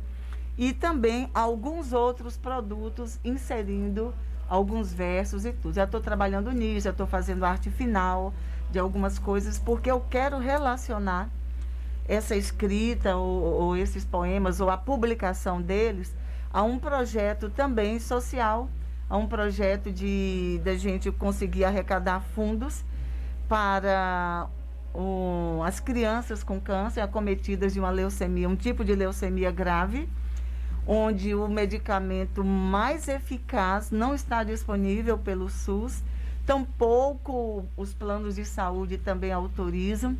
e 0.56 0.72
também 0.72 1.30
alguns 1.34 1.92
outros 1.92 2.38
produtos 2.38 3.20
inserindo 3.22 4.14
alguns 4.48 4.92
versos 4.92 5.44
e 5.44 5.52
tudo. 5.52 5.74
Já 5.74 5.84
estou 5.84 6.00
trabalhando 6.00 6.50
nisso, 6.52 6.84
já 6.84 6.90
estou 6.90 7.06
fazendo 7.06 7.44
arte 7.44 7.70
final 7.70 8.32
de 8.70 8.78
algumas 8.78 9.18
coisas, 9.18 9.58
porque 9.58 9.90
eu 9.90 10.00
quero 10.00 10.38
relacionar 10.38 11.28
essa 12.08 12.36
escrita 12.36 13.16
ou, 13.16 13.42
ou 13.42 13.76
esses 13.76 14.04
poemas 14.04 14.60
ou 14.60 14.70
a 14.70 14.76
publicação 14.76 15.60
deles 15.60 16.14
a 16.52 16.62
um 16.62 16.78
projeto 16.78 17.50
também 17.50 17.98
social, 17.98 18.68
a 19.10 19.16
um 19.16 19.26
projeto 19.26 19.90
de 19.90 20.60
da 20.64 20.74
gente 20.76 21.10
conseguir 21.12 21.64
arrecadar 21.64 22.20
fundos 22.20 22.84
para 23.48 24.48
o, 24.94 25.60
as 25.64 25.78
crianças 25.80 26.42
com 26.42 26.60
câncer 26.60 27.00
acometidas 27.00 27.72
de 27.72 27.80
uma 27.80 27.90
leucemia, 27.90 28.48
um 28.48 28.56
tipo 28.56 28.84
de 28.84 28.94
leucemia 28.94 29.50
grave, 29.50 30.08
onde 30.86 31.34
o 31.34 31.48
medicamento 31.48 32.44
mais 32.44 33.08
eficaz 33.08 33.90
não 33.90 34.14
está 34.14 34.44
disponível 34.44 35.18
pelo 35.18 35.48
SUS, 35.48 36.02
tampouco 36.46 37.66
os 37.76 37.92
planos 37.92 38.36
de 38.36 38.44
saúde 38.44 38.96
também 38.96 39.32
autorizam. 39.32 40.16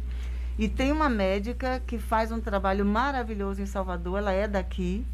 E 0.59 0.69
tem 0.69 0.91
uma 0.91 1.09
médica 1.09 1.81
que 1.87 1.99
faz 1.99 2.33
um 2.33 2.41
trabalho 2.41 2.85
maravilhoso 2.85 3.63
em 3.63 3.67
Salvador, 3.67 4.19
ela 4.19 4.33
é 4.33 4.49
daqui. 4.49 5.07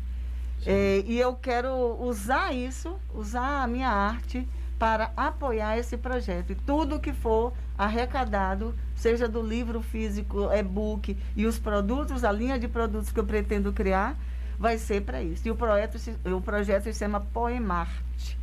É, 0.64 1.02
e 1.04 1.18
eu 1.18 1.34
quero 1.34 2.00
usar 2.00 2.54
isso, 2.54 2.96
usar 3.12 3.62
a 3.62 3.66
minha 3.66 3.88
arte 3.88 4.48
para 4.78 5.12
apoiar 5.16 5.76
esse 5.76 5.96
projeto. 5.96 6.52
E 6.52 6.54
tudo 6.54 7.00
que 7.00 7.12
for 7.12 7.52
arrecadado, 7.76 8.74
seja 8.94 9.28
do 9.28 9.42
livro 9.42 9.82
físico, 9.82 10.48
e-book 10.52 11.16
e 11.36 11.46
os 11.46 11.58
produtos, 11.58 12.22
a 12.22 12.30
linha 12.30 12.58
de 12.58 12.68
produtos 12.68 13.10
que 13.10 13.18
eu 13.18 13.24
pretendo 13.24 13.72
criar, 13.72 14.16
vai 14.62 14.78
ser 14.78 15.02
para 15.02 15.20
isso. 15.20 15.46
E 15.46 15.50
o 15.50 15.56
projeto, 15.56 15.98
se- 15.98 16.14
o 16.24 16.40
projeto 16.40 16.84
se 16.84 16.94
chama 16.94 17.20
Poemarte, 17.20 18.38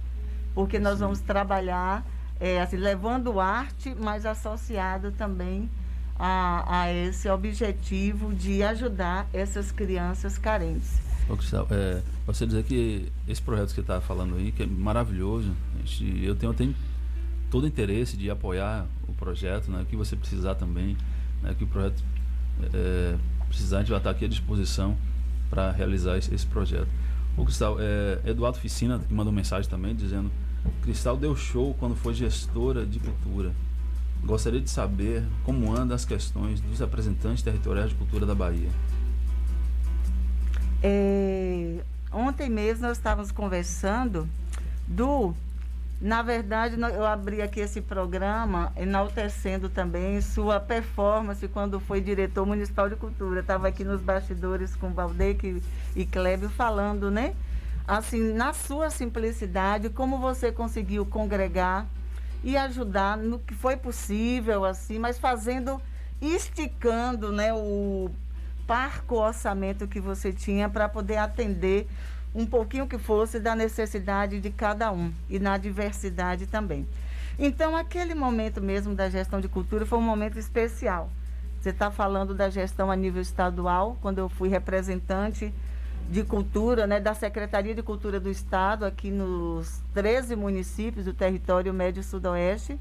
porque 0.53 0.77
nós 0.77 0.99
vamos 0.99 1.21
trabalhar 1.21 2.05
é, 2.41 2.61
assim, 2.61 2.75
levando 2.77 3.39
arte, 3.39 3.95
mas 3.99 4.25
associado 4.25 5.11
também 5.13 5.69
a, 6.17 6.81
a 6.83 6.93
esse 6.93 7.29
objetivo 7.29 8.33
de 8.33 8.61
ajudar 8.63 9.27
essas 9.33 9.71
crianças 9.71 10.37
carentes. 10.37 10.99
É, 11.69 12.01
você 12.25 12.45
dizer 12.45 12.63
que 12.63 13.09
esse 13.27 13.41
projeto 13.41 13.69
que 13.69 13.75
você 13.75 13.81
está 13.81 14.01
falando 14.01 14.35
aí, 14.35 14.51
que 14.51 14.63
é 14.63 14.65
maravilhoso, 14.65 15.53
gente- 15.85 16.23
eu 16.25 16.35
tenho, 16.35 16.53
tenho 16.53 16.75
todo 17.51 17.63
o 17.63 17.67
interesse 17.67 18.15
de 18.17 18.29
apoiar 18.29 18.85
o 19.07 19.13
projeto, 19.13 19.69
né, 19.71 19.81
o 19.81 19.85
que 19.85 19.95
você 19.95 20.15
precisar 20.15 20.55
também, 20.55 20.97
né, 21.43 21.53
que 21.57 21.63
o 21.63 21.67
projeto 21.67 22.01
é, 22.73 23.15
precisar, 23.47 23.77
a 23.77 23.79
gente 23.81 23.89
vai 23.89 23.99
estar 23.99 24.09
aqui 24.11 24.25
à 24.25 24.27
disposição 24.27 24.97
para 25.49 25.71
realizar 25.71 26.17
esse, 26.17 26.33
esse 26.33 26.45
projeto. 26.45 26.87
O 27.37 27.45
Cristal, 27.45 27.77
é, 27.79 28.19
Eduardo 28.25 28.57
Ficina, 28.57 28.99
que 28.99 29.13
mandou 29.13 29.31
mensagem 29.31 29.69
também, 29.69 29.95
dizendo 29.95 30.29
Cristal 30.81 31.17
deu 31.17 31.35
show 31.35 31.75
quando 31.79 31.95
foi 31.95 32.13
gestora 32.13 32.85
de 32.85 32.99
cultura. 32.99 33.51
Gostaria 34.23 34.59
de 34.59 34.69
saber 34.69 35.23
como 35.43 35.73
andam 35.73 35.95
as 35.95 36.03
questões 36.03 36.59
dos 36.59 36.79
representantes 36.79 37.41
territoriais 37.41 37.89
de 37.89 37.95
cultura 37.95 38.25
da 38.25 38.35
Bahia. 38.35 38.69
É, 40.83 41.79
ontem 42.11 42.49
mesmo 42.49 42.87
nós 42.87 42.97
estávamos 42.97 43.31
conversando 43.31 44.27
do. 44.87 45.33
Na 46.01 46.21
verdade, 46.21 46.77
eu 46.79 47.05
abri 47.05 47.41
aqui 47.41 47.59
esse 47.59 47.81
programa 47.81 48.71
enaltecendo 48.77 49.67
também 49.67 50.21
sua 50.21 50.57
performance 50.57 51.45
quando 51.49 51.77
foi 51.77 51.99
diretor 51.99 52.45
municipal 52.45 52.87
de 52.87 52.95
cultura. 52.95 53.41
Estava 53.41 53.67
aqui 53.67 53.83
nos 53.83 53.99
bastidores 53.99 54.77
com 54.77 54.93
Valdec 54.93 55.61
e 55.93 56.05
Clébio 56.05 56.49
falando, 56.49 57.11
né? 57.11 57.35
Assim, 57.85 58.31
na 58.33 58.53
sua 58.53 58.89
simplicidade, 58.89 59.89
como 59.89 60.19
você 60.19 60.53
conseguiu 60.53 61.05
congregar 61.05 61.85
e 62.45 62.55
ajudar 62.55 63.17
no 63.17 63.37
que 63.39 63.53
foi 63.53 63.75
possível, 63.75 64.63
assim, 64.63 64.97
mas 64.97 65.19
fazendo, 65.19 65.81
esticando, 66.21 67.29
né, 67.29 67.53
o 67.53 68.09
parco 68.65 69.15
orçamento 69.15 69.87
que 69.87 69.99
você 69.99 70.31
tinha 70.31 70.69
para 70.69 70.87
poder 70.87 71.17
atender 71.17 71.89
um 72.33 72.45
pouquinho 72.45 72.87
que 72.87 72.97
fosse 72.97 73.39
da 73.39 73.55
necessidade 73.55 74.39
de 74.39 74.49
cada 74.49 74.91
um 74.91 75.11
e 75.29 75.39
na 75.39 75.57
diversidade 75.57 76.45
também. 76.47 76.87
Então, 77.37 77.75
aquele 77.75 78.13
momento 78.13 78.61
mesmo 78.61 78.93
da 78.93 79.09
gestão 79.09 79.39
de 79.39 79.47
cultura 79.47 79.85
foi 79.85 79.97
um 79.97 80.03
momento 80.03 80.37
especial. 80.37 81.09
Você 81.59 81.69
está 81.69 81.89
falando 81.89 82.33
da 82.33 82.49
gestão 82.49 82.91
a 82.91 82.95
nível 82.95 83.21
estadual, 83.21 83.97
quando 84.01 84.19
eu 84.19 84.29
fui 84.29 84.49
representante 84.49 85.53
de 86.09 86.23
cultura, 86.23 86.87
né, 86.87 86.99
da 86.99 87.13
Secretaria 87.13 87.75
de 87.75 87.83
Cultura 87.83 88.19
do 88.19 88.29
Estado, 88.29 88.85
aqui 88.85 89.11
nos 89.11 89.81
13 89.93 90.35
municípios 90.35 91.05
do 91.05 91.13
território 91.13 91.73
médio 91.73 92.03
sudoeste. 92.03 92.79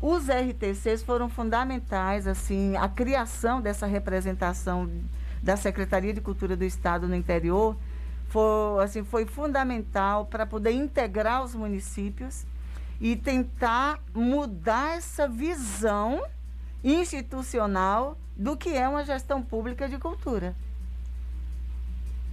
Os 0.00 0.28
RTCs 0.28 1.02
foram 1.02 1.28
fundamentais, 1.28 2.26
assim, 2.26 2.76
a 2.76 2.88
criação 2.88 3.60
dessa 3.60 3.86
representação 3.86 4.88
da 5.42 5.56
Secretaria 5.56 6.14
de 6.14 6.20
Cultura 6.20 6.56
do 6.56 6.64
Estado 6.64 7.08
no 7.08 7.14
interior 7.14 7.76
foi, 8.28 8.84
assim, 8.84 9.04
foi 9.04 9.26
fundamental 9.26 10.26
para 10.26 10.46
poder 10.46 10.72
integrar 10.72 11.42
os 11.42 11.54
municípios 11.54 12.46
e 13.00 13.16
tentar 13.16 14.00
mudar 14.14 14.96
essa 14.96 15.26
visão 15.28 16.22
institucional 16.82 18.16
do 18.36 18.56
que 18.56 18.70
é 18.70 18.88
uma 18.88 19.04
gestão 19.04 19.42
pública 19.42 19.88
de 19.88 19.98
cultura. 19.98 20.54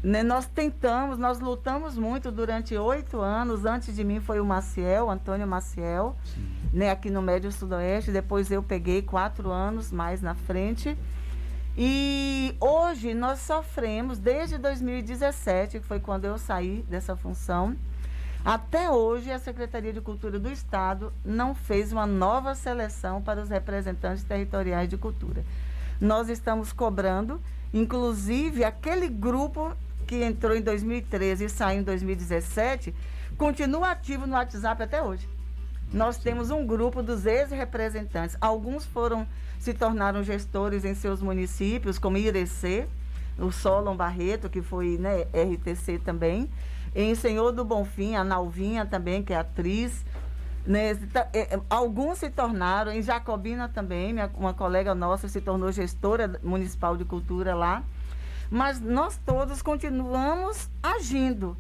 Né, 0.04 0.22
Nós 0.22 0.46
tentamos, 0.46 1.18
nós 1.18 1.40
lutamos 1.40 1.98
muito 1.98 2.32
durante 2.32 2.78
oito 2.78 3.22
anos. 3.22 3.66
Antes 3.66 3.96
de 3.96 4.04
mim 4.04 4.20
foi 4.20 4.40
o 4.40 4.46
Maciel, 4.46 5.10
Antônio 5.10 5.48
Maciel, 5.48 6.16
né, 6.72 6.92
aqui 6.92 7.10
no 7.10 7.24
Médio 7.24 7.52
Sudoeste. 7.52 8.12
Depois 8.12 8.52
eu 8.52 8.62
peguei 8.62 9.02
quatro 9.02 9.50
anos 9.50 9.92
mais 9.92 10.22
na 10.22 10.36
frente. 10.36 10.96
E 11.78 12.56
hoje 12.62 13.14
nós 13.14 13.40
sofremos, 13.40 14.18
desde 14.18 14.58
2017, 14.58 15.80
que 15.82 15.86
foi 15.86 16.00
quando 16.00 16.24
eu 16.24 16.38
saí 16.38 16.86
dessa 16.90 17.18
função, 17.18 17.76
até 18.46 18.90
hoje 18.90 19.30
a 19.30 19.40
Secretaria 19.40 19.92
de 19.92 20.00
Cultura 20.00 20.40
do 20.40 20.50
Estado 20.50 21.12
não 21.26 21.54
fez 21.54 21.92
uma 21.92 22.06
nova 22.06 22.56
seleção 22.56 23.22
para 23.22 23.42
os 23.42 23.50
representantes 23.50 24.24
territoriais 24.24 24.88
de 24.88 24.96
cultura. 24.96 25.44
Nós 26.00 26.30
estamos 26.30 26.72
cobrando, 26.72 27.42
inclusive 27.74 28.64
aquele 28.64 29.10
grupo 29.10 29.76
que 30.08 30.24
entrou 30.24 30.56
em 30.56 30.62
2013 30.62 31.46
e 31.46 31.50
saiu 31.50 31.80
em 31.82 31.84
2017, 31.84 32.96
continua 33.38 33.92
ativo 33.92 34.26
no 34.26 34.34
WhatsApp 34.34 34.82
até 34.82 35.02
hoje. 35.02 35.28
Nós 35.92 36.18
temos 36.18 36.52
um 36.52 36.66
grupo 36.66 37.04
dos 37.04 37.26
ex-representantes. 37.26 38.38
Alguns 38.40 38.86
foram 38.86 39.28
se 39.66 39.74
tornaram 39.74 40.22
gestores 40.22 40.86
em 40.86 40.94
seus 40.94 41.24
municípios, 41.24 41.98
como 41.98 42.18
Irecê, 42.18 42.88
o 43.36 43.52
Solon 43.52 43.98
Barreto, 43.98 44.48
que 44.48 44.62
foi 44.62 44.96
né, 45.00 45.24
RTC 45.34 45.98
também. 45.98 46.48
em 46.94 47.16
Senhor 47.16 47.52
do 47.52 47.66
Bonfim, 47.66 48.16
a 48.16 48.24
Nalvinha 48.24 48.86
também, 48.86 49.24
que 49.24 49.34
é 49.34 49.38
atriz. 49.38 50.06
Né, 50.68 50.94
tá, 51.12 51.28
é, 51.34 51.56
é, 51.56 51.60
alguns 51.68 52.20
se 52.20 52.30
tornaram, 52.30 52.92
em 52.92 53.02
Jacobina 53.02 53.68
também, 53.68 54.14
minha, 54.14 54.30
uma 54.36 54.54
colega 54.54 54.94
nossa 54.94 55.28
se 55.28 55.42
tornou 55.42 55.72
gestora 55.72 56.40
municipal 56.44 56.96
de 56.96 57.04
cultura 57.04 57.56
lá. 57.56 57.84
Mas 58.52 58.80
nós 58.80 59.20
todos 59.26 59.64
continuamos 59.64 60.70
agindo, 60.82 61.58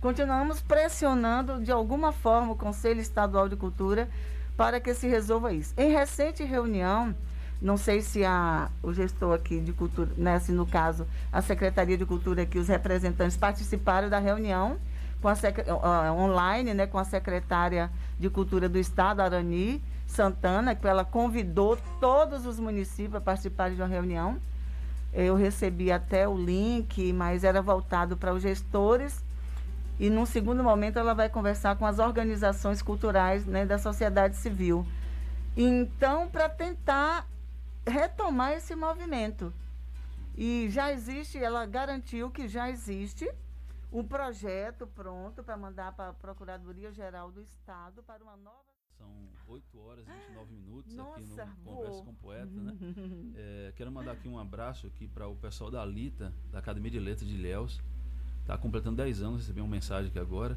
continuamos 0.00 0.60
pressionando 0.60 1.60
de 1.60 1.72
alguma 1.72 2.12
forma 2.12 2.52
o 2.52 2.56
Conselho 2.56 3.00
Estadual 3.00 3.48
de 3.48 3.56
Cultura 3.56 4.08
para 4.56 4.78
que 4.78 4.94
se 4.94 5.08
resolva 5.08 5.52
isso. 5.52 5.74
Em 5.76 5.90
recente 5.90 6.44
reunião, 6.44 7.14
não 7.60 7.76
sei 7.76 8.00
se 8.00 8.24
a, 8.24 8.70
o 8.82 8.92
gestor 8.92 9.34
aqui 9.34 9.60
de 9.60 9.72
cultura, 9.72 10.10
né, 10.16 10.38
se 10.38 10.52
no 10.52 10.64
caso 10.64 11.06
a 11.32 11.42
Secretaria 11.42 11.98
de 11.98 12.06
Cultura 12.06 12.46
que 12.46 12.58
os 12.58 12.68
representantes 12.68 13.36
participaram 13.36 14.08
da 14.08 14.18
reunião 14.18 14.78
com 15.20 15.28
a 15.28 15.32
uh, 15.32 16.18
online, 16.20 16.72
né, 16.72 16.86
com 16.86 16.98
a 16.98 17.04
secretária 17.04 17.90
de 18.18 18.30
Cultura 18.30 18.68
do 18.68 18.78
Estado, 18.78 19.20
Arani 19.20 19.82
Santana, 20.06 20.74
que 20.74 20.86
ela 20.86 21.04
convidou 21.04 21.76
todos 22.00 22.46
os 22.46 22.60
municípios 22.60 23.16
a 23.16 23.20
participarem 23.20 23.74
de 23.74 23.82
uma 23.82 23.88
reunião. 23.88 24.38
Eu 25.12 25.34
recebi 25.34 25.90
até 25.90 26.28
o 26.28 26.36
link, 26.36 27.12
mas 27.12 27.42
era 27.42 27.60
voltado 27.60 28.16
para 28.16 28.32
os 28.32 28.42
gestores 28.42 29.24
e 29.98 30.08
num 30.08 30.24
segundo 30.24 30.62
momento 30.62 30.98
ela 30.98 31.12
vai 31.12 31.28
conversar 31.28 31.74
com 31.76 31.84
as 31.84 31.98
organizações 31.98 32.80
culturais 32.80 33.44
né, 33.44 33.66
da 33.66 33.78
sociedade 33.78 34.36
civil. 34.36 34.86
Então, 35.56 36.28
para 36.28 36.48
tentar 36.48 37.26
retomar 37.88 38.52
esse 38.52 38.74
movimento. 38.74 39.52
E 40.36 40.68
já 40.70 40.92
existe, 40.92 41.38
ela 41.38 41.66
garantiu 41.66 42.30
que 42.30 42.46
já 42.46 42.70
existe 42.70 43.28
um 43.92 44.04
projeto 44.04 44.86
pronto 44.86 45.42
para 45.42 45.56
mandar 45.56 45.92
para 45.92 46.10
a 46.10 46.12
Procuradoria 46.12 46.92
Geral 46.92 47.32
do 47.32 47.40
Estado 47.40 48.02
para 48.02 48.22
uma 48.22 48.36
nova. 48.36 48.68
São 48.96 49.08
8 49.46 49.80
horas 49.80 50.06
e 50.06 50.10
29 50.10 50.52
minutos 50.52 50.94
Nossa, 50.94 51.42
aqui 51.42 51.50
no 51.64 51.64
Conversa 51.64 52.02
com 52.04 52.10
o 52.10 52.14
Poeta, 52.14 52.46
né? 52.46 52.76
é, 53.36 53.72
quero 53.76 53.90
mandar 53.90 54.12
aqui 54.12 54.28
um 54.28 54.38
abraço 54.38 54.86
aqui 54.86 55.06
para 55.08 55.26
o 55.28 55.36
pessoal 55.36 55.70
da 55.70 55.82
Alita, 55.82 56.32
da 56.50 56.58
Academia 56.58 56.90
de 56.90 56.98
Letras 56.98 57.28
de 57.28 57.34
Ilhéus, 57.34 57.80
Está 58.48 58.56
completando 58.56 58.96
10 58.96 59.20
anos, 59.20 59.40
recebi 59.42 59.60
uma 59.60 59.68
mensagem 59.68 60.08
aqui 60.08 60.18
agora. 60.18 60.56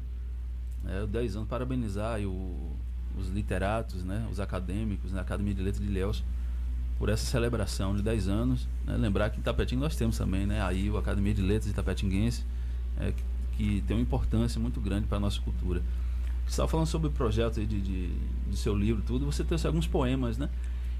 É, 0.86 1.06
10 1.06 1.36
anos, 1.36 1.48
parabenizar 1.48 2.18
o, 2.22 2.74
os 3.18 3.28
literatos, 3.28 4.02
né, 4.02 4.26
os 4.30 4.40
acadêmicos 4.40 5.10
na 5.10 5.16
né, 5.16 5.20
Academia 5.20 5.52
de 5.52 5.60
Letras 5.60 5.84
de 5.84 5.90
Ilhéus 5.90 6.24
por 7.02 7.08
essa 7.08 7.26
celebração 7.26 7.96
de 7.96 8.00
10 8.00 8.28
anos. 8.28 8.68
Né? 8.86 8.96
Lembrar 8.96 9.28
que 9.30 9.40
em 9.40 9.42
Tapetinho 9.42 9.80
nós 9.80 9.96
temos 9.96 10.16
também 10.16 10.46
né, 10.46 10.62
aí 10.62 10.88
a 10.88 10.98
Academia 11.00 11.34
de 11.34 11.42
Letras 11.42 11.66
de 11.66 11.72
Tapetinguense, 11.72 12.44
é, 12.96 13.10
que, 13.10 13.24
que, 13.56 13.80
tem 13.88 13.96
uma 13.96 14.02
importância 14.04 14.60
muito 14.60 14.80
grande 14.80 15.08
para 15.08 15.16
a 15.16 15.20
nossa 15.20 15.40
cultura. 15.40 15.82
Você 16.44 16.50
estava 16.50 16.68
falando 16.68 16.86
sobre 16.86 17.08
o 17.08 17.10
projeto 17.10 17.54
de, 17.54 17.66
de, 17.66 18.08
de, 18.48 18.56
seu 18.56 18.72
livro 18.78 19.02
tudo, 19.04 19.26
você 19.26 19.42
trouxe 19.42 19.66
alguns 19.66 19.84
poemas, 19.84 20.38
né? 20.38 20.48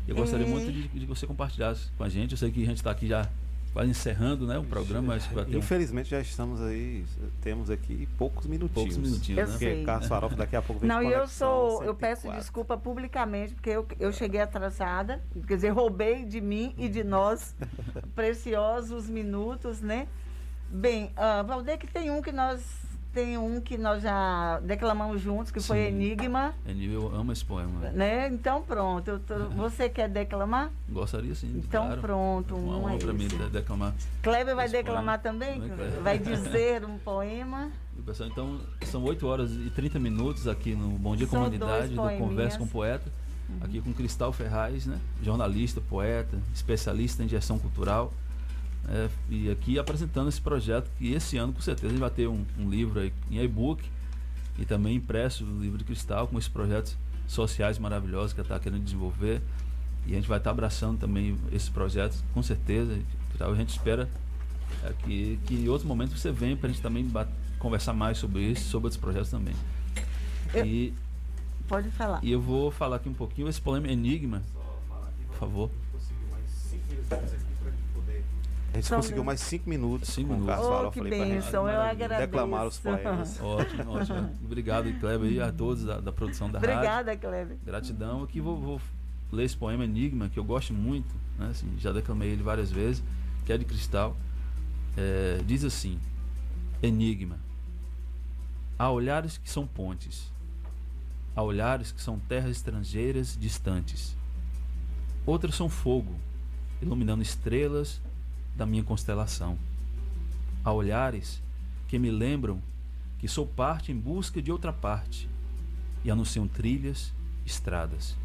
Eu 0.09 0.17
gostaria 0.17 0.45
é. 0.45 0.51
muito 0.51 0.73
de, 0.73 0.89
de 0.89 1.07
você 1.07 1.25
compartilhar 1.25 1.77
com 1.97 2.03
a 2.03 2.09
gente. 2.09 2.33
Eu 2.33 2.37
sei 2.37 2.51
que 2.51 2.65
a 2.65 2.67
gente 2.67 2.79
está 2.79 2.91
aqui 2.91 3.07
já 3.07 3.29
quase 3.73 3.91
encerrando 3.91 4.47
né, 4.47 4.59
o 4.59 4.65
programa. 4.65 5.17
Infelizmente 5.49 6.09
um... 6.09 6.11
já 6.11 6.21
estamos 6.21 6.61
aí, 6.61 7.05
temos 7.41 7.71
aqui 7.71 8.07
poucos 8.19 8.47
minutinhos. 8.47 8.95
Poucos 8.95 8.97
minutinhos, 8.97 9.39
eu 9.39 9.47
né? 9.47 9.53
Porque 9.53 9.85
Carlos 9.85 10.09
Farofa 10.09 10.37
daqui 10.37 10.57
a 10.57 10.63
pouco 10.63 10.81
vem 10.81 10.89
Não, 10.89 11.03
e 11.03 11.13
eu 11.13 11.27
sou, 11.27 11.83
eu 11.83 11.95
peço 11.95 12.31
desculpa 12.33 12.77
publicamente, 12.77 13.55
porque 13.55 13.71
eu, 13.71 13.87
eu 13.99 14.13
cheguei 14.13 14.41
atrasada, 14.41 15.23
quer 15.47 15.57
dizer, 15.57 15.71
roubei 15.71 16.25
de 16.25 16.41
mim 16.41 16.75
e 16.77 16.89
de 16.89 17.03
nós 17.03 17.55
preciosos 18.15 19.09
minutos, 19.09 19.81
né? 19.81 20.07
Bem, 20.69 21.13
uh, 21.17 21.47
Valdeir, 21.47 21.79
que 21.79 21.87
tem 21.87 22.11
um 22.11 22.23
que 22.23 22.33
nós 22.33 22.63
tem 23.13 23.37
um 23.37 23.61
que 23.61 23.77
nós 23.77 24.03
já 24.03 24.59
declamamos 24.61 25.21
juntos, 25.21 25.53
que 25.53 25.61
Sim. 25.61 25.67
foi 25.67 25.79
Enigma. 25.87 26.55
Enigma, 26.67 26.95
eu 26.95 27.15
amo 27.15 27.33
esse 27.33 27.45
poema. 27.45 27.91
Né? 27.91 28.29
Então 28.29 28.63
pronto. 28.63 29.21
Tô, 29.27 29.51
você 29.51 29.89
quer 29.89 30.09
declamar? 30.09 30.71
Gostaria 30.89 31.35
sim. 31.35 31.63
Então 31.65 31.87
claro. 31.87 32.01
pronto. 32.01 32.57
Uma 32.57 32.79
honra 32.79 32.99
para 32.99 33.13
mim 33.13 33.29
declamar. 33.51 33.95
Kleber 34.23 34.57
vai 34.57 34.69
declamar 34.69 35.21
poema. 35.21 35.39
também? 35.39 35.63
É 35.63 36.01
vai 36.01 36.19
dizer 36.19 36.85
um 36.85 36.99
poema. 36.99 37.71
Pessoal, 38.05 38.29
então, 38.29 38.59
são 38.87 39.05
8 39.05 39.27
horas 39.27 39.53
e 39.53 39.71
30 39.71 39.99
minutos 40.01 40.49
aqui 40.49 40.75
no 40.75 40.89
Bom 40.99 41.15
Dia 41.15 41.27
são 41.27 41.39
Comunidade, 41.39 41.95
do 41.95 42.03
Conversa 42.19 42.59
com 42.59 42.65
o 42.65 42.69
Poeta. 42.69 43.13
Uhum. 43.49 43.59
Aqui 43.61 43.81
com 43.81 43.93
Cristal 43.93 44.33
Ferraz, 44.33 44.87
né? 44.87 44.99
jornalista, 45.23 45.81
poeta, 45.81 46.37
especialista 46.53 47.23
em 47.23 47.29
gestão 47.29 47.59
cultural 47.59 48.13
é, 48.89 49.09
e 49.31 49.51
aqui 49.51 49.79
apresentando 49.79 50.29
esse 50.29 50.41
projeto 50.41 50.91
que 50.99 51.13
esse 51.13 51.37
ano 51.37 51.53
com 51.53 51.61
certeza 51.61 51.87
a 51.87 51.91
gente 51.91 52.01
vai 52.01 52.11
ter 52.11 52.27
um, 52.27 52.45
um 52.59 52.69
livro 52.69 53.01
aí, 53.01 53.13
em 53.31 53.39
e-book 53.39 53.83
e 54.59 54.65
também 54.65 54.97
impresso 54.97 55.45
no 55.45 55.61
livro 55.63 55.79
de 55.79 55.85
cristal 55.85 56.27
com 56.27 56.37
esses 56.37 56.49
projetos 56.49 56.97
sociais 57.27 57.79
maravilhosos 57.79 58.33
que 58.33 58.41
está 58.41 58.59
querendo 58.59 58.83
desenvolver. 58.83 59.41
E 60.05 60.13
a 60.13 60.17
gente 60.17 60.29
vai 60.29 60.39
estar 60.39 60.51
tá 60.51 60.55
abraçando 60.55 60.99
também 60.99 61.39
esses 61.53 61.69
projetos 61.69 62.23
com 62.35 62.43
certeza. 62.43 62.99
A 63.39 63.55
gente 63.55 63.71
espera 63.71 64.09
é, 64.83 64.93
que, 65.05 65.39
que 65.47 65.55
em 65.55 65.69
outro 65.69 65.87
momento 65.87 66.17
você 66.17 66.33
venha 66.33 66.57
para 66.57 66.69
a 66.69 66.73
gente 66.73 66.83
também 66.83 67.09
conversar 67.59 67.93
mais 67.93 68.19
sobre 68.19 68.43
isso 68.43 68.69
sobre 68.69 68.87
outros 68.87 69.01
projetos 69.01 69.31
também. 69.31 69.55
Eu, 70.53 70.67
e 70.67 70.95
pode 71.69 71.89
falar. 71.91 72.21
e 72.23 72.33
eu 72.33 72.41
vou 72.41 72.71
falar 72.71 72.97
aqui 72.97 73.09
um 73.09 73.15
pouquinho 73.15 73.49
esse 73.49 73.61
problema 73.61 73.89
enigma. 73.89 74.43
Por 75.29 75.39
favor 75.39 75.71
a 78.73 78.77
gente 78.77 78.87
Só 78.87 78.97
conseguiu 78.97 79.23
mais 79.23 79.41
cinco 79.41 79.69
minutos 79.69 80.09
cinco 80.09 80.29
com 80.29 80.35
minutos. 80.35 80.55
o 80.55 80.69
Carlos 80.69 80.87
oh, 80.87 80.91
que 80.91 80.99
falei 81.01 81.25
bênção, 81.25 81.69
eu 81.69 81.81
agradeço. 81.81 82.21
declamar 82.21 82.67
os 82.67 82.79
poemas. 82.79 83.39
ótimo, 83.43 83.93
ótimo. 83.93 84.31
Obrigado, 84.43 84.99
Kleber, 84.99 85.31
e 85.31 85.41
a 85.41 85.53
todos 85.53 85.85
da, 85.85 86.01
da 86.01 86.11
produção 86.11 86.51
da 86.51 86.59
Obrigada, 86.59 86.89
rádio. 86.89 87.01
Obrigada, 87.01 87.17
Kleber. 87.19 87.59
Gratidão. 87.67 88.23
Aqui 88.23 88.41
vou, 88.41 88.57
vou, 88.59 88.81
ler 89.31 89.45
esse 89.45 89.57
poema 89.57 89.85
Enigma, 89.85 90.31
que 90.31 90.39
eu 90.39 90.45
gosto 90.45 90.73
muito, 90.73 91.15
né? 91.39 91.49
assim, 91.51 91.75
já 91.79 91.93
declamei 91.93 92.31
ele 92.31 92.43
várias 92.43 92.71
vezes, 92.71 93.03
que 93.45 93.53
é 93.53 93.59
de 93.59 93.67
cristal. 93.67 94.17
É, 94.97 95.43
diz 95.47 95.65
assim: 95.65 96.01
Enigma. 96.83 97.39
Há 98.79 98.91
olhares 98.91 99.37
que 99.37 99.51
são 99.51 99.67
pontes, 99.67 100.33
há 101.37 101.43
olhares 101.43 101.93
que 101.93 102.01
são 102.01 102.19
terras 102.19 102.53
estrangeiras 102.53 103.37
distantes. 103.39 104.17
Outros 105.27 105.55
são 105.55 105.69
fogo, 105.69 106.15
iluminando 106.81 107.23
estrelas 107.23 108.01
da 108.57 108.67
minha 108.67 108.83
constelação. 108.83 109.59
Há 110.65 110.73
olhares 110.73 111.43
que 111.89 111.99
me 111.99 112.11
lembram 112.11 112.63
que 113.19 113.29
sou 113.29 113.47
parte 113.47 113.93
em 113.93 113.99
busca 113.99 114.41
de 114.43 114.51
outra 114.51 114.73
parte 114.73 115.29
e 116.05 116.11
anunciam 116.11 116.47
trilhas, 116.47 117.13
estradas. 117.45 118.17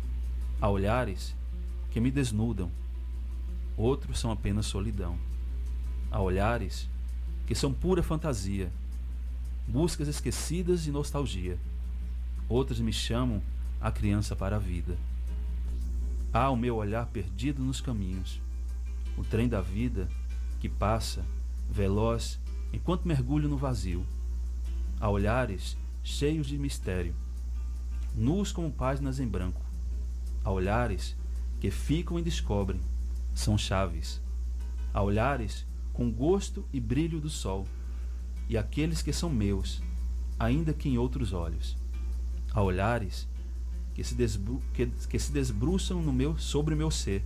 Há 0.59 0.69
olhares 0.69 1.35
que 1.91 1.99
me 1.99 2.11
desnudam, 2.11 2.71
outros 3.75 4.19
são 4.19 4.31
apenas 4.31 4.65
solidão. 4.65 5.17
Há 6.11 6.21
olhares 6.21 6.89
que 7.45 7.55
são 7.55 7.73
pura 7.73 8.01
fantasia, 8.03 8.71
buscas 9.67 10.07
esquecidas 10.07 10.87
e 10.87 10.91
nostalgia. 10.91 11.57
Outros 12.49 12.79
me 12.79 12.93
chamam 12.93 13.41
a 13.79 13.91
criança 13.91 14.35
para 14.35 14.55
a 14.55 14.59
vida. 14.59 14.97
Há 16.33 16.49
o 16.49 16.55
meu 16.55 16.75
olhar 16.75 17.05
perdido 17.07 17.61
nos 17.61 17.81
caminhos 17.81 18.41
o 19.17 19.23
trem 19.23 19.49
da 19.49 19.59
vida 19.59 20.07
que 20.59 20.69
passa, 20.69 21.25
veloz, 21.69 22.39
enquanto 22.71 23.07
mergulho 23.07 23.49
no 23.49 23.57
vazio. 23.57 24.05
Há 24.99 25.09
olhares 25.09 25.77
cheios 26.03 26.47
de 26.47 26.57
mistério, 26.57 27.13
nus 28.15 28.51
como 28.51 28.71
páginas 28.71 29.19
em 29.19 29.27
branco. 29.27 29.61
Há 30.43 30.51
olhares 30.51 31.15
que 31.59 31.69
ficam 31.71 32.17
e 32.17 32.21
descobrem, 32.21 32.79
são 33.33 33.57
chaves. 33.57 34.21
Há 34.93 35.01
olhares 35.01 35.65
com 35.93 36.11
gosto 36.11 36.63
e 36.71 36.79
brilho 36.79 37.19
do 37.19 37.29
sol, 37.29 37.67
e 38.47 38.57
aqueles 38.57 39.01
que 39.01 39.11
são 39.11 39.29
meus, 39.29 39.81
ainda 40.39 40.73
que 40.73 40.87
em 40.87 40.97
outros 40.97 41.33
olhos. 41.33 41.75
Há 42.53 42.61
olhares 42.61 43.27
que 43.93 44.03
se, 44.03 44.15
desbru 44.15 44.61
que, 44.73 44.85
que 44.85 45.19
se 45.19 45.31
desbruçam 45.31 46.01
no 46.01 46.13
meu, 46.13 46.37
sobre 46.37 46.73
o 46.73 46.77
meu 46.77 46.91
ser, 46.91 47.23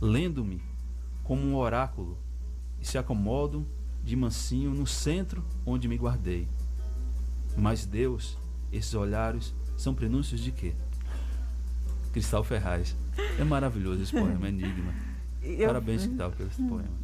lendo-me 0.00 0.62
como 1.32 1.46
um 1.46 1.56
oráculo 1.56 2.18
e 2.78 2.86
se 2.86 2.98
acomodam 2.98 3.66
de 4.04 4.14
mansinho 4.14 4.70
no 4.70 4.86
centro 4.86 5.42
onde 5.64 5.88
me 5.88 5.96
guardei. 5.96 6.46
Mas 7.56 7.86
Deus, 7.86 8.36
esses 8.70 8.92
olhares 8.92 9.54
são 9.78 9.94
prenúncios 9.94 10.42
de 10.42 10.52
quê? 10.52 10.74
Cristal 12.12 12.44
Ferraz. 12.44 12.94
É 13.38 13.44
maravilhoso 13.44 14.02
esse 14.02 14.12
poema, 14.12 14.46
Enigma. 14.46 14.92
Eu, 15.42 15.68
Parabéns, 15.68 16.04
Cristal, 16.04 16.32
pelo 16.32 16.50
esse 16.50 16.62
poema. 16.62 17.02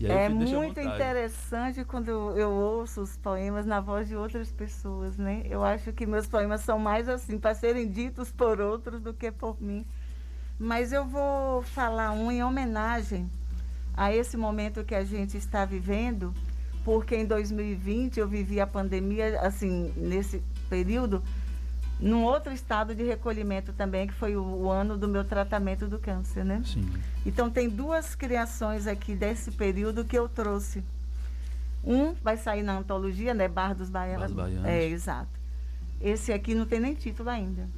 É 0.00 0.30
muito 0.30 0.80
interessante 0.80 1.84
quando 1.84 2.08
eu 2.08 2.50
ouço 2.50 3.02
os 3.02 3.18
poemas 3.18 3.66
na 3.66 3.80
voz 3.80 4.08
de 4.08 4.16
outras 4.16 4.50
pessoas, 4.50 5.18
né? 5.18 5.42
Eu 5.44 5.62
acho 5.62 5.92
que 5.92 6.06
meus 6.06 6.26
poemas 6.26 6.62
são 6.62 6.78
mais 6.78 7.06
assim 7.06 7.38
para 7.38 7.54
serem 7.54 7.90
ditos 7.90 8.32
por 8.32 8.62
outros 8.62 9.02
do 9.02 9.12
que 9.12 9.30
por 9.30 9.60
mim. 9.60 9.84
Mas 10.62 10.92
eu 10.92 11.04
vou 11.04 11.60
falar 11.62 12.12
um 12.12 12.30
em 12.30 12.40
homenagem 12.44 13.28
a 13.96 14.14
esse 14.14 14.36
momento 14.36 14.84
que 14.84 14.94
a 14.94 15.02
gente 15.02 15.36
está 15.36 15.64
vivendo 15.64 16.32
porque 16.84 17.16
em 17.16 17.26
2020 17.26 18.20
eu 18.20 18.28
vivi 18.28 18.60
a 18.60 18.66
pandemia, 18.66 19.40
assim, 19.40 19.92
nesse 19.96 20.40
período, 20.70 21.20
num 21.98 22.22
outro 22.22 22.52
estado 22.52 22.94
de 22.94 23.02
recolhimento 23.02 23.72
também, 23.72 24.06
que 24.06 24.14
foi 24.14 24.36
o, 24.36 24.42
o 24.44 24.70
ano 24.70 24.96
do 24.96 25.08
meu 25.08 25.24
tratamento 25.24 25.88
do 25.88 25.98
câncer, 25.98 26.44
né? 26.44 26.62
Sim. 26.64 26.88
Então 27.26 27.50
tem 27.50 27.68
duas 27.68 28.14
criações 28.14 28.86
aqui 28.86 29.16
desse 29.16 29.50
período 29.50 30.04
que 30.04 30.16
eu 30.16 30.28
trouxe. 30.28 30.84
Um 31.84 32.14
vai 32.14 32.36
sair 32.36 32.62
na 32.62 32.78
antologia, 32.78 33.34
né? 33.34 33.48
Bar 33.48 33.74
dos 33.74 33.90
Baianos. 33.90 34.20
Bar 34.20 34.26
dos 34.26 34.36
Baianos. 34.36 34.64
É, 34.64 34.86
exato. 34.86 35.40
Esse 36.00 36.32
aqui 36.32 36.54
não 36.54 36.66
tem 36.66 36.78
nem 36.78 36.94
título 36.94 37.30
ainda. 37.30 37.68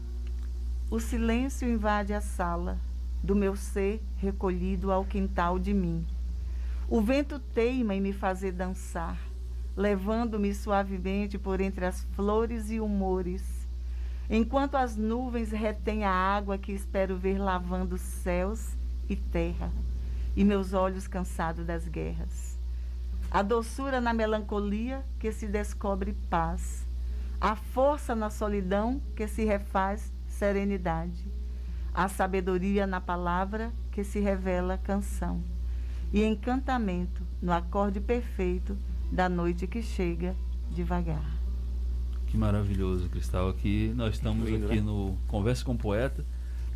O 0.94 1.00
silêncio 1.00 1.68
invade 1.68 2.14
a 2.14 2.20
sala 2.20 2.78
do 3.20 3.34
meu 3.34 3.56
ser 3.56 4.00
recolhido 4.16 4.92
ao 4.92 5.04
quintal 5.04 5.58
de 5.58 5.74
mim. 5.74 6.06
O 6.88 7.00
vento 7.00 7.40
teima 7.40 7.96
em 7.96 8.00
me 8.00 8.12
fazer 8.12 8.52
dançar, 8.52 9.18
levando-me 9.76 10.54
suavemente 10.54 11.36
por 11.36 11.60
entre 11.60 11.84
as 11.84 12.04
flores 12.14 12.70
e 12.70 12.78
humores, 12.78 13.42
enquanto 14.30 14.76
as 14.76 14.96
nuvens 14.96 15.50
retêm 15.50 16.04
a 16.04 16.12
água 16.12 16.56
que 16.56 16.70
espero 16.70 17.16
ver 17.16 17.38
lavando 17.38 17.98
céus 17.98 18.76
e 19.08 19.16
terra, 19.16 19.72
e 20.36 20.44
meus 20.44 20.74
olhos 20.74 21.08
cansados 21.08 21.66
das 21.66 21.88
guerras. 21.88 22.56
A 23.32 23.42
doçura 23.42 24.00
na 24.00 24.14
melancolia 24.14 25.04
que 25.18 25.32
se 25.32 25.48
descobre 25.48 26.16
paz, 26.30 26.86
a 27.40 27.56
força 27.56 28.14
na 28.14 28.30
solidão 28.30 29.02
que 29.16 29.26
se 29.26 29.44
refaz 29.44 30.13
serenidade, 30.44 31.26
a 31.94 32.06
sabedoria 32.06 32.86
na 32.86 33.00
palavra 33.00 33.72
que 33.90 34.04
se 34.04 34.20
revela 34.20 34.76
canção 34.76 35.42
e 36.12 36.22
encantamento 36.22 37.22
no 37.40 37.50
acorde 37.50 37.98
perfeito 37.98 38.76
da 39.10 39.26
noite 39.26 39.66
que 39.66 39.82
chega 39.82 40.36
devagar. 40.70 41.24
Que 42.26 42.36
maravilhoso, 42.36 43.08
Cristal. 43.08 43.48
Aqui 43.48 43.90
nós 43.96 44.16
estamos 44.16 44.50
Lindo, 44.50 44.66
aqui 44.66 44.76
né? 44.76 44.82
no 44.82 45.16
Conversa 45.28 45.64
com 45.64 45.72
o 45.72 45.78
Poeta, 45.78 46.22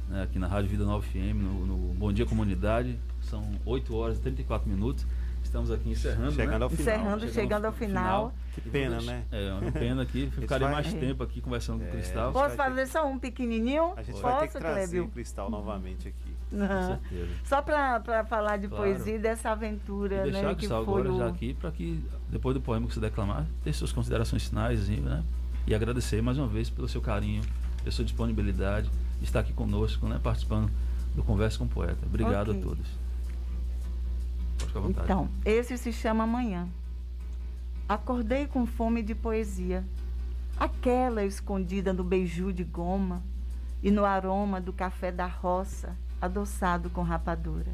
né, 0.08 0.22
aqui 0.22 0.38
na 0.38 0.46
Rádio 0.46 0.70
Vida 0.70 0.84
9 0.84 1.06
FM, 1.06 1.36
no, 1.36 1.66
no 1.66 1.94
Bom 1.94 2.10
Dia 2.10 2.24
Comunidade. 2.24 2.98
São 3.20 3.44
8 3.66 3.94
horas 3.94 4.16
e 4.16 4.22
34 4.22 4.66
minutos. 4.66 5.06
Estamos 5.48 5.70
aqui 5.70 5.88
encerrando. 5.88 6.32
Chegando 6.32 6.58
né? 6.58 6.64
ao 6.64 6.70
final. 6.70 6.94
Encerrando, 6.94 7.28
chegando 7.30 7.64
ao 7.64 7.72
final. 7.72 8.34
Que 8.52 8.60
pena, 8.60 9.00
né? 9.00 9.24
É, 9.32 9.50
uma 9.54 9.72
pena 9.72 10.02
aqui. 10.02 10.28
Ficaria 10.38 10.68
mais 10.68 10.92
tempo 10.92 11.22
aqui 11.22 11.40
conversando 11.40 11.80
com 11.80 11.86
o 11.86 11.90
Cristal. 11.90 12.32
Posso 12.32 12.54
fazer 12.54 12.86
só 12.86 13.06
um 13.08 13.18
pequenininho? 13.18 13.94
A 13.96 14.02
gente 14.02 14.20
Posso, 14.20 14.22
vai 14.22 14.40
ter 14.40 14.48
que 14.48 14.58
trazer 14.58 14.80
Clébio? 14.80 15.04
o 15.04 15.08
Cristal 15.08 15.50
novamente 15.50 16.08
aqui. 16.08 16.36
Não. 16.52 17.00
Só 17.44 17.62
para 17.62 18.24
falar 18.26 18.58
de 18.58 18.68
Claro. 18.68 18.84
poesia 18.84 19.14
e 19.14 19.18
dessa 19.18 19.50
aventura, 19.50 20.16
Vou 20.16 20.24
deixar 20.24 20.42
né? 20.42 20.48
o 20.48 20.50
Que 20.50 20.56
Cristal 20.56 20.84
foi 20.84 21.00
agora 21.00 21.12
o... 21.14 21.18
já 21.18 21.28
aqui, 21.28 21.54
para 21.54 21.70
que 21.70 22.04
depois 22.28 22.54
do 22.54 22.60
poema 22.60 22.86
que 22.86 22.92
você 22.92 23.00
declamar, 23.00 23.46
ter 23.64 23.72
suas 23.72 23.90
considerações 23.90 24.46
finais, 24.46 24.82
assim, 24.82 24.96
né? 25.00 25.24
E 25.66 25.74
agradecer 25.74 26.20
mais 26.20 26.36
uma 26.36 26.46
vez 26.46 26.68
pelo 26.68 26.88
seu 26.88 27.00
carinho, 27.00 27.42
pela 27.78 27.90
sua 27.90 28.04
disponibilidade, 28.04 28.90
de 29.18 29.24
estar 29.24 29.40
aqui 29.40 29.54
conosco, 29.54 30.06
né? 30.06 30.20
Participando 30.22 30.70
do 31.16 31.22
Conversa 31.22 31.56
com 31.56 31.64
o 31.64 31.68
Poeta. 31.68 32.04
Obrigado 32.04 32.50
Ok. 32.50 32.60
a 32.60 32.64
todos. 32.64 33.07
Então, 34.88 35.28
esse 35.44 35.76
se 35.78 35.92
chama 35.92 36.24
Amanhã. 36.24 36.68
Acordei 37.88 38.46
com 38.46 38.66
fome 38.66 39.02
de 39.02 39.14
poesia, 39.14 39.84
aquela 40.58 41.24
escondida 41.24 41.92
no 41.92 42.04
beiju 42.04 42.52
de 42.52 42.64
goma 42.64 43.22
e 43.82 43.90
no 43.90 44.04
aroma 44.04 44.60
do 44.60 44.72
café 44.72 45.10
da 45.10 45.26
roça, 45.26 45.96
adoçado 46.20 46.90
com 46.90 47.02
rapadura. 47.02 47.72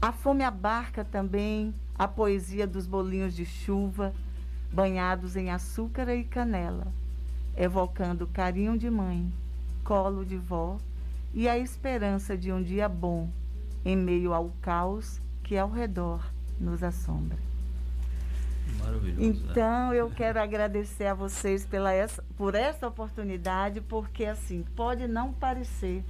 A 0.00 0.12
fome 0.12 0.44
abarca 0.44 1.04
também 1.04 1.74
a 1.98 2.08
poesia 2.08 2.66
dos 2.66 2.86
bolinhos 2.86 3.34
de 3.34 3.46
chuva, 3.46 4.12
banhados 4.72 5.36
em 5.36 5.50
açúcar 5.50 6.14
e 6.14 6.24
canela, 6.24 6.88
evocando 7.56 8.26
carinho 8.26 8.76
de 8.76 8.90
mãe, 8.90 9.32
colo 9.84 10.24
de 10.24 10.36
vó 10.36 10.78
e 11.32 11.48
a 11.48 11.56
esperança 11.56 12.36
de 12.36 12.52
um 12.52 12.62
dia 12.62 12.88
bom 12.88 13.30
em 13.84 13.96
meio 13.96 14.34
ao 14.34 14.50
caos 14.60 15.20
que 15.52 15.58
ao 15.58 15.68
redor 15.68 16.24
nos 16.58 16.82
assombra. 16.82 17.36
Maravilhoso. 18.78 19.20
né? 19.20 19.26
Então, 19.26 19.92
eu 19.92 20.08
quero 20.08 20.40
agradecer 20.40 21.04
a 21.04 21.12
vocês 21.12 21.66
pela 21.66 21.92
essa, 21.92 22.24
por 22.38 22.54
essa 22.54 22.88
oportunidade, 22.88 23.82
porque 23.82 24.24
assim, 24.24 24.64
pode 24.74 25.06
não 25.06 25.30
parecer. 25.30 26.02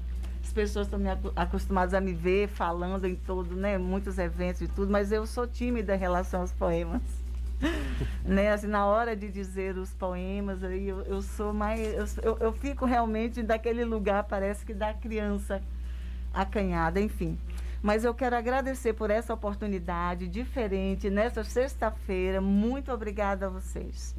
As 0.44 0.52
pessoas 0.52 0.86
estão 0.86 1.00
me 1.00 1.08
acostumadas 1.34 1.92
a 1.92 2.00
me 2.00 2.12
ver 2.12 2.50
falando 2.50 3.04
em 3.04 3.16
todo, 3.16 3.56
né, 3.56 3.78
muitos 3.78 4.16
eventos 4.16 4.62
e 4.62 4.68
tudo, 4.68 4.92
mas 4.92 5.10
eu 5.10 5.26
sou 5.26 5.44
tímida 5.44 5.96
em 5.96 5.98
relação 5.98 6.42
aos 6.42 6.52
poemas. 6.52 7.02
né, 8.24 8.52
assim, 8.52 8.68
na 8.68 8.86
hora 8.86 9.16
de 9.16 9.28
dizer 9.28 9.76
os 9.76 9.90
poemas, 9.90 10.62
aí 10.62 10.86
eu, 10.86 11.00
eu 11.00 11.20
sou 11.20 11.52
mais. 11.52 11.80
Eu, 11.80 12.06
eu, 12.22 12.38
eu 12.38 12.52
fico 12.52 12.84
realmente 12.86 13.42
daquele 13.42 13.84
lugar, 13.84 14.22
parece 14.22 14.64
que 14.64 14.72
da 14.72 14.94
criança 14.94 15.60
acanhada, 16.32 17.00
enfim. 17.00 17.36
Mas 17.82 18.04
eu 18.04 18.14
quero 18.14 18.36
agradecer 18.36 18.92
por 18.92 19.10
essa 19.10 19.34
oportunidade 19.34 20.28
diferente 20.28 21.10
nessa 21.10 21.42
sexta-feira. 21.42 22.40
Muito 22.40 22.92
obrigada 22.92 23.46
a 23.46 23.48
vocês. 23.48 24.14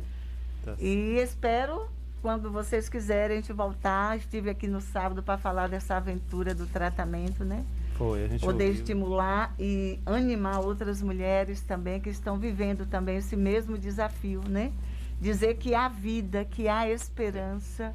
Tá 0.66 0.76
E 0.78 1.18
espero, 1.18 1.88
quando 2.22 2.52
vocês 2.52 2.90
quiserem, 2.90 3.38
a 3.38 3.40
gente 3.40 3.54
voltar. 3.54 4.18
Estive 4.18 4.50
aqui 4.50 4.68
no 4.68 4.82
sábado 4.82 5.24
para 5.24 5.38
falar 5.38 5.70
dessa 5.70 5.96
aventura 5.96 6.54
do 6.54 6.68
tratamento, 6.68 7.46
né? 7.46 7.64
Foi, 7.98 8.26
a 8.26 8.28
gente 8.28 8.42
Poder 8.42 8.66
ouviu. 8.66 8.82
estimular 8.82 9.54
e 9.58 10.00
animar 10.06 10.60
outras 10.60 11.02
mulheres 11.02 11.62
também 11.62 12.02
que 12.02 12.10
estão 12.10 12.38
vivendo 12.38 12.86
também 12.86 13.18
esse 13.18 13.36
mesmo 13.38 13.78
desafio, 13.78 14.42
né? 14.50 14.74
Dizer 15.22 15.56
que 15.56 15.74
há 15.74 15.88
vida, 15.88 16.44
que 16.44 16.68
há 16.68 16.90
esperança 16.90 17.94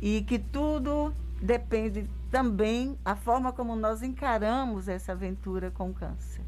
e 0.00 0.22
que 0.22 0.38
tudo 0.38 1.12
depende 1.40 2.08
também 2.30 2.98
a 3.04 3.14
forma 3.16 3.52
como 3.52 3.74
nós 3.76 4.02
encaramos 4.02 4.88
essa 4.88 5.12
aventura 5.12 5.70
com 5.70 5.90
o 5.90 5.94
câncer. 5.94 6.42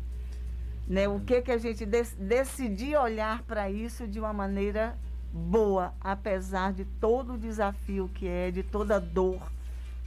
Né? 0.87 1.09
O 1.09 1.21
que 1.21 1.41
que 1.43 1.53
a 1.53 1.59
gente 1.59 1.87
dec- 1.87 2.17
decidir 2.19 2.97
olhar 2.97 3.43
para 3.43 3.71
isso 3.71 4.07
de 4.07 4.19
uma 4.19 4.33
maneira 4.33 4.99
boa, 5.33 5.95
apesar 6.01 6.73
de 6.73 6.85
todo 6.85 7.35
o 7.35 7.39
desafio 7.39 8.09
que 8.13 8.27
é, 8.27 8.51
de 8.51 8.63
toda 8.65 8.97
a 8.97 8.99
dor 8.99 9.41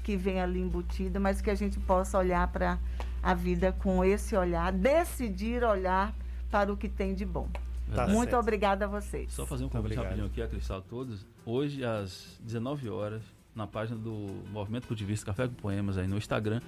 que 0.03 0.17
vem 0.17 0.41
ali 0.41 0.59
embutida, 0.59 1.17
mas 1.19 1.39
que 1.39 1.49
a 1.49 1.55
gente 1.55 1.79
possa 1.79 2.17
olhar 2.17 2.45
para 2.51 2.77
a 3.21 3.33
vida 3.33 3.71
com 3.71 4.03
esse 4.03 4.35
olhar, 4.35 4.73
decidir 4.73 5.63
olhar 5.63 6.13
para 6.51 6.73
o 6.73 6.75
que 6.75 6.89
tem 6.89 7.15
de 7.15 7.25
bom. 7.25 7.47
Tá 7.95 8.05
Muito 8.07 8.31
certo. 8.31 8.41
obrigada 8.41 8.83
a 8.83 8.87
vocês. 8.89 9.31
Só 9.31 9.45
fazer 9.45 9.63
um 9.63 9.69
convite 9.69 9.95
rapidinho 9.95 10.25
aqui 10.25 10.41
a 10.41 10.47
Cristal 10.47 10.79
a 10.79 10.81
todos. 10.81 11.25
Hoje, 11.45 11.85
às 11.85 12.37
19 12.41 12.89
horas, 12.89 13.23
na 13.55 13.67
página 13.67 13.97
do 13.97 14.43
Movimento 14.51 14.87
Cultivista 14.87 15.25
Café 15.25 15.47
com 15.47 15.53
Poemas, 15.53 15.97
aí 15.97 16.07
no 16.07 16.17
Instagram, 16.17 16.61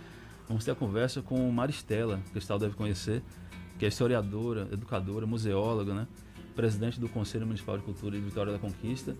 vamos 0.47 0.63
ter 0.63 0.71
a 0.71 0.75
conversa 0.75 1.21
com 1.21 1.49
Maristela, 1.51 2.19
que 2.25 2.31
Cristal 2.31 2.59
deve 2.59 2.75
conhecer, 2.75 3.23
que 3.77 3.85
é 3.85 3.87
historiadora, 3.87 4.67
educadora, 4.71 5.25
museóloga, 5.25 5.93
né? 5.93 6.07
Presidente 6.55 6.99
do 6.99 7.09
Conselho 7.09 7.45
Municipal 7.45 7.77
de 7.77 7.83
Cultura 7.83 8.15
de 8.15 8.21
Vitória 8.21 8.53
da 8.53 8.59
Conquista. 8.59 9.15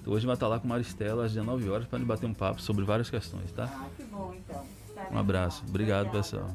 Então, 0.00 0.12
hoje 0.12 0.26
vai 0.26 0.34
estar 0.34 0.46
lá 0.46 0.60
com 0.60 0.68
Maristela 0.68 1.24
às 1.24 1.32
19 1.32 1.68
horas 1.68 1.86
para 1.86 1.98
bater 1.98 2.26
um 2.26 2.34
papo 2.34 2.62
sobre 2.62 2.84
várias 2.84 3.10
questões, 3.10 3.50
tá? 3.50 3.64
Ah, 3.64 3.88
que 3.96 4.04
bom, 4.04 4.34
então. 4.34 4.64
Um 5.10 5.18
abraço. 5.18 5.64
Obrigado, 5.68 6.10
pessoal. 6.10 6.54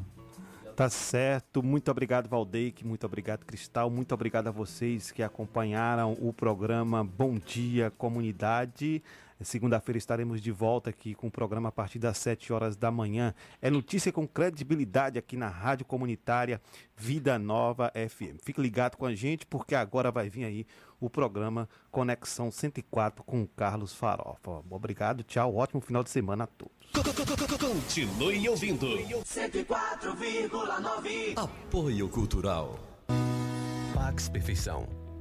Tá 0.76 0.90
certo. 0.90 1.62
Muito 1.62 1.92
obrigado, 1.92 2.28
Valdeik. 2.28 2.86
Muito 2.86 3.06
obrigado, 3.06 3.46
Cristal. 3.46 3.90
Muito 3.92 4.12
obrigado 4.14 4.48
a 4.48 4.52
vocês 4.52 5.12
que 5.12 5.22
acompanharam 5.22 6.14
o 6.20 6.34
programa 6.34 7.04
Bom 7.04 7.38
Dia 7.38 7.92
Comunidade. 7.92 9.04
Segunda-feira 9.42 9.98
estaremos 9.98 10.42
de 10.42 10.52
volta 10.52 10.90
aqui 10.90 11.14
com 11.14 11.28
o 11.28 11.32
programa 11.32 11.70
a 11.70 11.72
partir 11.72 12.00
das 12.00 12.18
7 12.18 12.52
horas 12.54 12.76
da 12.76 12.92
manhã. 12.92 13.34
É 13.62 13.70
notícia 13.70 14.12
com 14.12 14.28
credibilidade 14.28 15.20
aqui 15.20 15.38
na 15.38 15.48
Rádio 15.48 15.86
Comunitária 15.86 16.60
Vida 16.96 17.40
Nova 17.40 17.92
FM. 17.96 18.42
Fique 18.44 18.62
ligado 18.62 18.98
com 18.98 19.06
a 19.06 19.16
gente 19.16 19.46
porque 19.46 19.76
agora 19.76 20.12
vai 20.12 20.30
vir 20.30 20.44
aí 20.46 20.66
o 21.00 21.10
programa 21.10 21.70
Conexão 21.92 22.52
104 22.52 23.24
com 23.24 23.44
o 23.44 23.48
Carlos 23.48 23.94
Farofa. 23.94 24.64
Obrigado, 24.70 25.24
tchau. 25.24 25.56
Ótimo 25.56 25.80
final 25.82 26.04
de 26.04 26.10
semana 26.10 26.44
a 26.46 26.48
todos. 26.48 26.74
Continue 27.60 28.48
ouvindo. 28.50 28.88
104,9 28.88 31.34
Apoio 31.36 32.10
Cultural. 32.10 32.80
Pax 33.94 34.28
Perfeição. 34.30 35.03